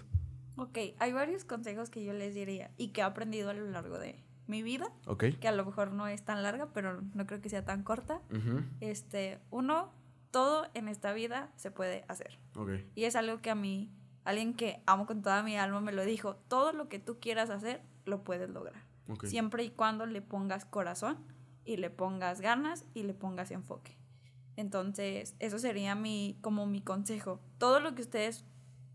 Ok, 0.56 0.78
hay 0.98 1.12
varios 1.12 1.44
consejos 1.44 1.90
que 1.90 2.02
yo 2.02 2.14
les 2.14 2.34
diría 2.34 2.70
y 2.78 2.88
que 2.88 3.02
he 3.02 3.04
aprendido 3.04 3.50
a 3.50 3.52
lo 3.52 3.70
largo 3.70 3.98
de 3.98 4.24
mi 4.46 4.62
vida. 4.62 4.90
Ok. 5.06 5.24
Que 5.38 5.48
a 5.48 5.52
lo 5.52 5.66
mejor 5.66 5.92
no 5.92 6.06
es 6.06 6.24
tan 6.24 6.42
larga, 6.42 6.70
pero 6.72 7.02
no 7.02 7.26
creo 7.26 7.42
que 7.42 7.50
sea 7.50 7.62
tan 7.62 7.82
corta. 7.82 8.22
Este, 8.80 9.38
uno, 9.50 9.92
todo 10.30 10.66
en 10.72 10.88
esta 10.88 11.12
vida 11.12 11.52
se 11.56 11.70
puede 11.70 12.06
hacer. 12.08 12.38
Okay. 12.54 12.88
Y 12.94 13.04
es 13.04 13.16
algo 13.16 13.42
que 13.42 13.50
a 13.50 13.54
mí, 13.54 13.90
alguien 14.24 14.54
que 14.54 14.80
amo 14.86 15.04
con 15.04 15.20
toda 15.20 15.42
mi 15.42 15.58
alma 15.58 15.82
me 15.82 15.92
lo 15.92 16.06
dijo, 16.06 16.36
todo 16.48 16.72
lo 16.72 16.88
que 16.88 16.98
tú 16.98 17.18
quieras 17.20 17.50
hacer, 17.50 17.82
lo 18.06 18.24
puedes 18.24 18.48
lograr. 18.48 18.85
Siempre 19.24 19.64
y 19.64 19.70
cuando 19.70 20.06
le 20.06 20.22
pongas 20.22 20.64
corazón 20.64 21.18
y 21.64 21.76
le 21.76 21.90
pongas 21.90 22.40
ganas 22.40 22.84
y 22.94 23.02
le 23.02 23.14
pongas 23.14 23.50
enfoque. 23.50 23.96
Entonces, 24.56 25.36
eso 25.38 25.58
sería 25.58 25.94
mi, 25.94 26.38
como 26.40 26.66
mi 26.66 26.80
consejo. 26.80 27.40
Todo 27.58 27.80
lo 27.80 27.94
que 27.94 28.02
ustedes 28.02 28.44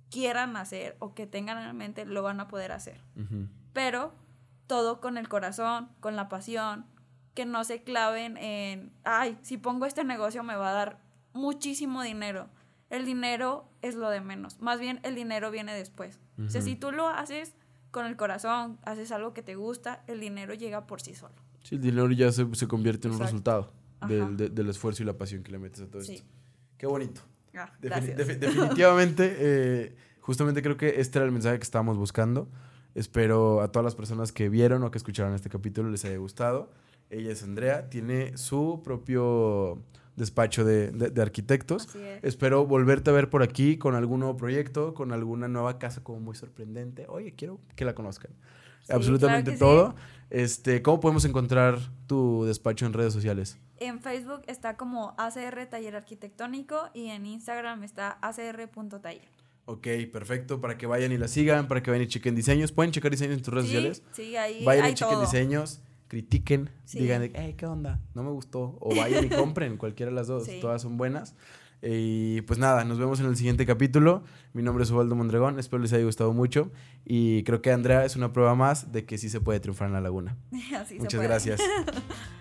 quieran 0.09 0.57
hacer 0.57 0.97
o 0.99 1.13
que 1.13 1.27
tengan 1.27 1.57
en 1.57 1.77
mente, 1.77 2.05
lo 2.05 2.23
van 2.23 2.39
a 2.39 2.47
poder 2.47 2.71
hacer. 2.71 3.01
Pero 3.73 4.13
todo 4.67 4.99
con 4.99 5.17
el 5.17 5.29
corazón, 5.29 5.89
con 5.99 6.15
la 6.15 6.29
pasión, 6.29 6.85
que 7.33 7.45
no 7.45 7.63
se 7.63 7.83
claven 7.83 8.37
en, 8.37 8.93
ay, 9.03 9.37
si 9.41 9.57
pongo 9.57 9.85
este 9.85 10.03
negocio 10.03 10.43
me 10.43 10.55
va 10.55 10.71
a 10.71 10.73
dar 10.73 10.99
muchísimo 11.33 12.01
dinero. 12.01 12.49
El 12.89 13.05
dinero 13.05 13.69
es 13.81 13.95
lo 13.95 14.09
de 14.09 14.19
menos. 14.19 14.59
Más 14.59 14.79
bien 14.79 14.99
el 15.03 15.15
dinero 15.15 15.49
viene 15.49 15.73
después. 15.73 16.19
O 16.45 16.49
sea, 16.49 16.61
si 16.61 16.75
tú 16.75 16.91
lo 16.91 17.07
haces 17.07 17.55
con 17.91 18.05
el 18.05 18.15
corazón, 18.15 18.79
haces 18.83 19.11
algo 19.11 19.33
que 19.33 19.43
te 19.43 19.55
gusta, 19.55 20.03
el 20.07 20.19
dinero 20.19 20.53
llega 20.53 20.87
por 20.87 21.01
sí 21.01 21.13
solo. 21.13 21.35
Sí, 21.63 21.75
el 21.75 21.81
dinero 21.81 22.11
ya 22.11 22.31
se, 22.31 22.47
se 22.55 22.67
convierte 22.67 23.07
en 23.07 23.13
un 23.13 23.19
resultado 23.19 23.71
del, 24.07 24.35
del, 24.35 24.69
esfuerzo 24.69 25.03
y 25.03 25.05
la 25.05 25.17
pasión 25.17 25.43
que 25.43 25.51
le 25.51 25.59
metes 25.59 25.81
a 25.81 25.87
todo 25.87 26.01
esto. 26.01 26.23
Qué 26.77 26.87
bonito. 26.87 27.21
Ah, 27.55 27.71
definitivamente, 27.79 29.35
eh, 29.37 29.95
justamente 30.21 30.61
creo 30.61 30.77
que 30.77 30.99
este 31.01 31.19
era 31.19 31.25
el 31.25 31.31
mensaje 31.31 31.57
que 31.57 31.63
estábamos 31.63 31.97
buscando. 31.97 32.49
Espero 32.95 33.61
a 33.61 33.71
todas 33.71 33.83
las 33.83 33.95
personas 33.95 34.31
que 34.31 34.49
vieron 34.49 34.83
o 34.83 34.91
que 34.91 34.97
escucharon 34.97 35.33
este 35.33 35.49
capítulo 35.49 35.89
les 35.89 36.03
haya 36.05 36.17
gustado. 36.17 36.71
Ella 37.09 37.31
es 37.31 37.43
Andrea, 37.43 37.89
tiene 37.89 38.37
su 38.37 38.81
propio 38.83 39.83
despacho 40.21 40.63
de, 40.63 40.91
de, 40.91 41.21
arquitectos. 41.21 41.89
Espero 42.21 42.65
volverte 42.67 43.09
a 43.09 43.13
ver 43.13 43.29
por 43.29 43.41
aquí 43.41 43.77
con 43.77 43.95
algún 43.95 44.19
nuevo 44.19 44.37
proyecto, 44.37 44.93
con 44.93 45.11
alguna 45.11 45.47
nueva 45.47 45.79
casa 45.79 46.03
como 46.03 46.19
muy 46.19 46.35
sorprendente. 46.35 47.07
Oye, 47.09 47.33
quiero 47.33 47.59
que 47.75 47.85
la 47.85 47.95
conozcan. 47.95 48.31
Absolutamente 48.87 49.57
todo. 49.57 49.95
Este, 50.29 50.81
¿Cómo 50.81 50.99
podemos 50.99 51.25
encontrar 51.25 51.79
tu 52.07 52.45
despacho 52.45 52.85
en 52.85 52.93
redes 52.93 53.13
sociales? 53.13 53.57
En 53.77 53.99
Facebook 53.99 54.43
está 54.47 54.77
como 54.77 55.15
ACR 55.17 55.65
Taller 55.67 55.95
Arquitectónico 55.95 56.89
y 56.93 57.07
en 57.07 57.25
Instagram 57.25 57.83
está 57.83 58.19
acr.taller. 58.21 59.27
Ok, 59.65 59.87
perfecto. 60.13 60.61
Para 60.61 60.77
que 60.77 60.85
vayan 60.85 61.11
y 61.11 61.17
la 61.17 61.27
sigan, 61.27 61.67
para 61.67 61.81
que 61.81 61.89
vayan 61.89 62.05
y 62.05 62.07
chequen 62.07 62.35
diseños. 62.35 62.71
¿Pueden 62.71 62.91
checar 62.91 63.09
diseños 63.09 63.37
en 63.37 63.43
tus 63.43 63.53
redes 63.53 63.67
sociales? 63.67 64.03
Sí, 64.11 64.35
ahí 64.35 64.63
Vayan 64.63 64.91
y 64.91 64.93
chequen 64.93 65.19
diseños, 65.19 65.81
critiquen, 66.11 66.69
digan, 66.91 67.31
hey, 67.33 67.55
¿qué 67.57 67.65
onda? 67.65 68.01
No 68.15 68.23
me 68.23 68.31
gustó. 68.31 68.75
O 68.81 68.93
vayan 68.97 69.23
y 69.23 69.29
compren, 69.29 69.77
cualquiera 69.77 70.09
de 70.09 70.15
las 70.17 70.27
dos. 70.27 70.45
Todas 70.59 70.81
son 70.81 70.97
buenas. 70.97 71.35
Y 71.81 72.41
pues 72.41 72.59
nada, 72.59 72.83
nos 72.83 72.99
vemos 72.99 73.21
en 73.21 73.27
el 73.27 73.37
siguiente 73.37 73.65
capítulo. 73.65 74.25
Mi 74.51 74.61
nombre 74.61 74.83
es 74.83 74.91
Osvaldo 74.91 75.15
Mondregón, 75.15 75.57
espero 75.57 75.81
les 75.81 75.93
haya 75.93 76.03
gustado 76.03 76.33
mucho. 76.33 76.69
Y 77.05 77.43
creo 77.43 77.61
que 77.61 77.71
Andrea 77.71 78.03
es 78.03 78.17
una 78.17 78.33
prueba 78.33 78.55
más 78.55 78.91
de 78.91 79.05
que 79.05 79.17
sí 79.17 79.29
se 79.29 79.39
puede 79.39 79.61
triunfar 79.61 79.87
en 79.87 79.93
la 79.93 80.01
laguna. 80.01 80.35
Así 80.75 80.99
Muchas 80.99 81.21
gracias. 81.21 81.61